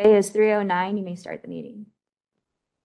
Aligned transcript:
Okay, 0.00 0.16
it's 0.16 0.30
3:09. 0.30 0.96
You 0.96 1.04
may 1.04 1.14
start 1.14 1.42
the 1.42 1.48
meeting. 1.48 1.84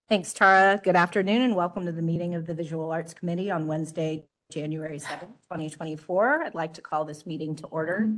Thanks, 0.09 0.33
Tara. 0.33 0.81
Good 0.83 0.97
afternoon 0.97 1.43
and 1.43 1.55
welcome 1.55 1.85
to 1.85 1.93
the 1.93 2.01
meeting 2.01 2.35
of 2.35 2.45
the 2.45 2.53
Visual 2.53 2.91
Arts 2.91 3.13
Committee 3.13 3.49
on 3.49 3.67
Wednesday, 3.67 4.25
January 4.51 4.99
7th, 4.99 5.31
2024. 5.49 6.43
I'd 6.43 6.55
like 6.55 6.73
to 6.73 6.81
call 6.81 7.05
this 7.05 7.25
meeting 7.25 7.55
to 7.55 7.67
order. 7.67 8.09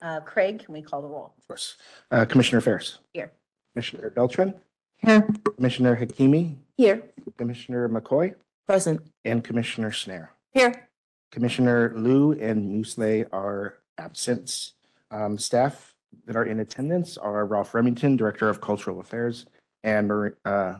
Uh, 0.00 0.20
Craig, 0.20 0.64
can 0.64 0.72
we 0.72 0.80
call 0.80 1.02
the 1.02 1.08
roll? 1.08 1.34
Of 1.36 1.48
course. 1.48 1.74
Uh, 2.12 2.24
Commissioner 2.24 2.60
Ferras. 2.60 2.98
Here. 3.12 3.32
Commissioner 3.74 4.10
Beltran. 4.10 4.54
Here. 4.98 5.28
Commissioner 5.56 5.96
Hakimi. 5.96 6.54
Here. 6.76 7.02
Commissioner 7.36 7.88
McCoy. 7.88 8.36
Present. 8.64 9.00
And 9.24 9.42
Commissioner 9.42 9.90
Schnair. 9.90 10.28
Here. 10.52 10.88
Commissioner 11.32 11.92
Liu 11.96 12.30
and 12.30 12.84
Musleh 12.84 13.26
are 13.32 13.78
absent. 13.98 14.70
Um, 15.10 15.36
Staff 15.36 15.95
that 16.26 16.36
are 16.36 16.44
in 16.44 16.60
attendance 16.60 17.16
are 17.16 17.44
Ralph 17.46 17.74
Remington, 17.74 18.16
Director 18.16 18.48
of 18.48 18.60
Cultural 18.60 19.00
Affairs, 19.00 19.46
and 19.82 20.08
Mar- 20.08 20.38
uh, 20.44 20.74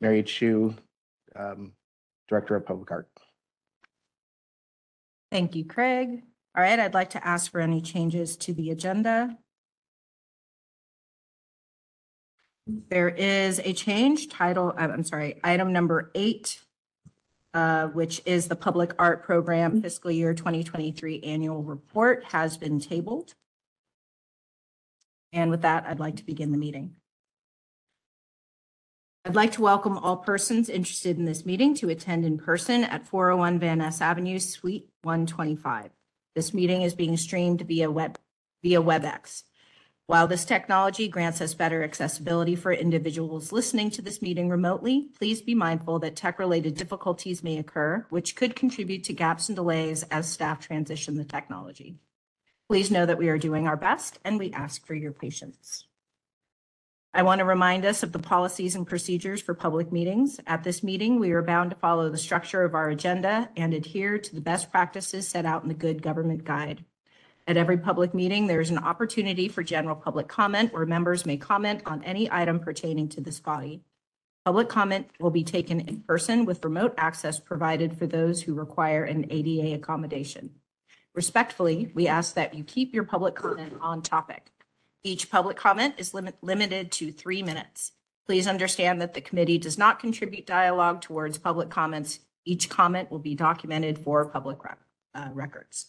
Mary 0.00 0.22
Chou, 0.22 0.74
um, 1.34 1.72
Director 2.28 2.56
of 2.56 2.66
Public 2.66 2.90
Art. 2.90 3.08
Thank 5.30 5.54
you, 5.54 5.64
Craig. 5.64 6.22
All 6.56 6.62
right, 6.62 6.78
I'd 6.78 6.94
like 6.94 7.10
to 7.10 7.26
ask 7.26 7.50
for 7.50 7.60
any 7.60 7.80
changes 7.80 8.36
to 8.38 8.54
the 8.54 8.70
agenda. 8.70 9.36
There 12.66 13.08
is 13.08 13.60
a 13.60 13.72
change 13.72 14.28
title, 14.28 14.74
uh, 14.76 14.88
I'm 14.88 15.04
sorry, 15.04 15.38
item 15.44 15.72
number 15.72 16.10
eight, 16.14 16.60
uh, 17.54 17.88
which 17.88 18.20
is 18.26 18.48
the 18.48 18.56
Public 18.56 18.92
Art 18.98 19.22
Program 19.22 19.80
Fiscal 19.80 20.10
Year 20.10 20.34
2023 20.34 21.20
Annual 21.22 21.62
Report 21.62 22.24
has 22.24 22.56
been 22.56 22.80
tabled. 22.80 23.34
And 25.36 25.50
with 25.50 25.62
that, 25.62 25.84
I'd 25.86 26.00
like 26.00 26.16
to 26.16 26.24
begin 26.24 26.50
the 26.50 26.56
meeting. 26.56 26.96
I'd 29.26 29.34
like 29.34 29.52
to 29.52 29.60
welcome 29.60 29.98
all 29.98 30.16
persons 30.16 30.70
interested 30.70 31.18
in 31.18 31.26
this 31.26 31.44
meeting 31.44 31.74
to 31.74 31.90
attend 31.90 32.24
in 32.24 32.38
person 32.38 32.84
at 32.84 33.06
401 33.06 33.58
Van 33.58 33.78
Ness 33.78 34.00
Avenue, 34.00 34.38
Suite 34.38 34.88
125. 35.02 35.90
This 36.34 36.54
meeting 36.54 36.80
is 36.80 36.94
being 36.94 37.18
streamed 37.18 37.60
via 37.60 37.90
web, 37.90 38.18
via 38.62 38.80
WebEx. 38.80 39.42
While 40.06 40.26
this 40.26 40.46
technology 40.46 41.06
grants 41.06 41.42
us 41.42 41.52
better 41.52 41.82
accessibility 41.82 42.56
for 42.56 42.72
individuals 42.72 43.52
listening 43.52 43.90
to 43.90 44.02
this 44.02 44.22
meeting 44.22 44.48
remotely, 44.48 45.10
please 45.18 45.42
be 45.42 45.54
mindful 45.54 45.98
that 45.98 46.16
tech-related 46.16 46.76
difficulties 46.76 47.44
may 47.44 47.58
occur, 47.58 48.06
which 48.08 48.36
could 48.36 48.56
contribute 48.56 49.04
to 49.04 49.12
gaps 49.12 49.50
and 49.50 49.56
delays 49.56 50.02
as 50.04 50.30
staff 50.30 50.60
transition 50.60 51.16
the 51.18 51.24
technology. 51.24 51.98
Please 52.68 52.90
know 52.90 53.06
that 53.06 53.18
we 53.18 53.28
are 53.28 53.38
doing 53.38 53.68
our 53.68 53.76
best 53.76 54.18
and 54.24 54.40
we 54.40 54.52
ask 54.52 54.84
for 54.84 54.94
your 54.94 55.12
patience. 55.12 55.86
I 57.14 57.22
want 57.22 57.38
to 57.38 57.44
remind 57.44 57.84
us 57.84 58.02
of 58.02 58.10
the 58.10 58.18
policies 58.18 58.74
and 58.74 58.84
procedures 58.86 59.40
for 59.40 59.54
public 59.54 59.92
meetings. 59.92 60.40
At 60.48 60.64
this 60.64 60.82
meeting, 60.82 61.20
we 61.20 61.30
are 61.30 61.42
bound 61.42 61.70
to 61.70 61.76
follow 61.76 62.10
the 62.10 62.18
structure 62.18 62.64
of 62.64 62.74
our 62.74 62.90
agenda 62.90 63.48
and 63.56 63.72
adhere 63.72 64.18
to 64.18 64.34
the 64.34 64.40
best 64.40 64.70
practices 64.70 65.28
set 65.28 65.46
out 65.46 65.62
in 65.62 65.68
the 65.68 65.74
Good 65.74 66.02
Government 66.02 66.44
Guide. 66.44 66.84
At 67.46 67.56
every 67.56 67.78
public 67.78 68.12
meeting, 68.12 68.48
there 68.48 68.60
is 68.60 68.70
an 68.70 68.78
opportunity 68.78 69.48
for 69.48 69.62
general 69.62 69.94
public 69.94 70.26
comment 70.26 70.72
where 70.72 70.84
members 70.84 71.24
may 71.24 71.36
comment 71.36 71.82
on 71.86 72.02
any 72.02 72.30
item 72.32 72.58
pertaining 72.58 73.08
to 73.10 73.20
this 73.20 73.38
body. 73.38 73.80
Public 74.44 74.68
comment 74.68 75.08
will 75.20 75.30
be 75.30 75.44
taken 75.44 75.80
in 75.80 76.00
person 76.00 76.44
with 76.44 76.64
remote 76.64 76.94
access 76.98 77.38
provided 77.38 77.96
for 77.96 78.08
those 78.08 78.42
who 78.42 78.54
require 78.54 79.04
an 79.04 79.24
ADA 79.30 79.74
accommodation. 79.74 80.50
Respectfully, 81.16 81.90
we 81.94 82.06
ask 82.06 82.34
that 82.34 82.54
you 82.54 82.62
keep 82.62 82.92
your 82.92 83.04
public 83.04 83.34
comment 83.34 83.72
on 83.80 84.02
topic. 84.02 84.52
Each 85.02 85.30
public 85.30 85.56
comment 85.56 85.94
is 85.96 86.12
limit- 86.12 86.36
limited 86.42 86.92
to 86.92 87.10
three 87.10 87.42
minutes. 87.42 87.92
Please 88.26 88.46
understand 88.46 89.00
that 89.00 89.14
the 89.14 89.22
committee 89.22 89.56
does 89.56 89.78
not 89.78 89.98
contribute 89.98 90.46
dialogue 90.46 91.00
towards 91.00 91.38
public 91.38 91.70
comments. 91.70 92.20
Each 92.44 92.68
comment 92.68 93.10
will 93.10 93.18
be 93.18 93.34
documented 93.34 93.98
for 93.98 94.26
public 94.26 94.62
rec- 94.62 94.78
uh, 95.14 95.30
records. 95.32 95.86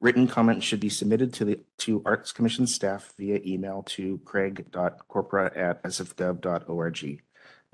Written 0.00 0.26
comments 0.26 0.66
should 0.66 0.80
be 0.80 0.88
submitted 0.90 1.32
to 1.34 1.44
the, 1.46 1.60
to 1.78 2.02
Arts 2.04 2.32
Commission 2.32 2.66
staff 2.66 3.14
via 3.16 3.40
email 3.44 3.84
to 3.84 4.18
craig.corpora@sfgov.org 4.24 7.22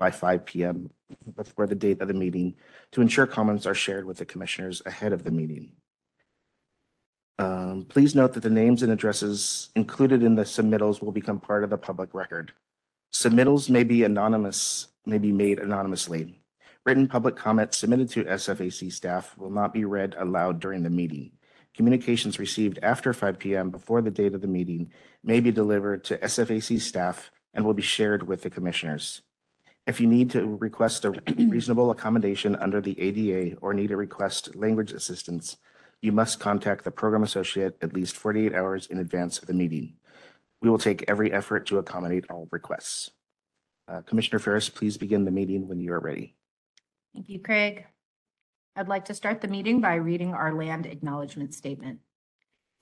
by 0.03 0.11
five 0.11 0.45
PM 0.45 0.89
before 1.33 1.65
the 1.65 1.75
date 1.75 2.01
of 2.01 2.09
the 2.09 2.13
meeting 2.13 2.53
to 2.91 2.99
ensure 2.99 3.25
comments 3.25 3.65
are 3.65 3.73
shared 3.73 4.03
with 4.03 4.17
the 4.17 4.25
commissioners 4.25 4.81
ahead 4.85 5.13
of 5.13 5.23
the 5.23 5.31
meeting. 5.31 5.71
Um, 7.39 7.85
please 7.87 8.13
note 8.13 8.33
that 8.33 8.43
the 8.43 8.49
names 8.49 8.83
and 8.83 8.91
addresses 8.91 9.69
included 9.77 10.21
in 10.21 10.35
the 10.35 10.43
submittals 10.43 11.01
will 11.01 11.13
become 11.13 11.39
part 11.39 11.63
of 11.63 11.69
the 11.69 11.77
public 11.77 12.13
record. 12.13 12.51
Submittals 13.13 13.69
may 13.69 13.85
be 13.85 14.03
anonymous, 14.03 14.89
may 15.05 15.19
be 15.19 15.31
made 15.31 15.59
anonymously. 15.59 16.37
Written 16.85 17.07
public 17.07 17.37
comments 17.37 17.77
submitted 17.77 18.09
to 18.09 18.25
SFAC 18.25 18.91
staff 18.91 19.37
will 19.37 19.51
not 19.51 19.73
be 19.73 19.85
read 19.85 20.15
aloud 20.19 20.59
during 20.59 20.83
the 20.83 20.89
meeting. 20.89 21.31
Communications 21.73 22.39
received 22.39 22.77
after 22.83 23.13
5 23.13 23.39
PM 23.39 23.69
before 23.69 24.01
the 24.01 24.11
date 24.11 24.33
of 24.35 24.41
the 24.41 24.47
meeting 24.47 24.91
may 25.23 25.39
be 25.39 25.49
delivered 25.49 26.03
to 26.03 26.17
SFAC 26.17 26.81
staff 26.81 27.31
and 27.53 27.63
will 27.63 27.73
be 27.73 27.81
shared 27.81 28.27
with 28.27 28.41
the 28.41 28.49
commissioners. 28.49 29.21
If 29.85 29.99
you 29.99 30.07
need 30.07 30.29
to 30.31 30.45
request 30.45 31.03
a 31.03 31.11
reasonable 31.37 31.91
accommodation 31.91 32.55
under 32.55 32.79
the 32.79 32.99
ADA 32.99 33.57
or 33.57 33.73
need 33.73 33.87
to 33.87 33.97
request 33.97 34.55
language 34.55 34.93
assistance, 34.93 35.57
you 36.01 36.11
must 36.11 36.39
contact 36.39 36.83
the 36.83 36.91
program 36.91 37.23
associate 37.23 37.77
at 37.81 37.93
least 37.93 38.15
48 38.15 38.53
hours 38.53 38.87
in 38.87 38.99
advance 38.99 39.39
of 39.39 39.47
the 39.47 39.53
meeting. 39.53 39.95
We 40.61 40.69
will 40.69 40.77
take 40.77 41.03
every 41.09 41.33
effort 41.33 41.65
to 41.67 41.79
accommodate 41.79 42.25
all 42.29 42.47
requests. 42.51 43.11
Uh, 43.87 44.01
Commissioner 44.01 44.39
Ferras, 44.39 44.73
please 44.73 44.97
begin 44.97 45.25
the 45.25 45.31
meeting 45.31 45.67
when 45.67 45.81
you 45.81 45.91
are 45.91 45.99
ready. 45.99 46.35
Thank 47.13 47.27
you, 47.27 47.39
Craig. 47.39 47.85
I'd 48.77 48.87
like 48.87 49.05
to 49.05 49.13
start 49.13 49.41
the 49.41 49.49
meeting 49.49 49.81
by 49.81 49.95
reading 49.95 50.33
our 50.33 50.53
land 50.53 50.85
acknowledgement 50.85 51.53
statement. 51.53 51.99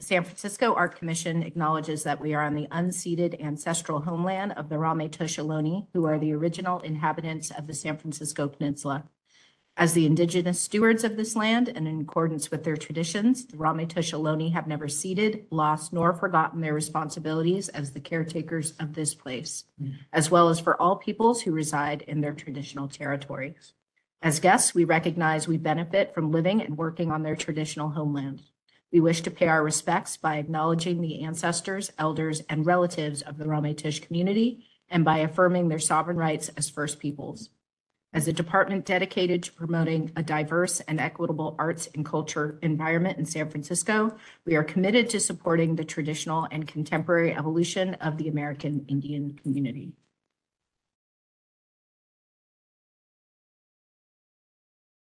San 0.01 0.23
Francisco 0.23 0.73
Art 0.73 0.97
Commission 0.97 1.43
acknowledges 1.43 2.01
that 2.03 2.19
we 2.19 2.33
are 2.33 2.43
on 2.43 2.55
the 2.55 2.67
unceded 2.71 3.39
ancestral 3.39 4.01
homeland 4.01 4.51
of 4.53 4.67
the 4.67 4.77
Ramaytush 4.77 5.37
Ohlone, 5.37 5.85
who 5.93 6.05
are 6.05 6.17
the 6.17 6.33
original 6.33 6.79
inhabitants 6.79 7.51
of 7.51 7.67
the 7.67 7.75
San 7.75 7.97
Francisco 7.97 8.47
Peninsula. 8.47 9.03
As 9.77 9.93
the 9.93 10.07
indigenous 10.07 10.59
stewards 10.59 11.03
of 11.03 11.17
this 11.17 11.35
land 11.35 11.69
and 11.69 11.87
in 11.87 12.01
accordance 12.01 12.49
with 12.49 12.63
their 12.63 12.77
traditions, 12.77 13.45
the 13.45 13.57
Ramaytush 13.57 14.11
Ohlone 14.11 14.51
have 14.53 14.65
never 14.65 14.87
ceded, 14.87 15.45
lost, 15.51 15.93
nor 15.93 16.13
forgotten 16.13 16.61
their 16.61 16.73
responsibilities 16.73 17.69
as 17.69 17.91
the 17.91 17.99
caretakers 17.99 18.71
of 18.79 18.95
this 18.95 19.13
place, 19.13 19.65
hmm. 19.79 19.91
as 20.11 20.31
well 20.31 20.49
as 20.49 20.59
for 20.59 20.81
all 20.81 20.95
peoples 20.95 21.43
who 21.43 21.51
reside 21.51 22.01
in 22.01 22.21
their 22.21 22.33
traditional 22.33 22.87
territories. 22.87 23.73
As 24.19 24.39
guests, 24.39 24.73
we 24.73 24.83
recognize 24.83 25.47
we 25.47 25.57
benefit 25.57 26.15
from 26.15 26.31
living 26.31 26.59
and 26.59 26.75
working 26.75 27.11
on 27.11 27.21
their 27.21 27.35
traditional 27.35 27.89
homeland. 27.89 28.41
We 28.91 28.99
wish 28.99 29.21
to 29.21 29.31
pay 29.31 29.47
our 29.47 29.63
respects 29.63 30.17
by 30.17 30.35
acknowledging 30.35 30.99
the 31.01 31.23
ancestors, 31.23 31.91
elders, 31.97 32.41
and 32.49 32.65
relatives 32.65 33.21
of 33.21 33.37
the 33.37 33.45
Ramaytush 33.45 34.01
community 34.01 34.65
and 34.89 35.05
by 35.05 35.19
affirming 35.19 35.69
their 35.69 35.79
sovereign 35.79 36.17
rights 36.17 36.49
as 36.57 36.69
First 36.69 36.99
Peoples. 36.99 37.49
As 38.13 38.27
a 38.27 38.33
department 38.33 38.85
dedicated 38.85 39.41
to 39.43 39.53
promoting 39.53 40.11
a 40.17 40.23
diverse 40.23 40.81
and 40.81 40.99
equitable 40.99 41.55
arts 41.57 41.87
and 41.95 42.05
culture 42.05 42.59
environment 42.61 43.17
in 43.17 43.23
San 43.23 43.49
Francisco, 43.49 44.17
we 44.45 44.57
are 44.57 44.65
committed 44.65 45.09
to 45.11 45.19
supporting 45.21 45.77
the 45.77 45.85
traditional 45.85 46.45
and 46.51 46.67
contemporary 46.67 47.33
evolution 47.33 47.93
of 47.95 48.17
the 48.17 48.27
American 48.27 48.85
Indian 48.89 49.39
community. 49.41 49.93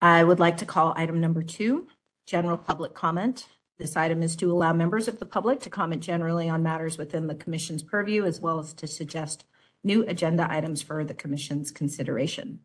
I 0.00 0.22
would 0.22 0.38
like 0.38 0.58
to 0.58 0.66
call 0.66 0.94
item 0.96 1.20
number 1.20 1.42
two, 1.42 1.88
general 2.26 2.58
public 2.58 2.94
comment. 2.94 3.48
This 3.78 3.96
item 3.96 4.22
is 4.22 4.36
to 4.36 4.52
allow 4.52 4.72
members 4.72 5.08
of 5.08 5.18
the 5.18 5.26
public 5.26 5.60
to 5.62 5.70
comment 5.70 6.00
generally 6.00 6.48
on 6.48 6.62
matters 6.62 6.96
within 6.96 7.26
the 7.26 7.34
commission's 7.34 7.82
purview, 7.82 8.24
as 8.24 8.40
well 8.40 8.60
as 8.60 8.72
to 8.74 8.86
suggest 8.86 9.44
new 9.82 10.06
agenda 10.06 10.46
items 10.48 10.80
for 10.80 11.04
the 11.04 11.14
commission's 11.14 11.72
consideration. 11.72 12.60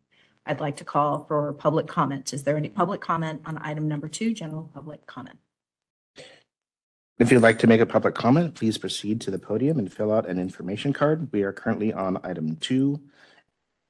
I'd 0.46 0.60
like 0.60 0.76
to 0.76 0.84
call 0.84 1.24
for 1.24 1.52
public 1.54 1.88
comment. 1.88 2.32
Is 2.32 2.44
there 2.44 2.56
any 2.56 2.68
public 2.68 3.00
comment 3.00 3.42
on 3.44 3.58
item 3.58 3.88
number 3.88 4.08
two, 4.08 4.32
general 4.32 4.70
public 4.72 5.04
comment? 5.06 5.38
If 7.18 7.30
you'd 7.30 7.42
like 7.42 7.58
to 7.58 7.66
make 7.66 7.80
a 7.80 7.86
public 7.86 8.14
comment, 8.14 8.54
please 8.54 8.78
proceed 8.78 9.20
to 9.22 9.32
the 9.32 9.38
podium 9.38 9.78
and 9.78 9.92
fill 9.92 10.12
out 10.12 10.28
an 10.28 10.38
information 10.38 10.92
card. 10.92 11.28
We 11.32 11.42
are 11.42 11.52
currently 11.52 11.92
on 11.92 12.18
item 12.24 12.56
two. 12.56 13.00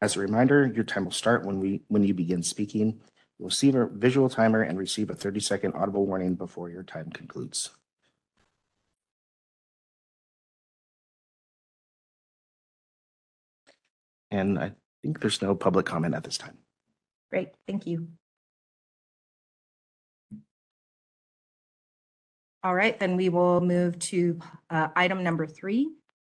As 0.00 0.16
a 0.16 0.20
reminder, 0.20 0.66
your 0.66 0.84
time 0.84 1.04
will 1.04 1.12
start 1.12 1.44
when 1.44 1.60
we, 1.60 1.82
when 1.88 2.02
you 2.02 2.14
begin 2.14 2.42
speaking. 2.42 2.98
You'll 3.40 3.48
receive 3.48 3.74
a 3.74 3.86
visual 3.86 4.28
timer 4.28 4.60
and 4.60 4.78
receive 4.78 5.08
a 5.08 5.14
30-second 5.14 5.72
audible 5.74 6.04
warning 6.04 6.34
before 6.34 6.68
your 6.68 6.82
time 6.82 7.08
concludes. 7.08 7.70
And 14.30 14.58
I 14.58 14.72
think 15.02 15.20
there's 15.20 15.40
no 15.40 15.54
public 15.54 15.86
comment 15.86 16.14
at 16.14 16.22
this 16.22 16.36
time. 16.36 16.58
Great, 17.30 17.48
thank 17.66 17.86
you. 17.86 18.08
All 22.62 22.74
right, 22.74 23.00
then 23.00 23.16
we 23.16 23.30
will 23.30 23.62
move 23.62 23.98
to 24.00 24.38
uh, 24.68 24.88
item 24.94 25.24
number 25.24 25.46
three, 25.46 25.88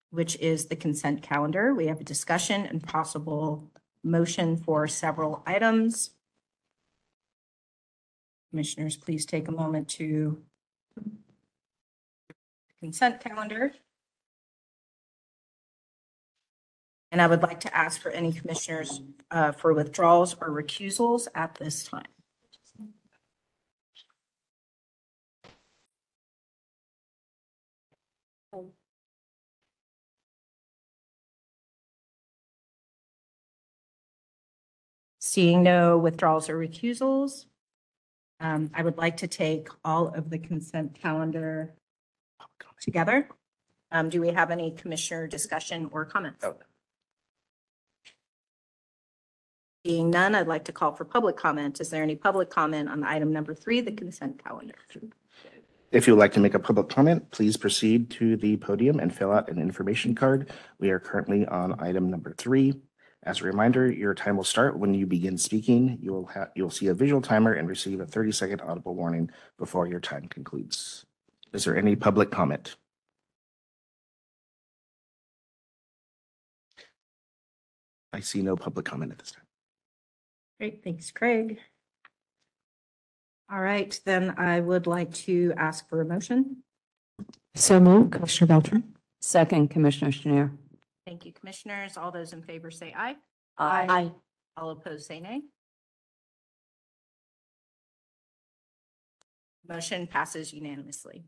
which 0.09 0.35
is 0.41 0.65
the 0.65 0.75
consent 0.75 1.21
calendar. 1.21 1.73
We 1.73 1.87
have 1.87 2.01
a 2.01 2.03
discussion 2.03 2.65
and 2.65 2.83
possible 2.83 3.71
motion 4.03 4.57
for 4.57 4.89
several 4.89 5.41
items. 5.47 6.09
Commissioners, 8.51 8.95
please 8.95 9.25
take 9.25 9.47
a 9.47 9.51
moment 9.51 9.87
to 9.89 10.41
consent 12.79 13.19
calendar. 13.19 13.73
And 17.11 17.21
I 17.21 17.27
would 17.27 17.41
like 17.41 17.61
to 17.61 17.75
ask 17.75 18.01
for 18.01 18.09
any 18.09 18.31
commissioners 18.33 19.01
uh, 19.31 19.51
for 19.51 19.73
withdrawals 19.73 20.35
or 20.41 20.49
recusals 20.49 21.27
at 21.35 21.55
this 21.55 21.83
time. 21.83 22.03
Seeing 35.19 35.61
no 35.61 35.97
withdrawals 35.97 36.49
or 36.49 36.57
recusals, 36.57 37.45
um, 38.39 38.69
I 38.73 38.83
would 38.83 38.97
like 38.97 39.17
to 39.17 39.27
take 39.27 39.69
all 39.83 40.09
of 40.09 40.29
the 40.29 40.37
consent 40.37 40.93
calendar 40.93 41.73
together. 42.81 43.27
Um, 43.91 44.09
Do 44.09 44.21
we 44.21 44.29
have 44.29 44.51
any 44.51 44.71
commissioner 44.71 45.27
discussion 45.27 45.89
or 45.91 46.05
comments? 46.05 46.43
Oh. 46.43 46.55
Being 49.83 50.09
none, 50.09 50.35
I'd 50.35 50.47
like 50.47 50.65
to 50.65 50.73
call 50.73 50.93
for 50.93 51.05
public 51.05 51.37
comment. 51.37 51.79
Is 51.79 51.89
there 51.89 52.03
any 52.03 52.15
public 52.15 52.49
comment 52.49 52.89
on 52.89 53.03
item 53.03 53.31
number 53.31 53.55
three, 53.55 53.79
the 53.79 53.93
consent 53.93 54.43
calendar? 54.43 54.75
If 55.91 56.05
you 56.05 56.13
would 56.13 56.19
like 56.19 56.33
to 56.33 56.41
make 56.41 56.53
a 56.53 56.59
public 56.59 56.89
comment, 56.89 57.31
please 57.31 57.55
proceed 57.55 58.09
to 58.11 58.35
the 58.35 58.57
podium 58.57 58.99
and 58.99 59.15
fill 59.15 59.31
out 59.31 59.49
an 59.49 59.57
information 59.57 60.13
card. 60.13 60.51
We 60.79 60.89
are 60.89 60.99
currently 60.99 61.45
on 61.45 61.79
item 61.81 62.09
number 62.09 62.35
three. 62.37 62.81
As 63.27 63.41
a 63.41 63.43
reminder, 63.43 63.91
your 63.91 64.13
time 64.13 64.37
will 64.37 64.45
start 64.45 64.79
when 64.79 64.93
you 64.93 65.05
begin 65.05 65.37
speaking. 65.37 65.99
You 66.01 66.13
will 66.13 66.27
have, 66.27 66.49
you'll 66.55 66.69
see 66.69 66.87
a 66.87 66.93
visual 66.93 67.21
timer 67.21 67.51
and 67.51 67.67
receive 67.67 67.99
a 67.99 68.05
30-second 68.05 68.61
audible 68.61 68.95
warning 68.95 69.29
before 69.57 69.85
your 69.85 69.99
time 69.99 70.29
concludes. 70.29 71.05
Is 71.51 71.65
there 71.65 71.75
any 71.75 71.97
public 71.97 72.31
comment? 72.31 72.77
I 78.13 78.21
see 78.21 78.41
no 78.41 78.55
public 78.55 78.85
comment 78.85 79.11
at 79.11 79.17
this 79.17 79.33
time. 79.33 79.43
Great, 80.57 80.81
thanks, 80.81 81.11
Craig. 81.11 81.59
All 83.51 83.59
right, 83.59 83.99
then 84.05 84.35
I 84.37 84.61
would 84.61 84.87
like 84.87 85.13
to 85.25 85.53
ask 85.57 85.89
for 85.89 85.99
a 85.99 86.05
motion. 86.05 86.63
So 87.55 87.81
moved, 87.81 88.13
Commissioner 88.13 88.47
Beltran. 88.47 88.95
Second, 89.19 89.69
Commissioner 89.69 90.11
Schnair. 90.11 90.51
Thank 91.07 91.25
you, 91.25 91.31
commissioners. 91.31 91.95
All 91.95 92.11
those 92.11 92.33
in 92.33 92.41
favor 92.41 92.69
say 92.69 92.93
aye. 92.93 93.15
Aye. 93.57 94.11
All 94.57 94.71
opposed, 94.71 95.07
say 95.07 95.21
nay. 95.21 95.39
Motion 99.69 100.05
passes 100.05 100.51
unanimously. 100.51 101.23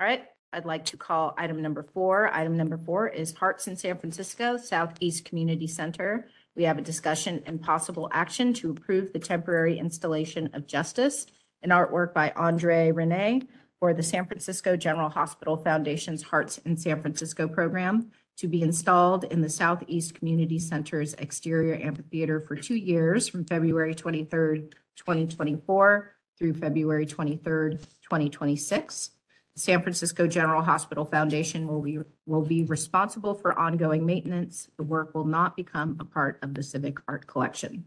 All 0.00 0.06
right, 0.06 0.24
I'd 0.50 0.64
like 0.64 0.86
to 0.86 0.96
call 0.96 1.34
item 1.36 1.60
number 1.60 1.82
four. 1.82 2.32
Item 2.32 2.56
number 2.56 2.78
four 2.78 3.06
is 3.06 3.34
Hearts 3.34 3.68
in 3.68 3.76
San 3.76 3.98
Francisco 3.98 4.56
Southeast 4.56 5.26
Community 5.26 5.66
Center. 5.66 6.26
We 6.56 6.62
have 6.64 6.78
a 6.78 6.82
discussion 6.82 7.42
and 7.44 7.60
possible 7.60 8.08
action 8.12 8.54
to 8.54 8.70
approve 8.70 9.12
the 9.12 9.18
temporary 9.18 9.78
installation 9.78 10.48
of 10.54 10.66
Justice, 10.66 11.26
an 11.62 11.68
artwork 11.68 12.14
by 12.14 12.32
Andre 12.34 12.92
Rene 12.92 13.42
for 13.78 13.92
the 13.92 14.02
San 14.02 14.24
Francisco 14.24 14.74
General 14.74 15.10
Hospital 15.10 15.58
Foundation's 15.58 16.22
Hearts 16.22 16.56
in 16.64 16.78
San 16.78 17.02
Francisco 17.02 17.46
program 17.46 18.10
to 18.38 18.48
be 18.48 18.62
installed 18.62 19.24
in 19.24 19.40
the 19.40 19.48
Southeast 19.48 20.14
Community 20.14 20.58
Center's 20.58 21.14
exterior 21.14 21.74
amphitheater 21.74 22.40
for 22.40 22.56
two 22.56 22.74
years 22.74 23.28
from 23.28 23.44
February 23.44 23.94
23rd, 23.94 24.72
2024 24.96 26.14
through 26.38 26.54
February 26.54 27.06
23rd, 27.06 27.80
2026. 28.02 29.10
The 29.54 29.60
San 29.60 29.82
Francisco 29.82 30.26
General 30.26 30.62
Hospital 30.62 31.04
Foundation 31.04 31.66
will 31.68 31.82
be, 31.82 31.98
will 32.26 32.42
be 32.42 32.64
responsible 32.64 33.34
for 33.34 33.58
ongoing 33.58 34.06
maintenance. 34.06 34.68
The 34.78 34.82
work 34.82 35.14
will 35.14 35.26
not 35.26 35.56
become 35.56 35.98
a 36.00 36.04
part 36.04 36.38
of 36.42 36.54
the 36.54 36.62
Civic 36.62 36.98
Art 37.06 37.26
Collection. 37.26 37.84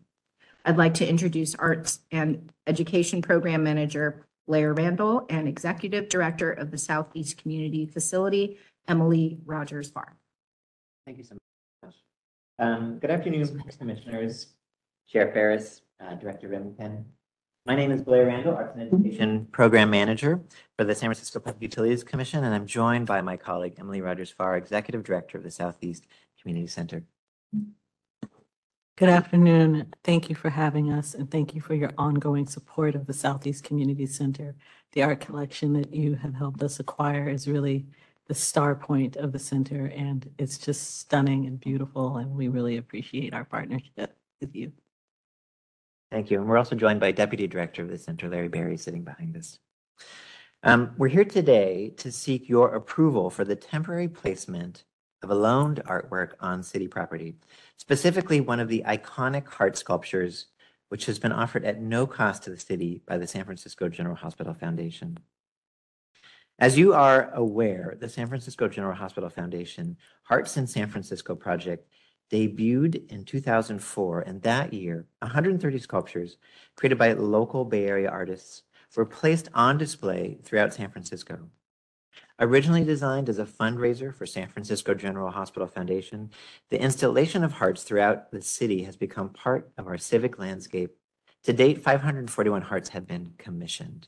I'd 0.64 0.78
like 0.78 0.94
to 0.96 1.08
introduce 1.08 1.56
Arts 1.56 2.00
and 2.12 2.52
Education 2.68 3.22
Program 3.22 3.64
Manager 3.64 4.26
Blair 4.48 4.74
Randall 4.74 5.26
and 5.30 5.48
Executive 5.48 6.08
Director 6.08 6.52
of 6.52 6.72
the 6.72 6.78
Southeast 6.78 7.38
Community 7.38 7.86
Facility, 7.86 8.58
Emily 8.88 9.40
Rogers 9.46 9.90
Farr. 9.90 10.16
Thank 11.06 11.20
you 11.20 11.24
so 11.24 11.36
much. 11.84 11.94
Um, 12.58 12.98
good 12.98 13.12
afternoon, 13.12 13.62
Commissioners, 13.78 14.48
Chair 15.08 15.32
Ferras, 15.32 15.82
uh, 16.00 16.16
Director 16.16 16.48
Remington. 16.48 17.06
My 17.68 17.76
name 17.76 17.92
is 17.92 18.02
Blair 18.02 18.26
Randall, 18.26 18.56
Arts 18.56 18.76
and 18.76 18.92
Education 18.92 19.48
Program 19.52 19.92
Manager 19.92 20.42
for 20.76 20.84
the 20.84 20.96
San 20.96 21.10
Francisco 21.10 21.40
Public 21.40 21.62
Utilities 21.62 22.04
Commission, 22.04 22.44
and 22.44 22.56
I'm 22.56 22.66
joined 22.66 23.06
by 23.06 23.22
my 23.22 23.38
colleague 23.38 23.76
Emily 23.78 24.02
Rogers 24.02 24.32
Farr, 24.32 24.58
Executive 24.58 25.04
Director 25.04 25.38
of 25.38 25.44
the 25.44 25.52
Southeast 25.52 26.08
Community 26.42 26.66
Center. 26.66 27.04
Good 28.98 29.10
afternoon. 29.10 29.94
Thank 30.04 30.30
you 30.30 30.36
for 30.36 30.50
having 30.50 30.92
us 30.92 31.14
and 31.14 31.30
thank 31.30 31.54
you 31.54 31.62
for 31.62 31.76
your 31.76 31.92
ongoing 32.00 32.48
support 32.48 32.96
of 32.96 33.06
the 33.06 33.14
Southeast 33.14 33.64
Community 33.64 34.08
Center. 34.08 34.56
The 34.94 35.04
art 35.04 35.20
collection 35.20 35.74
that 35.74 35.94
you 35.94 36.16
have 36.16 36.34
helped 36.34 36.64
us 36.64 36.80
acquire 36.80 37.30
is 37.30 37.48
really 37.48 37.86
the 38.28 38.34
star 38.34 38.76
point 38.76 39.16
of 39.16 39.32
the 39.32 39.40
center 39.40 39.86
and 39.88 40.30
it's 40.38 40.58
just 40.58 41.00
stunning 41.00 41.46
and 41.46 41.60
beautiful 41.60 42.18
and 42.18 42.32
we 42.32 42.48
really 42.48 42.78
appreciate 42.78 43.34
our 43.34 43.46
partnership 43.46 44.18
with 44.42 44.56
you. 44.56 44.72
Thank 46.12 46.32
you. 46.32 46.40
And 46.40 46.48
we're 46.48 46.58
also 46.58 46.76
joined 46.76 47.00
by 47.00 47.12
Deputy 47.12 47.48
Director 47.48 47.82
of 47.82 47.90
the 47.90 47.98
Center, 47.98 48.30
Larry 48.30 48.48
Berry, 48.48 48.78
sitting 48.78 49.04
behind 49.04 49.36
us. 49.36 49.60
Um, 50.64 50.92
we're 50.98 51.10
here 51.10 51.26
today 51.26 51.94
to 51.98 52.12
seek 52.12 52.50
your 52.50 52.74
approval 52.74 53.30
for 53.30 53.44
the 53.44 53.56
temporary 53.56 54.08
placement 54.08 54.86
of 55.22 55.30
a 55.30 55.36
loaned 55.36 55.84
artwork 55.86 56.32
on 56.40 56.64
city 56.64 56.88
property, 56.88 57.36
specifically 57.78 58.42
one 58.42 58.60
of 58.60 58.68
the 58.68 58.84
iconic 58.88 59.48
heart 59.48 59.78
sculptures 59.78 60.48
which 60.90 61.06
has 61.06 61.20
been 61.20 61.32
offered 61.32 61.66
at 61.66 61.82
no 61.82 62.06
cost 62.06 62.44
to 62.44 62.50
the 62.50 62.60
city 62.60 63.02
by 63.06 63.18
the 63.18 63.28
San 63.28 63.44
Francisco 63.44 63.90
General 63.90 64.16
Hospital 64.16 64.54
Foundation. 64.54 65.18
As 66.58 66.78
you 66.78 66.94
are 66.94 67.32
aware, 67.34 67.98
the 68.00 68.08
San 68.08 68.28
Francisco 68.28 68.70
General 68.70 68.96
Hospital 68.96 69.30
Foundation 69.30 69.98
Hearts 70.24 70.56
in 70.56 70.68
San 70.68 70.88
Francisco 70.88 71.36
project 71.36 71.90
debuted 72.32 73.12
in 73.12 73.26
2004, 73.26 74.22
and 74.22 74.42
that 74.42 74.74
year, 74.74 75.06
130 75.20 75.80
sculptures 75.80 76.38
created 76.78 76.98
by 76.98 77.12
local 77.12 77.66
Bay 77.66 77.86
Area 77.86 78.10
artists 78.10 78.64
were 78.96 79.06
placed 79.06 79.50
on 79.54 79.78
display 79.78 80.38
throughout 80.44 80.74
San 80.74 80.90
Francisco. 80.90 81.50
Originally 82.40 82.86
designed 82.86 83.28
as 83.28 83.40
a 83.40 83.46
fundraiser 83.46 84.16
for 84.16 84.26
San 84.26 84.48
Francisco 84.48 84.94
General 84.94 85.32
Hospital 85.32 85.68
Foundation, 85.68 86.32
the 86.70 86.82
installation 86.82 87.44
of 87.44 87.52
hearts 87.52 87.84
throughout 87.84 88.32
the 88.32 88.42
city 88.42 88.84
has 88.84 88.96
become 88.96 89.30
part 89.30 89.72
of 89.78 89.88
our 89.88 89.98
civic 89.98 90.40
landscape. 90.40 90.96
To 91.44 91.52
date, 91.52 91.82
541 91.82 92.62
hearts 92.62 92.90
have 92.90 93.06
been 93.06 93.34
commissioned. 93.38 94.08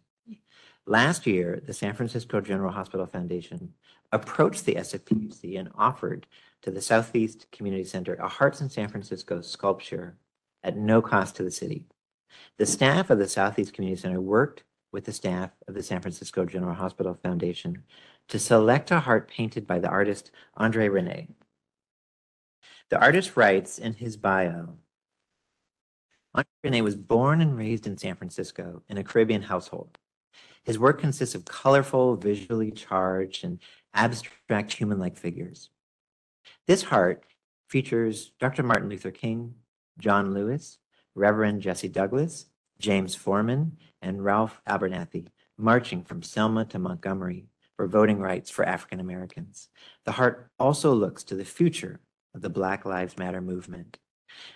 Last 0.90 1.28
year, 1.28 1.62
the 1.66 1.74
San 1.74 1.94
Francisco 1.96 2.40
General 2.40 2.72
Hospital 2.72 3.06
Foundation 3.06 3.74
approached 4.14 4.64
the 4.64 4.76
SFPUC 4.76 5.60
and 5.60 5.70
offered 5.76 6.26
to 6.62 6.72
the 6.72 6.82
Southeast 6.82 7.46
Community 7.52 7.84
Center 7.84 8.16
a 8.16 8.30
Hearts 8.30 8.62
in 8.62 8.70
San 8.70 8.88
Francisco 8.88 9.42
sculpture 9.42 10.16
at 10.64 10.78
no 10.78 11.02
cost 11.02 11.36
to 11.36 11.44
the 11.44 11.52
city. 11.52 11.88
The 12.58 12.66
staff 12.66 13.10
of 13.10 13.20
the 13.20 13.28
Southeast 13.28 13.74
Community 13.74 14.02
Center 14.02 14.22
worked 14.22 14.64
with 14.94 15.04
the 15.04 15.12
staff 15.12 15.52
of 15.68 15.74
the 15.74 15.84
San 15.84 16.00
Francisco 16.00 16.46
General 16.46 16.76
Hospital 16.76 17.20
Foundation 17.22 17.84
to 18.30 18.40
select 18.40 18.90
a 18.90 19.02
heart 19.02 19.30
painted 19.30 19.68
by 19.68 19.80
the 19.80 19.90
artist 19.90 20.32
Andre 20.56 20.88
Rene. 20.88 21.28
The 22.90 23.00
artist 23.02 23.36
writes 23.36 23.78
in 23.78 23.96
his 23.96 24.16
bio, 24.16 24.78
Andre 26.34 26.48
Rene 26.64 26.82
was 26.82 26.96
born 26.96 27.42
and 27.42 27.58
raised 27.58 27.88
in 27.88 27.98
San 27.98 28.16
Francisco 28.16 28.84
in 28.88 28.98
a 28.98 29.04
Caribbean 29.04 29.42
household. 29.42 29.98
His 30.68 30.78
work 30.78 31.00
consists 31.00 31.34
of 31.34 31.46
colorful, 31.46 32.18
visually 32.18 32.72
charged, 32.72 33.46
and 33.46 33.60
abstract 33.94 34.74
human-like 34.74 35.16
figures. 35.16 35.70
This 36.68 36.84
heart 36.84 37.24
features 37.70 38.34
Dr. 38.38 38.64
Martin 38.64 38.90
Luther 38.90 39.12
King, 39.12 39.56
John 39.98 40.34
Lewis, 40.34 40.78
Reverend 41.16 41.62
Jesse 41.62 41.88
Douglas, 41.88 42.48
James 42.80 43.16
Forman, 43.16 43.78
and 44.02 44.26
Ralph 44.26 44.60
Abernathy 44.68 45.28
marching 45.58 46.04
from 46.04 46.22
Selma 46.22 46.66
to 46.66 46.80
Montgomery 46.80 47.48
for 47.78 47.88
voting 47.88 48.20
rights 48.20 48.52
for 48.52 48.66
African 48.66 49.00
Americans. 49.00 49.70
The 50.04 50.12
heart 50.12 50.52
also 50.60 50.94
looks 50.94 51.24
to 51.24 51.36
the 51.36 51.46
future 51.46 52.02
of 52.36 52.42
the 52.42 52.50
Black 52.50 52.84
Lives 52.84 53.18
Matter 53.18 53.40
movement. 53.40 54.00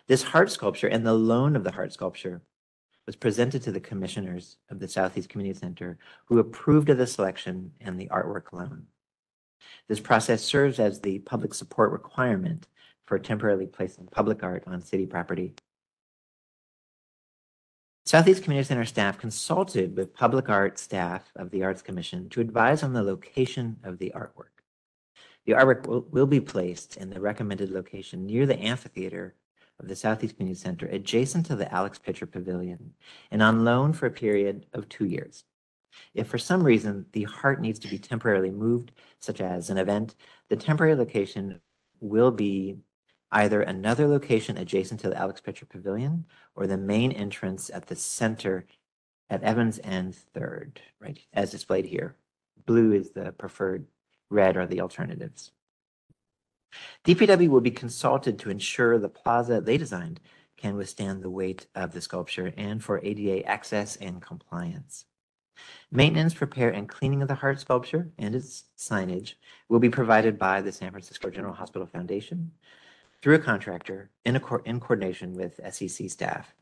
This 0.08 0.24
heart 0.24 0.51
sculpture 0.51 0.89
and 0.89 1.08
the 1.08 1.13
loan 1.13 1.56
of 1.56 1.63
the 1.63 1.72
heart 1.72 1.94
sculpture 1.94 2.41
was 3.05 3.15
presented 3.15 3.62
to 3.63 3.72
the 3.72 3.79
commissioners 3.79 4.58
of 4.70 4.79
the 4.79 4.88
Southeast 4.88 5.29
Community 5.29 5.58
Center 5.58 5.98
who 6.25 6.39
approved 6.39 6.89
of 6.89 6.98
the 6.98 7.08
selection 7.08 7.72
and 7.81 8.00
the 8.00 8.08
artwork 8.08 8.53
loan. 8.53 8.86
This 9.88 10.00
process 10.00 10.43
serves 10.43 10.79
as 10.79 11.01
the 11.01 11.20
public 11.20 11.53
support 11.53 11.91
requirement 11.91 12.67
for 13.05 13.20
temporarily 13.20 13.67
placing 13.67 14.08
public 14.08 14.43
art 14.43 14.63
on 14.67 14.81
city 14.81 15.05
property. 15.05 15.53
Southeast 18.05 18.43
Community 18.43 18.67
Center 18.67 18.86
staff 18.86 19.17
consulted 19.17 19.96
with 19.96 20.13
public 20.13 20.50
art 20.50 20.79
staff 20.79 21.31
of 21.36 21.51
the 21.51 21.63
Arts 21.63 21.81
Commission 21.81 22.29
to 22.29 22.41
advise 22.41 22.84
on 22.84 22.93
the 22.93 23.03
location 23.03 23.77
of 23.84 24.00
the 24.00 24.12
artwork. 24.15 24.51
The 25.46 25.53
artwork 25.53 25.88
will, 25.88 26.01
will 26.12 26.25
be 26.25 26.39
placed 26.39 26.98
in 26.98 27.10
the 27.10 27.22
recommended 27.22 27.70
location 27.70 28.25
near 28.25 28.46
the 28.46 28.60
amphitheater 28.60 29.36
of 29.82 29.88
the 29.88 29.96
Southeast 29.96 30.38
Community 30.38 30.60
Center, 30.60 30.86
adjacent 30.88 31.46
to 31.48 31.56
the 31.56 31.72
Alex 31.74 31.98
Pitcher 31.98 32.28
Pavilion, 32.28 32.94
and 33.32 33.42
on 33.42 33.66
loan 33.66 33.94
for 33.94 34.06
a 34.06 34.12
period 34.12 34.68
of 34.74 34.88
two 34.88 35.06
years. 35.06 35.44
If 36.14 36.28
for 36.28 36.38
some 36.38 36.64
reason 36.64 37.06
the 37.12 37.24
heart 37.24 37.60
needs 37.60 37.80
to 37.80 37.88
be 37.88 37.98
temporarily 37.98 38.52
moved, 38.52 38.92
such 39.20 39.42
as 39.42 39.70
an 39.70 39.78
event, 39.78 40.16
the 40.50 40.56
temporary 40.56 40.96
location 40.96 41.60
will 42.00 42.32
be 42.32 42.78
either 43.32 43.62
another 43.62 44.08
location 44.08 44.58
adjacent 44.58 45.00
to 45.02 45.10
the 45.10 45.18
Alex 45.18 45.42
Pitcher 45.42 45.66
Pavilion 45.66 46.26
or 46.56 46.68
the 46.68 46.78
main 46.78 47.12
entrance 47.12 47.70
at 47.74 47.88
the 47.88 47.96
center 47.96 48.66
at 49.30 49.44
Evans 49.44 49.80
and 49.80 50.14
Third, 50.14 50.82
right, 51.00 51.20
as 51.34 51.52
displayed 51.52 51.86
here. 51.86 52.16
Blue 52.66 52.94
is 52.94 53.12
the 53.12 53.32
preferred, 53.32 53.88
red 54.30 54.58
are 54.58 54.68
the 54.68 54.82
alternatives. 54.82 55.52
DPW 57.06 57.50
will 57.50 57.62
be 57.62 57.72
consulted 57.72 58.40
to 58.40 58.50
ensure 58.50 58.98
the 58.98 59.10
plaza 59.10 59.62
they 59.62 59.78
designed 59.78 60.20
can 60.58 60.75
withstand 60.75 61.22
the 61.22 61.30
weight 61.30 61.68
of 61.75 61.92
the 61.92 62.01
sculpture 62.01 62.54
and 62.56 62.84
for 62.84 63.04
ADA 63.04 63.46
access 63.48 63.96
and 63.96 64.22
compliance. 64.22 65.06
Maintenance, 65.92 66.40
repair, 66.40 66.70
and 66.70 66.88
cleaning 66.88 67.22
of 67.22 67.28
the 67.28 67.36
heart 67.36 67.60
sculpture 67.60 68.10
and 68.18 68.34
its 68.36 68.66
signage 68.78 69.34
will 69.70 69.80
be 69.80 69.90
provided 69.90 70.38
by 70.40 70.62
the 70.62 70.72
San 70.72 70.92
Francisco 70.92 71.30
General 71.30 71.54
Hospital 71.54 71.88
Foundation 71.88 72.51
through 73.22 73.36
a 73.36 73.40
contractor 73.40 74.10
in, 74.25 74.36
a, 74.36 74.42
in 74.66 74.80
coordination 74.80 75.34
with 75.34 75.60
SEC 75.74 76.10
staff. 76.10 76.54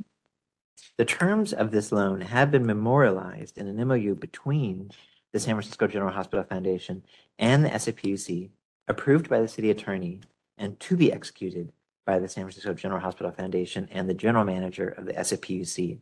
The 0.97 1.05
terms 1.05 1.53
of 1.53 1.71
this 1.71 1.91
loan 1.91 2.21
have 2.21 2.51
been 2.51 2.65
memorialized 2.65 3.57
in 3.57 3.67
an 3.67 3.87
MOU 3.87 4.15
between 4.15 4.91
the 5.31 5.39
San 5.39 5.55
Francisco 5.55 5.87
General 5.87 6.11
Hospital 6.11 6.43
Foundation 6.43 7.03
and 7.37 7.63
the 7.63 7.69
SFPUC, 7.69 8.49
approved 8.89 9.29
by 9.29 9.39
the 9.39 9.47
city 9.47 9.69
attorney 9.69 10.19
and 10.57 10.77
to 10.81 10.97
be 10.97 11.13
executed 11.13 11.71
by 12.05 12.19
the 12.19 12.27
San 12.27 12.43
Francisco 12.43 12.73
General 12.73 12.99
Hospital 12.99 13.31
Foundation 13.31 13.87
and 13.91 14.09
the 14.09 14.13
general 14.13 14.43
manager 14.43 14.89
of 14.89 15.05
the 15.05 15.13
SFPUC. 15.13 15.99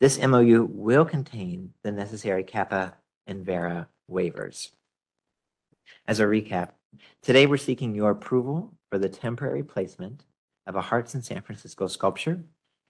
This 0.00 0.18
MOU 0.18 0.68
will 0.70 1.04
contain 1.04 1.74
the 1.82 1.92
necessary 1.92 2.44
CAPA 2.44 2.94
and 3.26 3.44
VARA 3.44 3.88
waivers. 4.10 4.70
As 6.06 6.20
a 6.20 6.24
recap, 6.24 6.70
today 7.22 7.46
we're 7.46 7.56
seeking 7.56 7.94
your 7.94 8.12
approval 8.12 8.72
for 8.90 8.98
the 8.98 9.08
temporary 9.08 9.62
placement 9.62 10.24
of 10.66 10.76
a 10.76 10.80
Hearts 10.80 11.14
in 11.14 11.22
San 11.22 11.42
Francisco 11.42 11.88
sculpture 11.88 12.44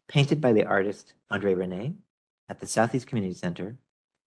painted 0.08 0.40
by 0.40 0.52
the 0.52 0.64
artist 0.64 1.14
Andre 1.30 1.54
Rene 1.54 1.94
at 2.48 2.60
the 2.60 2.66
Southeast 2.66 3.06
Community 3.06 3.34
Center, 3.34 3.76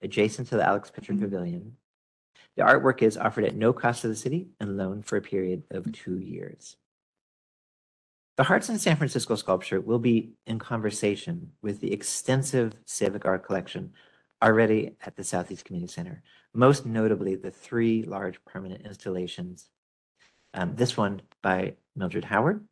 adjacent 0.02 0.48
to 0.50 0.56
the 0.56 0.66
Alex 0.66 0.90
Pitcher 0.90 1.14
Pavilion. 1.14 1.76
The 2.58 2.64
artwork 2.64 3.04
is 3.04 3.18
offered 3.18 3.46
at 3.46 3.56
no 3.56 3.72
cost 3.72 4.02
to 4.02 4.08
the 4.08 4.16
city 4.16 4.48
and 4.60 4.78
loaned 4.78 5.06
for 5.06 5.16
a 5.16 5.22
period 5.22 5.64
of 5.70 5.92
two 5.92 6.18
years. 6.18 6.76
The 8.36 8.44
Hearts 8.44 8.68
in 8.68 8.80
San 8.80 8.98
Francisco 8.98 9.36
sculpture 9.36 9.80
will 9.80 10.00
be 10.00 10.32
in 10.48 10.58
conversation 10.58 11.52
with 11.62 11.82
the 11.82 11.94
extensive 11.94 12.74
civic 12.86 13.26
art 13.26 13.46
collection 13.46 13.94
already 14.44 14.96
at 15.06 15.16
the 15.16 15.24
Southeast 15.24 15.66
Community 15.66 15.92
Center, 15.92 16.24
most 16.54 16.86
notably 16.86 17.36
the 17.36 17.52
three 17.52 18.04
large 18.04 18.44
permanent 18.44 18.86
installations. 18.86 19.70
Um, 20.56 20.76
this 20.76 20.98
one 20.98 21.22
by 21.44 21.76
Mildred 21.96 22.26
Howard, 22.26 22.68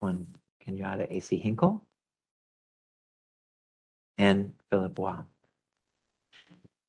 one 0.00 0.26
Kenyatta 0.66 1.06
A.C. 1.10 1.36
Hinkle, 1.36 1.84
and 4.16 4.54
Philip 4.70 4.98
Waugh. 4.98 5.24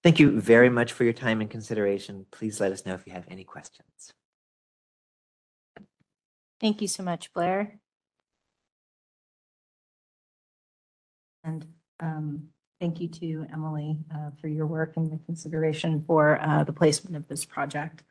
Thank 0.02 0.20
you 0.20 0.40
very 0.40 0.70
much 0.70 0.94
for 0.94 1.04
your 1.04 1.14
time 1.14 1.42
and 1.42 1.50
consideration. 1.50 2.26
Please 2.32 2.62
let 2.62 2.72
us 2.72 2.86
know 2.86 2.94
if 2.94 3.06
you 3.06 3.14
have 3.14 3.26
any 3.30 3.44
questions. 3.44 4.14
Thank 6.62 6.82
you 6.82 6.88
so 6.88 7.04
much, 7.04 7.34
Blair. 7.34 7.80
And 11.44 11.66
um, 12.00 12.50
thank 12.80 13.00
you 13.00 13.08
to 13.08 13.46
Emily 13.52 13.98
uh, 14.14 14.32
for 14.40 14.48
your 14.48 14.68
work 14.68 14.94
and 14.96 15.12
the 15.12 15.20
consideration 15.26 16.04
for 16.06 16.40
uh, 16.42 16.64
the 16.64 16.74
placement 16.74 17.16
of 17.16 17.28
this 17.28 17.46
project. 17.46 18.04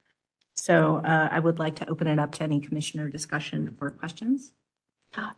So 0.56 0.96
uh, 1.04 1.28
I 1.30 1.38
would 1.38 1.58
like 1.58 1.76
to 1.76 1.88
open 1.88 2.06
it 2.06 2.18
up 2.18 2.32
to 2.32 2.42
any 2.42 2.60
commissioner 2.60 3.08
discussion 3.08 3.76
or 3.80 3.90
questions. 3.90 4.52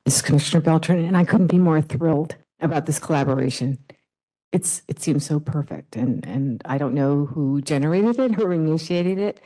This 0.04 0.16
is 0.16 0.22
Commissioner 0.22 0.62
Beltran, 0.62 1.04
and 1.04 1.16
I 1.16 1.24
couldn't 1.24 1.46
be 1.46 1.58
more 1.58 1.80
thrilled 1.80 2.36
about 2.60 2.86
this 2.86 2.98
collaboration. 2.98 3.78
It's, 4.52 4.82
it 4.88 5.00
seems 5.00 5.24
so 5.24 5.38
perfect, 5.38 5.94
and, 5.94 6.26
and 6.26 6.60
I 6.64 6.76
don't 6.76 6.94
know 6.94 7.26
who 7.26 7.60
generated 7.62 8.18
it, 8.18 8.34
who 8.34 8.50
initiated 8.50 9.18
it, 9.18 9.40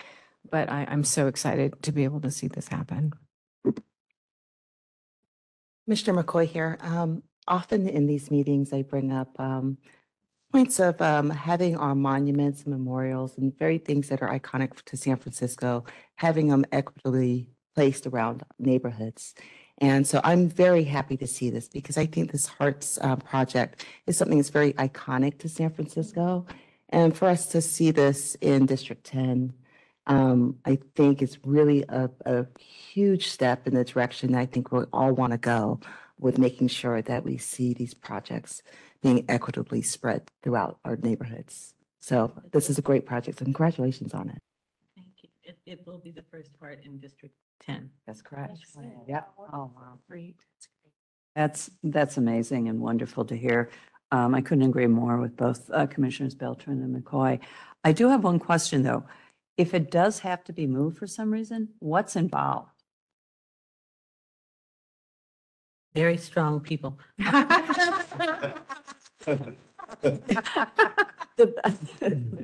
but 0.50 0.70
I, 0.70 0.86
I'm 0.88 1.04
so 1.04 1.26
excited 1.26 1.82
to 1.82 1.92
be 1.92 2.04
able 2.04 2.22
to 2.22 2.30
see 2.30 2.48
this 2.48 2.68
happen. 2.68 3.12
Mr. 5.88 6.18
McCoy 6.18 6.46
here. 6.46 6.78
Um, 6.80 7.22
often 7.46 7.88
in 7.88 8.06
these 8.06 8.30
meetings, 8.30 8.72
I 8.72 8.82
bring 8.82 9.12
up 9.12 9.38
um, 9.38 9.76
points 10.50 10.80
of 10.80 11.00
um, 11.02 11.30
having 11.30 11.76
our 11.76 11.94
monuments, 11.94 12.62
and 12.62 12.72
memorials, 12.72 13.36
and 13.36 13.56
very 13.58 13.78
things 13.78 14.08
that 14.08 14.22
are 14.22 14.38
iconic 14.38 14.82
to 14.84 14.96
San 14.96 15.16
Francisco, 15.16 15.84
having 16.14 16.48
them 16.48 16.64
equitably 16.72 17.50
placed 17.74 18.06
around 18.06 18.44
neighborhoods. 18.58 19.34
And 19.78 20.06
so 20.06 20.20
I'm 20.22 20.48
very 20.48 20.84
happy 20.84 21.16
to 21.16 21.26
see 21.26 21.50
this 21.50 21.68
because 21.68 21.98
I 21.98 22.06
think 22.06 22.30
this 22.30 22.46
Hearts 22.46 22.98
uh, 23.00 23.16
project 23.16 23.84
is 24.06 24.16
something 24.16 24.38
that's 24.38 24.50
very 24.50 24.72
iconic 24.74 25.38
to 25.38 25.48
San 25.48 25.70
Francisco. 25.70 26.46
And 26.90 27.16
for 27.16 27.28
us 27.28 27.46
to 27.46 27.60
see 27.60 27.90
this 27.90 28.36
in 28.40 28.66
District 28.66 29.04
10, 29.04 29.52
um, 30.06 30.58
I 30.64 30.78
think 30.94 31.22
it's 31.22 31.38
really 31.44 31.84
a, 31.88 32.10
a 32.24 32.46
huge 32.58 33.28
step 33.28 33.66
in 33.66 33.74
the 33.74 33.84
direction 33.84 34.34
I 34.34 34.46
think 34.46 34.70
we 34.70 34.84
all 34.92 35.12
want 35.12 35.32
to 35.32 35.38
go. 35.38 35.80
with 36.18 36.38
making 36.38 36.68
sure 36.68 37.02
that 37.02 37.24
we 37.24 37.36
see 37.36 37.74
these 37.74 37.94
projects 37.94 38.62
being 39.02 39.24
equitably 39.28 39.82
spread 39.82 40.22
throughout 40.42 40.78
our 40.84 40.96
neighborhoods. 40.96 41.74
So 42.00 42.32
this 42.52 42.70
is 42.70 42.78
a 42.78 42.82
great 42.82 43.06
project. 43.06 43.38
so 43.38 43.44
Congratulations 43.44 44.14
on 44.14 44.30
it. 44.30 44.38
Thank 44.96 45.08
you. 45.22 45.28
It, 45.42 45.58
it 45.66 45.86
will 45.86 45.98
be 45.98 46.10
the 46.10 46.24
first 46.30 46.58
part 46.58 46.84
in 46.84 46.98
District 46.98 47.34
10. 47.66 47.90
That's 48.06 48.22
correct. 48.22 48.58
That's 48.74 48.86
it. 48.86 48.92
Yep. 49.08 49.30
Oh, 49.52 49.70
wow. 49.74 49.98
Great. 50.08 50.36
That's, 51.34 51.70
that's 51.82 52.16
amazing 52.16 52.68
and 52.68 52.80
wonderful 52.80 53.24
to 53.26 53.36
hear. 53.36 53.70
Um, 54.12 54.34
I 54.34 54.40
couldn't 54.40 54.64
agree 54.64 54.86
more 54.86 55.18
with 55.18 55.36
both 55.36 55.68
uh, 55.72 55.86
Commissioners 55.86 56.34
Beltran 56.34 56.82
and 56.82 56.94
McCoy. 56.94 57.40
I 57.82 57.92
do 57.92 58.08
have 58.08 58.22
one 58.22 58.38
question, 58.38 58.82
though. 58.82 59.04
If 59.56 59.74
it 59.74 59.90
does 59.90 60.20
have 60.20 60.44
to 60.44 60.52
be 60.52 60.66
moved 60.66 60.98
for 60.98 61.06
some 61.06 61.30
reason, 61.32 61.70
what's 61.78 62.16
involved? 62.16 62.70
Very 65.94 66.16
strong 66.16 66.60
people. 66.60 66.98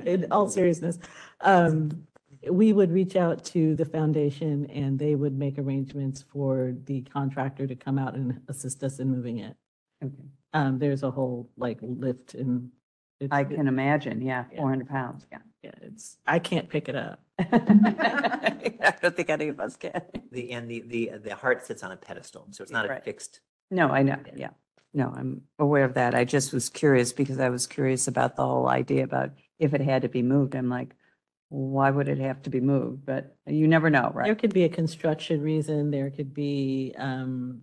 In 0.05 0.27
all 0.31 0.49
seriousness, 0.49 0.99
um, 1.41 2.07
we 2.49 2.73
would 2.73 2.91
reach 2.91 3.15
out 3.15 3.43
to 3.45 3.75
the 3.75 3.85
foundation 3.85 4.65
and 4.71 4.97
they 4.97 5.15
would 5.15 5.37
make 5.37 5.59
arrangements 5.59 6.23
for 6.33 6.73
the 6.85 7.01
contractor 7.01 7.67
to 7.67 7.75
come 7.75 7.99
out 7.99 8.15
and 8.15 8.41
assist 8.47 8.83
us 8.83 8.99
in 8.99 9.09
moving 9.11 9.39
it. 9.39 9.55
Okay. 10.03 10.13
Um, 10.53 10.79
there's 10.79 11.03
a 11.03 11.11
whole 11.11 11.49
like 11.57 11.79
lift 11.81 12.33
and. 12.33 12.71
it's- 13.19 13.29
I 13.31 13.43
can 13.43 13.67
imagine, 13.67 14.21
yeah, 14.21 14.45
Yeah. 14.51 14.57
400 14.61 14.87
pounds, 14.89 15.27
yeah. 15.31 15.37
Yeah, 15.63 15.71
it's, 15.83 16.17
I 16.25 16.39
can't 16.39 16.67
pick 16.67 16.89
it 16.89 16.95
up. 16.95 17.19
I 17.37 18.95
don't 19.01 19.15
think 19.15 19.29
any 19.29 19.47
of 19.49 19.59
us 19.59 19.75
can. 19.75 20.01
The, 20.31 20.51
and 20.53 20.67
the, 20.69 20.81
the, 20.87 21.11
the 21.23 21.35
heart 21.35 21.63
sits 21.65 21.83
on 21.83 21.91
a 21.91 21.97
pedestal, 21.97 22.47
so 22.49 22.63
it's 22.63 22.71
not 22.71 22.85
a 22.85 22.89
Right. 22.89 23.03
fixed. 23.03 23.41
No, 23.69 23.89
I 23.89 24.01
know, 24.01 24.17
yeah. 24.35 24.49
No, 24.93 25.13
I'm 25.15 25.43
aware 25.59 25.85
of 25.85 25.93
that. 25.93 26.15
I 26.15 26.25
just 26.25 26.51
was 26.51 26.67
curious 26.69 27.13
because 27.13 27.39
I 27.39 27.49
was 27.49 27.67
curious 27.67 28.07
about 28.07 28.35
the 28.35 28.43
whole 28.45 28.67
idea 28.67 29.03
about 29.03 29.31
if 29.59 29.73
it 29.73 29.81
had 29.81 30.01
to 30.01 30.09
be 30.09 30.21
moved. 30.23 30.55
I'm 30.55 30.67
like, 30.67 30.95
why 31.51 31.91
would 31.91 32.07
it 32.07 32.17
have 32.17 32.41
to 32.43 32.49
be 32.49 32.61
moved? 32.61 33.05
But 33.05 33.35
you 33.45 33.67
never 33.67 33.89
know, 33.89 34.09
right? 34.13 34.23
There 34.23 34.33
right? 34.33 34.39
could 34.39 34.53
be 34.53 34.63
a 34.63 34.69
construction 34.69 35.41
reason, 35.41 35.91
there 35.91 36.09
could 36.09 36.33
be, 36.33 36.95
um, 36.97 37.61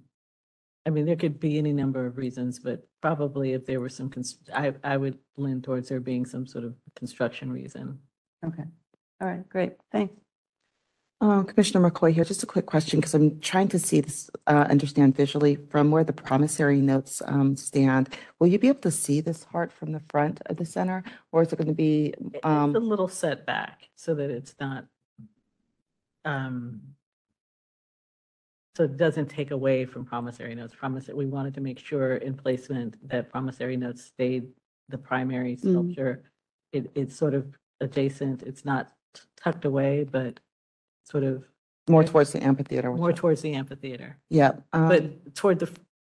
I 0.85 0.91
mean, 0.91 1.07
there 1.07 1.17
could 1.17 1.41
be 1.41 1.57
any 1.57 1.73
number 1.73 2.05
of 2.05 2.19
reasons, 2.19 2.59
but 2.59 2.87
probably 3.01 3.55
if 3.55 3.65
there 3.65 3.81
were 3.81 3.89
some, 3.89 4.11
cons- 4.11 4.41
I, 4.55 4.75
I 4.85 4.99
would 4.99 5.19
lean 5.39 5.63
towards 5.63 5.89
there 5.89 6.01
being 6.01 6.27
some 6.27 6.47
sort 6.47 6.65
of 6.65 6.75
construction 6.97 7.51
reason. 7.51 7.99
Okay. 8.45 8.65
All 9.23 9.29
right, 9.29 9.49
great. 9.49 9.73
Thanks. 9.91 10.15
Uh, 11.21 11.43
Commissioner 11.43 11.91
McCoy 11.91 12.13
here, 12.13 12.23
just 12.25 12.45
a 12.45 12.47
quick 12.47 12.67
question, 12.67 13.01
because 13.01 13.13
I'm 13.13 13.41
trying 13.41 13.67
to 13.69 13.79
see 13.79 14.01
this, 14.01 14.31
uh, 14.47 14.67
understand 14.71 15.17
visually 15.17 15.57
from 15.57 15.91
where 15.91 16.05
the 16.05 16.13
promissory 16.13 16.81
notes, 16.81 17.21
um, 17.27 17.57
stand. 17.57 18.15
Will 18.39 18.47
you 18.47 18.57
be 18.59 18.69
able 18.69 18.81
to 18.83 18.93
see 18.93 19.21
this 19.21 19.43
heart 19.43 19.73
from 19.73 19.91
the 19.91 20.01
front 20.11 20.41
of 20.47 20.59
the 20.59 20.65
center, 20.65 21.03
or 21.33 21.43
is 21.43 21.53
it 21.53 21.57
going 21.57 21.67
to 21.67 21.75
be, 21.75 22.09
It- 22.11 22.19
It's 22.35 22.45
um, 22.47 22.77
a 22.77 22.79
little 22.79 23.09
setback 23.09 23.89
so 23.97 24.15
that 24.15 24.31
it's 24.31 24.55
not, 24.61 24.87
um, 26.25 26.83
so 28.77 28.85
it 28.85 28.97
doesn't 28.97 29.27
take 29.29 29.51
away 29.51 29.87
from 29.87 30.05
promissory 30.05 30.55
notes. 30.55 30.73
Promise, 30.73 31.09
we 31.09 31.27
wanted 31.27 31.55
to 31.55 31.61
make 31.61 31.81
sure 31.81 32.15
in 32.15 32.35
placement 32.35 32.97
that 33.09 33.29
promissory 33.29 33.77
notes 33.77 34.05
stayed 34.05 34.53
the 34.89 34.99
primary 34.99 35.57
sculpture. 35.57 36.23
It, 36.73 36.93
it's 36.95 37.17
sort 37.17 37.35
of 37.35 37.59
adjacent, 37.81 38.45
it's 38.45 38.65
not 38.65 38.93
tucked 39.37 39.65
away, 39.65 40.05
but 40.05 40.39
sort 41.11 41.25
of 41.25 41.45
more 41.89 42.05
towards 42.05 42.33
the 42.33 42.43
amphitheater? 42.43 42.91
which 42.91 43.01
more 43.01 43.11
I- 43.11 43.15
towards 43.15 43.43
the 43.43 43.55
amphitheater. 43.55 44.19
Yeah. 44.29 44.53
um, 44.73 44.89
But 44.89 45.35
toward 45.35 45.59
the, 45.61 45.67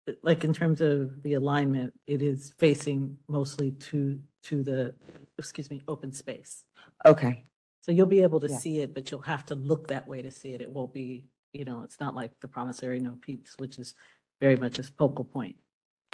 f- 0.09 0.15
like 0.23 0.45
in 0.45 0.53
terms 0.53 0.81
of 0.81 1.23
the 1.23 1.35
alignment, 1.35 1.93
it 2.07 2.23
is 2.23 2.53
facing 2.59 3.17
mostly 3.29 3.73
to, 3.73 4.19
to 4.45 4.63
the, 4.63 4.95
excuse 5.39 5.71
me, 5.71 5.81
open 5.89 6.13
space. 6.13 6.65
Okay, 7.07 7.45
So 7.83 7.93
you'll 7.93 8.07
be 8.07 8.23
able 8.23 8.41
to 8.41 8.49
Yeah. 8.49 8.59
see 8.59 8.81
it, 8.81 8.93
but 8.95 9.11
you'll 9.11 9.23
have 9.23 9.47
to 9.47 9.55
look 9.55 9.89
that 9.89 10.07
way 10.07 10.21
to 10.23 10.31
see 10.31 10.53
it. 10.53 10.61
It 10.61 10.71
won't 10.71 10.93
be, 10.93 11.25
you 11.53 11.65
know, 11.65 11.83
it's 11.83 11.99
not 12.01 12.15
like 12.15 12.33
the 12.41 12.49
promissory 12.49 13.01
note 13.01 13.23
piece, 13.23 13.55
which 13.59 13.79
is 13.79 13.95
very 14.41 14.57
much 14.57 14.79
a 14.79 14.83
focal 14.83 15.25
point. 15.25 15.57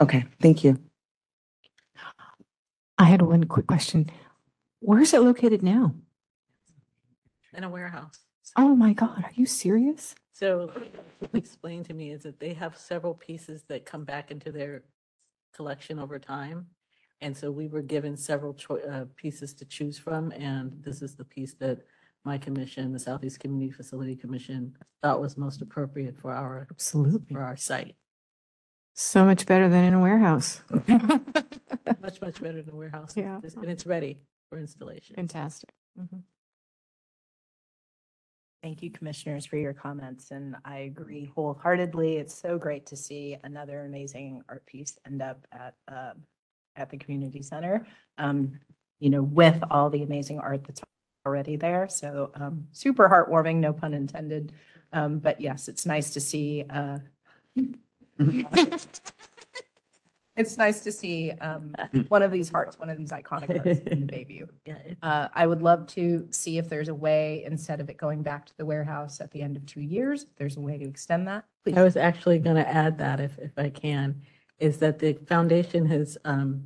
okay, 0.01 0.25
thank 0.41 0.63
you. 0.63 0.79
I 2.99 3.05
had 3.05 3.23
one 3.23 3.45
quick 3.45 3.67
question. 3.67 4.11
Where 4.81 5.01
is 5.01 5.13
it 5.15 5.21
located 5.23 5.63
now? 5.63 5.95
In 7.55 7.65
a 7.65 7.69
warehouse. 7.69 8.19
Oh 8.57 8.75
my 8.75 8.93
God, 8.93 9.23
are 9.25 9.33
you 9.35 9.47
serious? 9.47 10.15
So 10.33 10.71
explained 11.35 11.87
to 11.87 11.95
me 11.95 12.11
is 12.11 12.23
that 12.23 12.41
they 12.41 12.55
have 12.55 12.77
several 12.77 13.15
pieces 13.15 13.65
that 13.69 13.85
come 13.87 14.05
back 14.05 14.31
into 14.31 14.51
their 14.53 14.83
collection 15.55 15.99
over 15.99 16.19
time. 16.19 16.67
And 17.23 17.35
so 17.37 17.51
we 17.51 17.67
were 17.69 17.83
given 17.83 18.17
several 18.17 18.53
choi- 18.55 18.83
uh, 18.83 19.07
pieces 19.17 19.55
to 19.55 19.65
choose 19.65 19.99
from, 19.99 20.33
and 20.33 20.73
this 20.83 21.01
is 21.01 21.15
the 21.17 21.25
piece 21.25 21.55
that 21.55 21.79
my 22.25 22.37
commission, 22.37 22.93
the 22.93 22.99
Southeast 22.99 23.41
Community 23.41 23.71
Facility 23.71 24.15
Commission, 24.17 24.77
thought 25.03 25.21
was 25.21 25.39
most 25.39 25.63
appropriate 25.63 26.19
for 26.19 26.31
our, 26.33 26.67
Absolutely. 26.71 27.33
for 27.35 27.43
our 27.43 27.57
site. 27.57 27.97
So 28.95 29.25
much 29.25 29.47
better 29.47 29.69
than 29.69 29.85
in 29.85 29.95
a 29.95 30.01
warehouse. 30.01 30.63
Much, 32.01 32.21
much 32.21 32.41
better 32.43 32.63
than 32.63 32.75
a 32.75 32.77
warehouse. 32.77 33.15
Yeah. 33.17 33.41
And 33.43 33.71
it's 33.71 33.87
ready 33.87 34.19
for 34.51 34.59
installation. 34.59 35.17
Fantastic. 35.17 35.71
Mhm. 35.99 36.23
Thank 38.63 38.83
you, 38.83 38.91
commissioners, 38.91 39.47
for 39.47 39.57
your 39.57 39.73
comments, 39.75 40.31
and 40.31 40.57
I 40.65 40.79
agree 40.79 41.31
wholeheartedly. 41.35 42.17
It's 42.17 42.35
so 42.35 42.59
great 42.59 42.87
to 42.87 42.97
see 42.97 43.37
another 43.45 43.85
amazing 43.85 44.43
art 44.49 44.67
piece 44.67 44.99
end 45.07 45.23
up 45.23 45.47
at, 45.53 45.75
um, 45.89 46.23
at 46.75 46.91
the 46.91 46.97
community 46.97 47.43
center. 47.43 47.87
Um, 48.19 48.59
you 48.99 49.11
know, 49.11 49.23
with 49.23 49.63
all 49.71 49.91
the 49.91 50.03
amazing 50.03 50.41
art 50.41 50.65
that's 50.65 50.81
already 51.27 51.57
there. 51.57 51.89
So, 51.89 52.31
um, 52.35 52.67
super 52.73 53.09
heartwarming, 53.09 53.57
no 53.57 53.73
pun 53.73 53.93
intended. 53.93 54.53
Um, 54.93 55.19
but 55.19 55.41
yes, 55.41 55.69
it's 55.69 55.85
nice 55.85 56.11
to 56.11 56.21
see, 56.21 56.65
uh, 56.71 56.99
it's 60.37 60.59
nice 60.59 60.81
to 60.81 60.93
see, 60.93 61.33
um, 61.41 61.75
one 62.09 62.23
of 62.23 62.31
these 62.31 62.51
hearts, 62.51 62.79
one 62.79 62.91
of 62.91 62.99
these 62.99 63.11
iconic 63.11 63.57
hearts 63.57 63.81
in 63.87 64.07
the 64.07 64.13
Bayview. 64.13 64.49
Uh, 65.03 65.29
I 65.35 65.47
would 65.47 65.63
love 65.63 65.87
to 65.89 66.27
see 66.31 66.59
if 66.59 66.69
there's 66.69 66.89
a 66.89 66.95
way, 66.95 67.45
instead 67.47 67.81
of 67.81 67.89
it 67.89 67.97
going 67.97 68.23
back 68.23 68.47
to 68.47 68.57
the 68.57 68.65
warehouse 68.65 69.21
at 69.21 69.31
the 69.31 69.43
end 69.43 69.57
of 69.57 69.65
two 69.67 69.81
years, 69.81 70.25
if 70.25 70.37
there's 70.37 70.57
a 70.57 70.61
way 70.61 70.79
to 70.79 70.85
extend 70.85 71.27
that. 71.29 71.45
I 71.75 71.83
was 71.83 71.97
actually 71.97 72.39
going 72.39 72.57
to 72.57 72.69
add 72.69 72.99
that 72.99 73.21
if, 73.21 73.39
if 73.39 73.53
I 73.57 73.71
can, 73.71 74.23
is 74.59 74.79
that 74.79 74.99
the 74.99 75.15
foundation 75.27 75.87
has 75.87 76.17
um, 76.25 76.65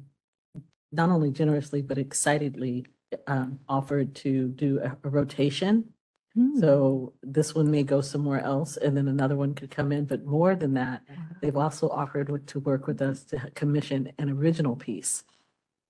not 0.92 1.10
only 1.10 1.30
generously, 1.30 1.82
but 1.82 1.98
excitedly 1.98 2.86
um, 3.26 3.58
offered 3.68 4.14
to 4.14 4.48
do 4.48 4.80
a 4.80 4.96
a 5.04 5.08
rotation. 5.08 5.92
Hmm. 6.34 6.58
So 6.60 7.12
this 7.22 7.54
one 7.54 7.70
may 7.70 7.82
go 7.82 8.00
somewhere 8.00 8.40
else 8.40 8.76
and 8.76 8.96
then 8.96 9.08
another 9.08 9.36
one 9.36 9.54
could 9.54 9.70
come 9.70 9.90
in, 9.90 10.04
but 10.04 10.24
more 10.24 10.54
than 10.54 10.74
that, 10.74 11.02
they've 11.40 11.56
also 11.56 11.88
offered 11.88 12.46
to 12.46 12.60
work 12.60 12.86
with 12.86 13.02
us 13.02 13.24
to 13.24 13.50
commission 13.54 14.12
an 14.18 14.30
original 14.30 14.76
piece 14.76 15.24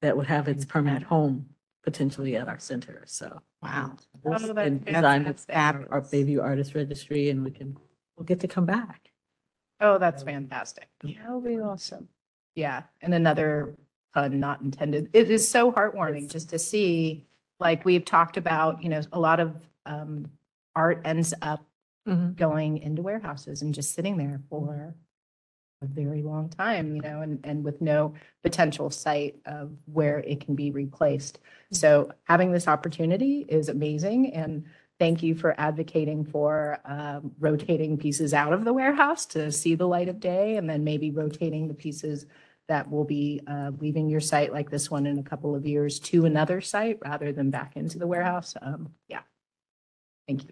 that 0.01 0.17
would 0.17 0.27
have 0.27 0.49
its 0.49 0.65
permanent 0.65 1.05
home 1.05 1.47
potentially 1.83 2.37
at 2.37 2.49
our 2.49 2.59
center, 2.59 3.03
so. 3.07 3.41
Wow. 3.63 3.97
Oh, 4.25 4.31
that's 4.31 4.45
And 4.45 4.85
design 4.85 5.25
with 5.25 5.41
fantastic. 5.41 5.93
our 5.93 6.01
Bayview 6.01 6.43
Artist 6.43 6.75
Registry 6.75 7.29
and 7.29 7.45
we 7.45 7.51
can, 7.51 7.77
we'll 8.17 8.25
get 8.25 8.41
to 8.41 8.49
come 8.49 8.65
back. 8.65 9.11
Oh, 9.81 9.99
that's 9.99 10.23
fantastic. 10.23 10.89
That'll 11.03 11.41
be 11.41 11.59
awesome. 11.59 12.09
Yeah, 12.55 12.83
and 13.03 13.15
another 13.15 13.75
pun 14.15 14.41
not 14.41 14.61
intended. 14.63 15.09
It 15.13 15.31
is 15.31 15.47
so 15.47 15.71
heartwarming 15.73 16.31
just 16.31 16.51
to 16.51 16.59
see, 16.59 17.27
like 17.61 17.85
we've 17.85 18.05
talked 18.05 18.37
about, 18.37 18.83
you 18.83 18.89
know, 18.89 19.01
a 19.13 19.21
lot 19.21 19.41
of 19.41 19.55
um 19.87 20.31
art 20.77 21.01
ends 21.05 21.35
up 21.43 21.67
Mhm. 22.09 22.35
going 22.37 22.79
into 22.79 23.03
warehouses 23.03 23.61
and 23.63 23.75
just 23.75 23.93
sitting 23.95 24.17
there 24.17 24.41
for 24.49 24.95
a 25.83 25.87
very 25.87 26.23
long 26.23 26.49
time, 26.51 26.95
you 26.97 27.03
know, 27.03 27.23
and, 27.23 27.41
and 27.45 27.65
with 27.65 27.81
no 27.81 28.15
potential 28.43 28.91
site 28.91 29.41
of 29.47 29.73
where 29.87 30.19
it 30.21 30.41
can 30.41 30.55
be 30.55 30.71
replaced. 30.71 31.39
So 31.73 32.13
having 32.25 32.53
this 32.53 32.69
opportunity 32.69 33.47
is 33.49 33.69
amazing 33.69 34.35
and 34.35 34.65
thank 34.99 35.23
you 35.23 35.35
for 35.35 35.59
advocating 35.59 36.25
for 36.25 36.79
um, 36.85 37.33
rotating 37.39 37.97
pieces 37.99 38.35
out 38.35 38.53
of 38.53 38.65
the 38.65 38.73
warehouse 38.75 39.25
to 39.27 39.51
see 39.53 39.75
the 39.75 39.89
light 39.89 40.09
of 40.09 40.21
day 40.21 40.57
and 40.57 40.69
then 40.69 40.85
maybe 40.85 41.11
rotating 41.11 41.69
the 41.69 41.75
pieces 41.75 42.27
that 42.69 42.91
will 42.91 43.05
be 43.05 43.41
uh, 43.47 43.73
leaving 43.79 44.09
your 44.09 44.21
site 44.21 44.53
like 44.53 44.71
this 44.71 44.91
one 44.91 45.07
in 45.07 45.19
a 45.19 45.23
couple 45.23 45.55
of 45.55 45.67
years 45.67 45.99
to 46.01 46.27
another 46.27 46.61
site 46.61 46.99
rather 47.03 47.33
than 47.33 47.51
back 47.51 47.77
into 47.77 47.99
the 47.99 48.07
warehouse. 48.07 48.55
Um, 48.63 48.95
Yeah. 49.09 49.23
Thank 50.31 50.45
you. 50.45 50.51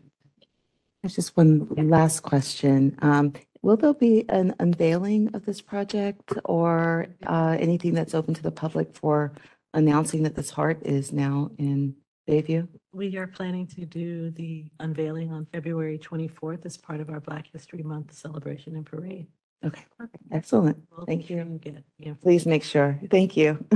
There's 1.03 1.15
just 1.15 1.37
one 1.37 1.69
last 1.77 2.21
question. 2.25 2.99
Um, 3.01 3.33
will 3.63 3.77
there 3.77 3.95
be 3.95 4.29
an 4.29 4.57
unveiling 4.59 5.31
of 5.35 5.47
this 5.47 5.61
project 5.61 6.33
or, 6.45 7.07
uh, 7.25 7.57
anything 7.61 7.95
that's 7.95 8.13
open 8.13 8.35
to 8.35 8.43
the 8.43 8.51
public 8.51 8.93
for 8.97 9.33
announcing 9.75 10.25
that 10.25 10.35
this 10.35 10.51
heart 10.51 10.85
is 10.85 11.13
now 11.13 11.53
in 11.59 11.95
Bayview? 12.29 12.67
We 12.93 13.17
are 13.19 13.29
planning 13.29 13.69
to 13.69 13.87
do 13.87 14.33
the 14.33 14.65
unveiling 14.81 15.31
on 15.33 15.47
February 15.53 15.99
24th 15.99 16.67
as 16.67 16.77
part 16.77 16.99
of 16.99 17.09
our 17.09 17.21
Black 17.21 17.47
History 17.53 17.85
Month 17.85 18.13
celebration 18.15 18.75
and 18.75 18.85
parade. 18.85 19.29
Okay, 19.65 19.85
excellent. 20.33 20.79
We'll 20.91 21.07
Thank 21.07 21.21
make 21.21 21.29
sure 21.29 21.37
you. 21.45 21.59
get- 21.61 21.85
yeah. 21.99 22.15
Please 22.21 22.47
make 22.47 22.65
sure. 22.65 22.99
Thank 23.09 23.37
you. 23.37 23.65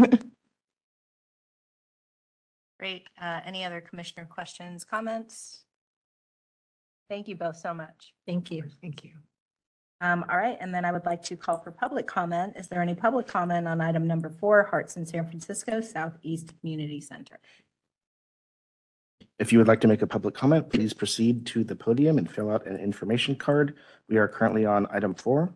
Great. 2.81 3.07
Uh, 3.21 3.41
Any 3.45 3.65
other 3.65 3.81
commissioner 3.81 4.27
questions, 4.27 4.83
comments? 4.85 5.61
Thank 7.09 7.29
you 7.29 7.37
both 7.37 7.57
so 7.57 7.75
much. 7.75 8.15
Thank 8.27 8.51
you. 8.51 8.65
Thank 8.81 9.05
you. 9.05 9.13
Um, 10.01 10.25
All 10.29 10.37
right, 10.37 10.57
and 10.61 10.75
then 10.75 10.85
I 10.85 10.91
would 10.91 11.07
like 11.07 11.23
to 11.25 11.37
call 11.37 11.59
for 11.59 11.71
public 11.71 12.09
comment. 12.09 12.55
Is 12.57 12.67
there 12.67 12.83
any 12.83 12.95
public 12.95 13.29
comment 13.29 13.69
on 13.69 13.81
item 13.81 14.07
number 14.07 14.31
four, 14.31 14.65
Hearts 14.65 14.97
in 14.97 15.07
San 15.07 15.27
Francisco 15.29 15.81
Southeast 15.81 16.53
Community 16.61 17.01
Center? 17.01 17.39
If 19.39 19.53
you 19.53 19.59
would 19.59 19.69
like 19.69 19.81
to 19.83 19.89
make 19.89 20.03
a 20.03 20.07
public 20.07 20.35
comment, 20.35 20.71
please 20.71 20.93
proceed 20.93 21.47
to 21.47 21.63
the 21.63 21.77
podium 21.77 22.19
and 22.19 22.31
fill 22.31 22.51
out 22.51 22.67
an 22.67 22.77
information 22.79 23.37
card. 23.37 23.77
We 24.09 24.17
are 24.17 24.27
currently 24.27 24.67
on 24.67 24.89
item 24.91 25.15
four. 25.15 25.55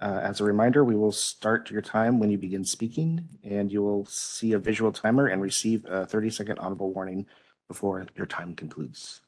Uh, 0.00 0.20
As 0.22 0.40
a 0.40 0.44
reminder, 0.44 0.84
we 0.84 0.96
will 0.96 1.12
start 1.12 1.70
your 1.70 1.80
time 1.80 2.18
when 2.18 2.30
you 2.30 2.38
begin 2.38 2.64
speaking, 2.64 3.28
and 3.44 3.70
you 3.70 3.82
will 3.82 4.04
see 4.06 4.52
a 4.52 4.58
visual 4.58 4.92
timer 4.92 5.28
and 5.28 5.40
receive 5.40 5.84
a 5.86 6.06
30-second 6.06 6.58
audible 6.58 6.92
warning 6.92 7.26
before 7.68 8.04
your 8.16 8.26
time 8.26 8.54
concludes. 8.54 9.22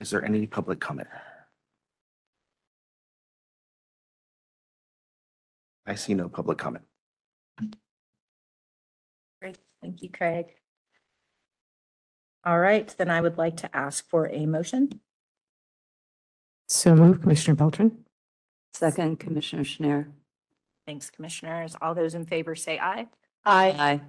Is 0.00 0.10
there 0.10 0.24
any 0.24 0.46
public 0.46 0.80
comment? 0.80 1.08
I 5.86 5.94
see 5.94 6.14
no 6.14 6.28
public 6.28 6.58
comment. 6.58 6.84
Great, 9.40 9.58
thank 9.82 10.02
you, 10.02 10.10
Craig. 10.10 10.46
All 12.44 12.58
right, 12.58 12.92
then 12.98 13.10
I 13.10 13.20
would 13.20 13.38
like 13.38 13.56
to 13.58 13.76
ask 13.76 14.08
for 14.08 14.28
a 14.28 14.46
motion. 14.46 15.00
So 16.68 16.94
move, 16.94 17.20
Commissioner 17.22 17.54
Beltran. 17.54 18.04
Second, 18.72 19.20
Commissioner 19.20 19.64
Schnair. 19.64 20.06
Thanks, 20.86 21.10
Commissioners. 21.10 21.76
All 21.80 21.94
those 21.94 22.14
in 22.14 22.26
favor 22.26 22.54
say 22.54 22.78
aye. 22.78 23.06
Aye. 23.44 24.00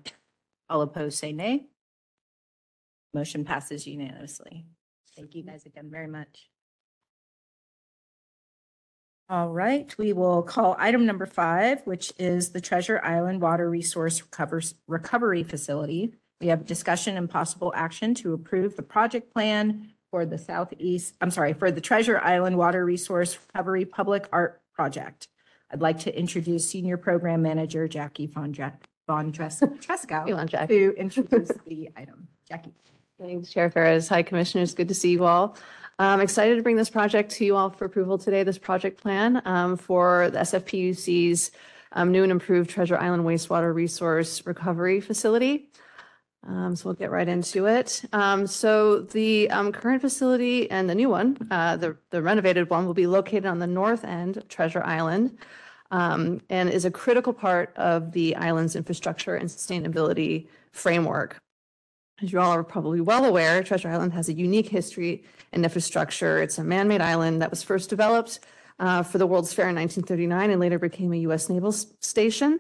All 0.69 0.81
opposed 0.81 1.17
say 1.17 1.31
nay. 1.31 1.67
Motion 3.13 3.45
passes 3.45 3.85
unanimously. 3.87 4.65
Thank 5.15 5.35
you 5.35 5.43
guys 5.43 5.65
again 5.65 5.89
very 5.89 6.07
much. 6.07 6.49
All 9.27 9.49
right, 9.49 9.91
we 9.97 10.13
will 10.13 10.43
call 10.43 10.75
item 10.77 11.05
number 11.07 11.25
five, 11.25 11.81
which 11.85 12.13
is 12.19 12.49
the 12.49 12.61
Treasure 12.61 13.01
Island 13.03 13.41
Water 13.41 13.67
Resource 13.69 14.21
Recovers- 14.21 14.75
Recovery 14.87 15.41
Facility. 15.41 16.13
We 16.41 16.47
have 16.47 16.65
discussion 16.65 17.17
and 17.17 17.27
possible 17.29 17.73
action 17.75 18.13
to 18.15 18.33
approve 18.33 18.75
the 18.75 18.83
project 18.83 19.33
plan 19.33 19.93
for 20.11 20.27
the 20.27 20.37
Southeast, 20.37 21.15
I'm 21.21 21.31
sorry, 21.31 21.53
for 21.53 21.71
the 21.71 21.81
Treasure 21.81 22.19
Island 22.19 22.57
Water 22.57 22.85
Resource 22.85 23.35
Recovery 23.47 23.85
Public 23.85 24.27
Art 24.31 24.61
Project. 24.75 25.27
I'd 25.71 25.81
like 25.81 25.99
to 26.01 26.15
introduce 26.15 26.69
Senior 26.69 26.97
Program 26.97 27.41
Manager 27.41 27.87
Jackie 27.87 28.27
Von 28.27 28.51
Dre- 28.51 28.73
Von 29.07 29.31
Dres- 29.31 29.59
Treskow 29.81 30.27
You 30.27 30.35
want 30.35 30.51
Jack? 30.51 30.67
to 30.69 30.93
introduce 30.97 31.51
the 31.65 31.89
item. 31.95 32.27
Jackie. 32.47 32.73
Thanks, 33.19 33.49
Chair 33.49 33.69
Ferras. 33.69 34.09
Hi, 34.09 34.23
Commissioners. 34.23 34.73
Good 34.73 34.89
to 34.89 34.93
see 34.93 35.11
you 35.11 35.23
all. 35.23 35.55
I'm 35.97 36.19
excited 36.19 36.57
to 36.57 36.63
bring 36.63 36.75
this 36.75 36.89
project 36.89 37.31
to 37.31 37.45
you 37.45 37.55
all 37.55 37.69
for 37.69 37.85
approval 37.85 38.17
today, 38.17 38.43
this 38.43 38.57
project 38.57 39.01
plan 39.01 39.41
um, 39.45 39.77
for 39.77 40.29
the 40.31 40.39
SFPUC's 40.39 41.51
um, 41.93 42.11
new 42.11 42.23
and 42.23 42.31
improved 42.31 42.69
Treasure 42.69 42.97
Island 42.97 43.23
wastewater 43.23 43.73
resource 43.73 44.45
recovery 44.45 44.99
facility. 44.99 45.69
Um, 46.45 46.75
So 46.75 46.89
we'll 46.89 46.95
get 46.95 47.09
right 47.09 47.27
into 47.27 47.67
it. 47.67 48.03
Um, 48.11 48.45
So 48.45 48.99
the 48.99 49.49
um, 49.49 49.71
current 49.71 50.01
facility 50.01 50.69
and 50.69 50.89
the 50.89 50.95
new 50.95 51.09
one, 51.09 51.37
uh, 51.49 51.77
the 51.77 51.97
the 52.09 52.21
renovated 52.21 52.69
one, 52.69 52.85
will 52.85 52.93
be 52.93 53.07
located 53.07 53.45
on 53.45 53.59
the 53.59 53.67
north 53.67 54.03
end 54.03 54.35
of 54.35 54.49
Treasure 54.49 54.83
Island 54.83 55.37
um, 55.91 56.41
and 56.49 56.69
is 56.69 56.83
a 56.83 56.91
critical 56.91 57.31
part 57.31 57.73
of 57.77 58.11
the 58.11 58.35
island's 58.35 58.75
infrastructure 58.75 59.35
and 59.35 59.49
sustainability 59.49 60.47
framework. 60.73 61.37
As 62.21 62.31
you 62.31 62.39
all 62.39 62.51
are 62.51 62.63
probably 62.63 63.01
well 63.01 63.25
aware, 63.25 63.61
Treasure 63.61 63.89
Island 63.89 64.13
has 64.13 64.29
a 64.29 64.33
unique 64.33 64.69
history 64.69 65.23
and 65.51 65.65
infrastructure. 65.65 66.41
It's 66.41 66.57
a 66.57 66.63
man-made 66.63 67.01
island 67.01 67.41
that 67.41 67.49
was 67.49 67.61
first 67.61 67.89
developed 67.89 68.39
uh, 68.79 69.03
for 69.03 69.17
the 69.17 69.27
World's 69.27 69.53
Fair 69.53 69.67
in 69.67 69.75
1939 69.75 70.49
and 70.51 70.59
later 70.61 70.79
became 70.79 71.11
a 71.11 71.17
U.S. 71.17 71.49
naval 71.49 71.69
s- 71.73 71.87
station. 71.99 72.59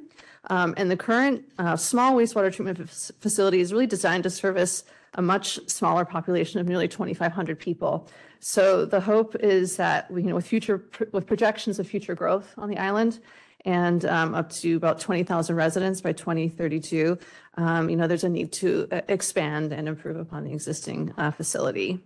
Um, 0.49 0.73
And 0.77 0.91
the 0.91 0.97
current 0.97 1.45
uh, 1.57 1.77
small 1.77 2.13
wastewater 2.15 2.53
treatment 2.53 2.77
fac- 2.77 3.15
facility 3.21 3.61
is 3.61 3.71
really 3.71 3.87
designed 3.87 4.23
to 4.23 4.29
service 4.29 4.83
a 5.13 5.21
much 5.21 5.57
smaller 5.69 6.03
population 6.03 6.59
of 6.59 6.67
nearly 6.67 6.89
2,500 6.89 7.57
people. 7.57 8.09
So 8.41 8.85
the 8.85 8.99
hope 8.99 9.35
is 9.37 9.77
that, 9.77 10.07
you 10.11 10.23
know, 10.23 10.35
with 10.35 10.45
future, 10.45 10.83
with 11.13 11.25
projections 11.25 11.79
of 11.79 11.87
future 11.87 12.13
growth 12.13 12.53
on 12.57 12.69
the 12.69 12.77
island, 12.77 13.19
and 13.65 14.05
um, 14.05 14.35
up 14.35 14.49
to 14.51 14.77
about 14.77 14.99
20,000 14.99 15.55
residents 15.55 15.99
by 15.99 16.13
2032. 16.13 17.17
Um, 17.57 17.89
You 17.89 17.97
know, 17.97 18.07
there's 18.07 18.23
a 18.23 18.29
need 18.29 18.51
to 18.53 18.87
uh, 18.91 19.01
expand 19.07 19.73
and 19.73 19.87
improve 19.87 20.17
upon 20.17 20.43
the 20.43 20.53
existing 20.53 21.13
uh, 21.17 21.31
facility. 21.31 21.99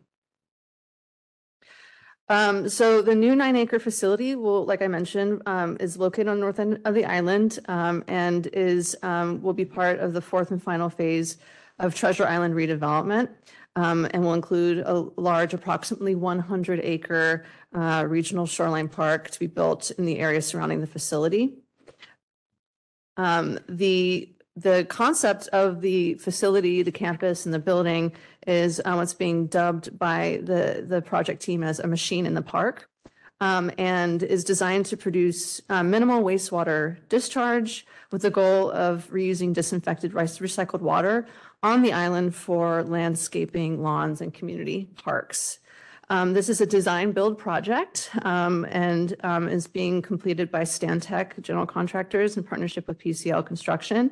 Um, 2.30 2.70
So 2.70 3.02
the 3.02 3.16
new 3.16 3.36
nine 3.36 3.56
acre 3.56 3.80
facility 3.80 4.36
will, 4.36 4.66
like 4.66 4.82
I 4.82 4.88
mentioned, 4.88 5.42
um, 5.46 5.78
is 5.80 5.98
located 5.98 6.30
on 6.30 6.38
the 6.38 6.42
north 6.42 6.60
end 6.60 6.80
of 6.86 6.94
the 6.94 7.06
island 7.06 7.60
um, 7.68 8.04
and 8.08 8.48
is, 8.48 8.96
um, 9.04 9.42
will 9.42 9.54
be 9.54 9.66
part 9.66 10.00
of 10.00 10.14
the 10.14 10.22
fourth 10.22 10.52
and 10.52 10.64
final 10.64 10.90
phase 10.90 11.38
of 11.80 11.96
Treasure 11.96 12.26
Island 12.26 12.56
redevelopment 12.56 13.30
um, 13.80 14.06
and 14.12 14.24
will 14.24 14.34
include 14.34 14.80
a 14.80 14.94
large, 15.16 15.54
approximately 15.54 16.14
100 16.14 16.82
acre 16.84 17.46
uh, 17.74 18.06
regional 18.06 18.46
shoreline 18.46 18.90
park 18.90 19.30
to 19.30 19.40
be 19.40 19.48
built 19.48 19.92
in 19.92 20.06
the 20.06 20.20
area 20.20 20.42
surrounding 20.42 20.82
the 20.82 20.88
facility. 20.88 21.54
Um, 23.16 23.58
the, 23.70 24.36
the 24.58 24.86
concept 24.90 25.48
of 25.54 25.80
the 25.80 26.16
facility, 26.16 26.82
the 26.82 26.92
campus 26.92 27.46
and 27.46 27.54
the 27.54 27.60
building 27.60 28.12
is 28.46 28.82
uh, 28.84 28.94
what's 28.96 29.14
being 29.14 29.48
dubbed 29.48 29.98
by 29.98 30.42
the, 30.44 30.86
the 30.86 31.02
project 31.02 31.42
team 31.42 31.64
as 31.64 31.80
a 31.80 31.88
machine 31.88 32.26
in 32.26 32.34
the 32.34 32.42
park. 32.42 32.90
um, 33.42 33.72
and 33.78 34.22
is 34.24 34.44
designed 34.44 34.86
to 34.88 34.98
produce 34.98 35.62
uh, 35.70 35.84
minimal 35.84 36.22
wastewater 36.22 36.98
discharge 37.08 37.86
with 38.12 38.22
the 38.22 38.30
goal 38.30 38.70
of 38.72 39.10
reusing 39.12 39.54
disinfected 39.54 40.12
recycled 40.12 40.82
water 40.82 41.26
on 41.62 41.82
the 41.82 41.94
island 41.94 42.34
for 42.36 42.84
landscaping, 42.84 43.82
lawns, 43.82 44.22
and 44.22 44.34
community 44.34 44.90
parks. 45.04 45.60
Um, 46.10 46.34
This 46.34 46.50
is 46.50 46.62
a 46.62 46.66
design-build 46.66 47.38
project 47.38 48.10
um, 48.24 48.66
and 48.70 49.16
um, 49.24 49.48
is 49.48 49.68
being 49.68 50.02
completed 50.02 50.50
by 50.50 50.62
Stantec 50.62 51.40
General 51.42 51.68
Contractors 51.68 52.38
in 52.38 52.44
partnership 52.44 52.88
with 52.88 52.98
PCL 52.98 53.46
Construction. 53.46 54.12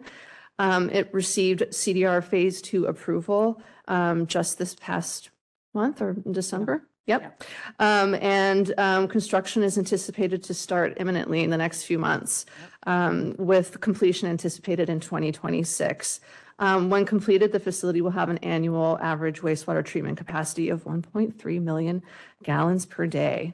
Um, 0.59 0.89
It 0.89 1.11
received 1.13 1.61
CDR 1.71 2.23
Phase 2.23 2.61
2 2.61 2.85
approval 2.85 3.61
um, 3.87 4.27
just 4.27 4.57
this 4.57 4.75
past 4.75 5.29
month 5.73 6.01
or 6.01 6.17
in 6.25 6.33
December. 6.33 6.83
Yep. 7.07 7.41
Um, 7.79 8.13
And 8.15 8.73
um, 8.77 9.07
construction 9.07 9.63
is 9.63 9.77
anticipated 9.77 10.43
to 10.43 10.53
start 10.53 10.97
imminently 10.97 11.41
in 11.41 11.49
the 11.49 11.57
next 11.57 11.83
few 11.83 11.97
months, 11.97 12.45
um, 12.85 13.33
with 13.39 13.79
completion 13.79 14.29
anticipated 14.29 14.89
in 14.89 14.99
2026. 14.99 16.19
Um, 16.59 16.89
When 16.89 17.05
completed, 17.05 17.51
the 17.51 17.59
facility 17.59 18.01
will 18.01 18.11
have 18.11 18.29
an 18.29 18.39
annual 18.39 18.97
average 19.01 19.41
wastewater 19.41 19.85
treatment 19.85 20.17
capacity 20.17 20.69
of 20.69 20.85
1.3 20.85 21.61
million 21.61 22.01
gallons 22.43 22.85
per 22.85 23.05
day. 23.05 23.53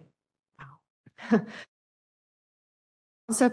Wow. 0.59 1.41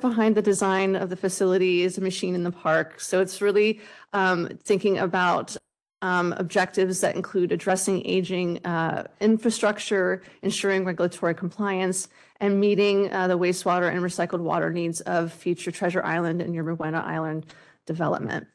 Behind 0.01 0.35
the 0.37 0.43
design 0.43 0.95
of 0.95 1.09
the 1.11 1.17
facility 1.17 1.83
is 1.83 1.97
a 1.97 2.01
machine 2.01 2.35
in 2.35 2.45
the 2.45 2.53
park. 2.53 3.01
So 3.01 3.21
it's 3.21 3.41
really 3.41 3.81
um, 4.13 4.49
thinking 4.63 4.99
about 4.99 5.57
um, 6.03 6.35
objectives 6.37 7.01
that 7.01 7.17
include 7.17 7.53
addressing 7.53 8.05
aging 8.07 8.65
uh, 8.65 9.07
infrastructure, 9.21 10.23
ensuring 10.43 10.85
regulatory 10.85 11.35
compliance, 11.35 12.09
and 12.41 12.59
meeting 12.59 13.13
uh, 13.13 13.29
the 13.29 13.39
wastewater 13.39 13.91
and 13.91 14.01
recycled 14.01 14.41
water 14.41 14.71
needs 14.71 15.01
of 15.03 15.33
future 15.33 15.71
Treasure 15.71 16.03
Island 16.03 16.41
and 16.41 16.55
Yerba 16.55 16.77
Buena 16.77 17.01
Island 17.01 17.47
development. 17.87 18.47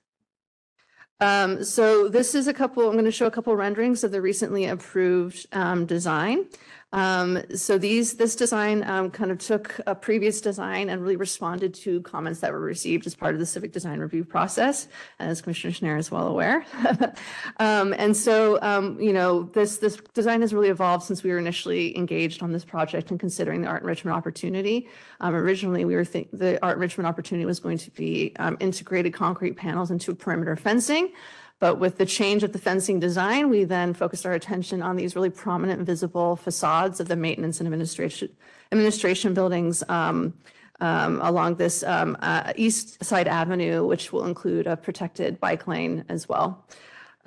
Um, 1.20 1.64
so 1.64 2.10
this 2.10 2.36
is 2.36 2.48
a 2.48 2.54
couple, 2.54 2.88
I'm 2.88 2.94
going 2.94 3.06
to 3.06 3.12
show 3.12 3.26
a 3.26 3.32
couple 3.32 3.56
renderings 3.56 4.04
of 4.04 4.12
the 4.12 4.22
recently 4.22 4.66
approved 4.66 5.46
um, 5.54 5.86
design. 5.86 6.46
Um, 6.94 7.42
so 7.56 7.78
these, 7.78 8.14
this 8.14 8.36
design 8.36 8.84
um, 8.84 9.12
kind 9.12 9.32
of 9.32 9.38
took 9.40 9.80
a 9.86 9.94
previous 9.94 10.40
design 10.40 10.90
and 10.90 11.02
really 11.02 11.18
responded 11.18 11.74
to 11.76 12.02
comments 12.02 12.40
that 12.40 12.54
were 12.54 12.60
received 12.60 13.06
as 13.06 13.16
part 13.16 13.34
of 13.34 13.40
the 13.40 13.46
civic 13.46 13.74
design 13.74 14.00
review 14.00 14.24
process, 14.24 14.88
as 15.20 15.42
Commissioner 15.42 15.74
Schnair 15.74 16.00
is 16.00 16.12
well 16.12 16.28
aware. 16.28 16.66
Um, 17.58 17.94
and 17.98 18.16
so, 18.16 18.60
um, 18.62 19.00
you 19.00 19.14
know, 19.14 19.44
this, 19.44 19.78
this 19.78 19.98
design 20.14 20.42
has 20.42 20.54
really 20.54 20.68
evolved 20.70 21.04
since 21.04 21.24
we 21.24 21.32
were 21.32 21.38
initially 21.38 21.96
engaged 21.98 22.44
on 22.44 22.52
this 22.52 22.66
project 22.66 23.12
and 23.12 23.20
considering 23.20 23.62
the 23.62 23.68
art 23.68 23.82
enrichment 23.82 24.16
opportunity. 24.16 24.90
Um, 25.22 25.34
originally, 25.34 25.86
we 25.86 25.96
were 25.96 26.04
think, 26.04 26.30
the 26.34 26.62
art 26.64 26.76
enrichment 26.76 27.08
opportunity 27.08 27.46
was 27.46 27.60
going 27.60 27.78
to 27.78 27.92
be 27.92 28.34
um, 28.40 28.58
integrated 28.60 29.14
concrete 29.14 29.56
panels 29.56 29.90
into 29.90 30.14
perimeter 30.14 30.56
fencing. 30.56 31.14
But 31.60 31.80
with 31.80 31.98
the 31.98 32.06
change 32.06 32.44
of 32.44 32.52
the 32.52 32.60
fencing 32.60 33.00
design, 33.00 33.50
we 33.50 33.64
then 33.64 33.94
focused 33.94 34.26
our 34.26 34.34
attention 34.34 34.82
on 34.82 34.96
these 34.96 35.16
really 35.16 35.30
prominent 35.30 35.82
visible 35.84 36.36
facades 36.36 37.00
of 37.00 37.08
the 37.08 37.16
maintenance 37.16 37.60
and 37.60 37.68
administration, 37.68 38.30
administration 38.72 39.34
buildings 39.34 39.82
um, 39.88 40.34
um, 40.82 41.22
along 41.22 41.56
this 41.56 41.84
um, 41.84 42.18
uh, 42.20 42.52
East 42.58 43.04
Side 43.04 43.30
Avenue, 43.30 43.86
which 43.86 44.12
will 44.12 44.26
include 44.26 44.68
a 44.68 44.76
protected 44.76 45.40
bike 45.40 45.66
lane 45.66 46.04
as 46.10 46.28
well. 46.28 46.66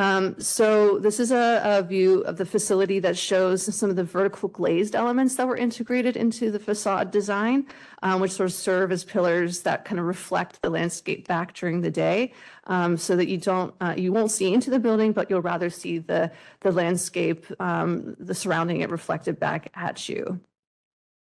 Um, 0.01 0.39
So 0.39 1.01
this 1.01 1.19
is 1.19 1.33
a, 1.33 1.61
a 1.65 1.83
view 1.83 2.21
of 2.21 2.37
the 2.37 2.47
facility 2.47 3.01
that 3.01 3.17
shows 3.17 3.75
some 3.75 3.91
of 3.91 3.97
the 3.97 4.05
vertical 4.05 4.49
glazed 4.49 4.95
elements 4.95 5.35
that 5.37 5.49
were 5.49 5.57
integrated 5.57 6.17
into 6.17 6.53
the 6.53 6.61
facade 6.61 7.11
design, 7.11 7.67
um, 8.03 8.21
which 8.21 8.31
sort 8.31 8.49
of 8.49 8.55
serve 8.55 8.93
as 8.93 9.03
pillars 9.05 9.63
that 9.63 9.85
kind 9.85 9.99
of 9.99 10.07
reflect 10.07 10.63
the 10.63 10.71
landscape 10.71 11.27
back 11.27 11.53
during 11.53 11.81
the 11.81 11.91
day, 11.91 12.33
um, 12.69 12.97
so 12.97 13.17
that 13.17 13.27
you 13.27 13.39
don't, 13.39 13.75
uh, 13.81 13.95
you 13.97 14.13
won't 14.13 14.31
see 14.31 14.55
into 14.55 14.71
the 14.71 14.79
building, 14.79 15.13
but 15.13 15.29
you'll 15.29 15.43
rather 15.43 15.71
see 15.71 15.99
the, 15.99 16.31
the 16.61 16.71
landscape, 16.71 17.47
um, 17.59 18.15
the 18.21 18.35
surrounding 18.35 18.81
it 18.81 18.91
reflected 18.91 19.41
back 19.41 19.71
at 19.75 20.09
you. 20.09 20.41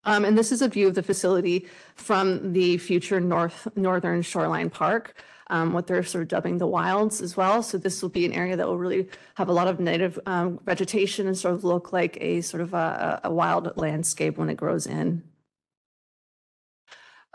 Um, 0.06 0.24
and 0.26 0.38
this 0.38 0.52
is 0.52 0.62
a 0.62 0.70
view 0.70 0.88
of 0.88 0.96
the 0.96 1.04
facility 1.04 1.68
from 1.96 2.54
the 2.54 2.78
future 2.78 3.20
north, 3.20 3.68
northern 3.76 4.22
shoreline 4.22 4.70
park, 4.70 5.22
um, 5.50 5.74
what 5.74 5.88
they're 5.88 6.04
sort 6.04 6.22
of 6.22 6.28
dubbing 6.28 6.58
the 6.58 6.68
wilds 6.68 7.22
as 7.22 7.36
well. 7.36 7.64
So 7.64 7.78
this 7.78 8.02
will 8.02 8.10
be 8.10 8.26
an 8.26 8.34
area 8.34 8.56
that 8.56 8.68
will 8.68 8.78
really 8.78 9.08
have 9.36 9.50
a 9.50 9.54
lot 9.54 9.68
of 9.68 9.80
native, 9.80 10.20
um, 10.26 10.60
vegetation 10.66 11.28
and 11.28 11.38
sort 11.38 11.56
of 11.56 11.64
look 11.64 11.92
like 11.92 12.18
a 12.22 12.42
sort 12.42 12.62
of 12.62 12.74
a, 12.74 13.22
a 13.24 13.32
wild 13.32 13.76
landscape 13.78 14.38
when 14.38 14.50
it 14.50 14.58
grows 14.58 14.86
in. 14.86 15.24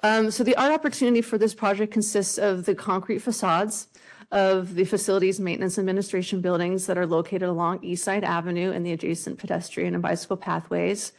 Um, 0.03 0.31
so 0.31 0.45
the 0.45 0.55
art 0.57 0.71
opportunity 0.71 1.23
for 1.23 1.39
this 1.39 1.55
project 1.55 1.93
consists 1.93 2.37
of 2.37 2.67
the 2.67 2.75
concrete 2.75 3.21
facades 3.21 3.89
of 4.31 4.75
the 4.75 4.85
facilities 4.85 5.41
maintenance 5.41 5.79
administration 5.79 6.41
buildings 6.41 6.87
that 6.87 6.99
are 6.99 7.07
located 7.07 7.45
along 7.45 7.83
East 7.83 8.05
Side 8.05 8.25
Avenue 8.25 8.73
and 8.73 8.85
the 8.85 8.93
adjacent 8.93 9.39
pedestrian 9.39 9.95
and 9.95 10.03
bicycle 10.03 10.37
pathways. 10.37 11.13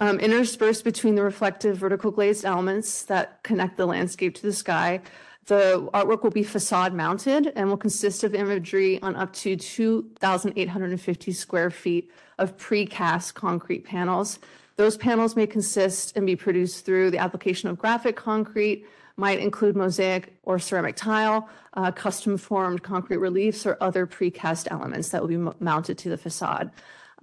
Um, 0.00 0.18
interspersed 0.18 0.82
between 0.82 1.14
the 1.14 1.22
reflective 1.22 1.76
vertical 1.76 2.10
glazed 2.10 2.44
elements 2.44 3.04
that 3.04 3.40
connect 3.44 3.76
the 3.76 3.86
landscape 3.86 4.34
to 4.34 4.42
the 4.42 4.52
sky, 4.52 5.00
the 5.46 5.88
artwork 5.92 6.22
will 6.22 6.30
be 6.30 6.42
facade 6.42 6.94
mounted 6.94 7.52
and 7.54 7.68
will 7.68 7.76
consist 7.76 8.24
of 8.24 8.34
imagery 8.34 9.00
on 9.02 9.14
up 9.16 9.32
to 9.34 9.56
2,850 9.56 11.32
square 11.32 11.70
feet 11.70 12.10
of 12.38 12.56
precast 12.56 13.34
concrete 13.34 13.84
panels. 13.84 14.38
Those 14.76 14.96
panels 14.96 15.36
may 15.36 15.46
consist 15.46 16.16
and 16.16 16.26
be 16.26 16.34
produced 16.34 16.84
through 16.84 17.10
the 17.10 17.18
application 17.18 17.68
of 17.68 17.78
graphic 17.78 18.16
concrete, 18.16 18.86
might 19.16 19.38
include 19.38 19.76
mosaic 19.76 20.34
or 20.42 20.58
ceramic 20.58 20.96
tile, 20.96 21.48
uh, 21.74 21.92
custom 21.92 22.36
formed 22.36 22.82
concrete 22.82 23.18
reliefs, 23.18 23.66
or 23.66 23.76
other 23.80 24.06
precast 24.06 24.66
elements 24.70 25.10
that 25.10 25.20
will 25.20 25.28
be 25.28 25.36
mo- 25.36 25.54
mounted 25.60 25.98
to 25.98 26.08
the 26.08 26.16
facade. 26.16 26.70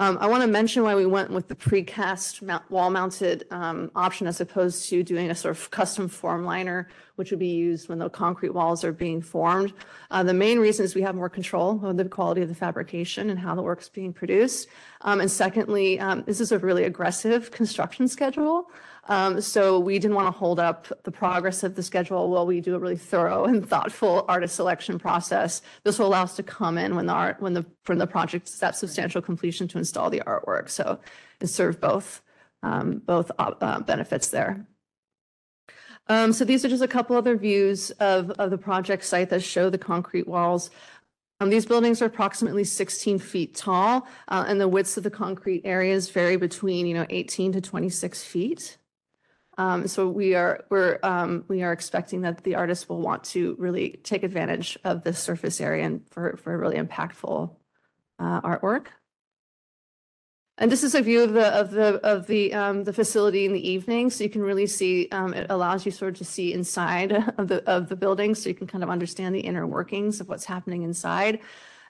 Um, 0.02 0.18
I 0.20 0.26
want 0.26 0.42
to 0.42 0.48
mention 0.48 0.82
why 0.82 0.96
we 0.96 1.06
went 1.06 1.30
with 1.30 1.48
the 1.48 1.54
precast 1.54 2.42
wall 2.72 2.90
mounted 2.90 3.46
um, 3.52 3.92
option 3.96 4.26
as 4.26 4.42
opposed 4.42 4.90
to 4.90 5.04
doing 5.04 5.30
a 5.30 5.36
sort 5.36 5.56
of 5.56 5.70
custom 5.70 6.08
form 6.08 6.44
liner, 6.44 6.88
which 7.18 7.30
would 7.30 7.40
be 7.40 7.50
used 7.50 7.88
when 7.88 8.00
the 8.00 8.10
concrete 8.10 8.50
walls 8.50 8.84
are 8.84 8.92
being 8.92 9.22
formed. 9.22 9.74
Uh, 10.10 10.24
the 10.24 10.34
main 10.34 10.58
reason 10.58 10.86
is 10.86 10.96
we 10.96 11.04
have 11.04 11.14
more 11.14 11.30
control 11.30 11.80
of 11.86 11.98
the 11.98 12.06
quality 12.06 12.42
of 12.42 12.50
the 12.50 12.56
fabrication 12.56 13.30
and 13.30 13.38
how 13.38 13.54
the 13.54 13.62
work's 13.62 13.90
being 13.90 14.12
produced. 14.12 14.70
Um, 15.02 15.22
and 15.22 15.30
secondly, 15.30 16.00
um, 16.00 16.24
this 16.26 16.42
is 16.42 16.52
a 16.52 16.58
really 16.58 16.86
aggressive 16.86 17.52
construction 17.52 18.08
schedule. 18.08 18.72
Um, 19.06 19.42
so 19.42 19.80
we 19.80 19.98
didn't 19.98 20.16
want 20.16 20.28
to 20.28 20.38
hold 20.38 20.60
up 20.60 20.88
the 21.04 21.12
progress 21.12 21.64
of 21.64 21.76
the 21.76 21.82
schedule 21.82 22.30
while 22.30 22.46
we 22.46 22.62
do 22.62 22.76
a 22.76 22.80
really 22.80 22.98
thorough 22.98 23.46
and 23.46 23.68
thoughtful 23.68 24.26
artist 24.28 24.56
selection 24.56 25.00
process. 25.00 25.62
This 25.84 25.98
will 25.98 26.08
allow 26.08 26.24
us 26.24 26.36
to 26.36 26.44
come 26.44 26.78
in 26.78 26.96
when 26.96 27.08
the 27.08 27.14
art, 27.14 27.42
when 27.42 27.54
the, 27.54 27.66
when 27.88 27.98
the 27.98 28.08
project 28.08 28.48
is 28.48 28.62
at 28.62 28.76
substantial 28.76 29.22
completion 29.22 29.68
to 29.70 29.80
install 29.80 30.10
the 30.10 30.22
artwork. 30.22 30.70
So 30.70 31.00
it 31.40 31.48
served 31.48 31.82
both, 31.82 32.22
um, 32.62 33.02
both 33.06 33.32
uh, 33.40 33.80
benefits 33.82 34.28
there. 34.28 34.68
Um, 36.08 36.34
so 36.34 36.46
these 36.46 36.66
are 36.66 36.70
just 36.70 36.84
a 36.84 36.88
couple 36.88 37.16
other 37.16 37.38
views 37.38 37.92
of, 37.92 38.32
of 38.32 38.50
the 38.50 38.58
project 38.58 39.04
site 39.04 39.30
that 39.30 39.42
show 39.42 39.70
the 39.70 39.78
concrete 39.78 40.28
walls. 40.28 40.70
Um, 41.40 41.50
these 41.50 41.66
buildings 41.66 42.04
are 42.04 42.06
approximately 42.06 42.64
16 42.64 43.18
feet 43.18 43.56
tall, 43.56 44.08
uh, 44.28 44.46
and 44.48 44.62
the 44.62 44.68
widths 44.68 44.98
of 44.98 45.04
the 45.04 45.10
concrete 45.10 45.62
areas 45.66 46.10
vary 46.10 46.36
between, 46.36 46.86
you 46.86 46.94
know, 46.94 47.08
18 47.10 47.54
to 47.54 47.62
26 47.62 48.24
feet. 48.24 48.78
Um, 49.58 49.88
so 49.88 50.08
we 50.08 50.34
are 50.36 50.64
we're 50.70 51.00
um, 51.04 51.44
we 51.48 51.62
are 51.62 51.74
expecting 51.74 52.22
that 52.22 52.44
the 52.44 52.56
artists 52.56 52.88
will 52.88 53.02
want 53.02 53.24
to 53.26 53.56
really 53.60 54.00
take 54.04 54.24
advantage 54.24 54.78
of 54.84 55.04
this 55.04 55.20
surface 55.20 55.60
area 55.60 55.86
and 55.86 56.08
for 56.10 56.38
for 56.38 56.54
a 56.54 56.58
really 56.58 56.78
impactful 56.78 57.54
uh, 58.20 58.42
artwork. 58.42 58.88
And 60.58 60.72
this 60.72 60.84
is 60.84 60.96
a 60.96 61.02
view 61.02 61.24
of 61.24 61.34
the 61.34 61.48
of 61.48 61.72
the 61.72 61.96
of 62.06 62.28
the 62.28 62.54
um, 62.54 62.84
the 62.84 62.94
facility 62.94 63.46
in 63.46 63.54
the 63.54 63.70
evening, 63.70 64.10
so 64.10 64.24
you 64.24 64.30
can 64.30 64.44
really 64.44 64.68
see. 64.68 65.10
Um, 65.12 65.34
it 65.34 65.48
allows 65.50 65.86
you 65.86 65.92
sort 65.92 66.14
of 66.14 66.18
to 66.20 66.26
see 66.26 66.54
inside 66.54 67.12
of 67.38 67.48
the 67.48 67.68
of 67.70 67.90
the 67.90 67.96
building, 67.96 68.36
so 68.36 68.48
you 68.48 68.56
can 68.56 68.68
kind 68.68 68.84
of 68.84 68.90
understand 68.90 69.36
the 69.36 69.40
inner 69.40 69.66
workings 69.66 70.22
of 70.22 70.30
what's 70.30 70.46
happening 70.46 70.84
inside. 70.84 71.40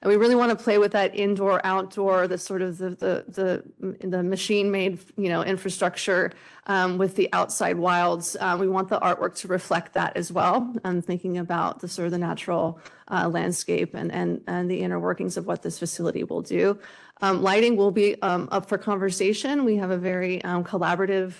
And 0.01 0.09
we 0.09 0.15
really 0.15 0.33
want 0.33 0.49
to 0.57 0.63
play 0.63 0.79
with 0.79 0.93
that 0.93 1.15
indoor, 1.15 1.61
outdoor, 1.63 2.27
the 2.27 2.37
sort 2.37 2.63
of 2.63 2.79
the 2.79 2.89
the 2.89 3.63
the, 3.79 4.07
the 4.07 4.23
machine-made, 4.23 4.97
you 5.15 5.29
know, 5.29 5.43
infrastructure 5.43 6.31
um, 6.65 6.97
with 6.97 7.15
the 7.15 7.29
outside 7.33 7.77
wilds. 7.77 8.35
Uh, 8.39 8.57
we 8.59 8.67
want 8.67 8.89
the 8.89 8.99
artwork 8.99 9.35
to 9.35 9.47
reflect 9.47 9.93
that 9.93 10.17
as 10.17 10.31
well. 10.31 10.73
I'm 10.83 11.03
thinking 11.03 11.37
about 11.37 11.81
the 11.81 11.87
sort 11.87 12.07
of 12.07 12.11
the 12.11 12.17
natural 12.17 12.79
uh, 13.09 13.29
landscape 13.29 13.93
and 13.93 14.11
and 14.11 14.41
and 14.47 14.71
the 14.71 14.81
inner 14.81 14.99
workings 14.99 15.37
of 15.37 15.45
what 15.45 15.61
this 15.61 15.77
facility 15.77 16.23
will 16.23 16.41
do. 16.41 16.79
Um, 17.21 17.43
lighting 17.43 17.77
will 17.77 17.91
be 17.91 18.19
um, 18.23 18.49
up 18.51 18.67
for 18.67 18.79
conversation. 18.79 19.65
We 19.65 19.75
have 19.75 19.91
a 19.91 19.97
very 19.97 20.43
um, 20.43 20.63
collaborative 20.63 21.33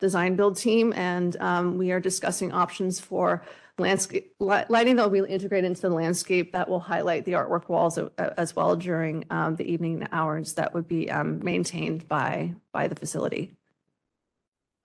design 0.00 0.36
build 0.36 0.56
team, 0.56 0.94
and 0.96 1.36
um, 1.36 1.76
we 1.76 1.92
are 1.92 2.00
discussing 2.00 2.52
options 2.52 2.98
for 2.98 3.42
landscape 3.78 4.34
li- 4.38 4.64
lighting 4.68 4.96
that 4.96 5.10
will 5.10 5.22
be 5.22 5.32
integrated 5.32 5.66
into 5.66 5.82
the 5.82 5.90
landscape 5.90 6.52
that 6.52 6.68
will 6.68 6.80
highlight 6.80 7.24
the 7.24 7.32
artwork 7.32 7.68
walls 7.68 7.98
as 8.18 8.56
well 8.56 8.76
during 8.76 9.24
um, 9.30 9.56
the 9.56 9.70
evening 9.70 10.06
hours 10.12 10.54
that 10.54 10.72
would 10.74 10.88
be 10.88 11.10
um, 11.10 11.42
maintained 11.44 12.08
by 12.08 12.54
by 12.72 12.88
the 12.88 12.94
facility. 12.94 13.56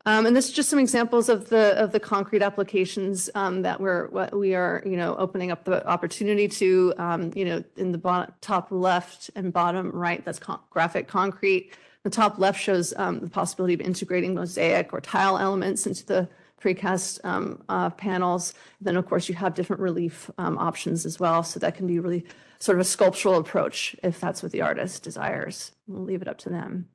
Um, 0.06 0.26
and 0.26 0.36
this 0.36 0.48
is 0.48 0.54
just 0.54 0.70
some 0.70 0.80
examples 0.80 1.30
of 1.30 1.50
the 1.50 1.78
of 1.82 1.92
the 1.92 2.00
concrete 2.00 2.42
applications 2.42 3.30
um, 3.36 3.62
that 3.62 3.80
we're 3.80 4.08
what 4.08 4.38
we 4.38 4.56
are 4.56 4.82
you 4.86 4.98
know 4.98 5.16
opening 5.18 5.52
up 5.52 5.64
the 5.64 5.88
opportunity 5.88 6.48
to 6.48 6.94
um, 6.98 7.32
you 7.36 7.46
know 7.46 7.64
in 7.78 7.92
the 7.92 7.98
bottom, 7.98 8.34
top 8.42 8.68
left 8.72 9.30
and 9.36 9.54
bottom 9.54 9.92
right 9.92 10.26
that's 10.26 10.40
con- 10.40 10.60
graphic 10.70 11.08
concrete. 11.08 11.74
The 12.04 12.10
top 12.10 12.40
left 12.40 12.60
shows 12.60 12.96
um, 12.98 13.20
the 13.20 13.30
possibility 13.30 13.76
of 13.76 13.82
integrating 13.82 14.34
mosaic 14.34 14.92
or 14.92 15.02
tile 15.02 15.38
elements 15.38 15.86
into 15.86 16.04
the 16.04 16.30
precast 16.62 17.20
um, 17.24 17.64
uh, 17.70 17.90
panels. 17.90 18.54
Then, 18.80 18.96
of 18.96 19.06
course, 19.08 19.28
you 19.28 19.36
have 19.36 19.54
different 19.54 19.82
relief 19.82 20.30
um, 20.38 20.58
options 20.58 21.06
as 21.06 21.20
well. 21.20 21.44
So 21.44 21.60
that 21.60 21.76
can 21.76 21.88
be 21.88 22.00
really 22.00 22.26
sort 22.60 22.78
of 22.78 22.82
a 22.82 22.86
sculptural 22.86 23.38
approach 23.38 23.96
if 24.04 24.20
that's 24.20 24.44
what 24.44 24.52
the 24.52 24.62
artist 24.62 25.04
desires. 25.04 25.72
We'll 25.88 26.04
leave 26.04 26.22
it 26.22 26.28
up 26.28 26.38
to 26.40 26.50
them. 26.50 26.90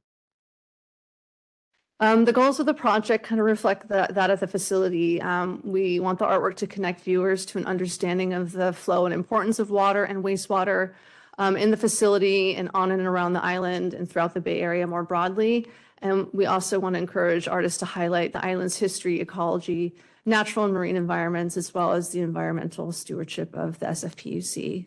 Um, 1.98 2.26
the 2.26 2.33
goals 2.33 2.61
of 2.61 2.66
the 2.66 2.74
project 2.74 3.24
kind 3.24 3.40
of 3.40 3.46
reflect 3.46 3.88
that, 3.88 4.14
that 4.14 4.31
of 4.31 4.40
the 4.40 4.46
facility. 4.46 5.20
Um, 5.22 5.62
we 5.64 5.98
want 5.98 6.18
the 6.18 6.26
artwork 6.26 6.57
to 6.57 6.66
connect 6.66 7.00
viewers 7.00 7.46
to 7.46 7.59
an 7.59 7.64
understanding 7.64 8.35
of 8.35 8.52
the 8.52 8.74
flow 8.74 9.07
and 9.07 9.14
importance 9.14 9.59
of 9.59 9.70
water 9.70 10.05
and 10.05 10.22
wastewater 10.22 10.92
um, 11.38 11.57
in 11.57 11.70
the 11.70 11.76
facility 11.76 12.55
and 12.55 12.70
on 12.74 12.90
and 12.90 13.00
around 13.07 13.33
the 13.33 13.42
island 13.42 13.94
and 13.94 14.11
throughout 14.11 14.35
the 14.35 14.40
Bay 14.40 14.61
Area 14.61 14.87
more 14.87 15.05
broadly. 15.05 15.66
And 16.07 16.29
we 16.33 16.47
also 16.47 16.79
want 16.79 16.95
to 16.95 16.99
encourage 17.01 17.49
artists 17.49 17.79
to 17.81 17.85
highlight 17.85 18.33
the 18.33 18.45
island's 18.45 18.79
history, 18.79 19.21
ecology, 19.21 19.95
natural 20.25 20.64
and 20.64 20.75
marine 20.75 20.97
environments, 20.97 21.57
as 21.57 21.75
well 21.75 21.92
as 21.92 22.11
the 22.11 22.21
environmental 22.21 22.92
stewardship 22.92 23.55
of 23.57 23.79
the 23.81 23.87
SFPUC. 23.87 24.87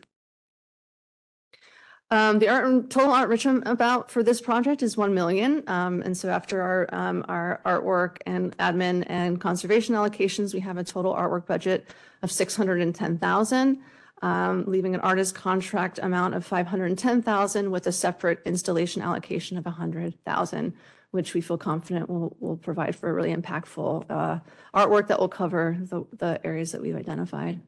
Um, 2.12 2.40
the 2.40 2.50
art, 2.50 2.90
total 2.90 3.12
art 3.12 3.26
enrichment 3.26 3.68
about 3.68 4.10
for 4.10 4.24
this 4.24 4.42
project 4.42 4.82
is 4.82 4.98
1 4.98 5.14
million. 5.14 5.64
Um, 5.68 6.02
and 6.02 6.18
so 6.18 6.30
after 6.30 6.62
our, 6.62 6.90
um, 6.92 7.24
our 7.28 7.62
artwork 7.66 8.18
and 8.26 8.58
admin 8.58 9.06
and 9.08 9.40
conservation 9.40 9.96
allocations, 9.96 10.54
we 10.54 10.62
have 10.62 10.78
a 10.78 10.84
total 10.84 11.14
artwork 11.14 11.46
budget 11.46 11.94
of 12.24 12.32
610,000, 12.32 13.80
um, 14.22 14.64
leaving 14.66 14.96
an 14.96 15.02
artist 15.02 15.36
contract 15.36 16.00
amount 16.02 16.34
of 16.34 16.46
510,000 16.46 17.70
with 17.70 17.86
a 17.86 17.92
separate 17.92 18.42
installation 18.44 19.02
allocation 19.04 19.58
of 19.58 19.66
100,000, 19.66 20.74
which 21.12 21.34
we 21.34 21.41
feel 21.41 21.58
confident 21.58 22.10
will, 22.10 22.36
will 22.39 22.58
provide 22.58 22.95
for 22.95 23.10
a 23.10 23.13
really 23.13 23.34
impactful 23.34 24.06
uh, 24.10 24.39
artwork 24.74 25.08
that 25.08 25.19
will 25.19 25.30
cover 25.30 25.78
the, 25.80 26.06
the 26.17 26.39
areas 26.45 26.72
that 26.72 26.82
we've 26.82 26.95
identified. 26.95 27.60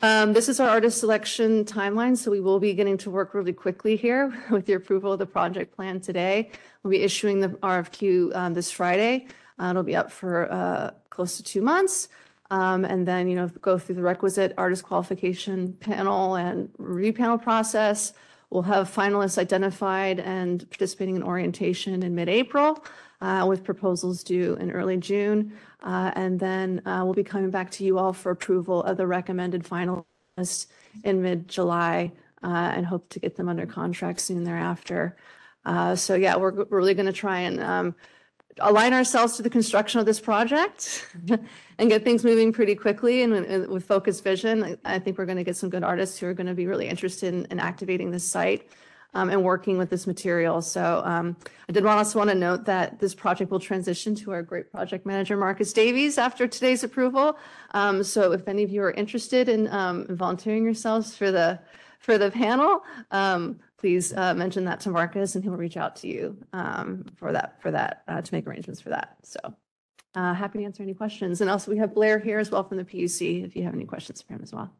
Um, 0.00 0.32
this 0.32 0.48
is 0.48 0.60
our 0.60 0.68
artist 0.68 0.98
selection 0.98 1.64
timeline, 1.64 2.16
so 2.16 2.30
we 2.30 2.40
will 2.40 2.60
be 2.60 2.74
getting 2.74 2.98
to 2.98 3.10
work 3.10 3.32
really 3.32 3.52
quickly 3.52 3.96
here 3.96 4.34
with 4.50 4.68
your 4.68 4.78
approval 4.78 5.12
of 5.12 5.18
the 5.18 5.26
project 5.26 5.74
plan 5.74 6.00
today. 6.00 6.50
We'll 6.82 6.90
be 6.90 7.02
issuing 7.02 7.40
the 7.40 7.48
RFQ 7.48 8.34
um, 8.36 8.54
this 8.54 8.70
Friday. 8.70 9.26
Uh, 9.58 9.70
it'll 9.70 9.82
be 9.82 9.96
up 9.96 10.10
for 10.10 10.52
uh, 10.52 10.90
close 11.10 11.36
to 11.36 11.42
two 11.42 11.62
months. 11.62 12.08
Um, 12.50 12.84
and 12.84 13.08
then, 13.08 13.28
you 13.28 13.36
know, 13.36 13.48
go 13.62 13.78
through 13.78 13.94
the 13.94 14.02
requisite 14.02 14.52
artist 14.58 14.84
qualification 14.84 15.72
panel 15.74 16.34
and 16.34 16.68
review 16.78 17.12
panel 17.12 17.38
process. 17.38 18.12
We'll 18.54 18.62
have 18.64 18.88
finalists 18.94 19.38
identified 19.38 20.20
and 20.20 20.68
participating 20.70 21.16
in 21.16 21.24
orientation 21.24 22.02
in 22.04 22.14
mid-April. 22.14 22.84
uh, 23.20 23.46
with 23.48 23.64
proposals 23.64 24.22
due 24.22 24.54
in 24.56 24.70
early 24.70 24.98
June. 24.98 25.52
Uh, 25.82 26.12
And 26.14 26.38
then 26.38 26.82
uh, 26.86 27.02
we'll 27.04 27.14
be 27.14 27.24
coming 27.24 27.50
back 27.50 27.70
to 27.72 27.84
you 27.84 27.98
all 27.98 28.12
for 28.12 28.30
approval 28.32 28.82
of 28.84 28.96
the 28.98 29.06
recommended 29.06 29.64
finalists 29.64 30.66
in 31.04 31.22
mid-July 31.22 32.12
uh, 32.42 32.72
and 32.76 32.86
hope 32.86 33.08
to 33.10 33.20
get 33.20 33.36
them 33.36 33.48
under 33.48 33.66
contract 33.66 34.20
soon 34.20 34.44
thereafter. 34.44 35.16
Uh, 35.64 35.96
So 35.96 36.14
yeah, 36.14 36.36
we're 36.36 36.52
we're 36.52 36.78
really 36.80 36.94
going 36.94 37.06
to 37.06 37.12
try 37.26 37.40
and 37.40 37.60
um, 37.60 37.94
align 38.60 38.92
ourselves 38.92 39.36
to 39.36 39.42
the 39.42 39.50
construction 39.50 40.00
of 40.00 40.06
this 40.06 40.20
project 40.20 41.08
and 41.78 41.88
get 41.88 42.04
things 42.04 42.24
moving 42.24 42.52
pretty 42.52 42.74
quickly 42.74 43.22
and 43.22 43.68
with- 43.68 43.84
focused 43.84 44.22
vision. 44.22 44.78
I- 44.84 44.98
think 44.98 45.18
we're 45.18 45.26
going 45.26 45.38
to 45.38 45.44
get 45.44 45.56
some 45.56 45.68
good 45.68 45.84
artists 45.84 46.18
who 46.18 46.26
are 46.26 46.34
going 46.34 46.46
to 46.46 46.54
be 46.54 46.66
really 46.66 46.88
interested 46.88 47.34
in, 47.34 47.46
in 47.50 47.60
activating 47.60 48.10
this 48.10 48.24
site 48.24 48.68
um, 49.12 49.28
and 49.30 49.42
working 49.42 49.76
with 49.76 49.90
this 49.90 50.06
material. 50.06 50.62
So 50.62 51.02
um, 51.04 51.36
I 51.68 51.72
did 51.72 51.84
also 51.84 52.18
want 52.18 52.30
to 52.30 52.36
note 52.36 52.64
that 52.64 52.98
this 52.98 53.14
project 53.14 53.50
will 53.50 53.60
transition 53.60 54.14
to 54.16 54.32
our 54.32 54.42
great 54.42 54.70
project 54.70 55.04
manager, 55.04 55.36
Marcus 55.36 55.72
Davies, 55.72 56.16
after 56.16 56.46
today's 56.46 56.84
approval. 56.84 57.38
Um, 57.72 58.02
So 58.02 58.32
if 58.32 58.48
any 58.48 58.62
of 58.62 58.70
you 58.70 58.82
are 58.82 58.92
interested 58.92 59.48
in 59.48 59.68
um, 59.68 60.06
volunteering 60.08 60.64
yourselves 60.64 61.16
for 61.16 61.30
the, 61.30 61.60
for 61.98 62.18
the 62.18 62.30
panel, 62.30 62.82
um, 63.10 63.60
please 63.84 64.14
uh, 64.14 64.32
mention 64.32 64.64
that 64.64 64.80
to 64.80 64.88
Marcus 64.88 65.34
and 65.34 65.44
he'll 65.44 65.58
reach 65.58 65.76
out 65.76 65.94
to 65.94 66.08
you 66.08 66.38
um, 66.54 67.04
for 67.16 67.32
that, 67.32 67.60
for 67.60 67.70
that, 67.70 68.02
uh, 68.08 68.22
to 68.22 68.34
make 68.34 68.46
arrangements 68.46 68.80
for 68.80 68.88
that. 68.88 69.18
So 69.22 69.38
uh, 70.14 70.32
happy 70.32 70.60
to 70.60 70.64
answer 70.64 70.82
any 70.82 70.94
questions. 70.94 71.42
And 71.42 71.50
also 71.50 71.70
we 71.70 71.76
have 71.76 71.92
Blair 71.92 72.18
here 72.18 72.38
as 72.38 72.50
well 72.50 72.64
from 72.64 72.78
the 72.78 72.84
PUC, 72.86 73.44
if 73.44 73.54
you 73.54 73.62
have 73.64 73.74
any 73.74 73.84
questions 73.84 74.22
for 74.22 74.32
him 74.32 74.40
as 74.42 74.54
well. 74.54 74.72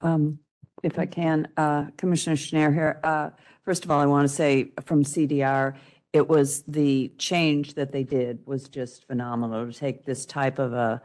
Um, 0.00 0.40
If 0.82 0.98
I 0.98 1.06
can, 1.06 1.46
uh, 1.56 1.84
Commissioner 1.96 2.34
Schnair 2.34 2.74
here. 2.74 2.98
uh, 3.04 3.30
First 3.62 3.84
of 3.84 3.92
all, 3.92 4.00
I 4.00 4.06
want 4.06 4.28
to 4.28 4.34
say 4.34 4.72
from 4.84 5.04
CDR, 5.04 5.76
it 6.12 6.28
was 6.28 6.64
the 6.66 7.12
change 7.16 7.74
that 7.74 7.92
they 7.92 8.02
did 8.02 8.44
was 8.44 8.68
just 8.68 9.06
phenomenal 9.06 9.70
to 9.70 9.72
take 9.72 10.04
this 10.04 10.26
type 10.26 10.58
of 10.58 10.72
a 10.72 11.00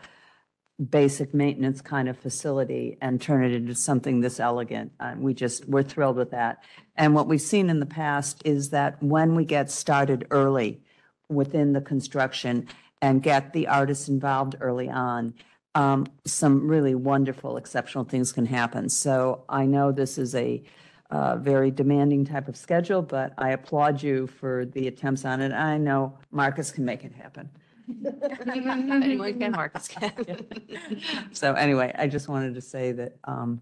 basic 0.90 1.34
maintenance 1.34 1.82
kind 1.82 2.10
of 2.10 2.18
facility 2.18 2.98
and 3.02 3.22
turn 3.22 3.44
it 3.44 3.54
into 3.54 3.76
something 3.76 4.22
this 4.22 4.40
elegant. 4.40 4.92
Uh, 5.00 5.14
We 5.18 5.34
just, 5.34 5.68
we're 5.68 5.84
thrilled 5.84 6.18
with 6.18 6.32
that. 6.32 6.64
And 6.96 7.14
what 7.14 7.28
we've 7.28 7.42
seen 7.42 7.70
in 7.70 7.80
the 7.80 7.86
past 7.86 8.42
is 8.46 8.70
that 8.72 9.02
when 9.02 9.36
we 9.36 9.46
get 9.46 9.70
started 9.70 10.28
early 10.32 10.82
within 11.30 11.74
the 11.74 11.82
construction 11.82 12.68
and 13.02 13.22
get 13.22 13.54
the 13.54 13.68
artists 13.68 14.08
involved 14.08 14.56
early 14.60 14.90
on, 14.90 15.34
um, 15.76 16.08
some 16.26 16.68
really 16.68 16.96
wonderful, 16.96 17.58
exceptional 17.58 18.04
things 18.04 18.32
can 18.32 18.46
happen. 18.46 18.90
So 18.90 19.44
I 19.50 19.66
know 19.66 19.92
this 19.92 20.18
is 20.18 20.36
a 20.36 20.64
uh, 21.10 21.38
very 21.38 21.70
demanding 21.70 22.26
type 22.26 22.48
of 22.48 22.58
schedule, 22.58 23.02
but 23.02 23.34
I 23.38 23.52
applaud 23.52 24.02
you 24.02 24.28
for 24.28 24.66
the 24.66 24.88
attempts 24.88 25.26
on 25.26 25.42
it. 25.42 25.52
I 25.52 25.78
know 25.78 26.18
Marcus 26.32 26.72
can 26.72 26.86
make 26.86 27.04
it 27.04 27.14
happen. 27.14 27.50
Anyone 27.90 29.40
can, 29.40 29.52
Marcus 29.52 29.88
can. 29.88 30.12
So 31.32 31.54
anyway, 31.54 31.94
I 31.98 32.08
just 32.08 32.28
wanted 32.28 32.56
to 32.56 32.62
say 32.62 32.92
that 32.94 33.18
um, 33.24 33.62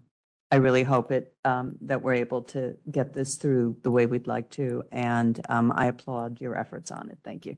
I 0.50 0.56
really 0.56 0.82
hope 0.82 1.10
it, 1.12 1.34
um, 1.44 1.76
that 1.82 2.02
we're 2.02 2.14
able 2.14 2.42
to 2.42 2.76
get 2.90 3.14
this 3.14 3.36
through 3.36 3.76
the 3.82 3.90
way 3.90 4.06
we'd 4.06 4.26
like 4.26 4.50
to. 4.50 4.84
And 4.92 5.40
um, 5.48 5.72
I 5.74 5.86
applaud 5.86 6.40
your 6.40 6.56
efforts 6.56 6.90
on 6.90 7.10
it. 7.10 7.18
Thank 7.24 7.46
you. 7.46 7.56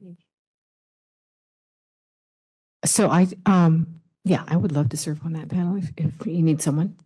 So 2.85 3.11
I, 3.11 3.27
um, 3.47 4.01
yeah, 4.25 4.45
I 4.47 4.57
would 4.57 4.73
love 4.73 4.91
to 4.91 4.97
serve 4.97 5.21
on 5.25 5.33
that 5.35 5.49
panel 5.49 5.77
if, 5.77 5.93
if 5.97 6.27
you 6.27 6.43
need 6.43 6.63
someone. 6.63 6.97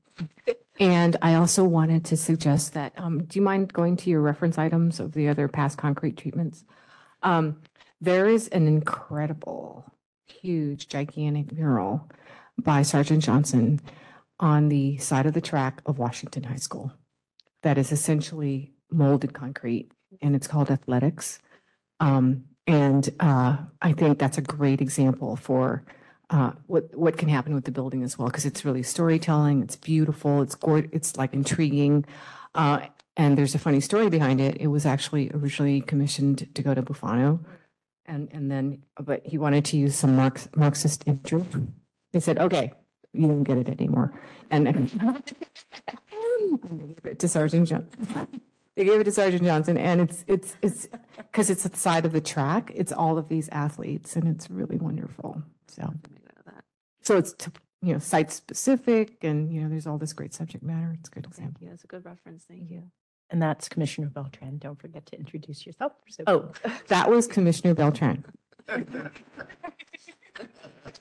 And 0.81 1.17
I 1.23 1.35
also 1.35 1.65
wanted 1.65 2.05
to 2.07 2.17
suggest 2.17 2.75
that, 2.75 2.93
um, 2.97 3.25
do 3.25 3.39
you 3.39 3.43
mind 3.43 3.73
going 3.73 3.97
to 3.97 4.11
your 4.11 4.21
reference 4.21 4.59
items 4.59 5.01
of 5.01 5.13
the 5.13 5.29
other 5.29 5.49
past 5.49 5.77
concrete 5.77 6.17
treatments? 6.17 6.65
Um, 7.23 7.61
there 8.01 8.27
is 8.27 8.49
an 8.49 8.67
incredible, 8.67 9.93
huge, 10.27 10.89
gigantic 10.89 11.53
mural 11.53 12.09
by 12.59 12.83
Sargent 12.83 13.23
Johnson 13.23 13.81
on 14.41 14.69
the 14.69 14.99
side 14.99 15.27
of 15.27 15.35
the 15.35 15.41
track 15.41 15.83
of 15.87 15.99
Washington 15.99 16.45
High 16.45 16.57
School 16.57 16.93
that 17.63 17.79
is 17.79 17.91
essentially 17.91 18.73
molded 18.91 19.35
concrete 19.35 19.91
and 20.23 20.37
it's 20.37 20.47
called 20.47 20.71
Athletics. 20.71 21.41
Um, 22.01 22.45
and, 22.67 23.09
uh, 23.19 23.57
I 23.83 23.93
think 23.93 24.19
that's 24.19 24.39
a 24.39 24.43
great 24.43 24.81
example 24.81 25.37
for, 25.37 25.85
uh, 26.31 26.53
what, 26.67 26.95
what 26.95 27.17
can 27.17 27.29
happen 27.29 27.55
with 27.55 27.65
the 27.65 27.73
building 27.73 28.03
as 28.03 28.19
well, 28.19 28.29
because 28.29 28.45
it's 28.45 28.65
really 28.65 28.83
storytelling, 28.83 29.63
it's 29.63 29.77
beautiful, 29.77 30.43
it's 30.43 30.57
it's 30.93 31.17
like 31.17 31.35
intriguing. 31.35 32.05
Uh, 32.55 32.81
and 33.17 33.37
there's 33.37 33.55
a 33.55 33.59
funny 33.59 33.81
story 33.81 34.09
behind 34.09 34.41
it. 34.41 34.59
It 34.61 34.69
was 34.69 34.87
actually 34.87 35.31
originally 35.35 35.81
commissioned 35.81 36.55
to 36.55 36.63
go 36.63 36.75
to 36.75 36.83
Bufano. 36.83 37.41
And, 38.09 38.29
and 38.33 38.51
then, 38.51 38.83
but 38.99 39.25
he 39.25 39.37
wanted 39.39 39.67
to 39.67 39.77
use 39.77 39.95
some 39.95 40.17
Marx, 40.17 40.49
Marxist 40.57 41.05
imagery. 41.07 41.45
They 42.13 42.21
said, 42.21 42.39
okay, 42.39 42.73
you 43.13 43.29
don't 43.29 43.45
get 43.45 43.59
it 43.59 43.69
anymore. 43.69 44.19
And 44.51 44.67
then 44.67 45.25
to 47.19 47.29
Sargent 47.29 47.69
Johnson. 47.69 48.41
They 48.75 48.85
gave 48.85 49.01
it 49.01 49.05
to 49.05 49.13
Sargent 49.13 49.43
Johnson 49.43 49.77
and 49.77 50.01
it's, 50.01 50.25
it's, 50.27 50.57
it's, 50.63 50.89
because 51.17 51.51
it's 51.51 51.67
at 51.67 51.73
the 51.73 51.79
side 51.79 52.07
of 52.07 52.13
the 52.13 52.21
track, 52.21 52.73
it's 52.75 52.93
all 52.93 53.19
of 53.19 53.29
these 53.29 53.49
athletes 53.51 54.17
and 54.17 54.27
it's 54.27 54.49
really 54.49 54.79
wonderful. 54.79 55.43
So, 55.67 55.93
so 57.03 57.17
it's, 57.19 57.33
to- 57.35 57.53
you 57.83 57.93
know, 57.93 57.99
site 57.99 58.33
specific 58.33 59.23
and, 59.23 59.53
you 59.53 59.61
know, 59.61 59.69
there's 59.69 59.87
all 59.87 59.99
this 59.99 60.13
great 60.13 60.35
subject 60.35 60.65
matter. 60.65 60.97
It's 60.99 61.09
a 61.09 61.13
good 61.13 61.25
Thank 61.25 61.35
example. 61.39 61.63
you. 61.63 61.71
That's 61.71 61.85
a 61.85 61.87
good 61.87 62.05
reference. 62.05 62.45
Thank 62.49 62.71
you. 62.71 62.85
And 63.31 63.43
that's 63.43 63.69
Commissioner 63.69 64.09
Beltran. 64.09 64.59
Don't 64.59 64.81
forget 64.81 65.05
to 65.07 65.19
introduce 65.19 65.67
yourself. 65.67 65.93
So- 66.09 66.25
Oh, 66.27 66.53
that 66.89 67.11
was 67.11 67.27
Commissioner 67.27 67.75
Beltran. 67.75 68.25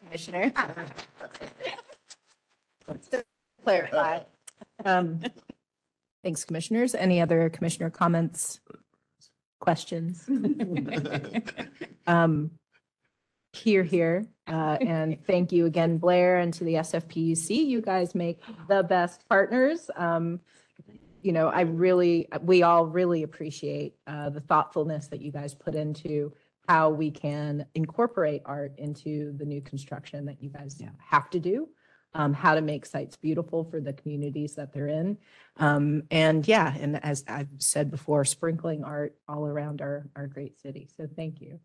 Commissioner. 0.05 0.51
To 3.11 3.23
Clarify. 3.63 4.19
Um, 4.85 5.21
Thanks, 6.23 6.43
Commissioners. 6.45 6.95
Any 6.95 7.21
other 7.21 7.49
Commissioner 7.49 7.89
comments? 7.89 8.59
Questions? 9.59 10.27
Um, 12.09 12.51
Here, 13.51 13.83
here. 13.83 14.25
Uh, 14.47 14.77
And 14.79 15.17
thank 15.25 15.51
you 15.51 15.65
again, 15.65 15.97
Blair, 15.97 16.37
and 16.37 16.53
to 16.53 16.63
the 16.63 16.75
SFPUC. 16.75 17.65
You 17.65 17.81
guys 17.81 18.15
make 18.15 18.39
the 18.69 18.81
best 18.83 19.27
partners. 19.27 19.89
Um, 19.97 20.39
You 21.21 21.31
know, 21.33 21.47
I 21.47 21.61
really, 21.61 22.27
we 22.41 22.63
all 22.63 22.85
really 22.85 23.23
appreciate 23.23 23.95
uh, 24.05 24.29
the 24.29 24.39
thoughtfulness 24.39 25.07
that 25.07 25.21
you 25.21 25.31
guys 25.31 25.53
put 25.53 25.75
into 25.75 26.33
how 26.67 26.89
we 26.89 27.11
can 27.11 27.65
incorporate 27.75 28.41
art 28.45 28.73
into 28.77 29.33
the 29.37 29.45
new 29.45 29.61
construction 29.61 30.25
that 30.25 30.41
you 30.41 30.49
guys 30.49 30.81
have 30.99 31.29
to 31.31 31.39
do. 31.39 31.69
Um, 32.13 32.33
how 32.33 32.55
to 32.55 32.61
make 32.61 32.85
sites 32.85 33.15
beautiful 33.15 33.63
for 33.65 33.79
the 33.79 33.93
communities 33.93 34.55
that 34.55 34.73
they're 34.73 34.87
in. 34.87 35.17
Um, 35.57 36.03
and 36.09 36.47
yeah, 36.47 36.73
and 36.79 37.03
as 37.03 37.23
I've 37.27 37.49
said 37.59 37.91
before, 37.91 38.25
sprinkling 38.25 38.83
art 38.83 39.15
all 39.27 39.45
around 39.45 39.81
our, 39.81 40.07
our 40.15 40.25
great 40.25 40.59
city. 40.59 40.89
So 40.97 41.07
thank 41.15 41.41
you. 41.41 41.59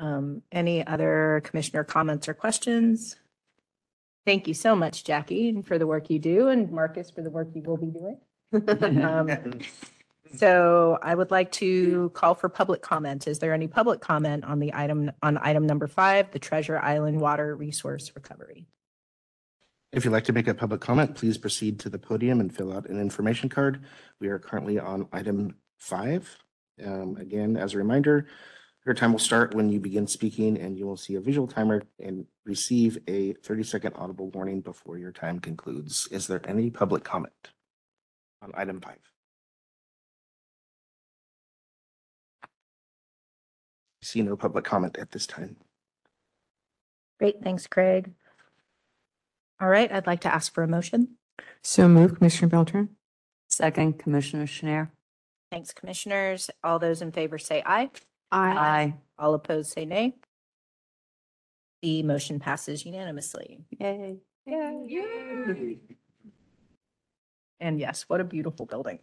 Um, 0.00 0.42
any 0.50 0.84
other 0.84 1.42
commissioner 1.44 1.84
comments 1.84 2.26
or 2.26 2.34
questions? 2.34 3.16
Thank 4.30 4.46
you 4.46 4.54
so 4.54 4.76
much, 4.76 5.02
Jackie, 5.02 5.48
and 5.48 5.66
for 5.66 5.76
the 5.76 5.88
work 5.88 6.08
you 6.08 6.20
do 6.20 6.50
and 6.50 6.70
Marcus 6.70 7.10
for 7.10 7.20
the 7.20 7.30
work 7.30 7.48
you 7.52 7.62
will 7.62 7.76
be 7.76 7.90
doing. 7.90 8.16
Um, 9.04 9.58
So 10.36 11.00
I 11.02 11.16
would 11.16 11.32
like 11.32 11.50
to 11.52 12.10
call 12.10 12.36
for 12.36 12.48
public 12.48 12.80
comment. 12.80 13.26
Is 13.26 13.40
there 13.40 13.52
any 13.52 13.66
public 13.66 14.00
comment 14.00 14.44
on 14.44 14.60
the 14.60 14.72
item, 14.72 15.10
on 15.20 15.36
item 15.42 15.66
number 15.66 15.88
five, 15.88 16.30
the 16.30 16.38
Treasure 16.38 16.78
Island 16.78 17.20
Water 17.20 17.56
Resource 17.56 18.12
Recovery? 18.14 18.68
If 19.90 20.04
you'd 20.04 20.12
like 20.12 20.26
to 20.26 20.32
make 20.32 20.46
a 20.46 20.54
public 20.54 20.80
comment, 20.80 21.16
please 21.16 21.36
proceed 21.36 21.80
to 21.80 21.88
the 21.88 21.98
podium 21.98 22.38
and 22.38 22.54
fill 22.54 22.72
out 22.72 22.88
an 22.88 23.00
information 23.00 23.48
card. 23.48 23.82
We 24.20 24.28
are 24.28 24.38
currently 24.38 24.78
on 24.78 25.08
item 25.12 25.56
five. 25.78 26.38
Um, 26.86 27.16
Again, 27.16 27.56
as 27.56 27.74
a 27.74 27.78
reminder, 27.78 28.28
your 28.86 28.94
time 28.94 29.12
will 29.12 29.18
start 29.18 29.54
when 29.54 29.68
you 29.70 29.78
begin 29.78 30.06
speaking 30.06 30.58
and 30.58 30.78
you 30.78 30.86
will 30.86 30.96
see 30.96 31.14
a 31.16 31.20
visual 31.20 31.46
timer 31.46 31.82
and 32.02 32.24
receive 32.46 32.98
a 33.08 33.34
30-second 33.34 33.94
audible 33.96 34.30
warning 34.30 34.60
before 34.60 34.96
your 34.96 35.12
time 35.12 35.38
concludes. 35.38 36.08
Is 36.10 36.26
there 36.26 36.40
any 36.48 36.70
public 36.70 37.04
comment 37.04 37.50
on 38.42 38.52
item 38.54 38.80
five? 38.80 38.98
I 42.42 42.48
See 44.02 44.22
no 44.22 44.34
public 44.36 44.64
comment 44.64 44.96
at 44.98 45.10
this 45.10 45.26
time. 45.26 45.56
Great, 47.18 47.42
thanks, 47.42 47.66
Craig. 47.66 48.12
All 49.60 49.68
right, 49.68 49.92
I'd 49.92 50.06
like 50.06 50.20
to 50.20 50.34
ask 50.34 50.54
for 50.54 50.62
a 50.62 50.68
motion. 50.68 51.16
So 51.62 51.86
move, 51.86 52.16
Commissioner 52.16 52.48
Beltran. 52.48 52.88
Second, 53.48 53.98
Commissioner 53.98 54.46
Schnair. 54.46 54.88
Thanks, 55.50 55.72
commissioners. 55.74 56.48
All 56.64 56.78
those 56.78 57.02
in 57.02 57.12
favor 57.12 57.36
say 57.36 57.62
aye. 57.66 57.90
Aye. 58.32 58.94
All 59.18 59.34
opposed 59.34 59.72
say 59.72 59.84
nay. 59.84 60.14
The 61.82 62.02
motion 62.02 62.38
passes 62.40 62.84
unanimously. 62.84 63.64
Yay. 63.78 64.18
Yay. 64.46 65.78
And 67.58 67.78
yes, 67.78 68.04
what 68.08 68.20
a 68.20 68.24
beautiful 68.24 68.66
building. 68.66 68.98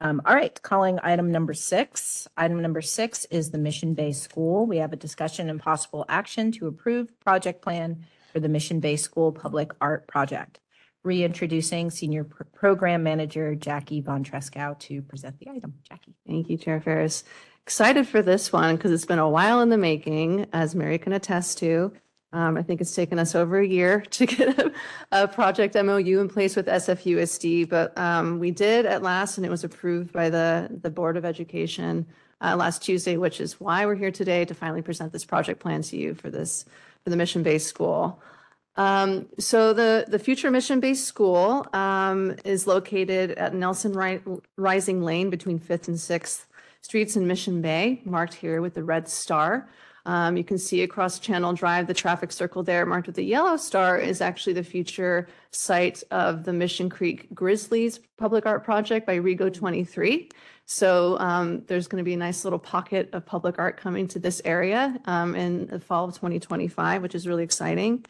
Um, 0.00 0.20
all 0.24 0.34
right, 0.34 0.60
calling 0.62 0.98
item 1.02 1.30
number 1.30 1.54
six. 1.54 2.26
Item 2.36 2.60
number 2.60 2.82
six 2.82 3.24
is 3.26 3.50
the 3.50 3.58
Mission 3.58 3.94
Bay 3.94 4.12
school. 4.12 4.66
We 4.66 4.78
have 4.78 4.92
a 4.92 4.96
discussion 4.96 5.48
and 5.48 5.60
possible 5.60 6.04
action 6.08 6.50
to 6.52 6.66
approve 6.66 7.08
project 7.20 7.62
plan 7.62 8.04
for 8.32 8.40
the 8.40 8.48
Mission 8.48 8.80
Bay 8.80 8.96
school 8.96 9.30
public 9.30 9.70
art 9.80 10.08
project. 10.08 10.58
Reintroducing 11.04 11.90
Senior 11.90 12.24
Pro- 12.24 12.46
Program 12.52 13.02
Manager 13.02 13.54
Jackie 13.54 14.00
Von 14.00 14.24
Treskow 14.24 14.78
to 14.80 15.02
present 15.02 15.38
the 15.38 15.48
item. 15.50 15.74
Jackie. 15.88 16.14
Thank 16.26 16.48
you, 16.50 16.56
Chair 16.56 16.80
Ferras. 16.80 17.22
Excited 17.66 18.08
for 18.08 18.22
this 18.22 18.52
one 18.52 18.76
because 18.76 18.90
it's 18.90 19.04
been 19.04 19.20
a 19.20 19.28
while 19.28 19.60
in 19.60 19.68
the 19.68 19.78
making, 19.78 20.46
as 20.52 20.74
Mary 20.74 20.98
can 20.98 21.12
attest 21.12 21.58
to. 21.58 21.92
Um, 22.32 22.56
I 22.56 22.62
think 22.62 22.80
it's 22.80 22.94
taken 22.94 23.18
us 23.18 23.34
over 23.34 23.58
a 23.60 23.66
year 23.66 24.00
to 24.10 24.26
get 24.26 24.58
a, 24.58 24.72
a 25.12 25.28
project 25.28 25.76
MOU 25.76 26.20
in 26.20 26.28
place 26.28 26.56
with 26.56 26.66
SFUSD, 26.66 27.68
but 27.68 27.96
um, 27.96 28.40
we 28.40 28.50
did 28.50 28.84
at 28.84 29.02
last, 29.02 29.36
and 29.36 29.46
it 29.46 29.50
was 29.50 29.62
approved 29.62 30.12
by 30.12 30.28
the, 30.28 30.68
the 30.82 30.90
Board 30.90 31.16
of 31.16 31.24
Education 31.24 32.06
uh, 32.40 32.56
last 32.56 32.82
Tuesday, 32.82 33.16
which 33.16 33.40
is 33.40 33.60
why 33.60 33.86
we're 33.86 33.94
here 33.94 34.10
today 34.10 34.44
to 34.44 34.54
finally 34.54 34.82
present 34.82 35.12
this 35.12 35.24
project 35.24 35.60
plan 35.60 35.82
to 35.82 35.96
you 35.96 36.14
for 36.14 36.30
this, 36.30 36.64
for 37.04 37.10
the 37.10 37.16
Mission 37.16 37.44
Bay 37.44 37.58
school. 37.58 38.20
Um, 38.76 39.28
so 39.38 39.72
the, 39.72 40.06
the 40.08 40.18
future 40.18 40.50
Mission 40.50 40.80
Bay 40.80 40.94
school, 40.94 41.66
um, 41.74 42.34
is 42.44 42.66
located 42.66 43.32
at 43.32 43.54
Nelson 43.54 43.92
Ri- 43.92 44.22
Rising 44.56 45.02
Lane 45.02 45.30
between 45.30 45.60
Fifth 45.60 45.86
and 45.86 46.00
Sixth 46.00 46.46
Streets 46.82 47.16
in 47.16 47.26
Mission 47.26 47.62
Bay, 47.62 48.02
marked 48.04 48.34
here 48.34 48.60
with 48.60 48.74
the 48.74 48.84
red 48.84 49.08
star. 49.08 49.68
Um, 50.04 50.36
you 50.36 50.42
can 50.42 50.58
see 50.58 50.82
across 50.82 51.20
Channel 51.20 51.52
Drive, 51.52 51.86
the 51.86 51.94
traffic 51.94 52.32
circle 52.32 52.64
there 52.64 52.84
marked 52.84 53.06
with 53.06 53.16
the 53.16 53.24
yellow 53.24 53.56
star 53.56 53.98
is 53.98 54.20
actually 54.20 54.54
the 54.54 54.64
future 54.64 55.28
site 55.52 56.02
of 56.10 56.42
the 56.42 56.52
Mission 56.52 56.90
Creek 56.90 57.32
Grizzlies 57.32 58.00
Public 58.18 58.44
Art 58.44 58.64
Project 58.64 59.06
by 59.06 59.16
Rigo 59.18 59.52
23. 59.52 60.28
So 60.66 61.18
um, 61.18 61.62
there's 61.68 61.86
going 61.86 62.02
to 62.02 62.04
be 62.04 62.14
a 62.14 62.16
nice 62.16 62.44
little 62.44 62.58
pocket 62.58 63.10
of 63.12 63.24
public 63.24 63.58
art 63.58 63.76
coming 63.76 64.08
to 64.08 64.18
this 64.18 64.42
area 64.44 64.98
um, 65.04 65.36
in 65.36 65.68
the 65.68 65.78
fall 65.78 66.06
of 66.06 66.14
2025, 66.14 67.02
which 67.02 67.14
is 67.14 67.28
really 67.28 67.44
exciting. 67.44 68.04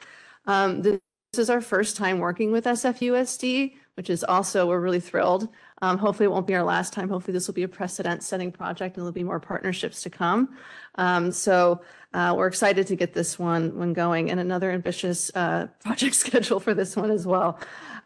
Um, 0.46 0.80
this 0.80 1.00
is 1.36 1.50
our 1.50 1.60
first 1.60 1.96
time 1.96 2.20
working 2.20 2.52
with 2.52 2.64
SFUSD, 2.64 3.74
which 3.94 4.08
is 4.08 4.24
also, 4.24 4.66
we're 4.66 4.80
really 4.80 5.00
thrilled. 5.00 5.48
Um, 5.82 5.98
hopefully 5.98 6.26
it 6.26 6.30
won't 6.30 6.46
be 6.46 6.54
our 6.54 6.62
last 6.62 6.92
time. 6.92 7.08
Hopefully 7.08 7.32
this 7.32 7.46
will 7.46 7.54
be 7.54 7.64
a 7.64 7.68
precedent 7.68 8.22
setting 8.22 8.50
project 8.50 8.96
and 8.96 9.02
there'll 9.02 9.12
be 9.12 9.24
more 9.24 9.40
partnerships 9.40 10.02
to 10.02 10.10
come. 10.10 10.56
Um, 10.94 11.30
so 11.32 11.82
uh, 12.14 12.34
we're 12.36 12.46
excited 12.46 12.86
to 12.86 12.96
get 12.96 13.12
this 13.12 13.38
one, 13.38 13.76
one 13.76 13.92
going 13.92 14.30
and 14.30 14.40
another 14.40 14.70
ambitious 14.70 15.30
uh, 15.34 15.66
project 15.84 16.14
schedule 16.14 16.60
for 16.60 16.74
this 16.74 16.96
one 16.96 17.10
as 17.10 17.26
well. 17.26 17.58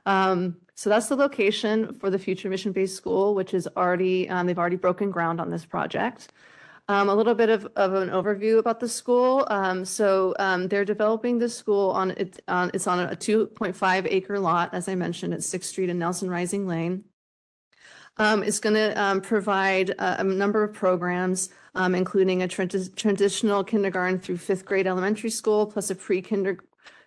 Um, 0.06 0.56
so 0.74 0.90
that's 0.90 1.08
the 1.08 1.16
location 1.16 1.94
for 1.94 2.10
the 2.10 2.18
future 2.18 2.48
Mission 2.48 2.72
Bay 2.72 2.86
school, 2.86 3.34
which 3.34 3.54
is 3.54 3.68
already, 3.76 4.28
um, 4.28 4.46
they've 4.46 4.58
already 4.58 4.76
broken 4.76 5.10
ground 5.10 5.40
on 5.40 5.50
this 5.50 5.64
project. 5.64 6.32
Um, 6.88 7.08
a 7.08 7.14
little 7.14 7.34
bit 7.34 7.48
of, 7.48 7.66
of 7.74 7.94
an 7.94 8.10
overview 8.10 8.58
about 8.58 8.78
the 8.78 8.88
school. 8.88 9.44
Um, 9.50 9.84
so 9.84 10.36
um, 10.38 10.68
they're 10.68 10.84
developing 10.84 11.38
the 11.38 11.48
school 11.48 11.90
on 11.90 12.12
it. 12.12 12.40
On, 12.46 12.70
it's 12.72 12.86
on 12.86 13.00
a 13.00 13.16
2.5 13.16 14.06
acre 14.08 14.38
lot, 14.38 14.72
as 14.72 14.88
I 14.88 14.94
mentioned, 14.94 15.34
at 15.34 15.42
Sixth 15.42 15.70
Street 15.70 15.90
and 15.90 15.98
Nelson 15.98 16.30
Rising 16.30 16.68
Lane. 16.68 17.04
Um, 18.18 18.42
it's 18.42 18.60
going 18.60 18.74
to 18.74 19.00
um, 19.00 19.20
provide 19.20 19.90
a, 19.90 20.20
a 20.20 20.24
number 20.24 20.62
of 20.62 20.72
programs, 20.72 21.50
um, 21.74 21.94
including 21.94 22.42
a 22.42 22.48
trans- 22.48 22.88
transitional 22.90 23.62
kindergarten 23.64 24.18
through 24.18 24.38
fifth 24.38 24.64
grade 24.64 24.86
elementary 24.86 25.30
school, 25.30 25.66
plus 25.66 25.90
a 25.90 25.94
pre-kinder 25.94 26.60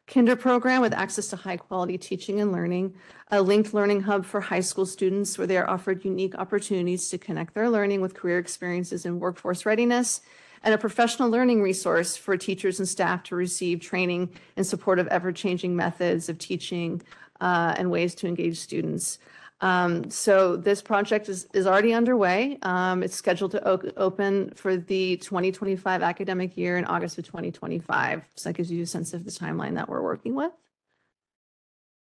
kinder 0.09 0.35
program 0.35 0.81
with 0.81 0.93
access 0.93 1.27
to 1.27 1.35
high 1.35 1.57
quality 1.57 1.97
teaching 1.97 2.41
and 2.41 2.51
learning, 2.51 2.95
a 3.29 3.41
linked 3.41 3.73
learning 3.73 4.01
hub 4.01 4.25
for 4.25 4.41
high 4.41 4.59
school 4.59 4.85
students 4.85 5.37
where 5.37 5.45
they 5.45 5.57
are 5.57 5.69
offered 5.69 6.03
unique 6.03 6.35
opportunities 6.35 7.09
to 7.09 7.17
connect 7.17 7.53
their 7.53 7.69
learning 7.69 8.01
with 8.01 8.15
career 8.15 8.39
experiences 8.39 9.05
and 9.05 9.21
workforce 9.21 9.67
readiness, 9.67 10.21
and 10.63 10.73
a 10.73 10.77
professional 10.77 11.29
learning 11.29 11.61
resource 11.61 12.17
for 12.17 12.35
teachers 12.35 12.79
and 12.79 12.89
staff 12.89 13.21
to 13.23 13.35
receive 13.35 13.79
training 13.79 14.29
in 14.57 14.63
support 14.63 14.97
of 14.97 15.07
ever 15.07 15.31
changing 15.31 15.75
methods 15.75 16.27
of 16.27 16.39
teaching 16.39 17.01
uh, 17.39 17.75
and 17.77 17.91
ways 17.91 18.15
to 18.15 18.27
engage 18.27 18.57
students. 18.57 19.19
Um, 19.61 20.09
so 20.09 20.55
this 20.55 20.81
project 20.81 21.27
is, 21.27 21.47
is 21.53 21.67
already 21.67 21.93
underway. 21.93 22.57
Um, 22.61 23.03
it's 23.03 23.15
scheduled 23.15 23.51
to 23.51 23.67
open 23.67 24.51
for 24.55 24.77
the 24.77 25.17
2025 25.17 26.01
academic 26.01 26.57
year 26.57 26.77
in 26.77 26.85
August 26.85 27.17
of 27.17 27.25
2025. 27.25 28.23
So 28.35 28.49
that 28.49 28.53
gives 28.55 28.71
you 28.71 28.83
a 28.83 28.87
sense 28.87 29.13
of 29.13 29.25
the 29.25 29.31
timeline 29.31 29.75
that 29.75 29.89
we're 29.89 30.01
working 30.01 30.35
with. 30.35 30.51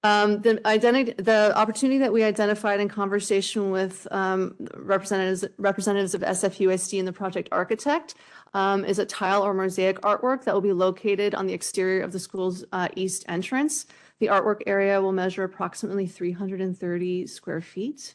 Um, 0.02 0.40
the 0.42 0.64
identity, 0.66 1.14
the 1.20 1.56
opportunity 1.56 1.98
that 1.98 2.12
we 2.12 2.22
identified 2.22 2.78
in 2.78 2.88
conversation 2.88 3.70
with 3.70 4.06
representatives, 4.12 5.44
representatives 5.58 6.14
of 6.14 6.20
SFUSD 6.20 6.98
and 7.00 7.08
the 7.08 7.12
project 7.12 7.48
architect 7.50 8.14
is 8.54 8.98
a 8.98 9.06
tile 9.06 9.42
or 9.42 9.52
mosaic 9.52 10.00
artwork 10.02 10.44
that 10.44 10.54
will 10.54 10.60
be 10.60 10.72
located 10.72 11.34
on 11.34 11.46
the 11.46 11.54
exterior 11.54 12.02
of 12.02 12.12
the 12.12 12.20
school's 12.20 12.64
uh, 12.72 12.88
east 12.94 13.24
entrance. 13.28 13.86
The 14.20 14.28
artwork 14.28 14.62
area 14.66 15.00
will 15.00 15.12
measure 15.12 15.44
approximately 15.44 16.06
330 16.06 17.26
square 17.26 17.60
feet. 17.60 18.14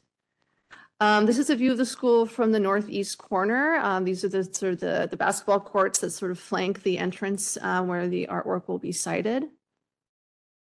Um, 1.00 1.26
this 1.26 1.40
is 1.40 1.50
a 1.50 1.56
view 1.56 1.72
of 1.72 1.80
the 1.80 1.86
school 1.86 2.28
from 2.28 2.52
the 2.52 2.60
northeast 2.60 3.18
corner. 3.18 3.78
Um, 3.78 4.04
these 4.04 4.24
are 4.24 4.30
the 4.30 4.44
sort 4.44 4.74
of 4.74 4.80
the, 4.80 5.08
the 5.10 5.18
basketball 5.18 5.60
courts 5.60 6.00
that 6.00 6.12
sort 6.12 6.32
of 6.32 6.40
flank 6.40 6.84
the 6.84 7.00
entrance 7.00 7.58
uh, 7.62 7.82
where 7.82 8.08
the 8.08 8.28
artwork 8.30 8.68
will 8.68 8.78
be 8.78 8.92
sited. 8.92 9.46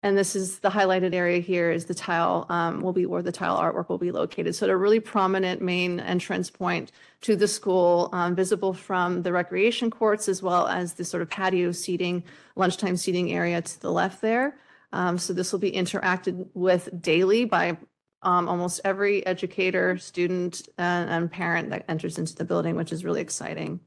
And 0.04 0.18
this 0.18 0.34
is 0.34 0.58
the 0.58 0.70
highlighted 0.70 1.14
area 1.14 1.38
here 1.38 1.70
is 1.70 1.84
the 1.84 1.94
tile 1.94 2.46
um, 2.48 2.80
will 2.80 2.92
be 2.92 3.06
where 3.06 3.22
the 3.22 3.30
tile 3.30 3.56
artwork 3.56 3.88
will 3.88 3.98
be 3.98 4.10
located. 4.10 4.54
So 4.56 4.68
a 4.68 4.76
really 4.76 4.98
prominent 4.98 5.62
main 5.62 6.00
entrance 6.00 6.50
point 6.50 6.90
to 7.20 7.36
the 7.36 7.46
school, 7.46 8.08
um, 8.12 8.34
visible 8.34 8.72
from 8.72 9.22
the 9.22 9.32
recreation 9.32 9.90
courts 9.90 10.28
as 10.28 10.42
well 10.42 10.66
as 10.66 10.94
the 10.94 11.04
sort 11.04 11.22
of 11.22 11.30
patio 11.30 11.70
seating, 11.70 12.24
lunchtime 12.56 12.96
seating 12.96 13.32
area 13.32 13.62
to 13.62 13.80
the 13.80 13.92
left 13.92 14.20
there. 14.20 14.56
Um, 14.92 15.18
so 15.18 15.32
this 15.32 15.52
will 15.52 15.58
be 15.58 15.72
interacted 15.72 16.48
with 16.54 16.88
daily 17.00 17.44
by 17.44 17.78
um, 18.22 18.48
almost 18.48 18.80
every 18.84 19.24
educator, 19.26 19.98
student, 19.98 20.68
and, 20.78 21.10
and 21.10 21.30
parent 21.30 21.70
that 21.70 21.84
enters 21.88 22.18
into 22.18 22.34
the 22.34 22.44
building, 22.44 22.76
which 22.76 22.92
is 22.92 23.04
really 23.04 23.20
exciting. 23.20 23.80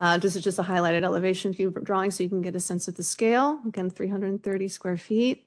Uh, 0.00 0.18
this 0.18 0.34
is 0.34 0.42
just 0.42 0.58
a 0.58 0.64
highlighted 0.64 1.04
elevation 1.04 1.52
view 1.52 1.70
drawing 1.82 2.10
so 2.10 2.24
you 2.24 2.28
can 2.28 2.42
get 2.42 2.56
a 2.56 2.60
sense 2.60 2.88
of 2.88 2.96
the 2.96 3.04
scale. 3.04 3.60
Again, 3.66 3.88
330 3.88 4.68
square 4.68 4.96
feet. 4.96 5.46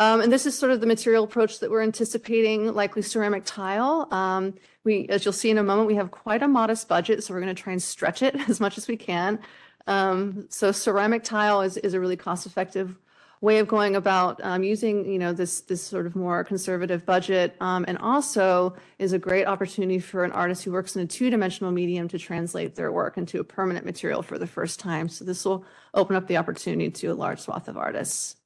Um, 0.00 0.22
and 0.22 0.32
this 0.32 0.44
is 0.44 0.58
sort 0.58 0.72
of 0.72 0.80
the 0.80 0.86
material 0.86 1.24
approach 1.24 1.60
that 1.60 1.70
we're 1.70 1.82
anticipating, 1.82 2.72
likely 2.74 3.02
ceramic 3.02 3.44
tile. 3.44 4.08
Um, 4.10 4.54
we, 4.82 5.06
as 5.08 5.24
you'll 5.24 5.32
see 5.32 5.50
in 5.50 5.58
a 5.58 5.62
moment, 5.62 5.86
we 5.86 5.94
have 5.94 6.10
quite 6.10 6.42
a 6.42 6.48
modest 6.48 6.88
budget, 6.88 7.22
so 7.22 7.32
we're 7.32 7.40
going 7.40 7.54
to 7.54 7.62
try 7.62 7.72
and 7.72 7.82
stretch 7.82 8.22
it 8.22 8.34
as 8.48 8.60
much 8.60 8.76
as 8.76 8.88
we 8.88 8.96
can. 8.96 9.38
Um, 9.86 10.46
so 10.48 10.72
ceramic 10.72 11.24
tile 11.24 11.60
is, 11.60 11.76
is 11.76 11.94
a 11.94 12.00
really 12.00 12.16
cost-effective 12.16 12.96
way 13.40 13.58
of 13.58 13.68
going 13.68 13.94
about 13.94 14.40
um, 14.42 14.62
using, 14.62 15.04
you 15.04 15.18
know, 15.18 15.32
this 15.32 15.60
this 15.62 15.82
sort 15.82 16.06
of 16.06 16.16
more 16.16 16.42
conservative 16.44 17.04
budget, 17.04 17.54
um, 17.60 17.84
and 17.86 17.98
also 17.98 18.74
is 18.98 19.12
a 19.12 19.18
great 19.18 19.46
opportunity 19.46 19.98
for 19.98 20.24
an 20.24 20.32
artist 20.32 20.64
who 20.64 20.72
works 20.72 20.96
in 20.96 21.02
a 21.02 21.06
two-dimensional 21.06 21.70
medium 21.70 22.08
to 22.08 22.18
translate 22.18 22.74
their 22.74 22.90
work 22.90 23.18
into 23.18 23.40
a 23.40 23.44
permanent 23.44 23.84
material 23.84 24.22
for 24.22 24.38
the 24.38 24.46
first 24.46 24.80
time. 24.80 25.08
So 25.08 25.24
this 25.24 25.44
will 25.44 25.64
open 25.92 26.16
up 26.16 26.26
the 26.26 26.38
opportunity 26.38 26.90
to 26.90 27.08
a 27.08 27.14
large 27.14 27.40
swath 27.40 27.68
of 27.68 27.76
artists. 27.76 28.36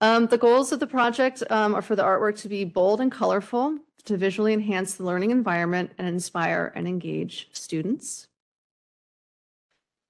Um, 0.00 0.26
the 0.26 0.38
goals 0.38 0.72
of 0.72 0.80
the 0.80 0.86
project 0.86 1.42
um, 1.50 1.74
are 1.74 1.82
for 1.82 1.96
the 1.96 2.04
artwork 2.04 2.40
to 2.42 2.48
be 2.48 2.64
bold 2.64 3.00
and 3.00 3.10
colorful, 3.10 3.78
to 4.04 4.16
visually 4.16 4.52
enhance 4.52 4.94
the 4.94 5.04
learning 5.04 5.32
environment 5.32 5.92
and 5.98 6.06
inspire 6.06 6.72
and 6.74 6.88
engage 6.88 7.48
students. 7.52 8.27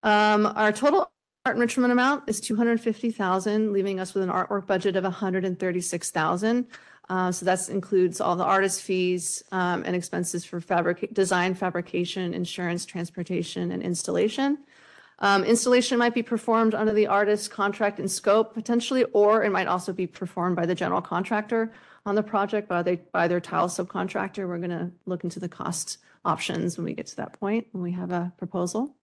Um, 0.03 0.47
our 0.47 0.73
total 0.73 1.11
art 1.45 1.57
enrichment 1.57 1.93
amount 1.93 2.29
is 2.29 2.41
two 2.41 2.57
hundred 2.57 2.81
fifty 2.81 3.11
thousand, 3.11 3.73
leaving 3.73 4.01
us 4.01 4.15
with 4.15 4.23
an 4.23 4.31
artwork 4.31 4.67
budget 4.67 4.97
of 4.97 5.05
hundred 5.05 5.45
and 5.45 5.59
thirty-six 5.59 6.11
thousand. 6.11 6.67
Uh, 7.09 7.33
so 7.33 7.47
that 7.47 7.69
includes 7.71 8.21
all 8.21 8.37
the 8.37 8.45
artist 8.45 8.83
fees, 8.83 9.43
um, 9.51 9.83
and 9.87 9.97
expenses 9.97 10.45
for 10.45 10.61
fabric, 10.61 11.09
design, 11.15 11.55
fabrication, 11.55 12.35
insurance, 12.35 12.85
transportation, 12.85 13.73
and 13.73 13.83
installation. 13.83 14.59
Um, 15.21 15.43
installation 15.43 15.99
might 15.99 16.15
be 16.15 16.23
performed 16.23 16.75
under 16.75 16.93
the 16.93 17.07
artist's 17.07 17.49
contract 17.49 17.99
and 17.99 18.11
scope 18.11 18.53
potentially, 18.53 19.05
or 19.15 19.43
it 19.43 19.51
might 19.51 19.67
also 19.67 19.93
be 19.93 20.07
performed 20.07 20.55
by 20.55 20.67
the 20.67 20.75
general 20.75 21.01
contractor 21.01 21.73
on 22.05 22.15
the 22.15 22.23
project 22.23 22.69
by, 22.69 22.83
by 23.11 23.27
their 23.27 23.41
tile 23.41 23.69
subcontractor. 23.69 24.47
We're 24.47 24.59
going 24.59 24.71
to 24.71 24.93
look 25.07 25.25
into 25.25 25.41
the 25.41 25.49
cost 25.49 25.99
options 26.25 26.77
when 26.77 26.85
we 26.85 26.93
get 26.93 27.07
to 27.07 27.17
that 27.17 27.33
point, 27.41 27.67
when 27.73 27.83
we 27.83 27.93
have 27.93 28.13
a 28.13 28.33
proposal. 28.37 28.95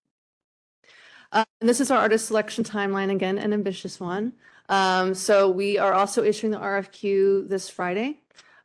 Uh, 1.31 1.45
and 1.61 1.69
this 1.69 1.81
is 1.81 1.91
our 1.91 1.99
artist 1.99 2.27
selection 2.27 2.63
timeline, 2.63 3.11
again, 3.11 3.37
an 3.37 3.53
ambitious 3.53 3.99
one. 3.99 4.33
Um, 4.69 5.13
so 5.13 5.49
we 5.49 5.77
are 5.77 5.93
also 5.93 6.23
issuing 6.23 6.51
the 6.51 6.59
RFQ 6.59 7.47
this 7.49 7.69
Friday. 7.69 8.21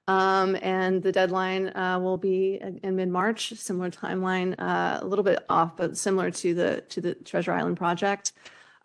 Um, 0.08 0.56
and 0.60 1.02
the 1.02 1.12
deadline 1.12 1.68
uh, 1.76 2.00
will 2.00 2.16
be 2.16 2.60
in 2.82 2.96
mid-March, 2.96 3.52
similar 3.52 3.90
timeline, 3.90 4.56
uh, 4.58 4.98
a 5.00 5.06
little 5.06 5.22
bit 5.22 5.44
off, 5.48 5.76
but 5.76 5.96
similar 5.96 6.32
to 6.32 6.52
the 6.52 6.80
to 6.88 7.00
the 7.00 7.14
Treasure 7.14 7.52
Island 7.52 7.76
project. 7.76 8.32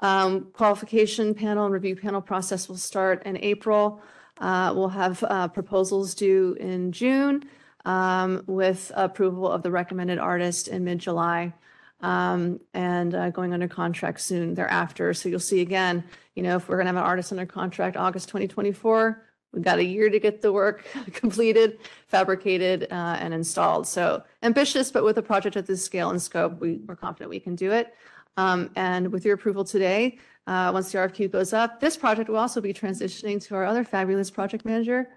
Um, 0.01 0.51
qualification 0.53 1.33
panel 1.33 1.65
and 1.65 1.73
review 1.73 1.95
panel 1.95 2.21
process 2.21 2.69
will 2.69 2.77
start 2.77 3.23
in 3.25 3.37
April. 3.37 4.03
Uh, 4.39 4.73
We'll 4.75 4.89
have 4.89 5.23
uh, 5.23 5.47
proposals 5.47 6.13
due 6.13 6.55
in 6.59 6.91
June 6.91 7.45
um, 7.85 8.43
with 8.45 8.91
approval 8.95 9.49
of 9.49 9.63
the 9.63 9.71
recommended 9.71 10.19
artist 10.19 10.67
in 10.67 10.83
mid-July 10.83 11.53
um, 12.01 12.59
and 12.73 13.15
uh, 13.15 13.29
going 13.29 13.53
under 13.53 13.67
contract 13.67 14.21
soon 14.21 14.53
thereafter. 14.53 15.13
So 15.13 15.29
you'll 15.29 15.39
see 15.39 15.61
again, 15.61 16.03
you 16.35 16.43
know, 16.43 16.57
if 16.57 16.67
we're 16.67 16.75
going 16.75 16.85
to 16.85 16.93
have 16.93 16.97
an 16.97 17.03
artist 17.03 17.31
under 17.31 17.45
contract 17.45 17.97
August 17.97 18.27
2024, 18.29 19.23
we've 19.53 19.63
got 19.63 19.79
a 19.79 19.83
year 19.83 20.09
to 20.09 20.19
get 20.19 20.41
the 20.41 20.51
work 20.51 20.85
completed, 21.13 21.79
fabricated, 22.07 22.87
uh, 22.91 23.17
and 23.19 23.33
installed. 23.33 23.87
So 23.87 24.23
ambitious, 24.43 24.91
but 24.91 25.03
with 25.03 25.17
a 25.17 25.23
project 25.23 25.55
at 25.55 25.65
this 25.65 25.83
scale 25.83 26.09
and 26.09 26.21
scope, 26.21 26.59
we, 26.59 26.81
we're 26.85 26.95
confident 26.95 27.29
we 27.29 27.39
can 27.39 27.55
do 27.55 27.71
it. 27.71 27.93
Um, 28.37 28.69
And 28.75 29.11
with 29.11 29.23
your 29.23 29.35
approval 29.35 29.63
today, 29.63 30.19
uh, 30.47 30.69
once 30.73 30.91
the 30.91 30.97
RFQ 30.97 31.31
goes 31.31 31.53
up, 31.53 31.79
this 31.79 31.97
project 31.97 32.29
will 32.29 32.37
also 32.37 32.61
be 32.61 32.73
transitioning 32.73 33.43
to 33.45 33.55
our 33.55 33.65
other 33.65 33.83
fabulous 33.83 34.29
project 34.29 34.65
manager, 34.65 35.09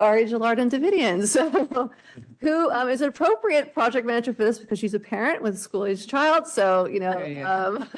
Ari 0.00 0.26
Gillard 0.28 0.58
and 0.60 0.70
Davidian, 0.70 1.26
so 1.34 1.90
who 2.40 2.70
um, 2.70 2.88
is 2.88 3.00
an 3.00 3.08
appropriate 3.08 3.74
project 3.74 4.06
manager 4.06 4.32
for 4.32 4.44
this 4.44 4.58
because 4.58 4.78
she's 4.78 4.94
a 4.94 5.00
parent 5.00 5.42
with 5.42 5.54
a 5.54 5.58
school-aged 5.58 6.08
child. 6.08 6.46
So, 6.46 6.86
you 6.86 7.00
know, 7.00 7.12
There 7.12 7.28
you 7.28 7.42
go. 7.42 7.76
um, 7.86 7.88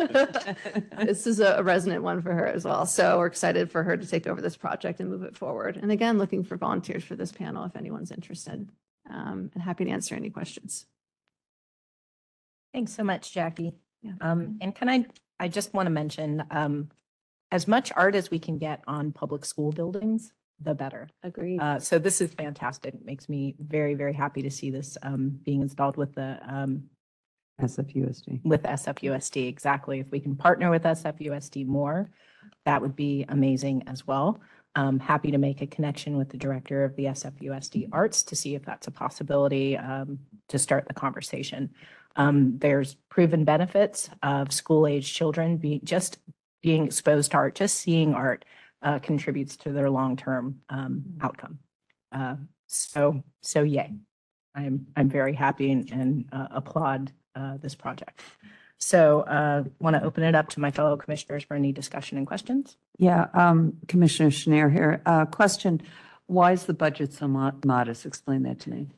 this 1.06 1.26
is 1.26 1.40
a 1.40 1.56
a 1.58 1.62
resonant 1.62 2.02
one 2.02 2.22
for 2.22 2.32
her 2.32 2.46
as 2.46 2.64
well. 2.64 2.86
So 2.86 3.18
we're 3.18 3.26
excited 3.26 3.70
for 3.70 3.82
her 3.82 3.96
to 3.96 4.06
take 4.06 4.26
over 4.26 4.40
this 4.40 4.56
project 4.56 5.00
and 5.00 5.10
move 5.10 5.22
it 5.24 5.36
forward. 5.36 5.76
And 5.76 5.92
again, 5.92 6.16
looking 6.16 6.42
for 6.42 6.56
volunteers 6.56 7.04
for 7.04 7.16
this 7.16 7.32
panel 7.32 7.64
if 7.64 7.76
anyone's 7.76 8.10
interested. 8.12 8.68
Um, 9.10 9.50
And 9.54 9.62
happy 9.62 9.84
to 9.84 9.90
answer 9.90 10.14
any 10.14 10.30
questions. 10.30 10.86
Thanks 12.72 12.92
so 12.94 13.02
much, 13.04 13.32
Jackie. 13.32 13.72
Yeah. 14.02 14.12
Um, 14.20 14.58
and 14.62 14.74
can 14.74 14.88
I, 14.88 15.06
I 15.38 15.48
just 15.48 15.74
want 15.74 15.86
to 15.86 15.90
mention, 15.90 16.44
um, 16.50 16.88
as 17.52 17.66
much 17.66 17.92
art 17.96 18.14
as 18.14 18.30
we 18.30 18.38
can 18.38 18.58
get 18.58 18.82
on 18.86 19.10
public 19.12 19.44
school 19.44 19.72
buildings, 19.72 20.32
the 20.62 20.74
better. 20.74 21.08
Agreed. 21.22 21.60
Uh, 21.60 21.78
so 21.78 21.98
this 21.98 22.20
is 22.20 22.32
fantastic. 22.34 22.94
It 22.94 23.04
makes 23.04 23.28
me 23.28 23.54
very, 23.58 23.94
very 23.94 24.12
happy 24.12 24.42
to 24.42 24.50
see 24.50 24.70
this, 24.70 24.96
um, 25.02 25.40
being 25.44 25.62
installed 25.62 25.96
with 25.96 26.14
the, 26.14 26.38
um, 26.46 26.84
SFUSD. 27.60 28.40
with 28.44 28.62
SFUSD. 28.62 29.48
Exactly. 29.48 30.00
If 30.00 30.10
we 30.10 30.20
can 30.20 30.36
partner 30.36 30.70
with 30.70 30.84
SFUSD 30.84 31.66
more, 31.66 32.10
that 32.64 32.80
would 32.80 32.96
be 32.96 33.24
amazing 33.28 33.84
as 33.86 34.06
well. 34.06 34.40
Um, 34.76 35.00
happy 35.00 35.32
to 35.32 35.38
make 35.38 35.62
a 35.62 35.66
connection 35.66 36.16
with 36.16 36.28
the 36.28 36.36
director 36.36 36.84
of 36.84 36.94
the 36.96 37.06
SFUSD 37.06 37.88
Arts 37.92 38.22
to 38.24 38.36
see 38.36 38.54
if 38.54 38.64
that's 38.64 38.86
a 38.86 38.90
possibility, 38.90 39.76
um, 39.76 40.20
to 40.48 40.58
start 40.58 40.86
the 40.86 40.94
conversation. 40.94 41.70
Um, 42.16 42.58
there's 42.58 42.94
proven 43.08 43.44
benefits 43.44 44.10
of 44.22 44.52
school 44.52 44.86
age 44.86 45.12
children 45.12 45.56
being, 45.56 45.80
just 45.82 46.18
being 46.62 46.86
exposed 46.86 47.32
to 47.32 47.38
art, 47.38 47.54
just 47.56 47.76
seeing 47.76 48.14
art, 48.14 48.44
uh, 48.82 48.98
contributes 48.98 49.56
to 49.58 49.72
their 49.72 49.90
long-term, 49.90 50.60
um, 50.68 51.04
outcome. 51.20 51.58
Uh, 52.12 52.36
so, 52.66 53.22
so 53.42 53.62
yay. 53.62 53.92
I'm, 54.54 54.86
I'm 54.96 55.08
very 55.08 55.34
happy 55.34 55.70
and, 55.70 55.90
and 55.92 56.24
uh, 56.32 56.48
applaud, 56.50 57.12
uh, 57.36 57.56
this 57.58 57.74
project. 57.74 58.20
So, 58.78 59.20
uh, 59.20 59.64
want 59.78 59.94
to 59.96 60.02
open 60.02 60.24
it 60.24 60.34
up 60.34 60.48
to 60.50 60.60
my 60.60 60.70
fellow 60.70 60.96
commissioners 60.96 61.44
for 61.44 61.54
any 61.54 61.70
discussion 61.70 62.16
and 62.18 62.26
questions? 62.26 62.76
Yeah, 62.98 63.26
um, 63.34 63.74
Commissioner 63.88 64.30
Schnair 64.30 64.72
here. 64.72 65.02
Uh, 65.04 65.26
Question, 65.26 65.82
why 66.26 66.52
is 66.52 66.64
the 66.64 66.72
budget 66.74 67.12
so 67.12 67.28
mo- 67.28 67.52
modest? 67.64 68.06
Explain 68.06 68.42
that 68.44 68.58
to 68.60 68.70
me. 68.70 68.88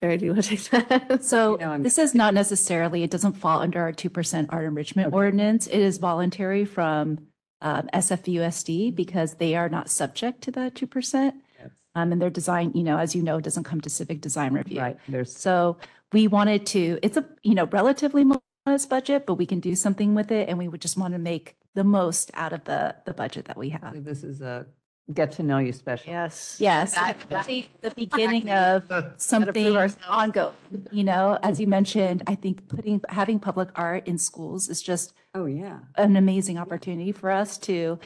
Barry, 0.00 0.16
do 0.16 0.24
you 0.24 0.32
want 0.32 0.44
to 0.44 0.56
take 0.56 0.70
that? 0.88 1.22
So 1.22 1.52
You 1.52 1.66
know, 1.66 1.72
I'm- 1.72 1.82
this 1.82 1.98
is 1.98 2.14
not 2.14 2.32
necessarily, 2.32 3.02
it 3.02 3.10
doesn't 3.10 3.34
fall 3.34 3.60
under 3.60 3.80
our 3.80 3.92
2% 3.92 4.46
art 4.48 4.64
enrichment 4.64 5.12
ordinance. 5.12 5.66
It 5.66 5.78
is 5.80 5.98
voluntary 5.98 6.64
from 6.64 7.18
um, 7.62 7.88
SFUSD 7.92 8.94
because 8.94 9.34
they 9.34 9.54
are 9.54 9.68
not 9.68 9.90
subject 9.90 10.42
to 10.42 10.50
that 10.52 10.74
2%. 10.74 11.32
Um, 11.94 12.12
And 12.12 12.22
their 12.22 12.30
design, 12.30 12.72
you 12.74 12.84
know, 12.84 12.98
as 12.98 13.14
you 13.14 13.22
know, 13.22 13.40
doesn't 13.40 13.64
come 13.64 13.80
to 13.80 13.90
civic 13.90 14.20
design 14.20 14.54
review. 14.54 14.80
Right, 14.80 14.98
there's, 15.08 15.36
So 15.36 15.76
we 16.12 16.28
wanted 16.28 16.64
to, 16.66 16.98
it's 17.02 17.16
a, 17.16 17.24
you 17.42 17.54
know, 17.54 17.66
relatively 17.66 18.24
modest 18.24 18.88
budget, 18.88 19.26
but 19.26 19.34
we 19.34 19.46
can 19.46 19.60
do 19.60 19.74
something 19.74 20.14
with 20.14 20.30
it. 20.30 20.48
And 20.48 20.56
we 20.58 20.68
would 20.68 20.80
just 20.80 20.96
want 20.96 21.14
to 21.14 21.18
make 21.18 21.56
the 21.74 21.84
most 21.84 22.30
out 22.34 22.52
of 22.52 22.64
the, 22.64 22.96
the 23.06 23.14
budget 23.14 23.46
that 23.46 23.56
we 23.56 23.70
have. 23.70 24.04
this 24.04 24.22
is 24.22 24.40
a 24.40 24.66
get 25.12 25.32
to 25.32 25.42
know 25.42 25.58
you 25.58 25.72
special. 25.72 26.12
Yes. 26.12 26.56
Yes, 26.58 26.94
the 27.28 27.66
the 27.80 27.90
beginning 27.92 28.50
of 28.50 28.84
something 29.16 29.76
ourselves. 29.76 29.96
ongoing, 30.08 30.54
you 30.90 31.04
know, 31.04 31.38
as 31.42 31.60
you 31.60 31.66
mentioned, 31.66 32.22
I 32.26 32.34
think 32.34 32.68
putting, 32.68 33.00
having 33.08 33.38
public 33.40 33.68
art 33.74 34.06
in 34.06 34.18
schools 34.18 34.68
is 34.68 34.82
just 34.82 35.12
Oh, 35.34 35.46
yeah. 35.46 35.78
an 35.96 36.16
amazing 36.16 36.58
opportunity 36.58 37.12
for 37.12 37.30
us 37.30 37.58
to, 37.58 37.98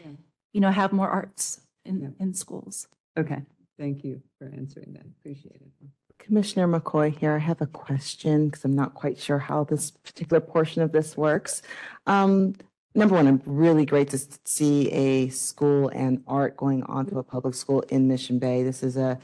you 0.52 0.60
know, 0.60 0.70
have 0.70 0.92
more 0.92 1.08
arts 1.08 1.60
in, 1.84 2.14
in 2.20 2.34
schools. 2.34 2.86
Okay, 3.18 3.42
thank 3.78 4.04
you 4.04 4.22
for 4.38 4.46
answering 4.54 4.92
that. 4.94 5.06
Appreciate 5.20 5.56
it. 5.56 5.88
Commissioner 6.18 6.66
McCoy 6.68 7.16
here. 7.16 7.32
I 7.34 7.38
have 7.38 7.60
a 7.60 7.66
question 7.66 8.48
because 8.48 8.64
I'm 8.64 8.74
not 8.74 8.94
quite 8.94 9.18
sure 9.18 9.38
how 9.38 9.64
this 9.64 9.90
particular 9.90 10.40
portion 10.40 10.80
of 10.80 10.90
this 10.92 11.16
works. 11.18 11.60
Um, 12.06 12.54
number 12.94 13.14
one, 13.14 13.26
I'm 13.26 13.42
really 13.44 13.84
great 13.84 14.10
to 14.10 14.16
s- 14.16 14.38
see 14.44 14.90
a 14.90 15.28
school 15.28 15.88
and 15.88 16.22
art 16.26 16.56
going 16.56 16.82
on 16.84 17.06
to 17.06 17.18
a 17.18 17.22
public 17.22 17.54
school 17.54 17.80
in 17.88 18.08
Mission 18.08 18.38
Bay. 18.38 18.62
This 18.62 18.82
is 18.82 18.96
a 18.96 19.18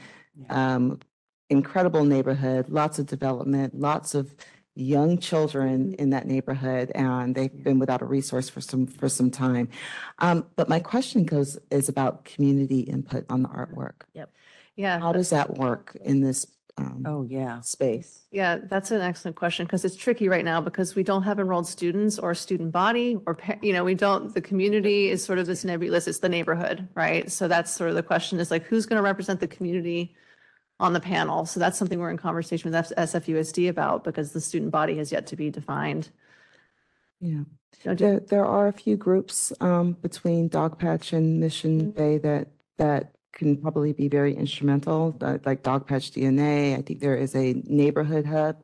um, 0.49 0.99
incredible 1.49 2.03
neighborhood, 2.03 2.69
lots 2.69 2.99
of 2.99 3.05
development, 3.05 3.79
lots 3.79 4.15
of 4.15 4.35
young 4.75 5.17
children 5.17 5.93
in 5.95 6.11
that 6.11 6.25
neighborhood, 6.25 6.91
and 6.95 7.35
they've 7.35 7.63
been 7.63 7.77
without 7.77 8.01
a 8.01 8.05
resource 8.05 8.49
for 8.49 8.61
some, 8.61 8.87
for 8.87 9.09
some 9.09 9.29
time. 9.29 9.67
Um, 10.19 10.45
but 10.55 10.69
my 10.69 10.79
question 10.79 11.25
goes, 11.25 11.59
is 11.69 11.89
about 11.89 12.23
community 12.25 12.81
input 12.81 13.25
on 13.29 13.43
the 13.43 13.49
artwork. 13.49 14.03
Yep. 14.13 14.31
Yeah. 14.77 14.99
How 14.99 15.11
does 15.11 15.29
that 15.31 15.57
work 15.57 15.97
in 16.01 16.21
this 16.21 16.45
um, 16.81 17.03
Oh, 17.05 17.23
yeah. 17.23 17.61
space? 17.61 18.21
Yeah, 18.31 18.57
that's 18.69 18.91
an 18.91 19.01
excellent 19.01 19.35
question 19.37 19.65
because 19.65 19.85
it's 19.85 19.95
tricky 19.95 20.27
right 20.29 20.45
now 20.45 20.61
because 20.61 20.95
we 20.95 21.03
don't 21.03 21.23
have 21.23 21.39
enrolled 21.39 21.67
students 21.67 22.17
or 22.19 22.33
student 22.33 22.71
body 22.71 23.17
or, 23.25 23.35
pa- 23.35 23.55
you 23.61 23.73
know, 23.73 23.83
we 23.83 23.95
don't, 23.95 24.33
the 24.33 24.41
community 24.41 25.09
is 25.09 25.23
sort 25.23 25.39
of 25.39 25.47
this 25.47 25.63
nebulous, 25.65 26.07
it's 26.07 26.19
the 26.19 26.29
neighborhood, 26.29 26.87
right? 26.95 27.31
So 27.31 27.47
that's 27.47 27.71
sort 27.71 27.89
of 27.89 27.95
the 27.95 28.03
question 28.03 28.39
is 28.39 28.51
like, 28.51 28.63
who's 28.63 28.85
going 28.85 28.97
to 28.97 29.03
represent 29.03 29.39
the 29.39 29.47
community 29.47 30.15
on 30.79 30.93
the 30.93 30.99
panel? 30.99 31.45
So 31.45 31.59
that's 31.59 31.77
something 31.77 31.99
we're 31.99 32.09
in 32.11 32.17
conversation 32.17 32.71
with 32.71 32.91
F- 32.97 33.09
SFUSD 33.09 33.69
about 33.69 34.03
because 34.03 34.31
the 34.31 34.41
student 34.41 34.71
body 34.71 34.97
has 34.97 35.11
yet 35.11 35.27
to 35.27 35.35
be 35.35 35.49
defined. 35.49 36.09
Yeah, 37.19 37.43
Don't 37.83 37.99
you- 37.99 38.05
there, 38.07 38.19
there 38.19 38.45
are 38.45 38.67
a 38.67 38.73
few 38.73 38.97
groups 38.97 39.53
um, 39.61 39.93
between 40.01 40.49
Dogpatch 40.49 41.13
and 41.13 41.39
Mission 41.39 41.91
Bay 41.91 42.17
that, 42.19 42.47
that 42.77 43.13
can 43.41 43.57
probably 43.57 43.91
be 43.91 44.07
very 44.07 44.35
instrumental, 44.35 45.15
uh, 45.19 45.39
like 45.45 45.63
Dogpatch 45.63 46.11
DNA. 46.13 46.77
I 46.77 46.83
think 46.83 46.99
there 46.99 47.15
is 47.15 47.35
a 47.35 47.53
neighborhood 47.65 48.23
hub 48.27 48.55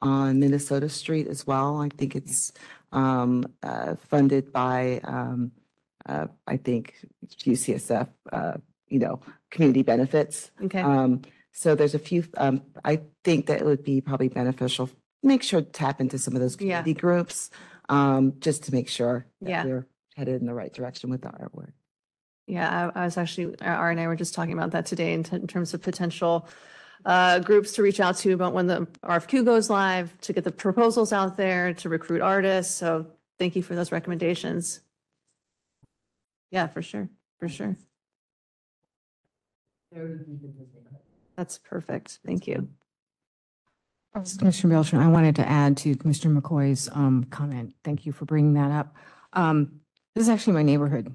on 0.00 0.40
Minnesota 0.40 0.88
Street 0.88 1.28
as 1.28 1.46
well. 1.46 1.80
I 1.80 1.88
think 1.88 2.16
it's 2.16 2.50
um, 2.90 3.46
uh, 3.62 3.94
funded 4.10 4.52
by, 4.52 5.00
um, 5.04 5.52
uh, 6.06 6.26
I 6.48 6.56
think, 6.56 6.94
UCSF, 7.46 8.08
uh, 8.32 8.54
you 8.88 8.98
know, 8.98 9.20
community 9.52 9.82
benefits. 9.82 10.50
Okay, 10.64 10.80
Um, 10.80 11.22
so 11.52 11.76
there's 11.76 11.94
a 11.94 12.00
few, 12.00 12.24
um, 12.36 12.62
I 12.84 13.02
think 13.22 13.46
that 13.46 13.60
it 13.60 13.64
would 13.64 13.84
be 13.84 14.00
probably 14.00 14.28
beneficial, 14.28 14.90
make 15.22 15.44
sure 15.44 15.60
to 15.60 15.70
tap 15.70 16.00
into 16.00 16.18
some 16.18 16.34
of 16.34 16.40
those 16.40 16.54
Yeah. 16.54 16.58
community 16.82 16.94
groups, 16.94 17.50
um, 17.88 18.34
just 18.40 18.64
to 18.64 18.72
make 18.72 18.88
sure 18.88 19.26
Yeah. 19.40 19.62
that 19.62 19.68
we're 19.68 19.86
headed 20.16 20.40
in 20.40 20.46
the 20.48 20.54
right 20.54 20.72
direction 20.72 21.08
with 21.10 21.22
the 21.22 21.28
artwork. 21.28 21.72
Yeah, 22.46 22.90
I 22.94 23.00
I 23.00 23.04
was 23.04 23.16
actually, 23.16 23.58
Ari 23.60 23.92
and 23.92 24.00
I 24.00 24.06
were 24.06 24.16
just 24.16 24.34
talking 24.34 24.52
about 24.52 24.72
that 24.72 24.86
today 24.86 25.14
in 25.14 25.24
in 25.32 25.46
terms 25.46 25.74
of 25.74 25.82
potential 25.82 26.48
uh, 27.04 27.38
groups 27.40 27.72
to 27.72 27.82
reach 27.82 28.00
out 28.00 28.16
to 28.18 28.32
about 28.32 28.52
when 28.52 28.66
the 28.66 28.86
RFQ 29.02 29.44
goes 29.44 29.70
live, 29.70 30.18
to 30.22 30.32
get 30.32 30.44
the 30.44 30.52
proposals 30.52 31.12
out 31.12 31.36
there, 31.36 31.74
to 31.74 31.88
recruit 31.88 32.20
artists. 32.20 32.74
So 32.74 33.06
thank 33.38 33.56
you 33.56 33.62
for 33.62 33.74
those 33.74 33.92
recommendations. 33.92 34.80
Yeah, 36.50 36.66
for 36.66 36.82
sure, 36.82 37.08
for 37.38 37.48
sure. 37.48 37.76
That's 41.36 41.58
perfect. 41.58 42.20
Thank 42.24 42.46
you. 42.46 42.68
Commissioner 44.38 44.74
Beltran, 44.74 45.02
I 45.02 45.08
wanted 45.08 45.34
to 45.36 45.48
add 45.48 45.76
to 45.78 45.96
Commissioner 45.96 46.40
McCoy's 46.40 46.88
um, 46.92 47.24
comment. 47.30 47.74
Thank 47.82 48.06
you 48.06 48.12
for 48.12 48.24
bringing 48.24 48.54
that 48.54 48.70
up. 48.70 48.94
Um, 49.32 49.80
This 50.14 50.22
is 50.22 50.28
actually 50.28 50.52
my 50.52 50.62
neighborhood. 50.62 51.12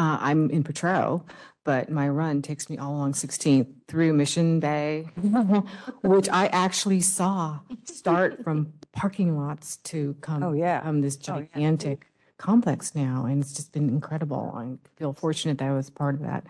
Uh, 0.00 0.16
I'm 0.18 0.48
in 0.48 0.64
Potrero, 0.64 1.26
but 1.62 1.90
my 1.90 2.08
run 2.08 2.40
takes 2.40 2.70
me 2.70 2.78
all 2.78 2.92
along 2.94 3.12
16th 3.12 3.66
through 3.86 4.14
Mission 4.14 4.58
Bay, 4.58 5.02
which 6.02 6.26
I 6.30 6.46
actually 6.46 7.02
saw 7.02 7.58
start 7.84 8.42
from 8.42 8.72
parking 8.92 9.36
lots 9.36 9.76
to 9.76 10.16
come. 10.22 10.42
Oh, 10.42 10.52
yeah. 10.54 10.80
um, 10.84 11.02
this 11.02 11.18
Oh, 11.28 11.36
yeah. 11.36 11.44
gigantic 11.52 12.06
complex 12.38 12.94
now, 12.94 13.26
and 13.26 13.42
it's 13.42 13.52
just 13.52 13.72
been 13.74 13.90
incredible. 13.90 14.54
I 14.56 14.78
feel 14.98 15.12
fortunate 15.12 15.58
that 15.58 15.68
I 15.68 15.74
was 15.74 15.90
part 15.90 16.14
of 16.14 16.22
that. 16.22 16.44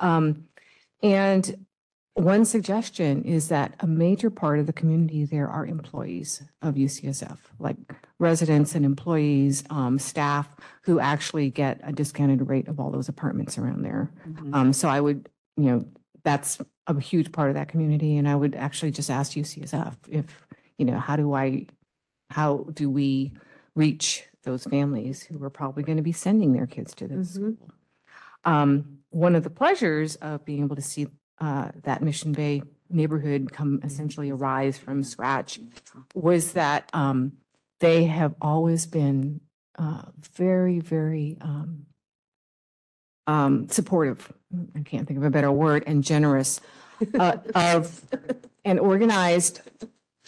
Um, 0.00 0.46
and 1.02 1.65
one 2.16 2.46
suggestion 2.46 3.22
is 3.24 3.48
that 3.48 3.74
a 3.80 3.86
major 3.86 4.30
part 4.30 4.58
of 4.58 4.66
the 4.66 4.72
community 4.72 5.24
there 5.26 5.48
are 5.48 5.66
employees 5.66 6.42
of 6.62 6.74
UCSF, 6.74 7.38
like 7.58 7.76
residents 8.18 8.74
and 8.74 8.86
employees, 8.86 9.64
um, 9.68 9.98
staff 9.98 10.48
who 10.82 10.98
actually 10.98 11.50
get 11.50 11.78
a 11.84 11.92
discounted 11.92 12.48
rate 12.48 12.68
of 12.68 12.80
all 12.80 12.90
those 12.90 13.08
apartments 13.10 13.58
around 13.58 13.82
there. 13.82 14.10
Mhm. 14.26 14.54
Um, 14.54 14.72
so 14.72 14.88
I 14.88 14.98
would, 15.00 15.28
you 15.58 15.64
know, 15.64 15.84
that's 16.24 16.58
a 16.86 16.98
huge 16.98 17.32
part 17.32 17.50
of 17.50 17.54
that 17.54 17.68
community, 17.68 18.16
and 18.16 18.26
I 18.26 18.34
would 18.34 18.54
actually 18.54 18.92
just 18.92 19.10
ask 19.10 19.36
UCSF 19.36 19.96
if, 20.08 20.46
you 20.78 20.86
know, 20.86 20.98
how 20.98 21.16
do 21.16 21.34
I, 21.34 21.66
how 22.30 22.66
do 22.72 22.88
we 22.88 23.32
reach 23.74 24.24
those 24.44 24.64
families 24.64 25.22
who 25.22 25.42
are 25.44 25.50
probably 25.50 25.82
going 25.82 25.96
to 25.98 26.02
be 26.02 26.12
sending 26.12 26.52
their 26.54 26.66
kids 26.66 26.94
to 26.94 27.06
this 27.08 27.36
Mhm. 27.36 27.56
Um, 28.44 28.98
one 29.10 29.34
of 29.34 29.42
the 29.42 29.50
pleasures 29.50 30.16
of 30.16 30.44
being 30.44 30.62
able 30.62 30.76
to 30.76 30.82
see 30.82 31.08
uh, 31.40 31.70
that 31.82 32.02
Mission 32.02 32.32
Bay 32.32 32.62
neighborhood 32.88 33.52
come 33.52 33.80
essentially 33.82 34.30
arise 34.30 34.78
from 34.78 35.02
scratch 35.02 35.60
was 36.14 36.52
that 36.52 36.88
um, 36.92 37.32
they 37.80 38.04
have 38.04 38.34
always 38.40 38.86
been 38.86 39.40
uh, 39.78 40.02
very, 40.34 40.78
very 40.78 41.36
um, 41.40 41.86
um, 43.26 43.68
supportive. 43.68 44.32
I 44.74 44.80
can't 44.80 45.06
think 45.06 45.18
of 45.18 45.24
a 45.24 45.30
better 45.30 45.50
word, 45.52 45.84
and 45.86 46.02
generous 46.02 46.60
uh, 47.18 47.38
of 47.54 48.02
and 48.64 48.80
organized, 48.80 49.60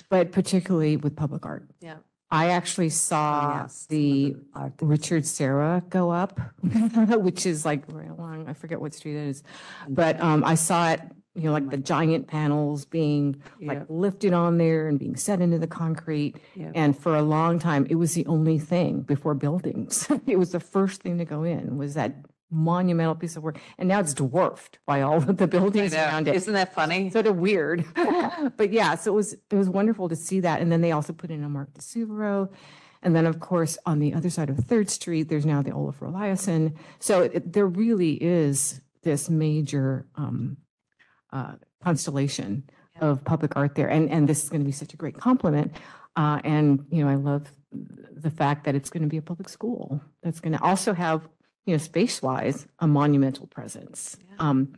but 0.09 0.33
particularly 0.33 0.97
with 0.97 1.17
public 1.17 1.47
art. 1.47 1.65
Yeah. 1.81 1.97
I 2.31 2.51
actually 2.51 2.91
saw 2.91 3.63
yes, 3.63 3.87
the. 3.89 4.37
Richard 4.81 5.27
Serra 5.27 5.83
go 5.89 6.11
up, 6.11 6.39
which 6.63 7.47
is 7.47 7.65
like 7.65 7.85
right 7.89 8.11
along, 8.11 8.49
I 8.49 8.53
forget 8.53 8.81
what 8.81 8.95
street 8.95 9.17
it 9.17 9.29
is. 9.29 9.43
But 9.89 10.21
um, 10.21 10.45
I 10.45 10.55
saw 10.55 10.91
it, 10.91 11.01
you 11.35 11.45
know, 11.45 11.53
like 11.53 11.71
the 11.71 11.79
giant 11.79 12.27
panels 12.27 12.85
being 12.85 13.43
like 13.61 13.83
lifted 13.89 14.35
on 14.35 14.59
there 14.59 14.89
and 14.89 14.99
being 14.99 15.17
set 15.17 15.41
into 15.41 15.59
the 15.59 15.67
concrete. 15.67 16.37
Yeah. 16.55 16.73
And 16.75 16.99
for 16.99 17.17
a 17.17 17.23
long 17.23 17.59
time, 17.59 17.87
it 17.89 17.95
was 17.95 18.15
the 18.15 18.27
only 18.27 18.59
thing 18.59 19.03
before 19.03 19.35
buildings. 19.35 20.09
It 20.27 20.39
was 20.39 20.53
the 20.53 20.61
first 20.61 21.03
thing 21.03 21.17
to 21.19 21.25
go 21.25 21.45
in 21.45 21.79
was 21.79 21.95
that 21.95 22.15
monumental 22.51 23.15
piece 23.15 23.37
of 23.37 23.43
work. 23.43 23.59
And 23.79 23.89
now 23.89 24.01
it's 24.01 24.15
dwarfed 24.15 24.79
by 24.87 25.03
all 25.03 25.17
of 25.17 25.37
the 25.37 25.47
buildings 25.47 25.95
around 25.95 26.29
it 26.29 26.35
Isn't 26.35 26.55
that 26.55 26.75
funny? 26.75 27.11
sort 27.11 27.27
of 27.27 27.37
weird. 27.37 27.85
but 28.57 28.73
yeah, 28.73 28.95
so 28.95 29.13
it 29.13 29.15
was 29.15 29.33
it 29.35 29.55
was 29.55 29.69
wonderful 29.69 30.09
to 30.09 30.17
see 30.17 30.41
that. 30.41 30.61
And 30.61 30.73
then 30.73 30.81
they 30.81 30.93
also 30.93 31.13
put 31.13 31.31
in 31.31 31.45
a 31.45 31.49
Mark 31.49 31.73
De 31.75 31.81
di 31.81 31.85
Suvero. 31.85 32.51
And 33.03 33.15
then, 33.15 33.27
of 33.27 33.39
course, 33.39 33.79
on 33.87 34.01
the 34.01 34.15
other 34.15 34.29
side 34.29 34.51
of 34.51 34.59
Third 34.59 34.91
Street, 34.91 35.29
there's 35.29 35.47
now 35.47 35.63
the 35.63 35.71
Olaf 35.71 36.01
Eliasson. 36.01 36.75
So 36.99 37.23
it, 37.23 37.53
there 37.53 37.67
really 37.67 38.13
is 38.15 38.81
this 39.03 39.31
major 39.31 40.07
um, 40.17 40.57
uh, 41.33 41.53
constellation 41.83 42.65
of 43.01 43.23
public 43.25 43.53
art 43.57 43.77
there. 43.77 43.89
And, 43.89 44.11
and 44.11 44.29
this 44.29 44.43
is 44.43 44.49
going 44.49 44.63
to 44.63 44.67
be 44.67 44.73
such 44.73 44.95
a 44.95 44.97
great 44.97 45.17
compliment. 45.17 45.77
Uh, 46.17 46.41
and, 46.43 46.85
you 46.91 47.05
know, 47.05 47.11
I 47.11 47.15
love 47.15 47.53
the 47.71 48.31
fact 48.31 48.65
that 48.65 48.75
it's 48.75 48.91
going 48.91 49.03
to 49.05 49.09
be 49.09 49.19
a 49.19 49.23
public 49.23 49.49
school 49.49 50.01
that's 50.23 50.41
going 50.41 50.55
to 50.55 50.63
also 50.63 50.93
have, 50.93 51.29
you 51.69 51.75
know, 51.75 51.79
space-wise, 51.79 52.67
a 52.79 52.87
monumental 52.87 53.47
presence. 53.47 54.17
Um, 54.39 54.73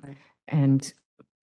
and 0.49 0.93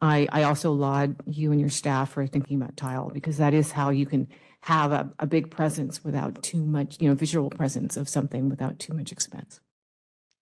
I, 0.02 0.28
I 0.30 0.44
also 0.44 0.74
laud 0.74 1.16
you 1.26 1.54
and 1.54 1.62
your 1.62 1.70
staff 1.70 2.12
for 2.12 2.28
thinking 2.28 2.62
about 2.62 2.76
tile 2.76 3.10
because 3.14 3.38
that 3.38 3.54
is 3.54 3.72
how 3.72 3.90
you 3.90 4.06
can 4.06 4.28
have 4.64 4.92
a, 4.92 5.10
a 5.20 5.26
big 5.26 5.50
presence 5.50 6.04
without 6.04 6.44
too 6.44 6.66
much, 6.66 6.98
you 7.00 7.08
know, 7.08 7.16
visual 7.16 7.50
presence 7.50 7.96
of 7.96 8.10
something 8.10 8.50
without 8.50 8.78
too 8.78 8.94
much 8.94 9.14
expense. 9.14 9.62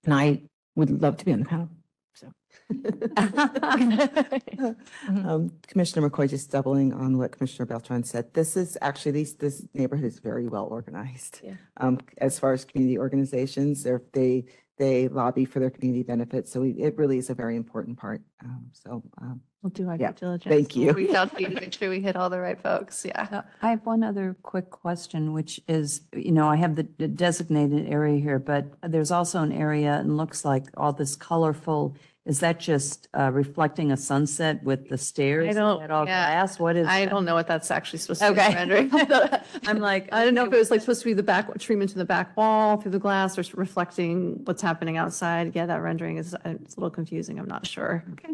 And 0.06 0.14
I 0.16 0.42
would 0.76 0.90
love 0.90 1.18
to 1.18 1.26
be 1.26 1.34
on 1.34 1.42
the 1.42 1.46
panel, 1.46 1.70
so. 2.16 2.32
Um, 5.08 5.52
Commissioner 5.68 6.10
McCoy, 6.10 6.28
just 6.28 6.50
doubling 6.50 6.94
on 6.94 7.20
what 7.20 7.32
Commissioner 7.32 7.68
Beltran 7.68 8.04
said, 8.04 8.34
this 8.34 8.58
is 8.58 8.76
actually, 8.82 9.12
these, 9.12 9.36
this 9.36 9.68
neighborhood 9.76 10.06
is 10.06 10.18
very 10.18 10.48
well 10.48 10.66
organized. 10.66 11.42
Yeah. 11.44 11.54
Um, 11.78 12.00
as 12.18 12.40
far 12.40 12.54
as 12.54 12.66
community 12.66 12.98
organizations, 12.98 13.84
they're, 13.84 14.02
they, 14.14 14.46
they 14.78 15.08
lobby 15.08 15.46
for 15.46 15.60
their 15.60 15.70
community 15.70 16.04
benefits, 16.04 16.52
so 16.52 16.62
we- 16.62 16.72
it 16.72 16.98
really 16.98 17.18
is 17.18 17.30
a 17.30 17.34
very 17.36 17.56
important 17.56 17.98
part. 17.98 18.22
Um, 18.44 18.66
so, 18.74 19.04
um, 19.20 19.42
We'll 19.62 19.72
do 19.72 19.90
our 19.90 19.96
Yeah, 19.96 20.12
due 20.12 20.20
diligence. 20.28 20.54
thank 20.54 20.76
you. 20.76 20.92
Reach 20.92 21.16
out 21.16 21.36
to 21.36 21.42
you 21.42 21.50
to 21.50 21.56
make 21.56 21.74
sure 21.74 21.90
we 21.90 22.00
hit 22.00 22.16
all 22.16 22.30
the 22.30 22.40
right 22.40 22.62
folks. 22.62 23.04
Yeah. 23.04 23.42
I 23.64 23.72
have 23.72 23.84
one 23.84 24.04
other 24.04 24.38
quick 24.44 24.70
question, 24.70 25.34
which 25.34 25.60
is, 25.68 26.02
you 26.16 26.32
know, 26.32 26.48
I 26.48 26.56
have 26.58 26.76
the 26.76 26.88
the 27.00 27.08
designated 27.08 27.88
area 27.88 28.20
here, 28.20 28.38
but 28.38 28.66
there's 28.88 29.10
also 29.10 29.42
an 29.42 29.52
area 29.52 29.94
and 29.96 30.18
looks 30.18 30.46
like 30.46 30.66
all 30.78 30.94
this 30.94 31.16
colorful, 31.16 31.96
is 32.26 32.40
that 32.40 32.60
just 32.60 33.08
uh, 33.14 33.30
reflecting 33.32 33.92
a 33.92 33.98
sunset 33.98 34.64
with 34.64 34.90
the 34.90 34.98
stairs? 34.98 35.50
Is 35.50 35.56
don't- 35.56 35.80
that 35.80 35.92
all 35.92 36.06
yeah. 36.06 36.26
glass? 36.32 36.60
What 36.60 36.76
is? 36.76 36.88
I 36.88 37.02
that? 37.06 37.12
don't 37.12 37.26
know 37.26 37.36
what 37.36 37.48
that's 37.48 37.70
actually 37.70 38.00
supposed 38.00 38.22
to 38.22 38.34
be 38.34 38.40
Okay. 38.40 38.56
rendering. 38.56 38.90
I'm 39.68 39.80
like. 39.80 40.10
I 40.12 40.24
don't 40.26 40.34
know 40.34 40.46
if 40.46 40.52
it 40.54 40.58
was 40.58 40.72
like 40.72 40.80
supposed 40.82 41.02
to 41.02 41.06
be 41.06 41.14
the 41.14 41.24
back, 41.24 41.56
treatment 41.60 41.92
to 41.92 41.98
the 41.98 42.06
back 42.06 42.36
wall 42.36 42.78
through 42.78 42.92
the 42.92 43.00
glass 43.00 43.38
or 43.38 43.42
s- 43.42 43.54
reflecting 43.54 44.42
what's 44.46 44.62
happening 44.62 44.98
outside. 44.98 45.56
Yeah, 45.56 45.68
that 45.68 45.82
rendering 45.82 46.18
is, 46.18 46.34
uh, 46.34 46.40
it's 46.46 46.76
a 46.76 46.80
little 46.80 46.90
confusing. 46.90 47.38
I'm 47.40 47.48
not 47.48 47.68
sure. 47.68 48.04
Okay. 48.14 48.34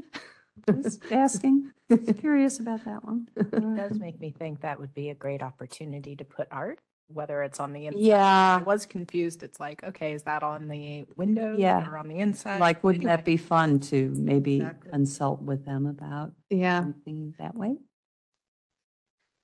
Just 0.83 1.03
asking, 1.11 1.71
curious 2.19 2.59
about 2.59 2.85
that 2.85 3.03
one. 3.03 3.27
It 3.35 3.51
does 3.75 3.97
make 3.99 4.19
me 4.21 4.29
think 4.37 4.61
that 4.61 4.79
would 4.79 4.93
be 4.93 5.09
a 5.09 5.15
great 5.15 5.41
opportunity 5.41 6.15
to 6.15 6.23
put 6.23 6.47
art, 6.51 6.79
whether 7.13 7.43
it's 7.43 7.59
on 7.59 7.73
the 7.73 7.87
inside. 7.87 7.99
I 7.99 8.03
Yeah, 8.03 8.63
was 8.63 8.85
confused. 8.85 9.43
It's 9.43 9.59
like, 9.59 9.83
okay, 9.83 10.13
is 10.13 10.23
that 10.23 10.43
on 10.43 10.67
the 10.67 11.05
window 11.15 11.55
Yeah. 11.57 11.87
or 11.89 11.97
on 11.97 12.07
the 12.07 12.19
inside? 12.19 12.59
like, 12.59 12.83
wouldn't 12.83 13.05
that 13.05 13.19
Anyway. 13.19 13.25
be 13.25 13.37
fun 13.37 13.79
to 13.81 14.09
maybe 14.15 14.57
Exactly. 14.57 14.91
consult 14.91 15.41
with 15.41 15.65
them 15.65 15.85
about 15.85 16.33
Yeah. 16.49 16.81
something 16.81 17.33
that 17.39 17.55
way? 17.55 17.77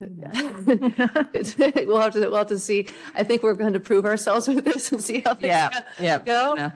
We'll 0.00 2.00
have 2.00 2.12
to, 2.12 2.20
we'll 2.28 2.36
have 2.36 2.46
to 2.48 2.58
see. 2.58 2.86
I 3.14 3.24
think 3.24 3.42
we're 3.42 3.54
going 3.54 3.72
to 3.72 3.80
prove 3.80 4.04
ourselves 4.04 4.46
with 4.48 4.64
this 4.64 4.92
and 4.92 5.02
see 5.02 5.20
how 5.20 5.34
things 5.34 5.48
Yeah, 5.48 5.70
yeah. 5.98 6.18
go. 6.18 6.54
no. 6.54 6.72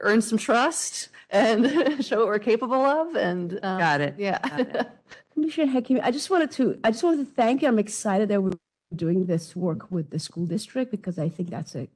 Earn 0.00 0.20
some 0.20 0.38
trust 0.38 1.08
and 1.30 1.66
show 2.04 2.18
what 2.18 2.26
we're 2.26 2.38
capable 2.38 2.74
of 2.84 3.16
and. 3.16 3.54
um, 3.62 3.78
Got 3.78 4.00
it. 4.00 4.14
Yeah. 4.18 4.38
got 4.38 4.60
it. 4.60 4.86
Commissioner 5.34 5.72
Hakimi, 5.72 6.00
I 6.02 6.12
just 6.12 6.30
wanted 6.30 6.52
to, 6.52 6.78
I 6.84 6.92
just 6.92 7.02
wanted 7.02 7.26
to 7.26 7.32
thank 7.34 7.62
you. 7.62 7.68
I'm 7.68 7.78
excited 7.80 8.28
that 8.28 8.40
we're 8.40 8.52
doing 8.94 9.26
this 9.26 9.54
work 9.54 9.90
with 9.90 10.06
the 10.10 10.18
school 10.18 10.46
district 10.46 10.90
because 10.90 11.18
I 11.18 11.28
think 11.28 11.50
that's 11.50 11.74
a 11.74 11.88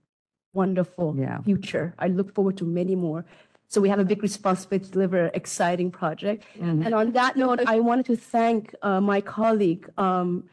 wonderful 0.53 1.15
Yeah. 1.17 1.41
future. 1.43 1.95
I 1.99 2.09
look 2.09 2.35
forward 2.35 2.57
to 2.59 2.65
many 2.65 2.97
more. 2.97 3.25
So 3.69 3.81
we 3.81 3.91
have 3.91 3.99
a 3.99 4.05
big 4.13 4.23
responsibility 4.23 4.87
to 4.87 4.93
deliver 4.93 5.19
an 5.27 5.31
exciting 5.35 5.91
project. 5.91 6.45
Mhm. 6.59 6.85
And 6.87 6.93
on 6.95 7.13
that 7.13 7.37
note, 7.37 7.61
I 7.67 7.81
wanted 7.81 8.07
to 8.07 8.17
thank 8.17 8.75
uh, 8.83 9.01
my 9.01 9.21
colleague, 9.21 9.85
um, 9.99 10.45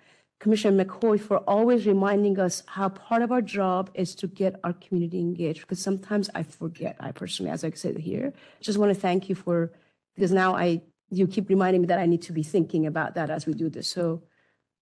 Commissioner 0.43 0.83
McCoy, 0.83 1.17
for 1.19 1.37
always 1.55 1.87
reminding 1.87 2.37
us 2.39 2.61
how 2.67 2.89
part 2.89 3.21
of 3.21 3.31
our 3.31 3.41
job 3.41 3.89
is 3.93 4.13
to 4.15 4.27
get 4.27 4.59
our 4.65 4.73
community 4.73 5.19
engaged, 5.21 5.61
because 5.61 5.79
sometimes 5.79 6.29
I 6.35 6.43
forget, 6.43 6.97
I 6.99 7.13
personally, 7.13 7.51
as 7.51 7.63
I 7.63 7.71
said 7.71 7.97
here. 7.97 8.33
Just 8.59 8.77
want 8.77 8.93
to 8.93 8.99
thank 9.07 9.29
you 9.29 9.35
for, 9.35 9.71
because 10.13 10.33
now 10.33 10.53
I, 10.53 10.81
you 11.09 11.25
keep 11.25 11.47
reminding 11.47 11.81
me 11.83 11.87
that 11.87 11.99
I 11.99 12.05
need 12.05 12.21
to 12.23 12.33
be 12.33 12.43
thinking 12.43 12.85
about 12.85 13.15
that 13.15 13.29
as 13.29 13.45
we 13.47 13.53
do 13.53 13.69
this. 13.69 13.87
So 13.87 14.23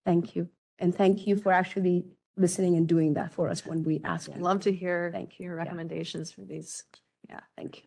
thank 0.06 0.36
you. 0.36 0.50
And 0.84 0.94
thank 0.94 1.26
you 1.26 1.38
for 1.38 1.54
actually 1.54 2.04
listening 2.36 2.76
and 2.76 2.86
doing 2.86 3.14
that 3.14 3.32
for 3.32 3.48
us 3.48 3.66
when 3.66 3.84
we 3.84 4.02
ask. 4.04 4.28
you. 4.28 4.34
Love 4.36 4.60
to 4.62 4.72
hear 4.72 5.10
Thank 5.14 5.40
you. 5.40 5.46
your 5.46 5.56
Yeah. 5.56 5.64
recommendations 5.64 6.30
for 6.30 6.42
these. 6.42 6.84
Yeah, 7.30 7.40
thank 7.56 7.78
you. 7.78 7.84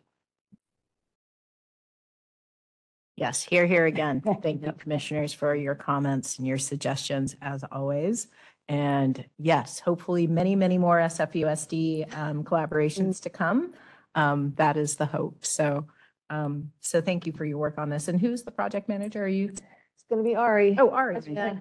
Yes, 3.17 3.43
here, 3.43 3.67
here 3.67 3.85
again. 3.85 4.21
Thank 4.41 4.63
you, 4.65 4.71
commissioners, 4.73 5.31
for 5.31 5.55
your 5.55 5.75
comments 5.75 6.37
and 6.39 6.47
your 6.47 6.57
suggestions 6.57 7.35
as 7.41 7.63
always. 7.71 8.27
And 8.67 9.23
yes, 9.37 9.79
hopefully 9.79 10.25
many, 10.27 10.55
many 10.55 10.77
more 10.79 10.97
SFUSD 10.97 12.15
um, 12.17 12.43
collaborations 12.43 13.21
to 13.21 13.29
come. 13.29 13.73
Um, 14.15 14.53
That 14.55 14.75
is 14.75 14.95
the 14.95 15.05
hope. 15.05 15.45
So, 15.45 15.85
um, 16.31 16.71
so 16.81 16.99
thank 17.01 17.27
you 17.27 17.31
for 17.33 17.45
your 17.45 17.57
work 17.59 17.77
on 17.77 17.89
this. 17.89 18.07
And 18.07 18.19
who's 18.19 18.41
the 18.43 18.51
project 18.51 18.89
manager? 18.89 19.23
Are 19.23 19.27
you? 19.27 19.49
It's 19.49 20.03
going 20.09 20.23
to 20.23 20.27
be 20.27 20.35
Ari. 20.35 20.77
Oh, 20.79 20.89
Ari. 20.89 21.19
Yeah. 21.27 21.59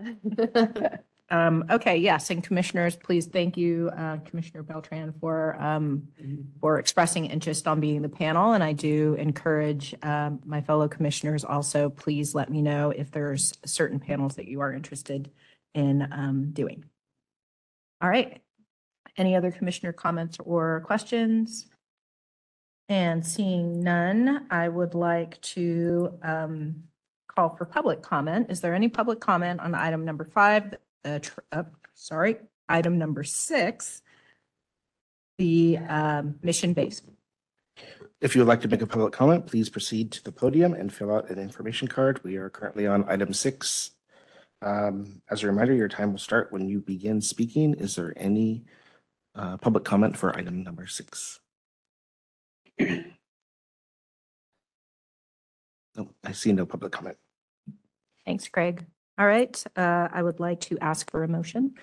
Um, 1.32 1.64
okay, 1.70 1.96
yes, 1.96 2.30
and 2.30 2.42
commissioners, 2.42 2.96
please 2.96 3.26
thank 3.26 3.56
you, 3.56 3.88
uh, 3.96 4.16
Commissioner 4.24 4.64
Beltran 4.64 5.14
for, 5.20 5.56
um, 5.62 6.08
for 6.60 6.80
expressing 6.80 7.26
interest 7.26 7.68
on 7.68 7.78
being 7.78 8.02
the 8.02 8.08
panel. 8.08 8.52
And 8.52 8.64
I 8.64 8.72
do 8.72 9.14
encourage, 9.14 9.94
um, 10.02 10.40
my 10.44 10.60
fellow 10.60 10.88
commissioners 10.88 11.44
also, 11.44 11.88
please 11.88 12.34
let 12.34 12.50
me 12.50 12.62
know 12.62 12.90
if 12.90 13.12
there's 13.12 13.52
certain 13.64 14.00
panels 14.00 14.34
that 14.36 14.48
you 14.48 14.60
are 14.60 14.72
interested 14.72 15.30
in, 15.72 16.08
um, 16.10 16.50
doing. 16.52 16.84
All 18.00 18.08
right. 18.08 18.42
Any 19.16 19.36
other 19.36 19.52
commissioner 19.52 19.92
comments 19.92 20.36
or 20.44 20.80
questions? 20.84 21.68
And 22.88 23.24
seeing 23.24 23.84
none, 23.84 24.46
I 24.50 24.68
would 24.68 24.94
like 24.94 25.40
to, 25.42 26.18
um, 26.24 26.89
call 27.34 27.56
for 27.56 27.64
public 27.64 28.02
comment. 28.02 28.50
Is 28.50 28.60
there 28.60 28.74
any 28.74 28.88
public 28.88 29.20
comment 29.20 29.60
on 29.60 29.74
item 29.74 30.04
number 30.04 30.24
five? 30.24 30.74
Uh, 31.04 31.18
tr- 31.20 31.40
uh, 31.52 31.62
sorry, 31.94 32.36
item 32.68 32.98
number 32.98 33.24
six, 33.24 34.02
the 35.38 35.78
um, 35.88 36.36
mission 36.42 36.72
base. 36.72 37.02
If 38.20 38.34
you 38.34 38.42
would 38.42 38.48
like 38.48 38.60
to 38.62 38.68
make 38.68 38.82
a 38.82 38.86
public 38.86 39.12
comment, 39.12 39.46
please 39.46 39.70
proceed 39.70 40.12
to 40.12 40.24
the 40.24 40.32
podium 40.32 40.74
and 40.74 40.92
fill 40.92 41.14
out 41.14 41.30
an 41.30 41.38
information 41.38 41.88
card. 41.88 42.22
We 42.22 42.36
are 42.36 42.50
currently 42.50 42.86
on 42.86 43.08
item 43.08 43.32
six. 43.32 43.92
Um, 44.62 45.22
As 45.30 45.42
a 45.42 45.46
reminder, 45.46 45.72
your 45.72 45.88
time 45.88 46.12
will 46.12 46.18
start 46.18 46.52
when 46.52 46.68
you 46.68 46.80
begin 46.80 47.22
speaking. 47.22 47.74
Is 47.74 47.96
there 47.96 48.12
any 48.16 48.64
uh, 49.34 49.56
public 49.56 49.84
comment 49.84 50.18
for 50.18 50.36
item 50.36 50.62
number 50.62 50.86
six? 50.86 51.40
No, 55.96 56.08
I 56.24 56.32
see 56.32 56.52
no 56.52 56.66
public 56.66 56.92
comment. 56.92 57.16
Thanks, 58.24 58.48
Craig. 58.48 58.84
All 59.18 59.26
right, 59.26 59.62
uh, 59.76 60.08
I 60.12 60.22
would 60.22 60.40
like 60.40 60.60
to 60.62 60.78
ask 60.78 61.10
for 61.10 61.22
a 61.24 61.28
motion. 61.28 61.74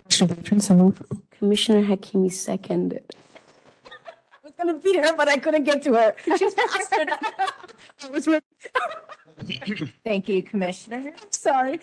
Commissioner 0.00 0.34
Beltran, 0.34 0.60
so 0.60 0.74
moved. 0.74 1.02
Commissioner 1.32 1.82
Hakimi 1.84 2.32
seconded. 2.32 3.04
I 3.86 3.90
was 4.42 4.52
gonna 4.56 4.74
beat 4.78 4.96
her, 4.96 5.14
but 5.16 5.28
I 5.28 5.36
couldn't 5.38 5.64
get 5.64 5.82
to 5.82 5.94
her. 5.94 6.14
I 6.26 8.08
was 8.10 8.26
with- 8.26 8.42
Thank 10.04 10.28
you, 10.28 10.42
Commissioner. 10.42 11.12
Sorry. 11.30 11.80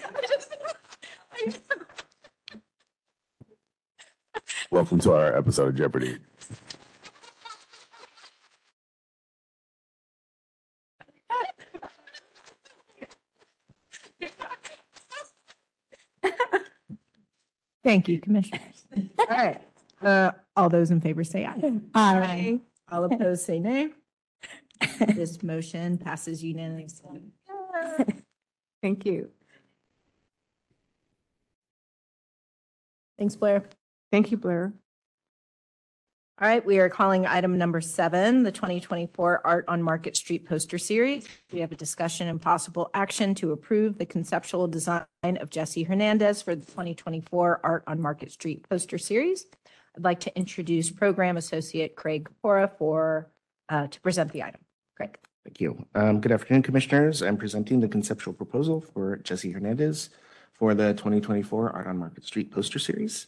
Welcome 4.71 4.99
to 5.01 5.13
our 5.13 5.37
episode 5.37 5.69
of 5.69 5.75
Jeopardy. 5.75 6.17
Thank 17.83 18.07
you, 18.07 18.19
Commissioners. 18.19 18.85
All 19.19 19.25
right, 19.29 19.61
uh, 20.01 20.31
all 20.55 20.69
those 20.69 20.91
in 20.91 21.01
favor 21.01 21.23
say 21.23 21.45
aye. 21.45 21.71
Aye. 21.95 22.59
All 22.91 23.05
opposed 23.05 23.43
say 23.45 23.59
nay. 23.59 23.89
This 25.15 25.41
motion 25.43 25.97
passes 25.97 26.43
unanimously. 26.43 27.21
Thank 28.81 29.05
you. 29.05 29.29
Thanks, 33.17 33.35
Blair. 33.35 33.63
Thank 34.11 34.31
you, 34.31 34.37
Blair. 34.37 34.73
All 36.41 36.47
right, 36.47 36.65
we 36.65 36.79
are 36.79 36.89
calling 36.89 37.27
item 37.27 37.55
number 37.59 37.81
seven, 37.81 38.41
the 38.41 38.51
2024 38.51 39.41
Art 39.45 39.65
on 39.67 39.83
Market 39.83 40.17
Street 40.17 40.47
Poster 40.49 40.79
Series. 40.79 41.27
We 41.53 41.59
have 41.59 41.71
a 41.71 41.75
discussion 41.75 42.27
and 42.27 42.41
possible 42.41 42.89
action 42.95 43.35
to 43.35 43.51
approve 43.51 43.99
the 43.99 44.07
conceptual 44.07 44.67
design 44.67 45.05
of 45.23 45.51
Jesse 45.51 45.83
Hernandez 45.83 46.41
for 46.41 46.55
the 46.55 46.65
2024 46.65 47.59
Art 47.63 47.83
on 47.85 48.01
Market 48.01 48.31
Street 48.31 48.67
Poster 48.67 48.97
Series. 48.97 49.45
I'd 49.95 50.03
like 50.03 50.19
to 50.21 50.35
introduce 50.35 50.89
Program 50.89 51.37
Associate 51.37 51.95
Craig 51.95 52.27
Corpora 52.41 52.71
for, 52.75 53.29
uh, 53.69 53.85
to 53.85 54.01
present 54.01 54.31
the 54.31 54.41
item. 54.41 54.61
Craig. 54.97 55.19
Thank 55.43 55.61
you. 55.61 55.85
Um, 55.93 56.21
Good 56.21 56.31
afternoon, 56.31 56.63
Commissioners. 56.63 57.21
I'm 57.21 57.37
presenting 57.37 57.81
the 57.81 57.87
conceptual 57.87 58.33
proposal 58.33 58.81
for 58.81 59.17
Jesse 59.17 59.51
Hernandez 59.51 60.09
for 60.53 60.73
the 60.73 60.93
2024 60.93 61.69
Art 61.69 61.85
on 61.85 61.99
Market 61.99 62.25
Street 62.25 62.51
Poster 62.51 62.79
Series. 62.79 63.27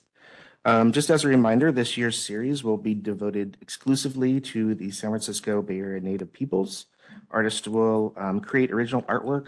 Um, 0.66 0.94
Just 0.94 1.10
as 1.10 1.26
a 1.26 1.28
reminder, 1.28 1.72
this 1.72 1.98
year's 1.98 2.18
series 2.18 2.64
will 2.64 2.78
be 2.78 2.94
devoted 2.94 3.58
exclusively 3.60 4.40
to 4.42 4.74
the 4.76 4.92
San 4.92 5.10
Francisco 5.10 5.62
Bay 5.62 5.80
Area 5.80 6.00
Native 6.00 6.32
peoples. 6.32 6.86
Artists 7.30 7.68
will 7.68 8.14
um, 8.16 8.40
create 8.40 8.72
original 8.72 9.02
artwork 9.04 9.48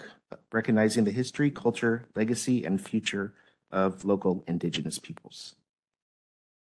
recognizing 0.51 1.05
the 1.05 1.11
history, 1.11 1.49
culture, 1.49 2.05
legacy, 2.16 2.66
and 2.66 2.82
future 2.82 3.34
of 3.72 4.03
local 4.03 4.43
indigenous 4.47 4.99
peoples. 4.99 5.55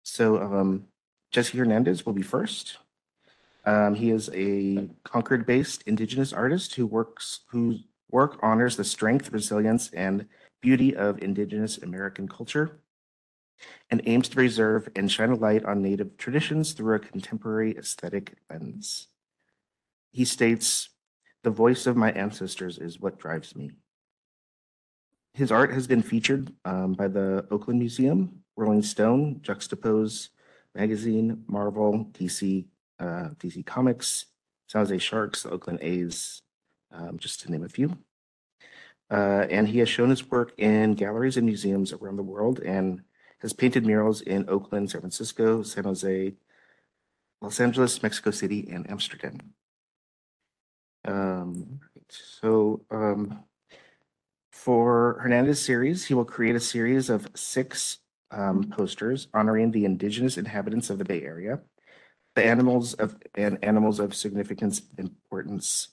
So 0.03 0.37
um, 0.37 0.85
Jesse 1.31 1.57
Hernandez 1.57 2.05
will 2.05 2.13
be 2.13 2.21
first. 2.21 2.77
Um, 3.65 3.95
he 3.95 4.11
is 4.11 4.29
a 4.33 4.87
Concord-based 5.03 5.83
indigenous 5.87 6.31
artist 6.31 6.75
who 6.75 6.85
works, 6.85 7.39
whose 7.47 7.85
work 8.11 8.37
honors 8.43 8.75
the 8.75 8.83
strength, 8.83 9.31
resilience, 9.31 9.89
and 9.93 10.27
beauty 10.61 10.95
of 10.95 11.23
indigenous 11.23 11.79
American 11.79 12.27
culture 12.27 12.77
and 13.89 14.01
aims 14.05 14.29
to 14.29 14.35
preserve 14.35 14.89
and 14.95 15.11
shine 15.11 15.31
a 15.31 15.35
light 15.35 15.63
on 15.65 15.81
Native 15.81 16.17
traditions 16.17 16.73
through 16.73 16.95
a 16.95 16.99
contemporary 16.99 17.77
aesthetic 17.77 18.35
lens. 18.49 19.07
He 20.11 20.25
states, 20.25 20.89
"The 21.43 21.49
voice 21.49 21.87
of 21.87 21.97
my 21.97 22.11
ancestors 22.11 22.77
is 22.77 22.99
what 22.99 23.19
drives 23.19 23.55
me." 23.55 23.71
His 25.33 25.51
art 25.51 25.73
has 25.73 25.87
been 25.87 26.03
featured 26.03 26.53
um, 26.63 26.93
by 26.93 27.07
the 27.07 27.47
Oakland 27.49 27.79
Museum, 27.79 28.43
Rolling 28.55 28.83
Stone, 28.83 29.39
Juxtapose 29.41 30.29
Magazine, 30.75 31.43
Marvel, 31.47 32.05
DC, 32.13 32.65
uh, 32.99 33.29
DC 33.39 33.65
Comics, 33.65 34.25
San 34.67 34.81
Jose 34.81 34.97
Sharks, 34.99 35.43
the 35.43 35.51
Oakland 35.51 35.79
A's, 35.81 36.41
um, 36.91 37.17
just 37.17 37.41
to 37.41 37.51
name 37.51 37.63
a 37.63 37.69
few. 37.69 37.97
Uh, 39.11 39.45
and 39.49 39.67
he 39.67 39.79
has 39.79 39.89
shown 39.89 40.09
his 40.09 40.29
work 40.29 40.53
in 40.57 40.93
galleries 40.93 41.37
and 41.37 41.45
museums 41.45 41.93
around 41.93 42.15
the 42.15 42.23
world 42.23 42.59
and 42.59 43.01
has 43.43 43.53
painted 43.53 43.85
murals 43.85 44.21
in 44.21 44.49
Oakland, 44.49 44.89
San 44.89 45.01
Francisco, 45.01 45.61
San 45.61 45.83
Jose, 45.83 46.33
Los 47.41 47.59
Angeles, 47.59 48.01
Mexico 48.01 48.31
City, 48.31 48.67
and 48.71 48.89
Amsterdam. 48.89 49.37
Um, 51.05 51.81
so 52.07 52.85
um, 52.89 53.43
for 54.51 55.19
Hernandez 55.21 55.61
series, 55.61 56.05
he 56.05 56.13
will 56.13 56.25
create 56.25 56.55
a 56.55 56.59
series 56.59 57.09
of 57.09 57.27
six 57.35 57.97
um, 58.31 58.63
posters 58.63 59.27
honoring 59.33 59.71
the 59.71 59.83
indigenous 59.83 60.37
inhabitants 60.37 60.89
of 60.89 60.97
the 60.97 61.05
Bay 61.05 61.21
Area, 61.21 61.59
the 62.35 62.45
animals 62.45 62.93
of 62.93 63.17
and 63.35 63.59
animals 63.61 63.99
of 63.99 64.15
significance 64.15 64.81
importance. 64.97 65.89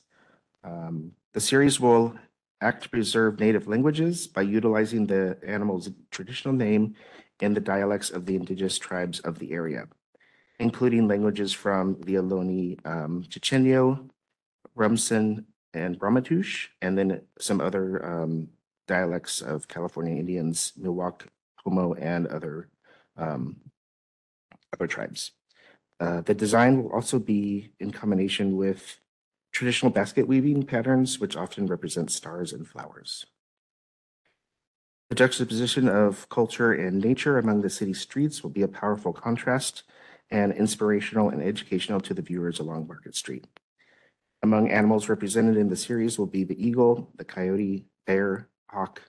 Um, 0.62 1.12
the 1.32 1.40
series 1.40 1.80
will 1.80 2.14
act 2.60 2.84
to 2.84 2.88
preserve 2.90 3.40
native 3.40 3.66
languages 3.66 4.28
by 4.28 4.42
utilizing 4.42 5.06
the 5.06 5.36
animal's 5.44 5.90
traditional 6.10 6.54
name 6.54 6.94
in 7.40 7.54
the 7.54 7.60
dialects 7.60 8.10
of 8.10 8.26
the 8.26 8.36
indigenous 8.36 8.78
tribes 8.78 9.20
of 9.20 9.38
the 9.38 9.52
area, 9.52 9.86
including 10.58 11.08
languages 11.08 11.52
from 11.52 12.00
the 12.02 12.14
Ohlone, 12.14 12.84
um, 12.86 13.24
Chochenyo, 13.28 14.08
Rumsen, 14.76 15.44
and 15.72 15.98
Ramaytush, 16.00 16.68
and 16.82 16.98
then 16.98 17.22
some 17.38 17.60
other 17.60 18.04
um, 18.04 18.48
dialects 18.86 19.40
of 19.40 19.68
California 19.68 20.16
Indians, 20.16 20.72
Miwok, 20.80 21.22
Pomo, 21.62 21.94
and 21.94 22.26
other 22.26 22.68
um, 23.16 23.56
other 24.72 24.86
tribes. 24.86 25.32
Uh, 25.98 26.22
the 26.22 26.34
design 26.34 26.82
will 26.82 26.92
also 26.92 27.18
be 27.18 27.72
in 27.78 27.90
combination 27.90 28.56
with 28.56 28.98
traditional 29.52 29.92
basket 29.92 30.26
weaving 30.26 30.64
patterns, 30.64 31.18
which 31.18 31.36
often 31.36 31.66
represent 31.66 32.10
stars 32.10 32.52
and 32.52 32.66
flowers. 32.66 33.26
The 35.10 35.16
juxtaposition 35.16 35.88
of 35.88 36.28
culture 36.28 36.72
and 36.72 37.00
nature 37.00 37.36
among 37.36 37.62
the 37.62 37.68
city 37.68 37.94
streets 37.94 38.44
will 38.44 38.50
be 38.50 38.62
a 38.62 38.68
powerful 38.68 39.12
contrast 39.12 39.82
and 40.30 40.52
inspirational 40.52 41.30
and 41.30 41.42
educational 41.42 42.00
to 42.02 42.14
the 42.14 42.22
viewers 42.22 42.60
along 42.60 42.86
Market 42.86 43.16
Street. 43.16 43.44
Among 44.44 44.70
animals 44.70 45.08
represented 45.08 45.56
in 45.56 45.68
the 45.68 45.74
series 45.74 46.16
will 46.16 46.28
be 46.28 46.44
the 46.44 46.64
eagle, 46.64 47.10
the 47.16 47.24
coyote, 47.24 47.86
bear, 48.06 48.48
hawk, 48.68 49.02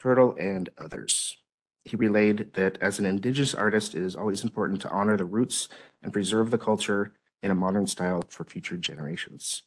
turtle, 0.00 0.34
and 0.40 0.68
others. 0.76 1.36
He 1.84 1.94
relayed 1.94 2.52
that 2.54 2.76
as 2.80 2.98
an 2.98 3.06
indigenous 3.06 3.54
artist, 3.54 3.94
it 3.94 4.02
is 4.02 4.16
always 4.16 4.42
important 4.42 4.82
to 4.82 4.90
honor 4.90 5.16
the 5.16 5.24
roots 5.24 5.68
and 6.02 6.12
preserve 6.12 6.50
the 6.50 6.58
culture 6.58 7.12
in 7.44 7.52
a 7.52 7.54
modern 7.54 7.86
style 7.86 8.24
for 8.28 8.42
future 8.42 8.76
generations. 8.76 9.62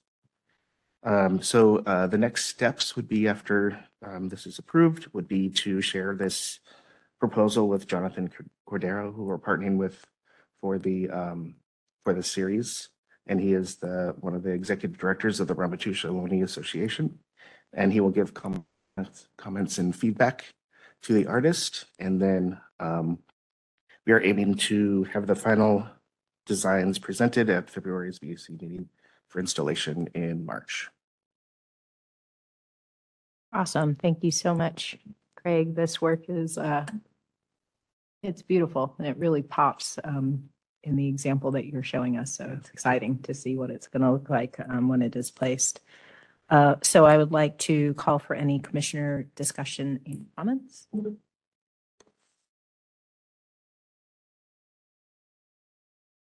Um, 1.04 1.41
so 1.41 1.78
uh, 1.80 2.08
the 2.08 2.18
next 2.18 2.45
steps 2.45 2.95
would 2.95 3.08
be 3.08 3.28
after 3.28 3.80
um, 4.06 4.30
this 4.30 4.45
is 4.45 4.60
approved, 4.60 5.08
would 5.14 5.28
be 5.28 5.50
to 5.50 5.82
share 5.82 6.16
this 6.16 6.60
proposal 7.20 7.68
with 7.68 7.88
Jonathan 7.88 8.30
Cordero, 8.68 9.14
who 9.14 9.24
we're 9.24 9.38
partnering 9.38 9.78
with 9.78 10.06
for 10.62 10.78
the 10.78 11.10
um, 11.10 11.56
for 12.04 12.14
the 12.14 12.24
series, 12.24 12.89
and 13.28 13.39
he 13.39 13.54
is 13.54 13.76
the 13.76 14.16
one 14.20 14.36
of 14.36 14.43
the 14.43 14.52
executive 14.52 14.97
directors 14.97 15.39
of 15.39 15.47
the 15.47 15.56
Ramaytush 15.56 16.06
Ohlone 16.06 16.43
Association, 16.43 17.20
and 17.74 17.93
he 17.93 18.00
will 18.00 18.10
give 18.10 18.34
comments, 18.34 19.28
comments 19.38 19.78
and 19.78 19.95
feedback 19.95 20.45
to 21.04 21.14
the 21.14 21.28
artist, 21.28 21.86
and 21.97 22.22
then 22.22 22.60
um, 22.80 23.20
we 24.06 24.14
are 24.14 24.24
aiming 24.24 24.56
to 24.56 25.04
have 25.06 25.28
the 25.28 25.36
final 25.36 25.88
designs 26.45 27.00
presented 27.00 27.50
at 27.50 27.70
February's 27.70 28.20
VAC 28.20 28.50
meeting 28.50 28.89
for 29.30 29.40
installation 29.40 30.08
in 30.14 30.46
March. 30.46 30.90
Awesome. 33.54 33.96
Thank 33.96 34.24
you 34.24 34.32
so 34.32 34.54
much, 34.54 34.98
Craig. 35.36 35.76
This 35.76 36.02
work 36.02 36.26
is, 36.28 36.58
uh, 36.58 36.86
it's 38.22 38.42
beautiful 38.42 38.96
and 39.00 39.08
it 39.08 39.18
really 39.18 39.42
pops, 39.42 39.98
um, 40.04 40.50
in 40.84 40.96
the 40.96 41.08
example 41.08 41.52
that 41.52 41.66
you're 41.66 41.84
showing 41.84 42.18
us. 42.18 42.34
So 42.34 42.58
it's 42.58 42.70
exciting 42.70 43.20
to 43.24 43.34
see 43.34 43.56
what 43.56 43.70
it's 43.70 43.88
going 43.88 44.02
to 44.04 44.12
look 44.12 44.30
like, 44.30 44.58
um, 44.70 44.88
when 44.88 45.02
it 45.02 45.16
is 45.16 45.32
placed. 45.32 45.82
Uh, 46.50 46.76
so 46.82 47.06
I 47.06 47.18
would 47.18 47.32
like 47.32 47.58
to 47.60 47.94
call 47.96 48.20
for 48.20 48.36
any 48.36 48.60
commissioner 48.60 49.28
discussion 49.36 50.00
and 50.06 50.26
comments. 50.36 50.88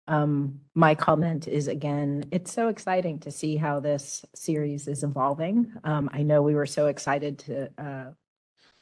Um, 0.08 0.62
my 0.74 0.96
comment 0.96 1.48
is 1.48 1.68
again, 1.68 2.26
it's 2.32 2.52
so 2.52 2.68
exciting 2.68 3.20
to 3.20 3.32
see 3.32 3.56
how 3.56 3.80
this 3.80 4.26
series 4.36 4.88
is 4.88 5.04
evolving. 5.04 5.72
Um, 5.84 6.10
I 6.12 6.24
know 6.24 6.42
we 6.42 6.56
were 6.56 6.66
so 6.66 6.88
excited 6.88 7.40
to, 7.40 7.70
uh, 7.78 8.12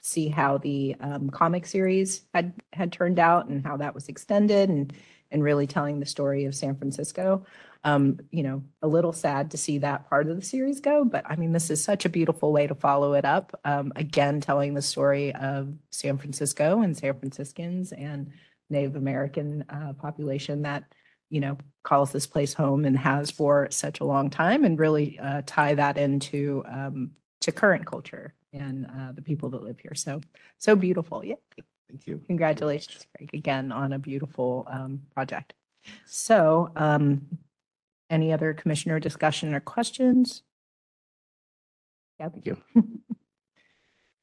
see 0.02 0.30
how 0.30 0.58
the, 0.58 0.96
um, 1.02 1.30
comic 1.30 1.66
series 1.66 2.22
had, 2.34 2.54
had 2.72 2.92
turned 2.92 3.20
out 3.20 3.48
and 3.48 3.66
how 3.66 3.78
that 3.78 3.94
was 3.94 4.08
extended 4.08 4.70
and, 4.70 4.94
and 5.30 5.44
really 5.44 5.68
telling 5.68 6.00
the 6.00 6.06
story 6.06 6.46
of 6.46 6.56
San 6.56 6.76
Francisco. 6.76 7.46
Um, 7.84 8.20
you 8.32 8.44
know, 8.44 8.64
a 8.82 8.88
little 8.88 9.14
sad 9.14 9.52
to 9.52 9.58
see 9.58 9.78
that 9.80 10.10
part 10.10 10.28
of 10.28 10.36
the 10.36 10.42
series 10.42 10.80
go, 10.82 11.06
but 11.06 11.24
I 11.26 11.36
mean, 11.36 11.54
this 11.54 11.70
is 11.70 11.82
such 11.84 12.06
a 12.06 12.10
beautiful 12.10 12.52
way 12.52 12.68
to 12.68 12.76
follow 12.76 13.14
it 13.14 13.24
up. 13.24 13.58
Um, 13.64 13.94
again, 13.96 14.42
telling 14.42 14.74
the 14.74 14.82
story 14.82 15.34
of 15.36 15.74
San 15.90 16.18
Francisco 16.18 16.82
and 16.82 16.98
San 16.98 17.18
Franciscans 17.18 17.92
and 17.94 18.32
Native 18.70 18.96
American, 18.96 19.64
uh, 19.70 19.94
population 19.94 20.64
that, 20.64 20.84
you 21.30 21.40
know, 21.40 21.58
calls 21.84 22.12
this 22.12 22.28
place 22.28 22.54
home 22.54 22.86
and 22.86 22.98
has 22.98 23.32
for 23.32 23.68
such 23.72 24.00
a 24.00 24.06
long 24.06 24.30
time 24.30 24.64
and 24.64 24.80
really, 24.80 25.18
uh, 25.20 25.42
tie 25.46 25.76
that 25.76 25.98
into, 25.98 26.64
um, 26.68 27.12
to 27.42 27.52
current 27.52 27.86
culture 27.86 28.34
and, 28.54 28.86
uh, 28.86 29.12
the 29.14 29.22
people 29.22 29.50
that 29.50 29.64
live 29.64 29.80
here. 29.80 29.96
So, 29.96 30.22
so 30.58 30.76
beautiful. 30.76 31.24
Yeah. 31.24 31.36
Thank 31.90 32.06
you. 32.06 32.22
Congratulations, 32.28 33.08
Craig, 33.16 33.32
again 33.34 33.72
on 33.72 33.94
a 33.94 34.00
beautiful 34.00 34.68
um, 34.70 35.02
project. 35.14 35.54
So 36.06 36.72
um, 36.76 37.26
any 38.10 38.32
other 38.32 38.54
commissioner 38.54 39.00
discussion 39.00 39.56
or 39.56 39.60
questions? 39.60 40.44
Yeah, 42.20 42.30
thank 42.30 42.46
you. 42.46 42.58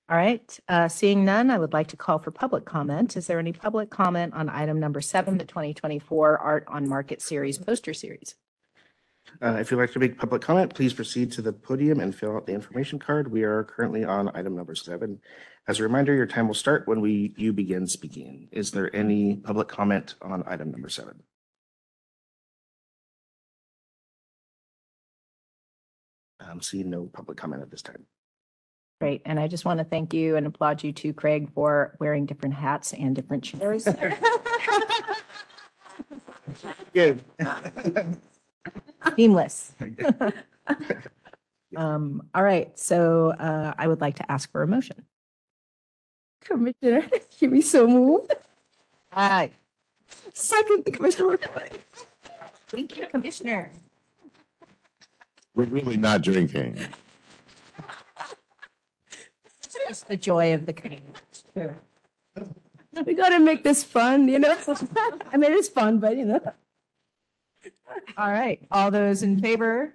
All 0.08 0.16
right, 0.16 0.58
uh, 0.68 0.86
seeing 0.86 1.24
none, 1.24 1.50
I 1.50 1.58
would 1.58 1.72
like 1.72 1.88
to 1.88 1.96
call 1.96 2.20
for 2.20 2.30
public 2.30 2.64
comment. 2.64 3.16
Is 3.16 3.26
there 3.26 3.40
any 3.40 3.52
public 3.52 3.90
comment 3.90 4.34
on 4.34 4.48
item 4.48 4.78
number 4.78 5.00
seven, 5.00 5.36
the 5.36 5.44
2024 5.44 6.38
Art 6.38 6.64
on 6.68 6.88
Market 6.88 7.20
Series 7.20 7.58
poster 7.58 7.92
series? 7.92 8.36
Uh, 9.42 9.56
If 9.58 9.72
you'd 9.72 9.78
like 9.78 9.90
to 9.94 9.98
make 9.98 10.16
public 10.16 10.42
comment, 10.42 10.72
please 10.72 10.92
proceed 10.94 11.32
to 11.32 11.42
the 11.42 11.52
podium 11.52 11.98
and 11.98 12.14
fill 12.14 12.36
out 12.36 12.46
the 12.46 12.52
information 12.54 13.00
card. 13.00 13.32
We 13.32 13.42
are 13.42 13.64
currently 13.64 14.04
on 14.04 14.30
item 14.36 14.54
number 14.54 14.76
seven. 14.76 15.18
As 15.66 15.80
a 15.80 15.82
reminder, 15.82 16.14
your 16.14 16.26
time 16.26 16.46
will 16.46 16.54
start 16.54 16.86
when 16.86 17.00
we, 17.00 17.34
you 17.36 17.52
begin 17.52 17.88
speaking. 17.88 18.46
Is 18.52 18.70
there 18.70 18.94
any 18.94 19.34
public 19.34 19.66
comment 19.66 20.14
on 20.22 20.44
item 20.46 20.70
number 20.70 20.88
seven? 20.88 21.24
I'm 26.38 26.62
seeing 26.62 26.90
no 26.90 27.06
public 27.12 27.36
comment 27.38 27.62
at 27.62 27.72
this 27.72 27.82
time. 27.82 28.06
Great, 29.00 29.20
and 29.26 29.38
I 29.38 29.46
just 29.46 29.64
want 29.66 29.78
to 29.78 29.84
thank 29.84 30.14
you 30.14 30.36
and 30.36 30.46
applaud 30.46 30.82
you 30.82 30.90
too, 30.90 31.12
Craig, 31.12 31.50
for 31.54 31.94
wearing 32.00 32.24
different 32.24 32.54
hats 32.54 32.94
and 32.94 33.14
different 33.14 33.44
chairs. 33.44 33.86
Good. 36.94 37.22
Seamless. 39.16 39.74
Um, 41.74 42.22
all 42.34 42.42
right, 42.42 42.76
so, 42.78 43.32
uh, 43.38 43.74
I 43.76 43.86
would 43.86 44.00
like 44.00 44.16
to 44.16 44.32
ask 44.32 44.50
for 44.50 44.62
a 44.62 44.66
motion. 44.66 45.04
Commissioner, 46.40 47.06
you 47.38 47.50
be 47.50 47.60
so 47.60 47.86
moved. 47.86 48.32
Aye. 49.12 49.50
Second, 50.32 50.84
Commissioner. 50.84 51.38
Thank 52.68 52.96
you, 52.96 53.06
Commissioner. 53.08 53.70
We're 55.54 55.64
really 55.66 55.96
not 55.96 56.22
drinking. 56.22 56.78
It's 59.88 60.02
the 60.02 60.16
joy 60.16 60.54
of 60.54 60.66
the 60.66 60.72
cream. 60.72 61.02
We 63.04 63.14
gotta 63.14 63.38
make 63.38 63.62
this 63.62 63.84
fun, 63.84 64.28
you 64.28 64.38
know? 64.38 64.56
I 65.32 65.36
mean, 65.36 65.52
it's 65.52 65.68
fun, 65.68 65.98
but 65.98 66.16
you 66.16 66.24
know. 66.24 66.40
All 68.16 68.30
right, 68.30 68.64
all 68.70 68.90
those 68.90 69.22
in 69.22 69.40
favor, 69.40 69.94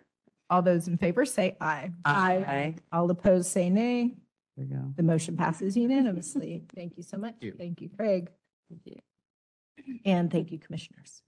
all 0.50 0.62
those 0.62 0.88
in 0.88 0.98
favor 0.98 1.26
say 1.26 1.56
aye. 1.60 1.92
Aye. 2.06 2.76
All 2.92 3.10
opposed 3.10 3.50
say 3.50 3.70
nay. 3.70 4.16
There 4.58 4.66
you 4.66 4.76
go. 4.76 4.94
The 4.96 5.04
motion 5.04 5.38
passes 5.38 5.78
unanimously. 5.78 6.64
Thank 6.76 6.98
you 6.98 7.04
so 7.04 7.18
much. 7.18 7.36
Thank 7.58 7.82
you. 7.82 7.90
Craig. 7.90 8.30
Thank 8.70 8.82
you, 8.86 9.02
Craig. 9.84 10.02
And 10.06 10.32
thank 10.32 10.52
you, 10.52 10.60
commissioners. 10.60 11.22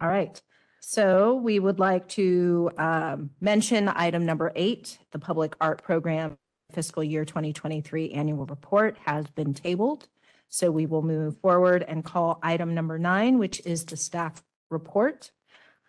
All 0.00 0.08
right. 0.08 0.40
So 0.80 1.34
we 1.34 1.58
would 1.58 1.78
like 1.78 2.08
to 2.10 2.70
um, 2.78 3.30
mention 3.40 3.88
item 3.88 4.24
number 4.24 4.50
eight, 4.56 4.98
the 5.12 5.18
Public 5.18 5.54
Art 5.60 5.82
Program 5.82 6.38
Fiscal 6.72 7.04
Year 7.04 7.24
2023 7.24 8.12
Annual 8.12 8.46
Report 8.46 8.96
has 9.04 9.26
been 9.28 9.54
tabled. 9.54 10.08
So 10.48 10.70
we 10.70 10.86
will 10.86 11.02
move 11.02 11.38
forward 11.38 11.84
and 11.86 12.04
call 12.04 12.40
item 12.42 12.74
number 12.74 12.98
nine, 12.98 13.38
which 13.38 13.64
is 13.64 13.84
the 13.84 13.96
staff 13.96 14.42
report. 14.68 15.30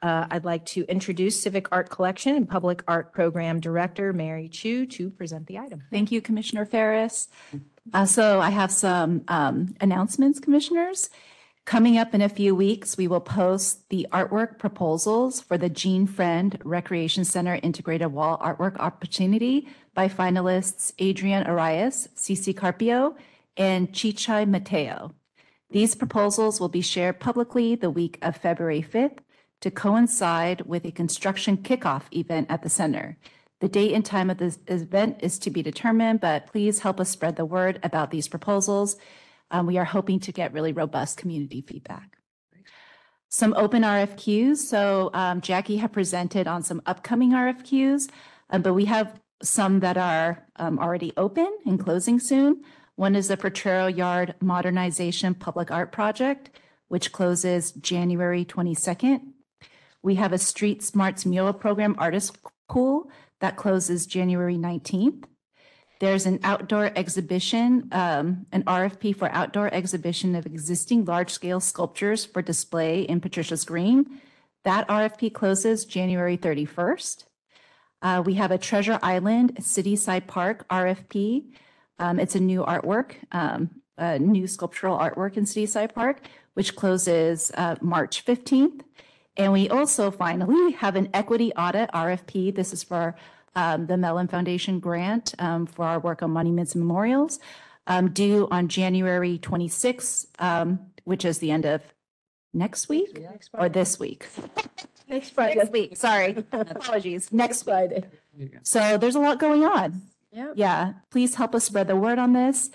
Uh, 0.02 0.26
I'd 0.32 0.46
like 0.46 0.66
to 0.68 0.84
introduce 0.90 1.40
Civic 1.40 1.72
Art 1.72 1.90
Collection 1.90 2.36
and 2.36 2.50
Public 2.50 2.84
Art 2.88 3.14
Program 3.14 3.60
Director 3.60 4.14
Mary 4.14 4.50
Chou 4.50 4.86
to 4.88 5.12
present 5.12 5.48
the 5.48 5.60
item. 5.60 5.84
Thank 5.92 6.12
you, 6.12 6.22
Commissioner 6.22 6.66
Ferras. 6.66 7.28
So 8.06 8.40
I 8.40 8.50
have 8.50 8.72
some 8.72 9.24
um, 9.28 9.76
announcements, 9.80 10.40
Commissioners. 10.40 11.10
Coming 11.66 11.98
up 11.98 12.16
in 12.16 12.22
a 12.22 12.30
few 12.30 12.56
weeks, 12.56 12.98
we 12.98 13.08
will 13.08 13.22
post 13.22 13.88
the 13.90 14.08
artwork 14.12 14.58
proposals 14.58 15.40
for 15.40 15.58
the 15.58 15.70
Gene 15.70 16.08
Friend 16.08 16.60
Recreation 16.64 17.24
Center 17.24 17.60
Integrated 17.62 18.12
Wall 18.12 18.40
Artwork 18.40 18.78
Opportunity 18.80 19.68
by 19.94 20.08
finalists 20.08 20.94
Adrian 21.00 21.44
Arias, 21.44 22.08
Cece 22.16 22.56
Carpio, 22.56 23.16
and 23.58 23.92
Chichai 23.92 24.48
Mateo. 24.48 25.14
These 25.70 25.96
proposals 25.96 26.60
will 26.60 26.70
be 26.70 26.82
shared 26.82 27.20
publicly 27.20 27.76
the 27.76 27.89
week 27.89 28.18
of 28.22 28.36
February 28.36 28.84
5th 28.84 29.20
to 29.62 29.72
coincide 29.72 30.62
with 30.62 30.86
a 30.86 30.92
construction 30.92 31.58
kickoff 31.58 32.04
event 32.12 32.48
at 32.50 32.62
the 32.62 32.70
center. 32.70 33.18
The 33.62 33.70
date 33.70 33.94
and 33.94 34.04
time 34.04 34.30
of 34.30 34.39
this 34.39 34.58
event 34.68 35.18
is 35.22 35.38
to 35.39 35.52
be 35.52 35.62
determined, 35.62 36.20
but 36.20 36.48
please 36.48 36.80
help 36.80 37.00
us 37.00 37.10
spread 37.10 37.36
the 37.36 37.46
word 37.46 37.80
about 37.84 38.10
these 38.10 38.28
proposals. 38.28 38.98
Um, 39.52 39.68
we 39.68 39.78
are 39.78 39.86
hoping 39.86 40.20
to 40.22 40.32
get 40.32 40.52
really 40.52 40.74
robust 40.74 41.18
community 41.18 41.62
feedback. 41.62 42.18
Some 43.30 43.54
open 43.54 43.84
RFQs. 43.84 44.58
So 44.58 45.12
um, 45.14 45.39
Jackie 45.42 45.78
had 45.78 45.94
presented 45.94 46.48
on 46.48 46.64
some 46.64 46.82
upcoming 46.86 47.32
RFQs, 47.32 48.10
uh, 48.50 48.58
but 48.58 48.74
we 48.74 48.86
have 48.86 49.21
some 49.44 49.80
that 49.80 49.98
are 49.98 50.46
um, 50.58 50.80
already 50.80 51.14
open 51.18 51.52
and 51.66 51.80
closing 51.80 52.20
soon. 52.20 52.64
One 52.96 53.16
is 53.16 53.30
the 53.30 53.38
Potrero 53.38 53.88
Yard 53.88 54.36
Modernization 54.42 55.34
Public 55.34 55.72
Art 55.72 55.92
Project, 55.92 56.52
which 56.88 57.12
closes 57.12 57.72
January 57.72 58.46
22nd. 58.46 59.22
We 60.04 60.16
have 60.16 60.34
a 60.34 60.38
Street 60.38 60.84
Smarts 60.84 61.26
Mural 61.26 61.54
Program 61.54 61.96
Artist 61.98 62.38
Pool 62.70 63.10
that 63.39 63.56
closes 63.56 64.06
January 64.06 64.56
19th. 64.56 65.26
There's 66.00 66.26
an 66.26 66.39
outdoor 66.44 66.92
exhibition, 66.96 67.88
um, 67.92 68.48
an 68.52 68.64
RFP 68.64 69.16
for 69.16 69.32
outdoor 69.32 69.72
exhibition 69.72 70.36
of 70.36 70.48
existing 70.48 71.06
large-scale 71.06 71.60
sculptures 71.60 72.26
for 72.26 72.42
display 72.42 73.02
in 73.04 73.22
Patricia's 73.22 73.64
Green. 73.64 74.20
That 74.64 74.88
RFP 74.88 75.34
closes 75.34 75.86
January 75.86 76.38
31st. 76.38 77.26
Uh, 78.02 78.24
we 78.26 78.34
have 78.36 78.52
a 78.52 78.58
Treasure 78.58 78.99
Island 79.02 79.56
Cityside 79.60 80.28
Park 80.28 80.68
RFP. 80.70 81.45
Um, 81.99 82.20
it's 82.20 82.36
a 82.36 82.39
new 82.39 82.64
artwork, 82.64 83.14
um, 83.32 83.70
a 83.97 84.18
new 84.18 84.47
sculptural 84.47 84.97
artwork 84.97 85.38
in 85.38 85.45
Cityside 85.45 85.93
Park, 85.93 86.22
which 86.56 86.76
closes 86.76 87.52
uh, 87.56 87.76
March 87.82 88.26
15th. 88.26 88.82
And 89.38 89.54
we 89.54 89.70
also 89.70 90.12
finally 90.12 90.72
have 90.74 90.95
an 90.95 91.10
equity 91.14 91.54
audit 91.54 91.91
RFP. 91.91 92.56
This 92.56 92.74
is 92.74 92.84
for 92.84 93.16
um, 93.56 93.86
the 93.86 93.97
Mellon 93.97 94.28
Foundation 94.28 94.80
grant 94.80 95.36
um, 95.39 95.66
for 95.66 95.86
our 95.86 95.99
work 95.99 96.24
on 96.24 96.32
monuments 96.32 96.74
and 96.74 96.84
memorials, 96.84 97.39
um, 97.88 98.10
due 98.10 98.47
on 98.49 98.68
January 98.68 99.38
26th, 99.38 100.28
um, 100.39 100.80
which 101.04 101.24
is 101.24 101.38
the 101.39 101.52
end 101.52 101.66
of 101.66 101.82
next 102.54 102.89
week 102.89 103.20
or 103.54 103.70
this 103.70 103.99
week. 103.99 104.28
Next 105.12 105.32
Friday. 105.32 105.55
Next 105.55 105.72
week, 105.74 105.97
sorry, 105.97 106.38
apologies, 106.53 107.32
next 107.34 107.66
week. 107.66 107.76
Friday. 107.76 108.03
So 108.64 108.97
there's 108.97 109.16
a 109.16 109.20
lot 109.20 109.39
going 109.39 109.66
on. 109.66 110.01
Yep. 110.32 110.53
Yeah, 110.55 110.93
please 111.12 111.36
help 111.36 111.53
us 111.53 111.66
spread 111.66 111.88
the 111.88 111.97
word 111.97 112.18
on 112.18 112.32
this. 112.32 112.70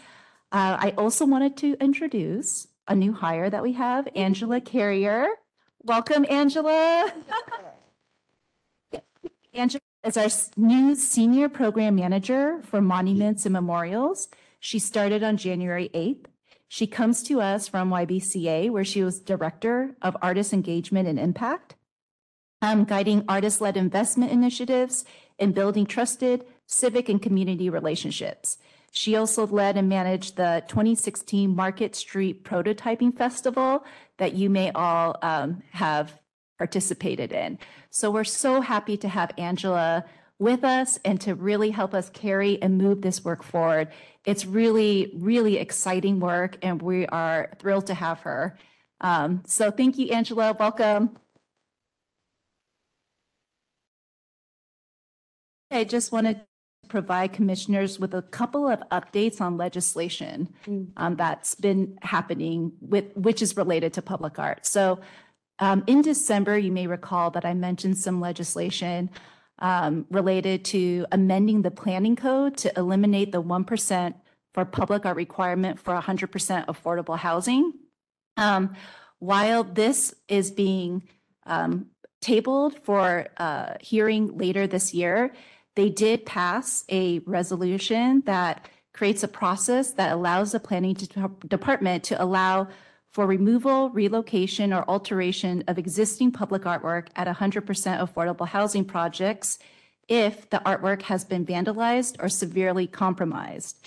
Uh, 0.52 0.76
I 0.78 0.94
also 0.98 1.24
wanted 1.24 1.56
to 1.58 1.76
introduce 1.80 2.68
a 2.86 2.94
new 2.94 3.14
hire 3.14 3.48
that 3.48 3.62
we 3.62 3.72
have, 3.72 4.06
Angela 4.14 4.60
Carrier. 4.60 5.26
Welcome, 5.82 6.26
Angela. 6.28 7.10
Angela 9.54 9.80
is 10.04 10.16
our 10.18 10.24
s- 10.24 10.50
new 10.58 10.94
Senior 10.94 11.48
Program 11.48 11.96
Manager 11.96 12.60
for 12.62 12.82
Monuments 12.82 13.46
and 13.46 13.54
Memorials. 13.54 14.28
She 14.60 14.78
started 14.78 15.22
on 15.22 15.38
January 15.38 15.88
8th. 15.94 16.26
She 16.68 16.86
comes 16.86 17.22
to 17.24 17.40
us 17.40 17.66
from 17.66 17.88
YBCA, 17.90 18.70
where 18.70 18.84
she 18.84 19.02
was 19.02 19.20
Director 19.20 19.96
of 20.02 20.16
Artist 20.20 20.52
Engagement 20.52 21.08
and 21.08 21.18
Impact, 21.18 21.76
um, 22.62 22.84
guiding 22.84 23.24
artist-led 23.28 23.76
investment 23.76 24.32
initiatives 24.32 25.04
and 25.38 25.54
building 25.54 25.86
trusted 25.86 26.44
civic 26.66 27.08
and 27.08 27.22
community 27.22 27.70
relationships. 27.70 28.58
She 28.92 29.14
also 29.14 29.46
led 29.46 29.76
and 29.76 29.88
managed 29.88 30.36
the 30.36 30.64
2016 30.68 31.54
Market 31.54 31.94
Street 31.94 32.44
Prototyping 32.44 33.16
Festival 33.16 33.84
that 34.16 34.34
you 34.34 34.48
may 34.48 34.70
all 34.72 35.18
um, 35.20 35.62
have 35.72 36.18
participated 36.56 37.30
in. 37.30 37.58
So 37.90 38.10
we're 38.10 38.24
so 38.24 38.62
happy 38.62 38.96
to 38.96 39.08
have 39.08 39.32
Angela 39.36 40.06
with 40.38 40.64
us 40.64 40.98
and 41.04 41.20
to 41.22 41.34
really 41.34 41.70
help 41.70 41.94
us 41.94 42.10
carry 42.10 42.60
and 42.62 42.78
move 42.78 43.02
this 43.02 43.24
work 43.24 43.42
forward. 43.42 43.88
It's 44.24 44.46
really, 44.46 45.12
really 45.14 45.58
exciting 45.58 46.20
work, 46.20 46.58
and 46.62 46.80
we 46.80 47.06
are 47.06 47.52
thrilled 47.58 47.86
to 47.86 47.94
have 47.94 48.20
her. 48.20 48.58
Um, 49.00 49.42
so 49.46 49.70
thank 49.70 49.98
you, 49.98 50.10
Angela. 50.10 50.56
Welcome. 50.58 51.18
I 55.76 55.84
just 55.84 56.12
wanted 56.12 56.40
to 56.40 56.88
provide 56.88 57.32
commissioners 57.32 57.98
with 57.98 58.14
a 58.14 58.22
couple 58.22 58.68
of 58.68 58.82
updates 58.90 59.40
on 59.40 59.56
legislation 59.56 60.48
um, 60.96 61.16
that's 61.16 61.54
been 61.54 61.98
happening 62.02 62.72
with, 62.80 63.14
which 63.16 63.42
is 63.42 63.56
related 63.56 63.92
to 63.94 64.02
public 64.02 64.38
art. 64.38 64.64
So 64.66 65.00
um, 65.58 65.84
in 65.86 66.02
December, 66.02 66.58
you 66.58 66.72
may 66.72 66.86
recall 66.86 67.30
that 67.30 67.44
I 67.44 67.54
mentioned 67.54 67.98
some 67.98 68.20
legislation 68.20 69.10
um, 69.58 70.06
related 70.10 70.64
to 70.66 71.06
amending 71.12 71.62
the 71.62 71.70
planning 71.70 72.16
code 72.16 72.56
to 72.58 72.72
eliminate 72.78 73.32
the 73.32 73.42
1% 73.42 74.14
for 74.54 74.64
public 74.64 75.06
art 75.06 75.16
requirement 75.16 75.80
for 75.80 75.94
100% 75.94 76.66
affordable 76.66 77.18
housing. 77.18 77.72
Um, 78.36 78.74
While 79.18 79.64
this 79.64 80.14
is 80.28 80.50
being 80.50 81.04
um, 81.46 81.86
tabled 82.20 82.78
for 82.84 83.28
uh, 83.38 83.74
hearing 83.80 84.36
later 84.36 84.66
this 84.66 84.92
year, 84.92 85.32
they 85.76 85.90
did 85.90 86.26
pass 86.26 86.84
a 86.90 87.20
resolution 87.20 88.22
that 88.26 88.68
creates 88.92 89.22
a 89.22 89.28
process 89.28 89.92
that 89.92 90.10
allows 90.10 90.52
the 90.52 90.60
planning 90.60 90.94
de- 90.94 91.30
department 91.46 92.02
to 92.02 92.22
allow 92.22 92.66
for 93.10 93.26
removal, 93.26 93.90
relocation, 93.90 94.72
or 94.72 94.88
alteration 94.88 95.62
of 95.68 95.78
existing 95.78 96.32
public 96.32 96.62
artwork 96.62 97.08
at 97.14 97.26
100% 97.26 97.64
affordable 97.64 98.48
housing 98.48 98.84
projects 98.84 99.58
if 100.08 100.48
the 100.50 100.60
artwork 100.66 101.02
has 101.02 101.24
been 101.24 101.44
vandalized 101.44 102.16
or 102.20 102.28
severely 102.28 102.86
compromised. 102.86 103.86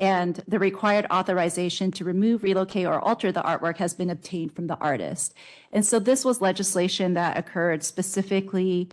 And 0.00 0.42
the 0.48 0.58
required 0.58 1.06
authorization 1.10 1.90
to 1.92 2.04
remove, 2.04 2.42
relocate, 2.42 2.86
or 2.86 3.00
alter 3.00 3.30
the 3.30 3.42
artwork 3.42 3.76
has 3.78 3.94
been 3.94 4.10
obtained 4.10 4.54
from 4.54 4.66
the 4.66 4.76
artist. 4.76 5.34
And 5.72 5.86
so 5.86 5.98
this 5.98 6.24
was 6.24 6.40
legislation 6.40 7.14
that 7.14 7.38
occurred 7.38 7.84
specifically 7.84 8.88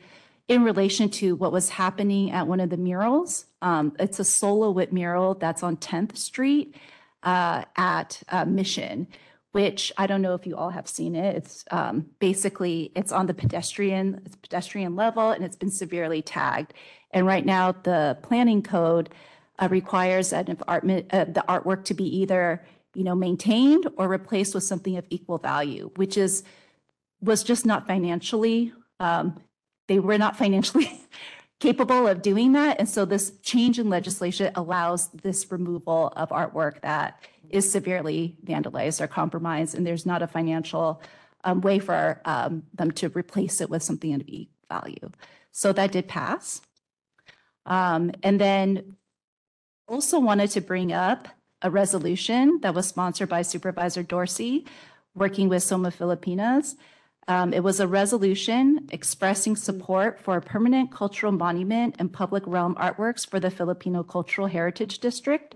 in 0.51 0.65
relation 0.65 1.07
to 1.07 1.33
what 1.37 1.53
was 1.53 1.69
happening 1.69 2.29
at 2.31 2.45
one 2.45 2.59
of 2.59 2.69
the 2.69 2.75
murals. 2.75 3.45
Um, 3.61 3.95
it's 3.97 4.19
a 4.19 4.25
solo 4.25 4.69
wit 4.69 4.91
mural 4.91 5.33
that's 5.35 5.63
on 5.63 5.77
10th 5.77 6.17
Street 6.17 6.75
uh, 7.23 7.63
at 7.77 8.21
uh, 8.27 8.43
Mission, 8.43 9.07
which 9.53 9.93
I 9.97 10.07
don't 10.07 10.21
know 10.21 10.33
if 10.33 10.45
you 10.45 10.57
all 10.57 10.71
have 10.71 10.89
seen 10.89 11.15
it. 11.15 11.37
It's 11.37 11.63
um, 11.71 12.07
basically 12.19 12.91
it's 12.95 13.13
on 13.13 13.27
the 13.27 13.33
pedestrian 13.33 14.21
it's 14.25 14.35
pedestrian 14.35 14.97
level 14.97 15.31
and 15.31 15.45
it's 15.45 15.55
been 15.55 15.71
severely 15.71 16.21
tagged. 16.21 16.73
And 17.11 17.25
right 17.25 17.45
now, 17.45 17.71
the 17.71 18.17
planning 18.21 18.61
code 18.61 19.07
uh, 19.57 19.69
requires 19.71 20.31
that 20.31 20.49
if 20.49 20.61
art, 20.67 20.83
uh, 20.83 21.23
the 21.25 21.45
artwork 21.47 21.85
to 21.85 21.93
be 21.93 22.17
either 22.17 22.61
you 22.93 23.05
know 23.05 23.15
maintained 23.15 23.87
or 23.95 24.09
replaced 24.09 24.53
with 24.53 24.65
something 24.65 24.97
of 24.97 25.05
equal 25.09 25.37
value, 25.37 25.91
which 25.95 26.17
is 26.17 26.43
was 27.21 27.41
just 27.41 27.65
not 27.65 27.87
financially 27.87 28.73
um, 28.99 29.39
they 29.87 29.99
were 29.99 30.17
not 30.17 30.37
financially 30.37 31.01
capable 31.59 32.07
of 32.07 32.21
doing 32.21 32.53
that. 32.53 32.79
And 32.79 32.89
so 32.89 33.05
this 33.05 33.33
change 33.41 33.77
in 33.79 33.89
legislation 33.89 34.51
allows 34.55 35.09
this 35.09 35.51
removal 35.51 36.11
of 36.15 36.29
artwork 36.29 36.81
that 36.81 37.23
is 37.49 37.71
severely 37.71 38.37
vandalized 38.45 39.01
or 39.01 39.07
compromised, 39.07 39.75
and 39.75 39.85
there's 39.85 40.05
not 40.05 40.21
a 40.21 40.27
financial 40.27 41.01
um, 41.43 41.61
way 41.61 41.79
for 41.79 42.21
um, 42.25 42.63
them 42.73 42.91
to 42.91 43.09
replace 43.09 43.61
it 43.61 43.69
with 43.69 43.83
something 43.83 44.13
of 44.13 44.21
value. 44.69 45.11
So 45.51 45.73
that 45.73 45.91
did 45.91 46.07
pass. 46.07 46.61
Um, 47.65 48.11
and 48.23 48.39
then 48.39 48.95
also 49.87 50.19
wanted 50.19 50.49
to 50.51 50.61
bring 50.61 50.93
up 50.93 51.27
a 51.61 51.69
resolution 51.69 52.59
that 52.61 52.73
was 52.73 52.87
sponsored 52.87 53.29
by 53.29 53.41
Supervisor 53.41 54.03
Dorsey, 54.03 54.65
working 55.13 55.49
with 55.49 55.63
SoMa 55.63 55.95
Pilipinas. 55.95 56.75
Um, 57.27 57.53
it 57.53 57.63
was 57.63 57.79
a 57.79 57.87
resolution 57.87 58.87
expressing 58.91 59.55
support 59.55 60.19
for 60.19 60.37
a 60.37 60.41
permanent 60.41 60.91
cultural 60.91 61.31
monument 61.31 61.95
and 61.99 62.11
public 62.11 62.43
realm 62.47 62.75
artworks 62.75 63.29
for 63.29 63.39
the 63.39 63.51
Filipino 63.51 64.03
Cultural 64.03 64.47
Heritage 64.47 64.99
District, 64.99 65.53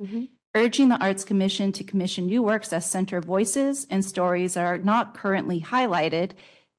urging 0.54 0.90
the 0.90 1.04
Arts 1.04 1.24
Commission 1.26 1.72
to 1.74 1.84
commission 1.84 2.28
new 2.28 2.44
works 2.44 2.70
that 2.70 2.84
center 2.84 3.20
voices 3.20 3.88
and 3.90 4.06
stories 4.06 4.54
that 4.54 4.64
are 4.66 4.78
not 4.78 5.16
currently 5.16 5.60
highlighted 5.60 6.32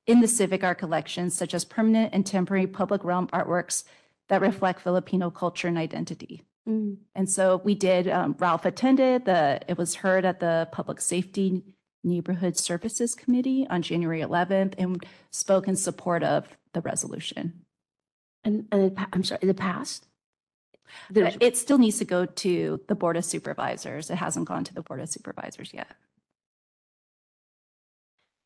in 0.07 0.21
the 0.21 0.29
civic 0.29 0.63
art 0.63 0.79
collections, 0.79 1.35
such 1.35 1.53
as 1.53 1.65
permanent 1.65 2.15
and 2.15 2.25
temporary 2.25 2.67
public 2.69 3.03
realm 3.05 3.27
artworks 3.29 3.83
that 4.29 4.41
reflect 4.41 4.81
Filipino 4.81 5.31
culture 5.31 5.69
and 5.69 5.77
identity. 5.77 6.43
And 7.15 7.29
so 7.29 7.61
we 7.65 7.75
did, 7.75 8.09
um, 8.09 8.35
Ralph 8.39 8.65
attended 8.65 9.25
the, 9.25 9.61
it 9.69 9.77
was 9.77 9.97
heard 9.97 10.25
at 10.25 10.41
the 10.41 10.69
Public 10.73 11.01
Safety 11.01 11.63
Neighborhood 12.07 12.57
Services 12.57 13.15
Committee 13.15 13.67
on 13.69 13.83
January 13.83 14.21
11th 14.21 14.75
and 14.79 15.05
spoke 15.33 15.69
in 15.69 15.77
support 15.77 16.23
of 16.23 16.47
the 16.73 16.81
resolution. 16.81 17.65
And, 18.45 18.67
and 18.71 18.83
it 18.83 18.95
pa- 18.95 19.09
I'm 19.13 19.25
sorry, 19.25 19.41
the 19.43 19.55
past? 19.55 20.07
Uh, 21.15 21.33
It 21.41 21.57
still 21.57 21.79
needs 21.79 21.99
to 21.99 22.05
go 22.05 22.27
to 22.27 22.81
the 22.87 22.95
Board 22.95 23.17
of 23.17 23.25
Supervisors. 23.25 24.09
It 24.09 24.17
hasn't 24.17 24.47
gone 24.47 24.63
to 24.65 24.73
the 24.73 24.83
Board 24.83 25.01
of 25.01 25.09
Supervisors 25.09 25.75
yet. 25.75 25.89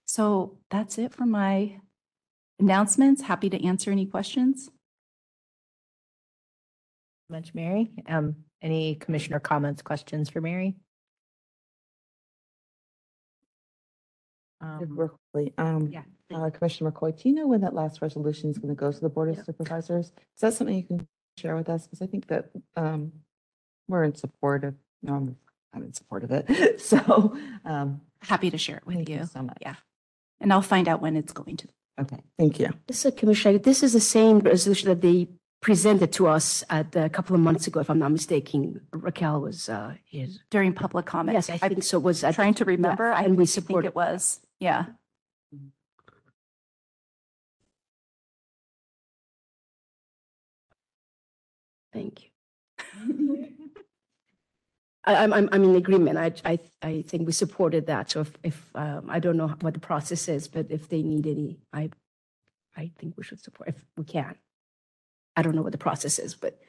So 0.06 0.58
that's 0.70 0.98
it 0.98 1.12
for 1.14 1.26
my 1.26 1.76
announcements. 2.58 3.22
Happy 3.22 3.50
to 3.50 3.64
answer 3.64 3.90
any 3.90 4.06
questions. 4.06 4.70
Much, 7.28 7.54
Mary. 7.54 7.92
Um, 8.08 8.36
any 8.62 8.96
commissioner 8.96 9.38
comments, 9.38 9.82
questions 9.82 10.28
for 10.30 10.40
Mary? 10.40 10.74
Um, 14.60 14.96
quickly, 15.32 15.54
um, 15.58 15.88
yeah, 15.88 16.02
uh, 16.34 16.50
Commissioner 16.50 16.90
McCoy, 16.92 17.20
do 17.20 17.28
you 17.28 17.34
know 17.34 17.46
when 17.46 17.62
that 17.62 17.74
last 17.74 18.02
resolution 18.02 18.50
is 18.50 18.58
going 18.58 18.68
to 18.74 18.78
go 18.78 18.92
to 18.92 19.00
the 19.00 19.08
Board 19.08 19.30
of 19.30 19.44
Supervisors? 19.44 20.06
Is 20.06 20.40
that 20.40 20.52
something 20.54 20.76
you 20.76 20.84
can 20.84 21.06
share 21.38 21.56
with 21.56 21.68
us? 21.68 21.86
Because 21.86 22.02
I 22.02 22.06
think 22.06 22.26
that, 22.28 22.50
um, 22.76 23.12
we're 23.88 24.04
in 24.04 24.14
support 24.14 24.64
of, 24.64 24.74
no, 25.02 25.14
I'm, 25.14 25.36
I'm 25.74 25.82
in 25.82 25.92
support 25.94 26.24
of 26.24 26.30
it. 26.32 26.80
So, 26.80 27.36
um, 27.64 28.02
Happy 28.22 28.50
to 28.50 28.58
share 28.58 28.76
it 28.76 28.86
with 28.86 28.96
thank 28.96 29.08
you. 29.08 29.18
you 29.20 29.26
so 29.26 29.42
much. 29.42 29.58
Yeah. 29.62 29.76
And 30.40 30.52
I'll 30.52 30.60
find 30.62 30.88
out 30.88 31.00
when 31.00 31.16
it's 31.16 31.32
going 31.32 31.56
to. 31.58 31.68
Okay, 32.00 32.18
thank 32.38 32.58
you. 32.60 32.68
This 32.86 33.04
is 33.06 33.14
Commissioner, 33.14 33.58
this 33.58 33.82
is 33.82 33.92
the 33.94 34.00
same 34.00 34.38
resolution 34.40 34.88
that 34.90 35.00
they 35.00 35.28
presented 35.62 36.12
to 36.12 36.26
us 36.28 36.64
at 36.70 36.94
a 36.96 37.08
couple 37.10 37.34
of 37.34 37.40
months 37.42 37.66
ago, 37.66 37.80
if 37.80 37.90
I'm 37.90 37.98
not 37.98 38.12
mistaken. 38.12 38.80
Raquel 38.92 39.40
was, 39.40 39.68
uh, 39.68 39.94
is, 40.12 40.38
During 40.50 40.72
public 40.72 41.04
comment. 41.06 41.34
yes, 41.34 41.50
I 41.50 41.58
I'm 41.62 41.70
think 41.70 41.82
so, 41.82 41.98
was. 41.98 42.24
at- 42.24 42.34
Trying 42.34 42.54
to 42.54 42.64
remember. 42.64 43.10
I 43.10 43.22
and 43.24 43.36
we 43.36 43.44
think 43.46 43.50
support 43.50 43.84
it 43.84 43.94
was. 43.94 44.40
Yeah. 44.60 44.86
Thank 51.92 52.22
you. 52.22 53.48
I, 55.04 55.16
I'm, 55.16 55.32
I'm, 55.32 55.48
I'm 55.50 55.64
in 55.64 55.76
agreement. 55.76 56.18
I, 56.18 56.32
I, 56.44 56.58
I 56.82 57.02
think 57.02 57.26
we 57.26 57.32
supported 57.32 57.86
that. 57.86 58.10
So 58.10 58.20
if, 58.20 58.32
if, 58.42 58.70
um, 58.74 59.08
I 59.08 59.18
don't 59.18 59.36
know 59.36 59.48
what 59.60 59.74
the 59.74 59.80
process 59.80 60.28
is, 60.28 60.46
but 60.46 60.66
if 60.70 60.88
they 60.88 61.02
need 61.02 61.26
any, 61.26 61.58
I, 61.72 61.90
I 62.76 62.90
think 62.98 63.14
we 63.16 63.24
should 63.24 63.40
support, 63.40 63.70
if 63.70 63.76
we 63.96 64.04
can. 64.04 64.36
I 65.36 65.42
don't 65.42 65.54
know 65.54 65.62
what 65.62 65.72
the 65.72 65.78
process 65.78 66.18
is, 66.18 66.34
but. 66.34 66.60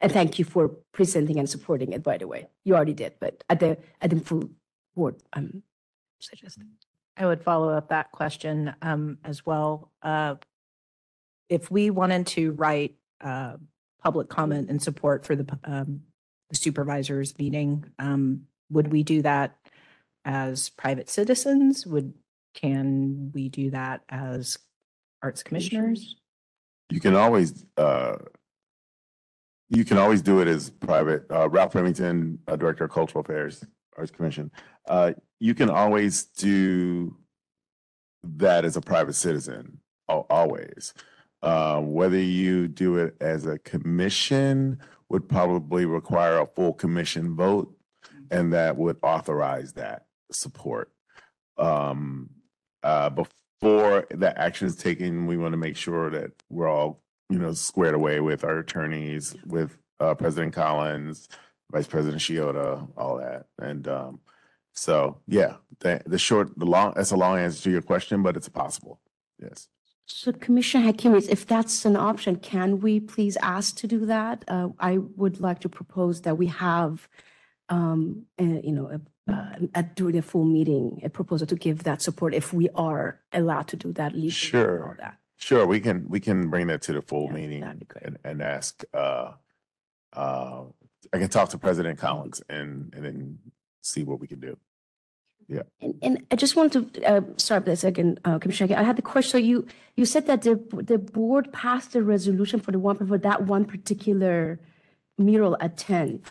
And 0.00 0.12
thank 0.12 0.38
you 0.38 0.44
for 0.44 0.68
presenting 0.92 1.38
and 1.38 1.48
supporting 1.48 1.92
it, 1.92 2.02
by 2.02 2.18
the 2.18 2.26
way. 2.26 2.48
You 2.64 2.74
already 2.74 2.92
did, 2.94 3.14
but 3.20 3.42
at 3.48 3.60
the, 3.60 3.78
at 4.02 4.10
the 4.10 4.20
full 4.20 4.50
board, 4.94 5.16
I'm 5.32 5.62
suggesting. 6.18 6.68
I 7.16 7.26
would 7.26 7.42
follow 7.42 7.70
up 7.70 7.88
that 7.90 8.10
question 8.12 8.74
um, 8.82 9.18
as 9.24 9.46
well. 9.46 9.90
Uh, 10.02 10.36
If 11.48 11.70
we 11.70 11.90
wanted 11.90 12.26
to 12.28 12.52
write 12.52 12.96
uh, 13.20 13.56
public 14.02 14.28
comment 14.28 14.70
and 14.70 14.82
support 14.82 15.24
for 15.24 15.36
the 15.36 15.46
um, 15.64 16.02
the 16.50 16.56
supervisors 16.56 17.38
meeting, 17.38 17.84
um, 17.98 18.46
would 18.70 18.88
we 18.90 19.02
do 19.02 19.22
that 19.22 19.56
as 20.24 20.70
private 20.70 21.08
citizens? 21.08 21.86
Would, 21.86 22.14
can 22.54 23.30
we 23.32 23.48
do 23.48 23.70
that 23.70 24.02
as 24.08 24.58
arts 25.22 25.42
commissioners? 25.42 26.16
You 26.90 27.00
can 27.00 27.14
always, 27.14 27.64
uh, 27.76 28.16
you 29.70 29.84
can 29.84 29.98
always 29.98 30.22
do 30.22 30.40
it 30.40 30.48
as 30.48 30.70
private. 30.70 31.24
Uh, 31.30 31.48
Ralph 31.48 31.74
Remington, 31.74 32.38
uh, 32.46 32.56
Director 32.56 32.84
of 32.84 32.90
Cultural 32.90 33.22
Affairs, 33.24 33.64
Arts 33.96 34.10
Commission. 34.10 34.50
Uh, 34.86 35.12
you 35.44 35.54
can 35.54 35.68
always 35.68 36.24
do 36.24 37.14
that 38.22 38.64
as 38.64 38.78
a 38.78 38.80
private 38.80 39.12
citizen, 39.12 39.78
always. 40.08 40.94
Uh, 41.42 41.80
whether 41.82 42.18
you 42.18 42.66
do 42.66 42.96
it 42.96 43.14
as 43.20 43.44
a 43.44 43.58
commission 43.58 44.78
would 45.10 45.28
probably 45.28 45.84
require 45.84 46.38
a 46.38 46.46
full 46.46 46.72
commission 46.72 47.36
vote, 47.36 47.70
and 48.30 48.54
that 48.54 48.78
would 48.78 48.96
authorize 49.02 49.74
that 49.74 50.06
support. 50.32 50.90
Um, 51.58 52.30
uh, 52.82 53.10
before 53.10 54.06
the 54.12 54.32
action 54.40 54.66
is 54.66 54.76
taken, 54.76 55.26
we 55.26 55.36
want 55.36 55.52
to 55.52 55.58
make 55.58 55.76
sure 55.76 56.08
that 56.08 56.32
we're 56.48 56.68
all, 56.68 57.02
you 57.28 57.38
know, 57.38 57.52
squared 57.52 57.94
away 57.94 58.20
with 58.20 58.44
our 58.44 58.60
attorneys, 58.60 59.36
with 59.44 59.76
uh, 60.00 60.14
President 60.14 60.54
Collins, 60.54 61.28
Vice 61.70 61.86
President 61.86 62.22
Shiota, 62.22 62.88
all 62.96 63.18
that. 63.18 63.44
And 63.58 63.86
um, 63.88 64.20
so, 64.74 65.18
yeah, 65.26 65.54
the, 65.80 66.02
the 66.06 66.18
short, 66.18 66.56
the 66.58 66.66
long, 66.66 66.92
that's 66.96 67.12
a 67.12 67.16
long 67.16 67.38
answer 67.38 67.62
to 67.64 67.70
your 67.70 67.82
question, 67.82 68.22
but 68.22 68.36
it's 68.36 68.48
possible. 68.48 69.00
Yes. 69.40 69.68
So 70.06 70.32
Commissioner 70.32 70.92
Hakimi, 70.92 71.26
if 71.30 71.46
that's 71.46 71.84
an 71.86 71.96
option, 71.96 72.36
can 72.36 72.80
we 72.80 73.00
please 73.00 73.36
ask 73.40 73.76
to 73.76 73.86
do 73.86 74.04
that? 74.06 74.44
Uh, 74.48 74.68
I 74.78 74.98
would 74.98 75.40
like 75.40 75.60
to 75.60 75.68
propose 75.68 76.20
that 76.22 76.36
we 76.36 76.48
have, 76.48 77.08
um, 77.70 78.26
uh, 78.38 78.44
you 78.44 78.72
know, 78.72 78.90
a- 78.90 79.32
uh, 79.32 79.56
at 79.74 79.96
during 79.96 80.18
a 80.18 80.22
full 80.22 80.44
meeting, 80.44 81.00
a 81.02 81.08
proposal 81.08 81.46
to 81.46 81.54
give 81.56 81.84
that 81.84 82.02
support 82.02 82.34
if 82.34 82.52
we 82.52 82.68
are 82.74 83.20
allowed 83.32 83.66
to 83.68 83.76
do 83.76 83.90
that 83.94 84.12
legally. 84.14 84.60
and 84.62 84.82
all 84.82 84.88
Sure. 84.90 84.96
that. 85.00 85.16
Sure, 85.38 85.66
we 85.66 85.80
can, 85.80 86.06
we 86.08 86.20
can 86.20 86.50
bring 86.50 86.66
that 86.66 86.82
to 86.82 86.92
the 86.92 87.00
full 87.00 87.26
Yeah, 87.28 87.32
meeting 87.32 87.60
that'd 87.62 87.78
be 87.78 87.86
great. 87.86 88.04
and, 88.04 88.18
and 88.24 88.42
ask, 88.42 88.84
uh, 88.92 89.32
uh, 90.12 90.64
I 91.12 91.18
can 91.18 91.28
talk 91.30 91.48
to 91.50 91.58
President 91.58 91.98
Collins 91.98 92.42
and, 92.50 92.92
and 92.94 93.02
then 93.04 93.38
see 93.84 94.02
what 94.02 94.20
we 94.20 94.26
can 94.26 94.40
do. 94.40 94.56
Yeah. 95.46 95.62
And, 95.80 95.94
and 96.02 96.26
I 96.30 96.36
just 96.36 96.56
wanted 96.56 96.94
to, 96.94 97.04
uh, 97.04 97.20
sorry 97.36 97.62
for 97.62 97.70
a 97.70 97.76
second, 97.76 98.18
uh, 98.24 98.38
Commissioner, 98.38 98.76
I 98.76 98.82
had 98.82 98.96
the 98.96 99.02
question, 99.02 99.30
so 99.30 99.38
you, 99.38 99.66
you 99.94 100.06
said 100.06 100.26
that 100.26 100.42
the, 100.42 100.56
the 100.72 100.98
board 100.98 101.52
passed 101.52 101.92
the 101.92 102.02
resolution 102.02 102.60
for 102.60 102.72
the 102.72 102.78
one, 102.78 102.96
for 102.96 103.18
that 103.18 103.42
one 103.42 103.64
particular 103.66 104.58
mural 105.18 105.56
at 105.60 105.76
10. 105.76 106.22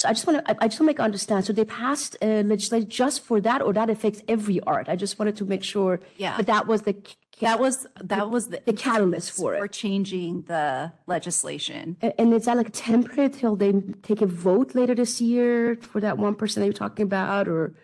So 0.00 0.08
I 0.08 0.12
just 0.12 0.26
want 0.28 0.46
to, 0.46 0.50
I, 0.62 0.68
just 0.68 0.78
want 0.78 0.86
to 0.90 0.92
make 0.94 1.00
understand, 1.00 1.44
so 1.44 1.52
they 1.52 1.64
passed 1.64 2.16
uh, 2.22 2.26
legislation 2.46 2.88
just 2.88 3.24
for 3.24 3.40
that, 3.40 3.60
or 3.62 3.72
that 3.72 3.90
affects 3.90 4.22
every 4.28 4.60
art? 4.60 4.88
I 4.88 4.94
just 4.94 5.18
wanted 5.18 5.34
to 5.38 5.44
make 5.44 5.64
sure. 5.64 5.98
Yeah. 6.16 6.36
But 6.36 6.46
that 6.46 6.68
was 6.68 6.82
the 6.82 6.94
that 7.40 7.58
was, 7.60 7.86
that 8.02 8.30
was 8.30 8.48
the. 8.48 8.60
the 8.64 8.72
catalyst 8.72 9.32
for 9.32 9.56
For 9.56 9.64
it. 9.64 9.72
changing 9.72 10.42
the 10.42 10.92
legislation. 11.08 11.96
A- 12.02 12.20
And 12.20 12.32
is 12.32 12.44
that 12.44 12.56
like 12.56 12.70
temporary 12.72 13.28
till 13.30 13.56
they 13.56 13.72
take 14.02 14.22
a 14.22 14.26
vote 14.26 14.74
later 14.76 14.94
this 14.94 15.20
year 15.20 15.76
for 15.76 16.00
that 16.00 16.16
one 16.18 16.36
person 16.36 16.60
that 16.60 16.66
you're 16.66 16.72
talking 16.72 17.04
about, 17.04 17.48
or? 17.48 17.74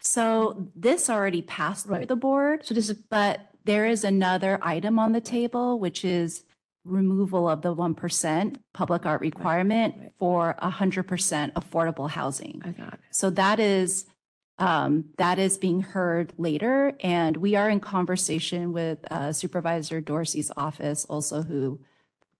So 0.00 0.68
this 0.76 1.08
already 1.08 1.40
passed 1.42 1.86
through 1.86 2.04
the 2.06 2.16
board. 2.16 2.66
So 2.66 2.74
this 2.74 2.90
is, 2.90 2.96
But 3.18 3.48
there 3.64 3.86
is 3.86 4.04
another 4.04 4.58
item 4.62 4.98
on 4.98 5.12
the 5.12 5.22
table, 5.22 5.78
which 5.78 6.04
is 6.04 6.44
removal 6.86 7.48
of 7.48 7.62
the 7.62 7.72
one 7.72 7.94
percent 7.94 8.60
public 8.72 9.04
art 9.04 9.20
requirement 9.20 10.12
for 10.18 10.54
hundred 10.60 11.04
percent 11.04 11.54
affordable 11.54 12.08
housing. 12.08 12.62
I 12.64 12.70
got 12.70 12.94
it. 12.94 13.00
So 13.10 13.30
that 13.30 13.58
is, 13.60 14.06
um, 14.58 15.06
that 15.18 15.38
is 15.38 15.58
being 15.58 15.82
heard 15.82 16.32
later, 16.38 16.92
and 17.00 17.36
we 17.36 17.56
are 17.56 17.68
in 17.68 17.80
conversation 17.80 18.72
with 18.72 18.98
uh, 19.10 19.32
Supervisor 19.32 20.00
Dorsey's 20.00 20.50
office 20.56 21.04
also 21.04 21.42
who 21.42 21.80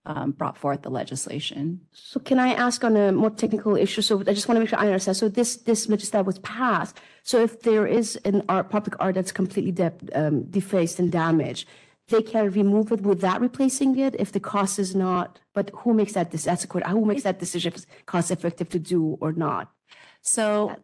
um, 0.07 0.31
brought 0.31 0.57
forth 0.57 0.83
the 0.83 0.91
legislation. 0.91 1.81
So 1.93 2.21
can 2.21 2.39
I 2.39 2.55
ask 2.55 2.85
on 2.85 2.97
a 2.97 3.11
more 3.13 3.31
technical 3.31 3.77
issue? 3.77 4.03
So 4.03 4.21
I 4.21 4.35
just 4.35 4.47
want 4.49 4.57
to 4.57 4.61
make 4.61 4.69
sure 4.69 4.79
I 4.79 4.87
understand. 4.87 5.17
So 5.17 5.29
this, 5.29 5.57
this 5.57 5.89
legislation 5.89 6.25
was 6.25 6.39
passed. 6.39 6.97
So 7.25 7.43
if 7.43 7.63
there 7.63 7.87
is 7.87 8.17
an 8.25 8.45
art, 8.49 8.71
public 8.71 8.95
art 9.01 9.17
that's 9.17 9.33
completely 9.33 9.73
de- 9.73 9.93
um, 10.15 10.45
defaced 10.45 11.01
and 11.01 11.11
damaged, 11.11 11.67
they 12.09 12.23
can 12.23 12.51
remove 12.51 12.93
it 12.93 13.01
without 13.03 13.41
replacing 13.41 13.99
it 13.99 14.15
if 14.19 14.31
the 14.33 14.41
cost 14.41 14.79
is 14.79 14.95
not, 14.95 15.41
but 15.55 15.71
who 15.75 15.93
makes 15.93 16.13
that, 16.13 16.31
dec- 16.31 16.45
that's 16.45 16.65
a 16.65 16.67
question, 16.67 16.91
who 16.91 17.05
makes 17.05 17.25
that 17.25 17.39
decision 17.39 17.73
if 17.73 17.77
it's 17.79 17.87
cost 18.07 18.31
effective 18.31 18.69
to 18.71 18.79
do 18.79 19.19
or 19.21 19.33
not? 19.33 19.73
So 20.23 20.77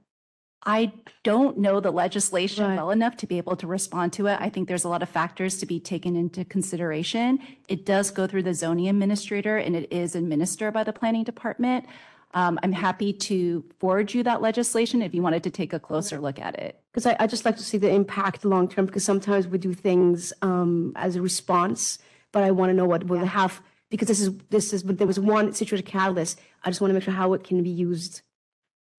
I 0.64 0.92
don't 1.24 1.58
know 1.58 1.80
the 1.80 1.90
legislation 1.90 2.64
Right. 2.64 2.76
well 2.76 2.90
enough 2.90 3.16
to 3.18 3.26
be 3.26 3.38
able 3.38 3.56
to 3.56 3.66
respond 3.66 4.12
to 4.14 4.26
it. 4.28 4.38
I 4.40 4.48
think 4.48 4.68
there's 4.68 4.84
a 4.84 4.88
lot 4.88 5.02
of 5.02 5.08
factors 5.08 5.58
to 5.58 5.66
be 5.66 5.80
taken 5.80 6.14
into 6.16 6.44
consideration. 6.44 7.38
It 7.68 7.84
does 7.86 8.10
go 8.10 8.26
through 8.26 8.44
the 8.44 8.54
zoning 8.54 8.88
administrator 8.88 9.56
and 9.58 9.74
it 9.76 9.92
is 9.92 10.14
administered 10.14 10.72
by 10.74 10.84
the 10.84 10.92
planning 10.92 11.24
department. 11.24 11.86
Um, 12.34 12.58
I'm 12.62 12.72
happy 12.72 13.12
to 13.12 13.64
forward 13.78 14.14
you 14.14 14.22
that 14.22 14.40
legislation 14.40 15.02
if 15.02 15.14
you 15.14 15.22
wanted 15.22 15.42
to 15.44 15.50
take 15.50 15.72
a 15.72 15.78
closer 15.78 16.18
look 16.18 16.38
at 16.38 16.58
it. 16.58 16.80
Because 16.90 17.06
I, 17.06 17.16
I 17.20 17.26
just 17.26 17.44
like 17.44 17.56
to 17.58 17.62
see 17.62 17.76
the 17.78 17.90
impact 17.90 18.44
long 18.44 18.68
term, 18.68 18.86
because 18.86 19.04
sometimes 19.04 19.46
we 19.46 19.58
do 19.58 19.74
things 19.74 20.32
um, 20.42 20.92
as 20.96 21.16
a 21.16 21.22
response, 21.22 21.98
but 22.32 22.42
I 22.42 22.50
want 22.50 22.70
to 22.70 22.74
know 22.74 22.86
what 22.86 23.04
will 23.04 23.24
have, 23.24 23.60
because 23.90 24.08
this 24.08 24.20
is, 24.20 24.30
this 24.48 24.72
is, 24.72 24.82
but 24.82 24.96
there 24.98 25.06
was 25.06 25.20
one 25.20 25.52
situation 25.52 25.84
catalyst. 25.86 26.40
I 26.64 26.70
just 26.70 26.80
want 26.80 26.90
to 26.90 26.94
make 26.94 27.02
sure 27.02 27.12
how 27.12 27.34
it 27.34 27.44
can 27.44 27.62
be 27.62 27.70
used. 27.70 28.22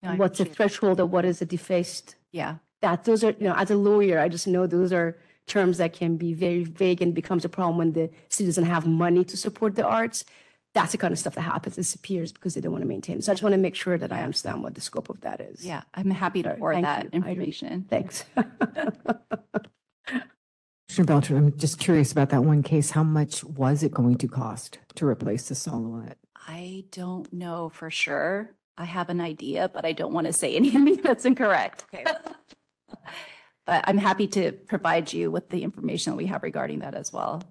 No, 0.02 0.10
I 0.10 0.14
What's 0.16 0.38
the 0.38 0.44
appreciate- 0.44 0.56
threshold 0.56 1.00
of 1.00 1.10
what 1.10 1.24
is 1.24 1.42
a 1.42 1.44
defaced? 1.46 2.14
Yeah. 2.30 2.56
That, 2.82 3.04
those 3.04 3.24
are, 3.24 3.30
you 3.30 3.48
know, 3.48 3.54
as 3.56 3.70
a 3.70 3.76
lawyer, 3.76 4.20
I 4.20 4.28
just 4.28 4.46
know 4.46 4.66
those 4.66 4.92
are 4.92 5.16
terms 5.46 5.78
that 5.78 5.92
can 5.92 6.16
be 6.16 6.34
very 6.34 6.64
vague 6.64 7.02
and 7.02 7.14
becomes 7.14 7.44
a 7.44 7.48
problem 7.48 7.78
when 7.78 7.92
the 7.94 8.10
city 8.28 8.46
doesn't 8.46 8.64
have 8.64 8.86
money 8.86 9.24
to 9.24 9.36
support 9.36 9.74
the 9.74 9.84
arts. 9.84 10.24
That's 10.74 10.92
the 10.92 10.98
kind 10.98 11.12
of 11.12 11.18
stuff 11.18 11.36
that 11.36 11.42
happens, 11.42 11.74
It 11.78 11.82
disappears 11.82 12.32
because 12.32 12.54
they 12.54 12.60
don't 12.60 12.72
want 12.72 12.82
to 12.82 12.88
maintain. 12.88 13.22
So 13.22 13.30
I 13.30 13.34
just 13.34 13.42
want 13.44 13.52
to 13.54 13.58
make 13.60 13.76
sure 13.76 13.96
that 13.96 14.12
I 14.12 14.22
understand 14.22 14.62
what 14.62 14.74
the 14.74 14.80
scope 14.80 15.08
of 15.08 15.20
that 15.20 15.40
is. 15.40 15.64
Yeah, 15.64 15.82
I'm 15.94 16.10
happy 16.10 16.42
to 16.42 16.48
All 16.48 16.52
right, 16.54 16.58
forward 16.58 16.74
thank 16.74 16.84
that 16.86 17.04
you. 17.04 17.10
I- 17.12 17.16
information. 17.30 17.86
Thanks. 17.88 18.24
Commissioner 20.06 21.06
Beltran, 21.06 21.36
I'm 21.38 21.56
just 21.58 21.78
curious 21.78 22.12
about 22.12 22.30
that 22.30 22.44
one 22.44 22.62
case. 22.62 22.90
How 22.90 23.02
much 23.02 23.42
was 23.44 23.82
it 23.82 23.92
going 23.92 24.16
to 24.18 24.28
cost 24.28 24.78
to 24.96 25.06
replace 25.06 25.48
the 25.48 25.54
soloist? 25.54 26.14
I 26.46 26.84
don't 26.90 27.32
know 27.32 27.68
for 27.70 27.90
sure. 27.90 28.50
I 28.76 28.84
have 28.84 29.08
an 29.08 29.20
idea, 29.20 29.70
but 29.72 29.84
I 29.84 29.92
don't 29.92 30.12
want 30.12 30.26
to 30.26 30.32
say 30.32 30.54
anything 30.56 30.96
that's 30.96 31.24
incorrect. 31.24 31.84
Okay. 31.94 32.04
But 33.66 33.84
I'm 33.88 33.96
happy 33.98 34.26
to 34.28 34.52
provide 34.52 35.12
you 35.12 35.30
with 35.30 35.48
the 35.48 35.62
information 35.62 36.12
that 36.12 36.16
we 36.16 36.26
have 36.26 36.42
regarding 36.42 36.80
that 36.80 36.94
as 36.94 37.12
well. 37.12 37.42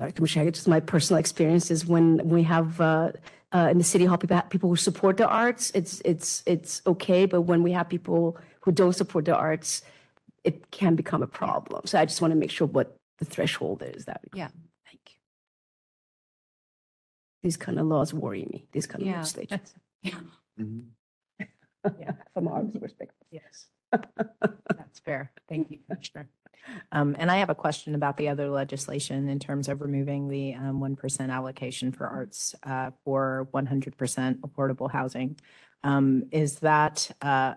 Sorry, 0.00 0.12
Commissioner, 0.12 0.48
it's 0.48 0.60
just 0.60 0.66
my 0.68 0.80
personal 0.80 1.20
experience 1.20 1.70
is 1.70 1.84
when 1.84 2.26
we 2.26 2.42
have, 2.44 2.80
uh, 2.80 3.12
uh, 3.52 3.68
in 3.70 3.76
the 3.76 3.84
city 3.84 4.06
hall, 4.06 4.16
people, 4.16 4.40
people 4.48 4.70
who 4.70 4.76
support 4.76 5.18
the 5.18 5.28
arts, 5.28 5.70
it's, 5.74 6.00
it's, 6.06 6.42
it's 6.46 6.80
okay. 6.86 7.26
But 7.26 7.42
when 7.42 7.62
we 7.62 7.72
have 7.72 7.86
people 7.86 8.38
who 8.62 8.72
don't 8.72 8.94
support 8.94 9.26
the 9.26 9.36
arts, 9.36 9.82
it 10.42 10.70
can 10.70 10.94
become 10.96 11.22
a 11.22 11.26
problem. 11.26 11.82
So 11.84 11.98
I 11.98 12.06
just 12.06 12.22
want 12.22 12.32
to 12.32 12.36
make 12.36 12.50
sure 12.50 12.66
what 12.66 12.96
the 13.18 13.26
threshold 13.26 13.82
is 13.82 14.06
that. 14.06 14.22
Yeah. 14.32 14.48
Thank 14.86 15.00
you. 15.08 15.16
These 17.42 17.58
kind 17.58 17.78
of 17.78 17.84
laws 17.84 18.14
worry 18.14 18.46
me, 18.50 18.68
these 18.72 18.86
kind 18.86 19.02
of 19.02 19.08
Yeah. 19.08 19.16
legislation. 19.18 19.60
Yeah. 20.02 20.14
Yeah, 21.98 22.12
from 22.32 22.48
our 22.48 22.62
perspective. 22.62 23.26
Yes. 23.30 23.66
That's 23.92 24.98
fair. 25.04 25.30
Thank 25.46 25.70
you, 25.70 25.78
Commissioner. 25.86 26.28
Um, 26.92 27.16
and 27.18 27.30
I 27.30 27.38
have 27.38 27.50
a 27.50 27.54
question 27.54 27.94
about 27.94 28.16
the 28.16 28.28
other 28.28 28.48
legislation 28.48 29.28
in 29.28 29.38
terms 29.38 29.68
of 29.68 29.80
removing 29.80 30.28
the, 30.28 30.54
um, 30.54 30.80
one 30.80 30.96
percent 30.96 31.30
allocation 31.30 31.92
for 31.92 32.06
arts, 32.06 32.54
uh, 32.62 32.90
for 33.04 33.48
one 33.50 33.66
hundred 33.66 33.96
percent 33.96 34.40
affordable 34.42 34.90
housing. 34.90 35.38
Um, 35.82 36.24
is 36.30 36.58
that, 36.60 37.10
uh, 37.22 37.54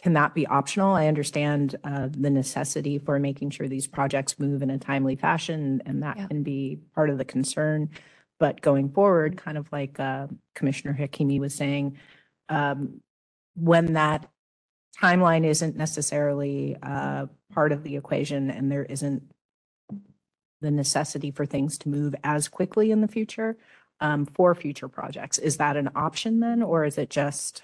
can 0.00 0.12
that 0.12 0.32
be 0.34 0.46
optional? 0.46 0.94
I 0.94 1.08
understand, 1.08 1.76
uh, 1.82 2.08
the 2.10 2.30
necessity 2.30 2.98
for 2.98 3.18
making 3.18 3.50
sure 3.50 3.66
these 3.66 3.88
projects 3.88 4.38
move 4.38 4.62
in 4.62 4.70
a 4.70 4.78
timely 4.78 5.16
fashion 5.16 5.82
and 5.86 6.02
that 6.04 6.16
Yeah. 6.16 6.26
can 6.28 6.42
be 6.42 6.78
part 6.94 7.10
of 7.10 7.18
the 7.18 7.24
concern. 7.24 7.90
But 8.38 8.60
going 8.60 8.90
forward, 8.90 9.36
kind 9.36 9.58
of 9.58 9.66
like, 9.72 9.98
uh, 9.98 10.28
Commissioner 10.54 10.94
Hakimi 10.94 11.40
was 11.40 11.54
saying, 11.54 11.98
um, 12.48 13.00
when 13.56 13.94
that 13.94 14.30
timeline 15.00 15.44
isn't 15.44 15.76
necessarily 15.76 16.76
uh, 16.82 17.26
part 17.52 17.72
of 17.72 17.82
the 17.82 17.96
equation 17.96 18.50
and 18.50 18.70
there 18.70 18.84
isn't 18.84 19.22
the 20.60 20.70
necessity 20.70 21.30
for 21.30 21.46
things 21.46 21.78
to 21.78 21.88
move 21.88 22.14
as 22.24 22.48
quickly 22.48 22.90
in 22.90 23.00
the 23.00 23.08
future 23.08 23.56
um, 24.00 24.26
for 24.26 24.54
future 24.54 24.88
projects. 24.88 25.38
Is 25.38 25.56
that 25.58 25.76
an 25.76 25.90
option 25.94 26.40
then, 26.40 26.62
or 26.62 26.84
is 26.84 26.98
it 26.98 27.10
just? 27.10 27.62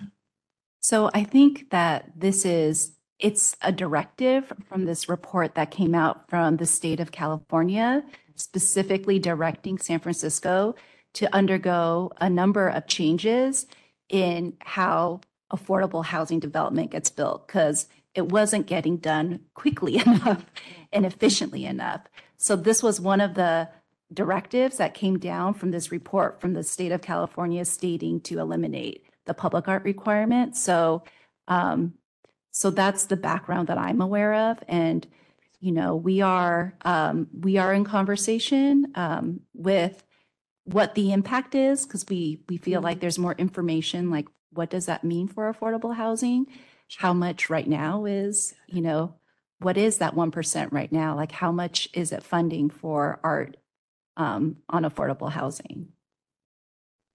So 0.81 1.11
I 1.15 1.24
think 1.24 1.70
that 1.70 2.12
this 2.16 2.44
is, 2.44 2.97
it's 3.19 3.56
a 3.62 3.73
directive 3.73 4.52
from 4.69 4.85
this 4.85 5.09
report 5.09 5.55
that 5.55 5.70
came 5.70 5.94
out 5.94 6.28
from 6.28 6.56
the 6.56 6.66
state 6.66 7.01
of 7.01 7.12
California, 7.12 8.05
specifically 8.36 9.19
directing 9.19 9.78
San 9.78 10.01
Francisco 10.01 10.74
to 11.15 11.35
undergo 11.35 12.12
a 12.20 12.28
number 12.28 12.69
of 12.69 12.86
changes 12.86 13.66
in 14.09 14.56
how 14.61 15.20
affordable 15.52 16.04
housing 16.04 16.40
development 16.40 16.90
gets 16.90 17.10
built 17.10 17.46
because 17.46 17.88
it 18.14 18.30
wasn't 18.30 18.66
getting 18.66 18.96
done 18.96 19.40
quickly 19.54 19.96
enough 20.06 20.46
and 20.92 21.04
efficiently 21.04 21.64
enough. 21.64 22.02
So 22.36 22.56
this 22.56 22.82
was 22.82 23.00
one 23.00 23.20
of 23.20 23.34
the 23.34 23.68
directives 24.12 24.76
that 24.76 24.94
came 24.94 25.18
down 25.18 25.54
from 25.54 25.70
this 25.70 25.90
report 25.90 26.40
from 26.40 26.54
the 26.54 26.62
state 26.62 26.92
of 26.92 27.02
California 27.02 27.64
stating 27.64 28.20
to 28.20 28.38
eliminate 28.38 29.06
the 29.24 29.34
public 29.34 29.66
art 29.68 29.82
requirement. 29.84 30.56
So, 30.56 31.02
um, 31.48 31.94
so 32.50 32.70
that's 32.70 33.06
the 33.06 33.16
background 33.16 33.68
that 33.68 33.78
I'm 33.78 34.00
aware 34.00 34.34
of. 34.50 34.58
And, 34.68 35.06
you 35.60 35.72
know, 35.72 35.96
we 35.96 36.20
are, 36.20 36.74
um, 36.82 37.28
we 37.32 37.56
are 37.56 37.72
in 37.72 37.84
conversation, 37.84 38.92
um, 38.94 39.40
with 39.54 40.04
what 40.64 40.94
the 40.94 41.12
impact 41.12 41.54
is, 41.54 41.84
because 41.84 42.06
we, 42.08 42.40
we 42.48 42.58
feel 42.58 42.80
like 42.80 43.00
there's 43.00 43.18
more 43.18 43.34
information, 43.34 44.10
like 44.10 44.28
what 44.55 44.70
does 44.70 44.86
that 44.86 45.05
mean 45.05 45.28
for 45.28 45.52
affordable 45.52 45.94
housing? 45.94 46.47
How 46.97 47.12
much 47.12 47.51
right 47.51 47.66
now 47.66 48.05
is, 48.05 48.55
you 48.66 48.81
know, 48.81 49.14
what 49.60 49.76
is 49.76 49.98
that 49.98 50.14
1% 50.14 50.72
right 50.72 50.93
now? 50.93 51.16
Like, 51.16 51.32
how 51.32 51.52
much 51.52 51.89
is 51.94 52.12
it 52.12 52.22
funding 52.22 52.70
for 52.70 53.20
art 53.24 53.56
um, 54.16 54.56
on 54.68 54.85
affordable 54.85 55.31
housing? 55.31 55.89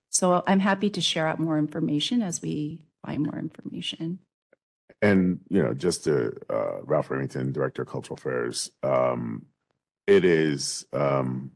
So 0.10 0.44
I'm 0.48 0.60
happy 0.60 0.90
to 0.92 1.02
share 1.02 1.28
out 1.28 1.40
more 1.40 1.58
information 1.58 2.22
as 2.22 2.42
we 2.42 2.82
find 3.06 3.24
more 3.24 3.38
information. 3.38 4.20
And, 5.02 5.40
you 5.50 5.62
know, 5.62 5.74
just 5.74 6.04
to, 6.06 6.34
uh, 6.50 6.82
Ralph 6.84 7.10
Remington, 7.10 7.52
Director 7.52 7.84
of 7.84 7.88
Cultural 7.88 8.18
Affairs, 8.18 8.72
um, 8.84 9.46
it 10.08 10.26
is, 10.26 10.86
um, 10.92 11.52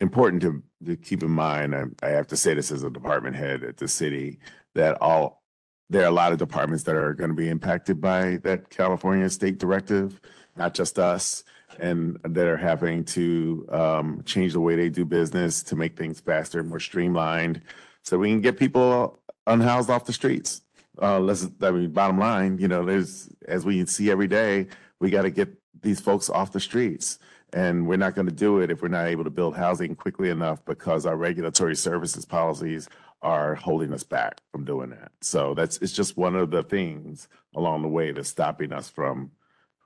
important 0.00 0.40
to, 0.42 0.62
to 0.86 0.96
keep 0.96 1.22
in 1.22 1.30
mind, 1.30 1.74
I, 1.74 1.84
I 2.02 2.10
have 2.10 2.26
to 2.28 2.36
say 2.36 2.54
this 2.54 2.72
as 2.72 2.82
a 2.82 2.90
department 2.90 3.36
head 3.36 3.62
at 3.62 3.76
the 3.76 3.88
city, 3.88 4.38
that 4.74 5.00
all, 5.00 5.42
there 5.88 6.02
are 6.02 6.08
a 6.08 6.12
lot 6.12 6.32
of 6.32 6.38
departments 6.38 6.84
that 6.84 6.94
are 6.94 7.14
going 7.14 7.30
to 7.30 7.36
be 7.36 7.48
impacted 7.48 8.00
by 8.00 8.38
that 8.44 8.70
California 8.70 9.28
state 9.28 9.58
directive, 9.58 10.20
not 10.56 10.74
just 10.74 10.98
us, 10.98 11.44
and 11.78 12.18
that 12.24 12.46
are 12.46 12.56
having 12.56 13.04
to, 13.04 13.66
um, 13.70 14.22
change 14.24 14.52
the 14.52 14.60
way 14.60 14.76
they 14.76 14.88
do 14.88 15.04
business 15.04 15.62
to 15.62 15.76
make 15.76 15.96
things 15.96 16.20
faster, 16.20 16.62
more 16.62 16.80
streamlined, 16.80 17.62
so 18.02 18.18
we 18.18 18.28
can 18.28 18.40
get 18.40 18.58
people 18.58 19.20
unhoused 19.46 19.90
off 19.90 20.04
the 20.04 20.12
streets. 20.12 20.62
Uh, 21.00 21.18
let's, 21.18 21.48
I 21.62 21.70
mean, 21.70 21.90
bottom 21.90 22.18
line, 22.18 22.58
you 22.58 22.68
know, 22.68 22.84
there's, 22.84 23.28
as 23.46 23.64
we 23.64 23.84
see 23.86 24.10
every 24.10 24.26
day, 24.26 24.66
we 25.00 25.10
got 25.10 25.22
to 25.22 25.30
get 25.30 25.48
these 25.82 26.00
folks 26.00 26.28
off 26.28 26.52
the 26.52 26.60
streets. 26.60 27.18
And 27.52 27.86
we're 27.86 27.96
not 27.96 28.14
going 28.14 28.28
to 28.28 28.34
do 28.34 28.60
it 28.60 28.70
if 28.70 28.80
we're 28.80 28.88
not 28.88 29.08
able 29.08 29.24
to 29.24 29.30
build 29.30 29.56
housing 29.56 29.96
quickly 29.96 30.30
enough 30.30 30.64
because 30.64 31.04
our 31.04 31.16
regulatory 31.16 31.74
services 31.74 32.24
policies 32.24 32.88
are 33.22 33.54
holding 33.54 33.92
us 33.92 34.02
back 34.02 34.40
from 34.50 34.64
doing 34.64 34.90
that. 34.90 35.12
So 35.20 35.54
that's, 35.54 35.76
it's 35.78 35.92
just 35.92 36.16
one 36.16 36.34
of 36.34 36.50
the 36.50 36.62
things 36.62 37.28
along 37.54 37.82
the 37.82 37.88
way 37.88 38.12
that's 38.12 38.28
stopping 38.28 38.72
us 38.72 38.88
from, 38.88 39.30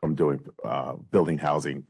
from 0.01 0.15
doing, 0.15 0.41
uh, 0.65 0.95
building 1.11 1.39
housing 1.39 1.85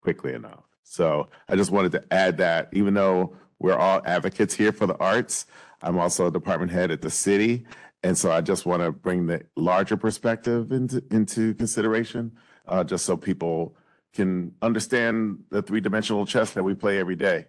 quickly 0.00 0.34
enough. 0.34 0.64
So 0.84 1.28
I 1.48 1.56
just 1.56 1.70
wanted 1.70 1.92
to 1.92 2.04
add 2.12 2.38
that, 2.38 2.68
even 2.72 2.94
though 2.94 3.36
we're 3.58 3.76
all 3.76 4.00
advocates 4.04 4.54
here 4.54 4.72
for 4.72 4.86
the 4.86 4.96
arts, 4.98 5.46
I'm 5.82 5.98
also 5.98 6.28
a 6.28 6.30
department 6.30 6.70
head 6.70 6.90
at 6.90 7.02
the 7.02 7.10
city. 7.10 7.66
And 8.04 8.16
so 8.16 8.30
I 8.30 8.40
just 8.40 8.64
want 8.64 8.82
to 8.82 8.92
bring 8.92 9.26
the 9.26 9.42
larger 9.56 9.96
perspective 9.96 10.70
into, 10.70 11.02
into 11.10 11.54
consideration, 11.54 12.32
uh, 12.68 12.84
just 12.84 13.04
so 13.04 13.16
people 13.16 13.76
can 14.14 14.54
understand 14.62 15.40
the 15.50 15.60
three-dimensional 15.60 16.24
chess 16.24 16.52
that 16.52 16.62
we 16.62 16.74
play 16.74 16.98
every 16.98 17.16
day. 17.16 17.46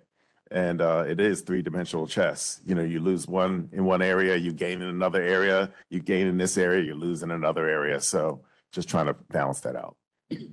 And 0.52 0.82
uh, 0.82 1.06
it 1.08 1.20
is 1.20 1.42
three-dimensional 1.42 2.08
chess. 2.08 2.62
You 2.66 2.76
know, 2.76 2.82
you 2.84 3.00
lose 3.00 3.28
one 3.28 3.70
in 3.72 3.86
one 3.86 4.02
area, 4.02 4.36
you 4.36 4.52
gain 4.52 4.82
in 4.82 4.90
another 4.90 5.22
area, 5.22 5.72
you 5.90 6.00
gain 6.00 6.28
in 6.28 6.38
this 6.38 6.58
area, 6.58 6.84
you 6.84 6.96
lose 6.96 7.22
in 7.22 7.32
another 7.32 7.70
area. 7.70 8.00
So 8.02 8.42
just 8.72 8.90
trying 8.90 9.06
to 9.08 9.14
balance 9.30 9.60
that 9.62 9.76
out. 9.76 9.96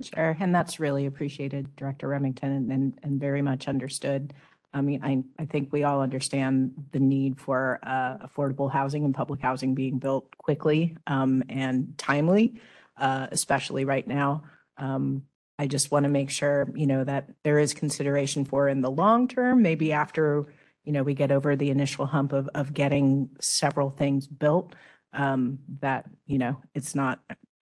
Sure, 0.01 0.35
and 0.39 0.53
that's 0.53 0.79
really 0.79 1.05
appreciated, 1.05 1.75
Director 1.75 2.07
Remington, 2.07 2.51
and- 2.51 2.71
and, 2.71 2.99
and 3.03 3.19
very 3.19 3.41
much 3.41 3.67
understood. 3.67 4.33
I 4.73 4.81
mean, 4.81 5.03
I, 5.03 5.23
I 5.41 5.45
think 5.45 5.71
we 5.71 5.83
all 5.83 6.01
understand 6.01 6.73
the 6.91 6.99
need 6.99 7.39
for 7.39 7.79
uh, 7.83 8.17
affordable 8.27 8.71
housing 8.71 9.05
and 9.05 9.15
public 9.15 9.41
housing 9.41 9.73
being 9.73 9.97
built 9.97 10.35
quickly 10.37 10.97
um, 11.07 11.43
and 11.49 11.97
timely, 11.97 12.59
uh, 12.97 13.27
especially 13.31 13.85
right 13.85 14.07
now. 14.07 14.43
Um, 14.77 15.23
I 15.59 15.67
just 15.67 15.91
want 15.91 16.03
to 16.03 16.09
make 16.09 16.29
sure, 16.29 16.69
you 16.75 16.85
know, 16.85 17.03
that 17.03 17.29
there 17.43 17.57
is 17.57 17.73
consideration 17.73 18.45
for 18.45 18.67
in 18.69 18.81
the 18.81 18.91
long 18.91 19.27
term, 19.27 19.61
maybe 19.61 19.91
after, 19.91 20.53
you 20.83 20.91
know, 20.91 21.03
we 21.03 21.13
get 21.13 21.31
over 21.31 21.55
the 21.55 21.69
initial 21.71 22.05
hump 22.05 22.31
of, 22.31 22.47
of 22.53 22.73
getting 22.73 23.29
several 23.41 23.89
things 23.89 24.27
built, 24.27 24.75
um, 25.13 25.59
that, 25.79 26.05
you 26.27 26.37
know, 26.37 26.61
it's 26.75 26.93
not 26.93 27.19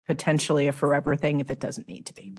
potentially 0.06 0.66
a 0.66 0.72
forever 0.72 1.14
thing 1.14 1.40
if 1.40 1.50
it 1.50 1.60
doesn't 1.60 1.88
need 1.88 2.06
to 2.06 2.14
be. 2.14 2.34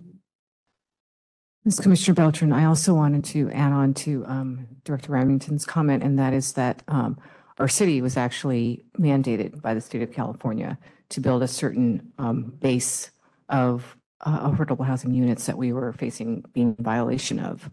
Ms. 1.63 1.79
Commissioner 1.79 2.13
Beltran, 2.13 2.53
I 2.53 2.65
also 2.65 2.93
wanted 2.93 3.23
to 3.25 3.49
add 3.49 3.71
on 3.71 3.95
to 3.95 4.23
um, 4.27 4.67
Director 4.83 5.13
Remington's 5.13 5.65
comment, 5.65 6.03
and 6.03 6.19
that 6.19 6.31
is 6.31 6.53
that 6.53 6.83
um, 6.87 7.17
our 7.57 7.67
city 7.67 8.01
was 8.01 8.17
actually 8.17 8.85
mandated 8.99 9.61
by 9.61 9.73
the 9.73 9.81
state 9.81 10.03
of 10.03 10.11
California 10.11 10.77
to 11.09 11.21
build 11.21 11.41
a 11.41 11.47
certain 11.47 12.11
um, 12.19 12.53
base 12.59 13.09
of 13.49 13.97
uh, 14.21 14.49
affordable 14.49 14.85
housing 14.85 15.13
units 15.13 15.45
that 15.45 15.57
we 15.57 15.73
were 15.73 15.93
facing 15.93 16.43
being 16.53 16.75
in 16.77 16.83
violation 16.83 17.39
of. 17.39 17.69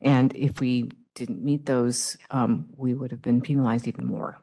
And 0.00 0.34
if 0.36 0.60
we 0.60 0.90
didn't 1.14 1.42
meet 1.42 1.64
those, 1.66 2.16
um, 2.30 2.66
we 2.76 2.94
would 2.94 3.10
have 3.10 3.22
been 3.22 3.40
penalized 3.40 3.88
even 3.88 4.04
more. 4.06 4.38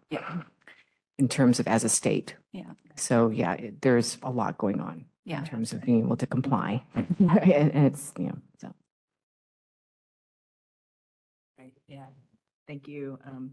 In 1.19 1.27
terms 1.29 1.59
of 1.59 1.67
as 1.67 1.83
a 1.83 1.89
state. 1.89 2.35
Yeah. 2.51 2.71
So, 2.95 3.29
yeah, 3.29 3.53
it- 3.53 3.81
there's 3.81 4.17
a 4.23 4.31
lot 4.31 4.57
going 4.57 4.79
on 4.81 5.05
Yeah. 5.25 5.39
in 5.39 5.45
terms 5.45 5.71
of 5.73 5.81
being 5.83 5.99
able 6.03 6.17
to 6.17 6.25
comply. 6.27 6.83
And 6.95 7.71
and 7.71 7.85
it's, 7.85 8.11
you 8.17 8.27
know, 8.27 8.37
so. 8.59 8.73
Right, 11.59 11.73
yeah. 11.87 12.07
Thank 12.67 12.87
you, 12.87 13.19
um, 13.25 13.51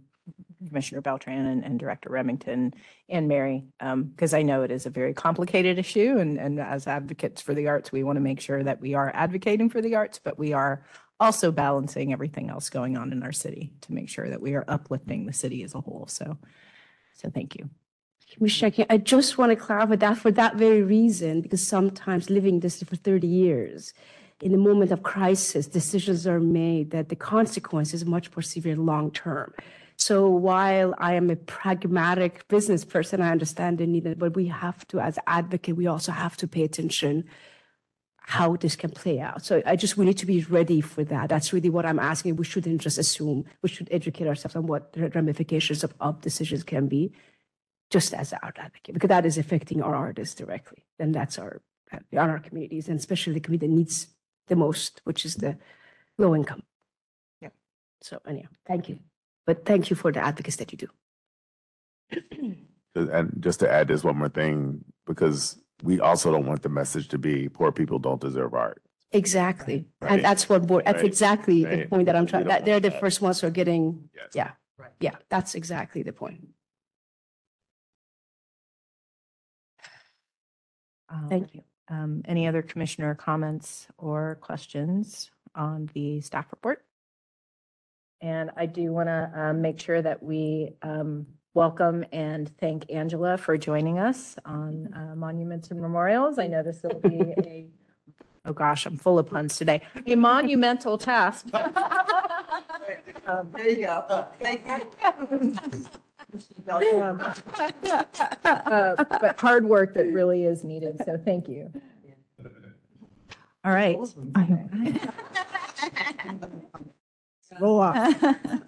Commissioner 0.66 1.00
Beltran 1.00 1.46
and, 1.46 1.64
and 1.64 1.78
Director 1.78 2.10
Remington 2.10 2.74
and 3.08 3.28
Mary, 3.28 3.64
um, 3.80 4.04
because 4.04 4.34
I 4.34 4.42
know 4.42 4.62
it 4.62 4.70
is 4.70 4.86
a 4.86 4.90
very 4.90 5.14
complicated 5.14 5.78
issue 5.78 6.18
and, 6.18 6.38
and 6.38 6.60
as 6.60 6.86
advocates 6.86 7.40
for 7.40 7.54
the 7.54 7.68
arts, 7.68 7.92
we 7.92 8.04
want 8.04 8.16
to 8.16 8.20
make 8.20 8.40
sure 8.40 8.62
that 8.62 8.80
we 8.80 8.94
are 8.94 9.10
advocating 9.14 9.70
for 9.70 9.80
the 9.80 9.94
arts, 9.94 10.20
but 10.22 10.38
we 10.38 10.52
are 10.52 10.84
also 11.18 11.52
balancing 11.52 12.12
everything 12.12 12.48
else 12.48 12.70
going 12.70 12.96
on 12.96 13.12
in 13.12 13.22
our 13.22 13.32
city 13.32 13.72
to 13.82 13.92
make 13.92 14.08
sure 14.08 14.28
that 14.28 14.40
we 14.40 14.54
are 14.54 14.64
uplifting 14.68 15.26
the 15.26 15.32
city 15.32 15.62
as 15.62 15.74
a 15.74 15.80
whole. 15.80 16.06
So, 16.08 16.38
so 17.14 17.30
thank 17.30 17.56
you. 17.56 17.68
Commissioner, 18.32 18.86
I 18.88 18.96
just 18.96 19.38
want 19.38 19.50
to 19.50 19.56
clarify 19.56 19.96
that 19.96 20.16
for 20.16 20.30
that 20.30 20.54
very 20.54 20.82
reason, 20.82 21.40
because 21.40 21.66
sometimes 21.66 22.30
living 22.30 22.60
this 22.60 22.82
for 22.82 22.96
30 22.96 23.26
years, 23.26 23.92
in 24.40 24.52
the 24.52 24.58
moment 24.58 24.90
of 24.92 25.02
crisis, 25.02 25.66
decisions 25.66 26.26
are 26.26 26.40
made 26.40 26.92
that 26.92 27.08
the 27.08 27.16
consequence 27.16 27.92
is 27.92 28.04
much 28.06 28.34
more 28.34 28.42
severe 28.42 28.76
long 28.76 29.10
term. 29.10 29.52
So 30.00 30.30
while 30.30 30.94
I 30.96 31.12
am 31.12 31.28
a 31.28 31.36
pragmatic 31.36 32.48
business 32.48 32.86
person, 32.86 33.20
I 33.20 33.30
understand 33.30 33.76
the 33.76 33.86
need, 33.86 34.18
but 34.18 34.34
we 34.34 34.46
have 34.46 34.88
to, 34.88 34.98
as 34.98 35.18
advocate, 35.26 35.76
we 35.76 35.86
also 35.86 36.10
have 36.10 36.38
to 36.38 36.48
pay 36.48 36.62
attention 36.62 37.24
how 38.22 38.56
this 38.56 38.76
can 38.76 38.90
play 38.90 39.20
out. 39.20 39.44
So 39.44 39.62
I 39.66 39.76
just, 39.76 39.98
we 39.98 40.06
need 40.06 40.16
to 40.18 40.26
be 40.26 40.42
ready 40.44 40.80
for 40.80 41.04
that. 41.04 41.28
That's 41.28 41.52
really 41.52 41.68
what 41.68 41.84
I'm 41.84 41.98
asking. 41.98 42.36
We 42.36 42.46
shouldn't 42.46 42.80
just 42.80 42.96
assume, 42.96 43.44
we 43.60 43.68
should 43.68 43.88
educate 43.90 44.26
ourselves 44.26 44.56
on 44.56 44.66
what 44.66 44.94
the 44.94 45.10
ramifications 45.10 45.84
of, 45.84 45.92
of 46.00 46.22
decisions 46.22 46.62
can 46.64 46.86
be 46.86 47.12
just 47.90 48.14
as 48.14 48.32
art 48.42 48.56
advocate, 48.58 48.94
because 48.94 49.08
that 49.08 49.26
is 49.26 49.36
affecting 49.36 49.82
our 49.82 49.94
artists 49.94 50.34
directly. 50.34 50.86
And 50.98 51.14
that's 51.14 51.38
our, 51.38 51.60
on 51.92 52.30
our 52.30 52.38
communities, 52.38 52.88
and 52.88 52.98
especially 52.98 53.34
the 53.34 53.40
community 53.40 53.66
that 53.66 53.74
needs 53.74 54.06
the 54.46 54.56
most, 54.56 55.02
which 55.04 55.26
is 55.26 55.34
the 55.34 55.58
low 56.16 56.34
income. 56.34 56.62
Yeah. 57.42 57.50
So 58.00 58.18
anyhow, 58.26 58.48
thank 58.66 58.88
you. 58.88 59.00
But 59.50 59.64
thank 59.64 59.90
you 59.90 59.96
for 59.96 60.12
the 60.12 60.20
advocacy 60.24 60.58
that 60.64 60.70
you 60.70 60.78
do. 60.78 62.54
And 62.94 63.34
just 63.40 63.58
to 63.60 63.68
add 63.68 63.88
this 63.88 64.04
one 64.04 64.16
more 64.16 64.28
thing, 64.28 64.84
because 65.08 65.60
we 65.82 65.98
also 65.98 66.30
don't 66.30 66.46
want 66.46 66.62
the 66.62 66.68
message 66.68 67.08
to 67.08 67.18
be 67.18 67.48
poor 67.48 67.72
people 67.72 67.98
don't 67.98 68.20
deserve 68.20 68.54
art. 68.54 68.80
Exactly. 69.10 69.86
Right. 70.00 70.12
And 70.12 70.24
that's 70.24 70.48
what, 70.48 70.68
board- 70.68 70.84
that's 70.86 70.98
Right. 70.98 71.04
exactly 71.04 71.64
the 71.64 71.68
Right. 71.78 71.90
point 71.90 72.06
that 72.06 72.14
I'm 72.14 72.26
We 72.26 72.30
trying, 72.30 72.42
don't 72.44 72.48
that 72.50 72.64
they're 72.64 72.74
want 72.76 72.84
the 72.84 72.90
that. 72.90 73.00
first 73.00 73.20
ones 73.20 73.40
who 73.40 73.48
are 73.48 73.50
getting, 73.50 74.08
Yes. 74.14 74.30
yeah. 74.34 74.52
Yeah, 75.00 75.16
that's 75.28 75.56
exactly 75.56 76.04
the 76.04 76.12
point. 76.12 76.46
Thank 81.28 81.54
you. 81.56 81.62
Um, 81.88 82.22
any 82.24 82.46
other 82.46 82.62
commissioner 82.62 83.16
comments 83.16 83.88
or 83.98 84.36
questions 84.40 85.32
on 85.56 85.90
the 85.92 86.20
staff 86.20 86.46
report? 86.52 86.84
And 88.22 88.50
I 88.56 88.66
do 88.66 88.92
want 88.92 89.08
to, 89.08 89.30
um, 89.34 89.62
make 89.62 89.80
sure 89.80 90.02
that 90.02 90.22
we, 90.22 90.74
um, 90.82 91.26
welcome 91.54 92.04
and 92.12 92.54
thank 92.58 92.90
Angela 92.92 93.36
for 93.38 93.56
joining 93.56 93.98
us 93.98 94.36
on, 94.44 94.92
uh, 94.94 95.14
Monuments 95.16 95.70
and 95.70 95.80
Memorials. 95.80 96.38
I 96.38 96.46
know 96.46 96.62
this 96.62 96.82
will 96.82 97.00
be 97.00 97.18
a, 97.38 97.66
oh 98.44 98.52
gosh, 98.52 98.84
I'm 98.86 98.96
full 98.98 99.18
of 99.18 99.26
puns 99.26 99.56
today, 99.56 99.80
a 100.06 100.14
monumental 100.16 100.98
task. 100.98 101.46
Um, 103.26 103.48
There 103.52 103.68
you 103.68 103.86
go. 103.86 104.26
Thank 104.40 104.66
you. 104.66 104.72
um, 107.00 107.20
uh, 108.44 109.04
But 109.20 109.38
hard 109.38 109.64
work 109.64 109.94
that 109.94 110.12
really 110.12 110.44
is 110.44 110.64
needed, 110.64 111.00
so 111.04 111.16
thank 111.16 111.48
you. 111.48 111.70
All 113.64 113.72
right. 113.72 113.96
Roll 117.58 117.80
off. 117.80 118.24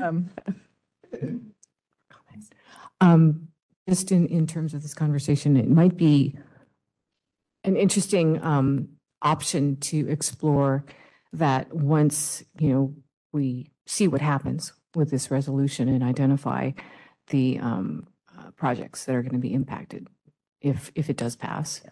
Um, 0.00 0.30
Um, 3.00 3.48
just 3.88 4.12
in, 4.12 4.26
in 4.28 4.46
terms 4.46 4.74
of 4.74 4.82
this 4.82 4.94
conversation, 4.94 5.56
it 5.56 5.68
might 5.68 5.96
be 5.96 6.36
an 7.64 7.76
interesting, 7.76 8.42
um, 8.44 8.90
option 9.22 9.76
to 9.76 10.08
explore 10.08 10.84
that 11.32 11.74
once, 11.74 12.44
you 12.60 12.68
know, 12.68 12.94
we 13.32 13.72
see 13.86 14.06
what 14.06 14.20
happens 14.20 14.72
with 14.94 15.10
this 15.10 15.30
resolution 15.30 15.88
and 15.88 16.04
identify 16.04 16.70
the, 17.28 17.58
um, 17.58 18.06
uh, 18.38 18.52
projects 18.52 19.04
that 19.04 19.16
are 19.16 19.22
going 19.22 19.32
to 19.32 19.38
be 19.38 19.52
impacted 19.52 20.06
if, 20.60 20.92
if 20.94 21.10
it 21.10 21.16
does 21.16 21.34
pass. 21.34 21.82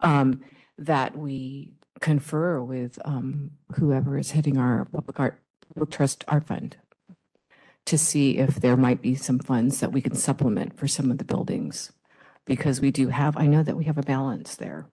Um, 0.00 0.42
that 0.78 1.16
we 1.16 1.72
confer 2.00 2.60
with 2.60 2.98
um, 3.04 3.52
whoever 3.76 4.18
is 4.18 4.32
heading 4.32 4.58
our 4.58 4.84
public 4.86 5.18
art, 5.20 5.40
public 5.68 5.90
trust 5.90 6.24
our 6.28 6.40
fund 6.40 6.76
to 7.86 7.96
see 7.96 8.38
if 8.38 8.56
there 8.56 8.76
might 8.76 9.00
be 9.00 9.14
some 9.14 9.38
funds 9.38 9.80
that 9.80 9.92
we 9.92 10.00
can 10.00 10.14
supplement 10.14 10.76
for 10.76 10.88
some 10.88 11.10
of 11.10 11.18
the 11.18 11.24
buildings. 11.24 11.92
Because 12.44 12.80
we 12.80 12.90
do 12.90 13.08
have, 13.08 13.36
I 13.36 13.46
know 13.46 13.62
that 13.62 13.76
we 13.76 13.84
have 13.84 13.98
a 13.98 14.02
balance 14.02 14.56
there. 14.56 14.86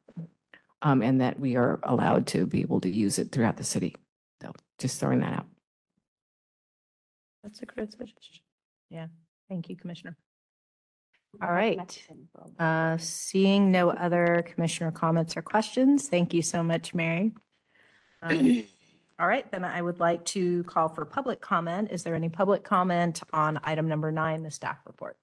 Um, 0.81 1.01
and 1.01 1.21
that 1.21 1.39
we 1.39 1.55
are 1.55 1.79
allowed 1.83 2.27
to 2.27 2.45
be 2.45 2.59
able 2.59 2.81
to 2.81 2.89
use 2.89 3.17
it 3.17 3.31
throughout 3.31 3.55
the 3.55 3.63
city. 3.63 3.95
So 4.41 4.51
just 4.79 4.99
throwing 4.99 5.21
that 5.21 5.31
out. 5.31 5.45
That's 7.41 7.61
a 7.61 7.65
great 7.65 7.91
suggestion. 7.91 8.43
Yeah, 8.89 9.07
thank 9.47 9.69
you, 9.69 9.77
Commissioner. 9.77 10.17
All 11.41 11.51
right. 11.51 12.05
Uh, 12.59 12.97
seeing 12.97 13.71
no 13.71 13.91
other 13.91 14.45
commissioner 14.45 14.91
comments 14.91 15.35
or 15.37 15.41
questions, 15.41 16.09
thank 16.09 16.33
you 16.33 16.41
so 16.41 16.61
much, 16.63 16.93
Mary. 16.93 17.31
Um, 18.21 18.65
All 19.23 19.29
right, 19.29 19.49
then 19.53 19.63
I 19.63 19.81
would 19.81 20.01
like 20.01 20.25
to 20.25 20.65
call 20.65 20.89
for 20.89 21.05
public 21.05 21.39
comment. 21.39 21.91
Is 21.91 22.03
there 22.03 22.13
any 22.13 22.27
public 22.27 22.65
comment 22.65 23.21
on 23.31 23.57
item 23.63 23.87
number 23.87 24.11
nine, 24.11 24.43
the 24.43 24.51
staff 24.51 24.79
report? 24.85 25.15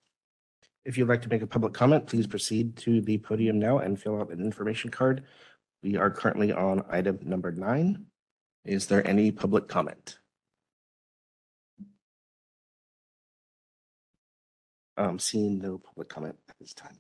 If 0.87 0.97
you'd 0.97 1.07
like 1.07 1.21
to 1.21 1.29
make 1.29 1.43
a 1.43 1.47
public 1.47 1.75
comment, 1.75 2.07
please 2.07 2.27
proceed 2.27 2.77
to 2.79 3.03
the 3.03 3.19
podium 3.19 3.59
now 3.59 3.77
and 3.77 4.01
fill 4.01 4.19
out 4.19 4.31
an 4.31 4.41
information 4.41 4.91
card. 4.91 5.25
We 5.83 5.99
are 5.99 6.11
currently 6.11 6.51
on 6.51 6.83
item 6.89 7.19
number 7.25 7.53
nine. 7.53 8.07
Is 8.65 8.87
there 8.87 9.07
any 9.07 9.33
public 9.33 9.69
comment? 9.69 10.17
Um, 14.97 15.19
seeing 15.19 15.59
no 15.59 15.77
public 15.77 16.09
comment 16.09 16.37
at 16.49 16.57
this 16.59 16.73
time. 16.73 16.97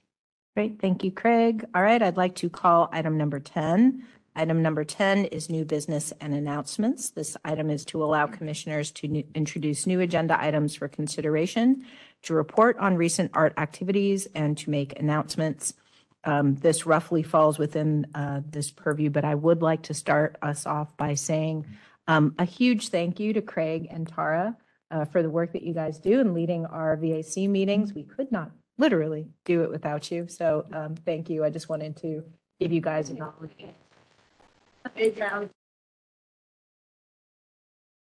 Great, 0.54 0.78
thank 0.82 1.02
you, 1.02 1.12
Craig. 1.12 1.64
All 1.74 1.80
right, 1.80 2.02
I'd 2.02 2.18
like 2.18 2.34
to 2.36 2.50
call 2.50 2.90
item 2.92 3.16
number 3.16 3.40
10. 3.40 4.04
Item 4.36 4.62
number 4.62 4.84
10 4.84 5.24
is 5.26 5.50
new 5.50 5.64
business 5.64 6.12
and 6.20 6.32
announcements. 6.32 7.10
This 7.10 7.36
item 7.44 7.68
is 7.68 7.84
to 7.86 8.02
allow 8.02 8.26
commissioners 8.26 8.92
to 8.92 9.24
introduce 9.34 9.86
new 9.86 10.00
agenda 10.00 10.40
items 10.40 10.74
for 10.76 10.86
consideration, 10.88 11.84
to 12.22 12.34
report 12.34 12.78
on 12.78 12.96
recent 12.96 13.32
art 13.34 13.52
activities, 13.56 14.28
and 14.34 14.56
to 14.58 14.70
make 14.70 14.98
announcements. 14.98 15.74
Um, 16.24 16.54
This 16.56 16.86
roughly 16.86 17.22
falls 17.22 17.58
within 17.58 18.06
uh, 18.14 18.42
this 18.48 18.70
purview, 18.70 19.10
but 19.10 19.24
I 19.24 19.34
would 19.34 19.62
like 19.62 19.82
to 19.84 19.94
start 19.94 20.36
us 20.42 20.64
off 20.64 20.96
by 20.96 21.14
saying 21.14 21.66
um, 22.06 22.34
a 22.38 22.44
huge 22.44 22.88
thank 22.88 23.18
you 23.18 23.32
to 23.32 23.42
Craig 23.42 23.88
and 23.90 24.06
Tara 24.06 24.56
uh, 24.90 25.06
for 25.06 25.22
the 25.22 25.30
work 25.30 25.52
that 25.52 25.62
you 25.62 25.74
guys 25.74 25.98
do 25.98 26.20
in 26.20 26.34
leading 26.34 26.66
our 26.66 26.96
VAC 26.96 27.48
meetings. 27.48 27.94
We 27.94 28.04
could 28.04 28.30
not 28.30 28.52
literally 28.78 29.28
do 29.44 29.62
it 29.62 29.70
without 29.70 30.10
you. 30.10 30.28
So 30.28 30.66
um, 30.72 30.94
thank 30.94 31.30
you. 31.30 31.44
I 31.44 31.50
just 31.50 31.68
wanted 31.68 31.96
to 31.98 32.24
give 32.58 32.72
you 32.72 32.80
guys 32.80 33.10
an 33.10 33.22
opportunity. 33.22 33.74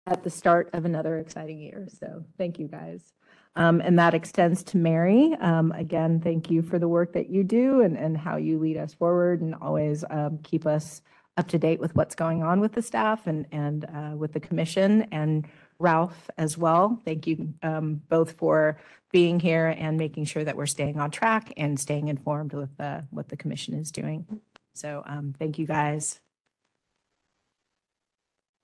At 0.07 0.23
the 0.23 0.31
start 0.31 0.71
of 0.73 0.85
another 0.85 1.19
exciting 1.19 1.61
year. 1.61 1.87
So 1.89 2.25
thank 2.39 2.59
you, 2.59 2.67
guys. 2.67 3.13
Um, 3.57 3.81
and 3.81 3.99
that 3.99 4.15
extends 4.15 4.63
to 4.65 4.77
Mary. 4.77 5.35
Um, 5.41 5.73
again, 5.73 6.21
thank 6.21 6.51
you 6.51 6.63
for 6.63 6.79
the 6.79 6.89
work 6.89 7.13
that 7.15 7.29
you 7.29 7.45
do 7.45 7.81
and, 7.81 7.97
and 7.97 8.17
how 8.17 8.37
you 8.37 8.59
lead 8.59 8.77
us 8.77 8.95
forward 8.95 9.41
and 9.41 9.55
always 9.57 10.05
um, 10.09 10.39
keep 10.43 10.65
us 10.67 11.03
up 11.37 11.49
to 11.49 11.59
date 11.59 11.81
with 11.81 11.95
what's 11.95 12.15
going 12.15 12.43
on 12.43 12.61
with 12.61 12.73
the 12.73 12.83
staff 12.83 13.27
and, 13.27 13.47
and 13.53 13.85
uh, 13.85 14.17
with 14.17 14.33
the 14.33 14.41
commission. 14.41 15.03
And 15.13 15.47
Ralph 15.79 16.31
as 16.37 16.59
well. 16.59 17.01
Thank 17.05 17.27
you 17.27 17.55
um, 17.63 18.03
both 18.09 18.33
for 18.33 18.79
being 19.13 19.41
here 19.41 19.75
and 19.79 19.97
making 19.97 20.25
sure 20.25 20.45
that 20.45 20.57
we're 20.57 20.67
staying 20.67 20.99
on 20.99 21.11
track 21.11 21.53
and 21.57 21.79
staying 21.79 22.09
informed 22.09 22.53
with 22.53 22.71
uh, 22.81 23.03
what 23.11 23.29
the 23.29 23.37
commission 23.37 23.75
is 23.75 23.91
doing. 23.91 24.41
So 24.75 25.03
um, 25.07 25.35
thank 25.39 25.59
you 25.59 25.67
guys. 25.67 26.21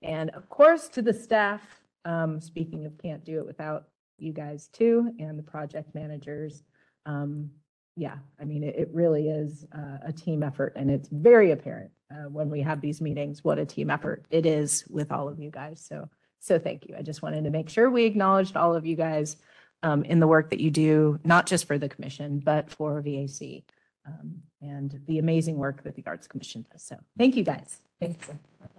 And 0.01 0.29
of 0.31 0.49
course, 0.49 0.87
to 0.89 1.01
the 1.01 1.13
staff, 1.13 1.61
um, 2.05 2.39
speaking 2.39 2.85
of 2.85 2.97
can't 2.97 3.23
do 3.23 3.39
it 3.39 3.45
without 3.45 3.87
you 4.17 4.33
guys 4.33 4.67
too, 4.67 5.11
and 5.19 5.37
the 5.37 5.43
project 5.43 5.93
managers. 5.95 6.63
Um, 7.05 7.49
yeah, 7.95 8.17
I 8.39 8.45
mean, 8.45 8.63
it, 8.63 8.75
it 8.75 8.89
really 8.93 9.29
is 9.29 9.65
uh, 9.73 9.97
a 10.05 10.11
team 10.11 10.43
effort 10.43 10.73
and 10.75 10.91
it's 10.91 11.07
very 11.09 11.51
apparent 11.51 11.91
uh, 12.11 12.29
when 12.29 12.49
we 12.49 12.61
have 12.61 12.81
these 12.81 13.01
meetings, 13.01 13.43
what 13.43 13.57
a 13.59 13.65
team 13.65 13.89
effort 13.89 14.25
it 14.29 14.45
is 14.45 14.85
with 14.89 15.11
all 15.11 15.27
of 15.27 15.39
you 15.39 15.49
guys. 15.49 15.83
So, 15.87 16.09
so 16.39 16.59
thank 16.59 16.87
you. 16.87 16.95
I 16.97 17.01
just 17.01 17.21
wanted 17.21 17.43
to 17.45 17.49
make 17.49 17.69
sure 17.69 17.89
we 17.89 18.05
acknowledged 18.05 18.55
all 18.55 18.75
of 18.75 18.85
you 18.85 18.95
guys 18.95 19.37
um, 19.81 20.03
in 20.03 20.19
the 20.19 20.27
work 20.27 20.49
that 20.51 20.59
you 20.59 20.71
do, 20.71 21.19
not 21.23 21.45
just 21.45 21.65
for 21.65 21.77
the 21.77 21.89
commission, 21.89 22.39
but 22.39 22.69
for 22.69 23.01
VAC. 23.01 23.63
um, 24.05 24.41
and 24.61 24.99
the 25.07 25.19
amazing 25.19 25.57
work 25.57 25.83
that 25.83 25.95
the 25.95 26.03
Arts 26.05 26.27
Commission 26.27 26.65
does. 26.71 26.83
So 26.83 26.97
thank 27.17 27.35
you, 27.35 27.43
guys. 27.43 27.79
Thank 27.99 28.27
you. 28.27 28.39
Of 28.63 28.74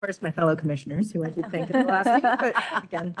course, 0.00 0.22
my 0.22 0.30
fellow 0.30 0.56
commissioners 0.56 1.12
who 1.12 1.24
I 1.24 1.30
did 1.30 1.50
thank 1.50 1.74
at 1.74 1.86
the 1.86 1.92
last 1.92 2.06
meeting, 2.22 2.36
but 2.38 2.84
again. 2.84 3.14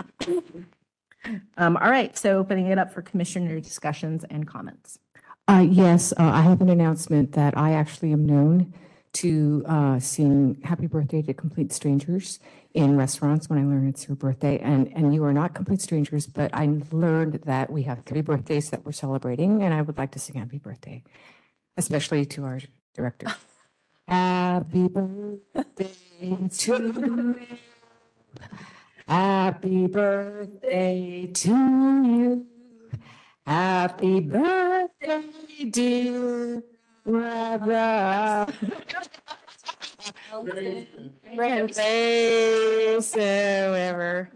Um, 1.58 1.76
all 1.76 1.90
right, 1.90 2.16
so 2.16 2.38
opening 2.38 2.66
it 2.66 2.78
up 2.78 2.92
for 2.92 3.02
commissioner 3.02 3.60
discussions 3.60 4.24
and 4.30 4.46
comments. 4.46 4.98
Uh, 5.46 5.66
yes, 5.68 6.12
uh, 6.12 6.22
I 6.22 6.42
have 6.42 6.60
an 6.62 6.70
announcement 6.70 7.32
that 7.32 7.56
I 7.56 7.72
actually 7.72 8.12
am 8.12 8.24
known 8.24 8.72
to 9.12 9.64
uh, 9.66 9.98
sing 9.98 10.60
happy 10.62 10.86
birthday 10.86 11.20
to 11.20 11.34
complete 11.34 11.72
strangers 11.72 12.38
in 12.74 12.96
restaurants 12.96 13.48
when 13.48 13.58
I 13.58 13.64
learn 13.64 13.88
it's 13.88 14.06
your 14.06 14.16
birthday. 14.16 14.58
And, 14.60 14.90
and 14.94 15.12
you 15.12 15.24
are 15.24 15.32
not 15.32 15.52
complete 15.52 15.80
strangers, 15.80 16.26
but 16.26 16.54
I 16.54 16.70
learned 16.92 17.40
that 17.44 17.70
we 17.70 17.82
have 17.82 18.04
three 18.06 18.20
birthdays 18.20 18.70
that 18.70 18.86
we're 18.86 18.92
celebrating, 18.92 19.62
and 19.62 19.74
I 19.74 19.82
would 19.82 19.98
like 19.98 20.12
to 20.12 20.20
sing 20.20 20.36
happy 20.36 20.58
birthday, 20.58 21.02
especially 21.76 22.24
to 22.26 22.44
our 22.44 22.60
director. 22.94 23.26
Happy 24.10 24.88
birthday 24.88 26.48
to 26.58 26.76
you. 26.82 27.36
Happy 29.06 29.86
birthday 29.86 31.26
to 31.32 31.50
you. 31.50 32.46
Happy 33.46 34.18
birthday, 34.18 35.22
dear 35.70 36.60
brother. 37.06 38.46
Birthday, 41.36 43.00
so 43.00 43.20
ever. 43.20 44.30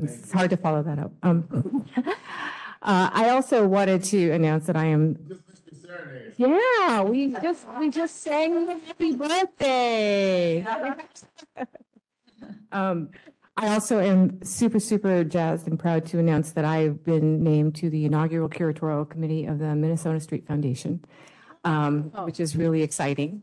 It's 0.00 0.32
hard 0.32 0.50
to 0.50 0.56
follow 0.56 0.82
that 0.82 0.98
up. 0.98 1.12
Um, 1.22 1.86
uh, 1.96 3.10
I 3.12 3.30
also 3.30 3.66
wanted 3.66 4.04
to 4.04 4.30
announce 4.30 4.66
that 4.66 4.76
I 4.76 4.86
am. 4.86 5.18
Yeah, 6.36 7.02
we 7.02 7.32
just, 7.42 7.66
we 7.78 7.90
just 7.90 8.22
sang 8.22 8.80
happy 8.86 9.14
birthday. 9.14 10.66
Um, 12.70 13.10
I 13.56 13.68
also 13.72 13.98
am 13.98 14.42
super, 14.44 14.78
super 14.78 15.24
jazzed 15.24 15.66
and 15.66 15.78
proud 15.78 16.06
to 16.06 16.18
announce 16.18 16.52
that 16.52 16.64
I've 16.64 17.02
been 17.02 17.42
named 17.42 17.74
to 17.76 17.90
the 17.90 18.04
inaugural 18.04 18.48
curatorial 18.48 19.08
committee 19.08 19.46
of 19.46 19.58
the 19.58 19.74
Minnesota 19.74 20.20
Street 20.20 20.46
Foundation, 20.46 21.04
um, 21.64 22.12
which 22.24 22.38
is 22.40 22.54
really 22.54 22.82
exciting. 22.82 23.42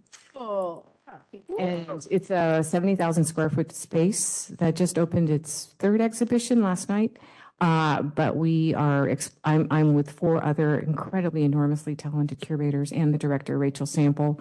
And 1.60 2.06
it's 2.12 2.30
a 2.30 2.64
70,000 2.64 3.24
square 3.26 3.49
foot 3.49 3.72
space 3.72 4.48
that 4.60 4.76
just 4.76 4.98
opened 4.98 5.30
its 5.30 5.76
third 5.80 6.02
exhibition 6.02 6.62
last 6.62 6.90
night. 6.90 7.18
Uh, 7.62 8.02
But 8.02 8.36
we 8.36 8.74
are, 8.74 9.07
ex- 9.10 9.32
I'm, 9.44 9.68
I'm 9.72 9.94
with 9.94 10.12
four 10.12 10.44
other 10.44 10.78
incredibly 10.80 11.44
enormously 11.44 11.95
talented 11.95 12.41
curators 12.41 12.91
and 12.91 13.14
the 13.14 13.18
director, 13.18 13.57
Rachel 13.57 13.86
Sample, 13.86 14.40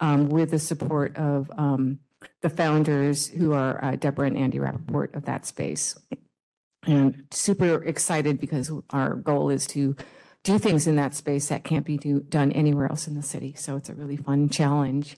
um, 0.00 0.28
with 0.28 0.50
the 0.50 0.58
support 0.58 1.16
of 1.16 1.50
um, 1.56 2.00
the 2.42 2.50
founders 2.50 3.28
who 3.28 3.52
are 3.52 3.82
uh, 3.82 3.96
Deborah 3.96 4.26
and 4.26 4.36
Andy 4.36 4.58
Rappaport 4.58 5.14
of 5.14 5.24
that 5.24 5.46
space. 5.46 5.96
And 6.86 7.24
super 7.30 7.82
excited 7.84 8.40
because 8.40 8.70
our 8.90 9.14
goal 9.14 9.50
is 9.50 9.66
to 9.68 9.96
do 10.42 10.58
things 10.58 10.86
in 10.86 10.96
that 10.96 11.14
space 11.14 11.48
that 11.48 11.64
can't 11.64 11.84
be 11.84 11.98
do, 11.98 12.20
done 12.20 12.52
anywhere 12.52 12.86
else 12.86 13.06
in 13.06 13.14
the 13.14 13.22
city. 13.22 13.54
So 13.54 13.76
it's 13.76 13.90
a 13.90 13.94
really 13.94 14.16
fun 14.16 14.48
challenge 14.48 15.16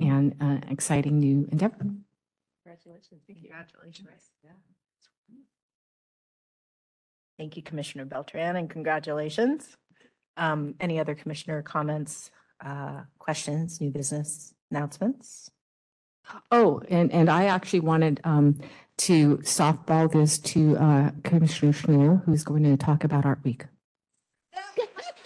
and 0.00 0.34
uh, 0.40 0.58
exciting 0.70 1.18
new 1.18 1.48
endeavor. 1.50 1.86
Congratulations. 2.64 3.22
Congratulations. 3.26 4.30
Thank 7.38 7.56
you, 7.56 7.62
Commissioner 7.62 8.04
Beltran, 8.04 8.56
and 8.56 8.68
congratulations. 8.68 9.76
Um, 10.36 10.74
Any 10.78 11.00
other 11.00 11.14
commissioner 11.14 11.62
comments, 11.62 12.30
uh, 12.64 13.04
questions, 13.18 13.80
new 13.80 13.90
business 13.90 14.52
announcements? 14.70 15.50
Oh, 16.50 16.82
and, 16.88 17.10
and 17.12 17.30
I 17.30 17.46
actually 17.46 17.80
wanted 17.80 18.20
um, 18.24 18.60
to 18.98 19.38
softball 19.38 20.12
this 20.12 20.38
to 20.38 20.76
uh, 20.76 21.10
Commissioner 21.24 21.72
Schnair, 21.72 22.24
who's 22.24 22.44
going 22.44 22.64
to 22.64 22.76
talk 22.76 23.04
about 23.04 23.24
Art 23.24 23.40
Week. 23.42 23.64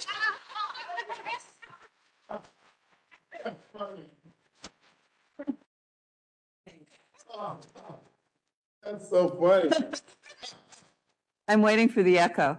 That's 9.05 9.11
so 9.11 9.29
funny. 9.29 9.69
I'm 11.49 11.63
waiting 11.63 11.89
for 11.89 12.03
the 12.03 12.19
echo. 12.19 12.59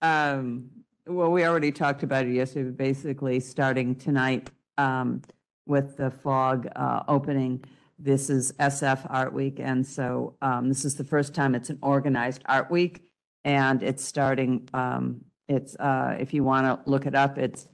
Um, 0.00 0.70
well, 1.06 1.30
we 1.30 1.44
already 1.44 1.70
talked 1.70 2.02
about 2.02 2.26
it 2.26 2.32
yesterday, 2.32 2.70
basically, 2.70 3.38
starting 3.40 3.94
tonight, 3.94 4.50
um, 4.78 5.20
with 5.66 5.98
the 5.98 6.10
fog, 6.10 6.66
uh, 6.74 7.02
opening, 7.08 7.62
this 7.98 8.30
is 8.30 8.52
SF 8.52 9.06
Art 9.10 9.34
Week, 9.34 9.60
and 9.60 9.86
so, 9.86 10.34
um, 10.40 10.68
this 10.68 10.84
is 10.84 10.96
the 10.96 11.04
first 11.04 11.34
time 11.34 11.54
it's 11.54 11.70
an 11.70 11.78
organized 11.82 12.42
art 12.46 12.68
week, 12.70 13.02
and 13.44 13.82
it's 13.82 14.04
starting, 14.04 14.68
um, 14.74 15.24
it's, 15.46 15.76
uh, 15.76 16.16
if 16.18 16.34
you 16.34 16.42
want 16.42 16.66
to 16.66 16.80
look 16.90 17.06
it 17.06 17.14
up, 17.14 17.38
it's 17.38 17.68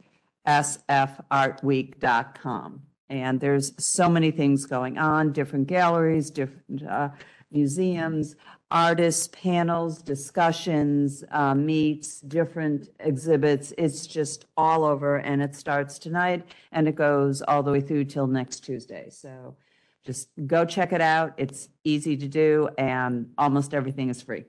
sfartweek.com. 0.46 2.82
And 3.10 3.40
there's 3.40 3.72
so 3.82 4.08
many 4.08 4.30
things 4.30 4.66
going 4.66 4.98
on, 4.98 5.32
different 5.32 5.66
galleries, 5.66 6.30
different, 6.30 6.82
uh, 6.86 7.10
museums, 7.50 8.36
artists, 8.70 9.28
panels, 9.28 10.02
discussions, 10.02 11.24
uh, 11.30 11.54
meets, 11.54 12.20
different 12.20 12.88
exhibits. 13.00 13.72
It's 13.78 14.06
just 14.06 14.44
all 14.56 14.84
over 14.84 15.16
and 15.16 15.42
it 15.42 15.54
starts 15.54 15.98
tonight 15.98 16.46
and 16.72 16.86
it 16.86 16.94
goes 16.94 17.40
all 17.42 17.62
the 17.62 17.72
way 17.72 17.80
through 17.80 18.04
till 18.04 18.26
next 18.26 18.60
Tuesday. 18.60 19.08
So 19.10 19.56
just 20.04 20.28
go 20.46 20.64
check 20.64 20.92
it 20.92 21.00
out. 21.00 21.34
It's 21.38 21.68
easy 21.84 22.16
to 22.18 22.28
do 22.28 22.68
and 22.76 23.30
almost 23.38 23.72
everything 23.72 24.10
is 24.10 24.20
free. 24.20 24.44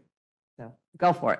So 0.57 0.73
go 0.98 1.14
for 1.14 1.34
it. 1.34 1.40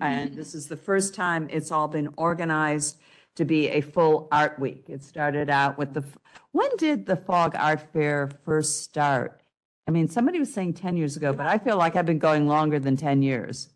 And 0.00 0.34
this 0.34 0.54
is 0.54 0.68
the 0.68 0.76
first 0.76 1.16
time 1.16 1.48
it's 1.50 1.72
all 1.72 1.88
been 1.88 2.10
organized 2.16 3.00
to 3.40 3.44
be 3.46 3.68
a 3.68 3.80
full 3.80 4.28
art 4.30 4.58
week. 4.58 4.84
It 4.88 5.02
started 5.02 5.48
out 5.48 5.78
with 5.78 5.94
the, 5.94 6.04
when 6.52 6.68
did 6.76 7.06
the 7.06 7.16
Fog 7.16 7.54
Art 7.56 7.80
Fair 7.92 8.30
first 8.44 8.82
start? 8.84 9.40
I 9.88 9.90
mean, 9.90 10.08
somebody 10.08 10.38
was 10.38 10.52
saying 10.52 10.74
10 10.74 10.96
years 10.98 11.16
ago, 11.16 11.32
but 11.32 11.46
I 11.46 11.56
feel 11.58 11.76
like 11.78 11.96
I've 11.96 12.04
been 12.06 12.18
going 12.18 12.46
longer 12.46 12.78
than 12.78 12.96
10 12.96 13.22
years. 13.22 13.70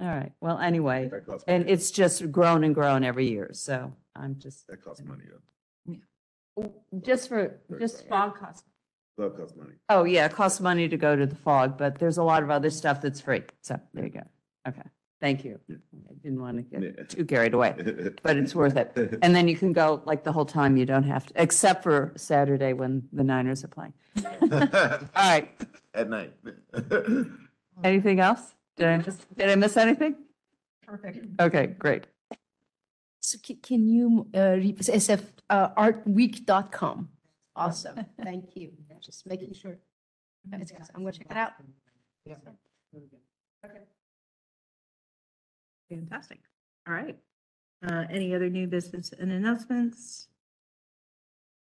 All 0.00 0.06
right, 0.08 0.32
well, 0.40 0.58
anyway, 0.58 1.08
That 1.08 1.26
costs 1.26 1.44
and 1.46 1.62
money. 1.64 1.72
it's 1.72 1.90
just 1.92 2.32
grown 2.32 2.64
and 2.64 2.74
grown 2.74 3.04
every 3.04 3.28
year, 3.28 3.50
so 3.52 3.92
I'm 4.16 4.36
just, 4.38 4.66
That 4.68 4.82
costs 4.82 5.02
money. 5.04 5.24
though. 5.30 5.94
Yeah. 6.56 6.66
Just 7.04 7.28
for, 7.28 7.60
just 7.78 8.08
fog 8.08 8.36
costs. 8.36 8.64
That 9.18 9.36
costs 9.36 9.56
money. 9.56 9.74
Oh, 9.88 10.02
yeah, 10.04 10.26
it 10.26 10.32
costs 10.32 10.60
money 10.60 10.88
to 10.88 10.96
go 10.96 11.14
to 11.14 11.26
the 11.26 11.36
fog, 11.36 11.78
but 11.78 11.98
there's 12.00 12.18
a 12.18 12.22
lot 12.24 12.42
of 12.42 12.50
other 12.50 12.70
stuff 12.70 13.00
that's 13.00 13.20
free, 13.20 13.42
so 13.60 13.78
there 13.94 14.04
you 14.04 14.10
go. 14.10 14.22
Okay, 14.68 14.82
thank 15.22 15.44
you. 15.44 15.58
I 15.70 16.14
didn't 16.22 16.40
want 16.40 16.56
to 16.58 16.62
get 16.80 17.08
too 17.08 17.24
carried 17.24 17.54
away, 17.54 17.72
but 18.22 18.36
it's 18.36 18.54
worth 18.54 18.76
it. 18.76 18.92
And 19.22 19.34
then 19.34 19.48
you 19.48 19.56
can 19.56 19.72
go 19.72 20.02
like 20.04 20.24
the 20.24 20.32
whole 20.32 20.44
time, 20.44 20.76
you 20.76 20.84
don't 20.84 21.04
have 21.04 21.24
to, 21.26 21.32
except 21.36 21.82
for 21.82 22.12
Saturday 22.16 22.72
when 22.74 23.08
the 23.12 23.24
Niners 23.24 23.64
are 23.64 23.68
playing. 23.68 23.94
All 24.26 25.30
right, 25.32 25.48
At 25.94 26.10
night. 26.10 26.32
anything 27.84 28.20
else? 28.20 28.54
Did 28.76 28.86
I 28.88 28.96
miss, 28.98 29.16
did 29.38 29.48
I 29.48 29.54
miss 29.54 29.76
anything? 29.76 30.16
Perfect. 30.86 31.40
Okay, 31.40 31.66
great. 31.78 32.04
So 33.20 33.38
ca- 33.46 33.60
can 33.62 33.88
you, 33.88 34.26
uh, 34.34 34.56
re- 34.58 34.74
SF, 34.74 35.22
uh, 35.48 35.68
artweek.com? 35.74 37.08
Awesome, 37.54 38.04
thank 38.22 38.56
you. 38.56 38.72
Just 39.00 39.26
making 39.26 39.54
sure. 39.54 39.78
It's- 40.52 40.90
I'm 40.94 41.02
gonna 41.02 41.12
check 41.12 41.28
it 41.30 41.36
out. 41.36 41.52
Fantastic. 45.96 46.40
All 46.88 46.94
right. 46.94 47.18
Uh, 47.86 48.04
Any 48.10 48.34
other 48.34 48.48
new 48.48 48.66
business 48.66 49.12
and 49.18 49.30
announcements? 49.30 50.28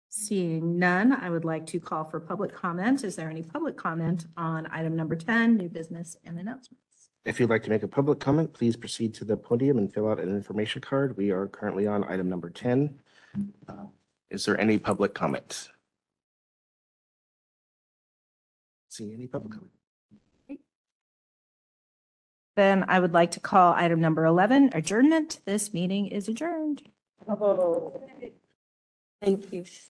Seeing 0.09 0.77
none, 0.77 1.11
I 1.13 1.29
would 1.29 1.45
like 1.45 1.65
to 1.67 1.79
call 1.79 2.03
for 2.03 2.19
public 2.19 2.53
comment. 2.53 3.03
Is 3.03 3.15
there 3.15 3.29
any 3.29 3.43
public 3.43 3.77
comment 3.77 4.25
on 4.37 4.67
item 4.71 4.95
number 4.95 5.15
10, 5.15 5.55
new 5.57 5.69
business 5.69 6.17
and 6.25 6.37
announcements? 6.37 7.09
If 7.23 7.39
you'd 7.39 7.49
like 7.49 7.63
to 7.63 7.69
make 7.69 7.83
a 7.83 7.87
public 7.87 8.19
comment, 8.19 8.51
please 8.53 8.75
proceed 8.75 9.13
to 9.15 9.25
the 9.25 9.37
podium 9.37 9.77
and 9.77 9.93
fill 9.93 10.09
out 10.09 10.19
an 10.19 10.29
information 10.35 10.81
card. 10.81 11.15
We 11.17 11.31
are 11.31 11.47
currently 11.47 11.87
on 11.87 12.03
item 12.05 12.29
number 12.29 12.49
10. 12.49 12.99
Uh, 13.67 13.73
Is 14.29 14.45
there 14.45 14.59
any 14.59 14.77
public 14.79 15.13
comment? 15.13 15.69
See 18.89 19.13
any 19.13 19.27
public 19.27 19.53
comment? 19.53 19.71
Then 22.61 22.85
I 22.87 22.99
would 22.99 23.11
like 23.11 23.31
to 23.31 23.39
call 23.39 23.73
item 23.73 23.99
number 23.99 24.23
11, 24.23 24.69
adjournment. 24.73 25.39
This 25.45 25.73
meeting 25.73 26.05
is 26.05 26.29
adjourned. 26.29 26.83
Thank 29.19 29.51
you. 29.51 29.65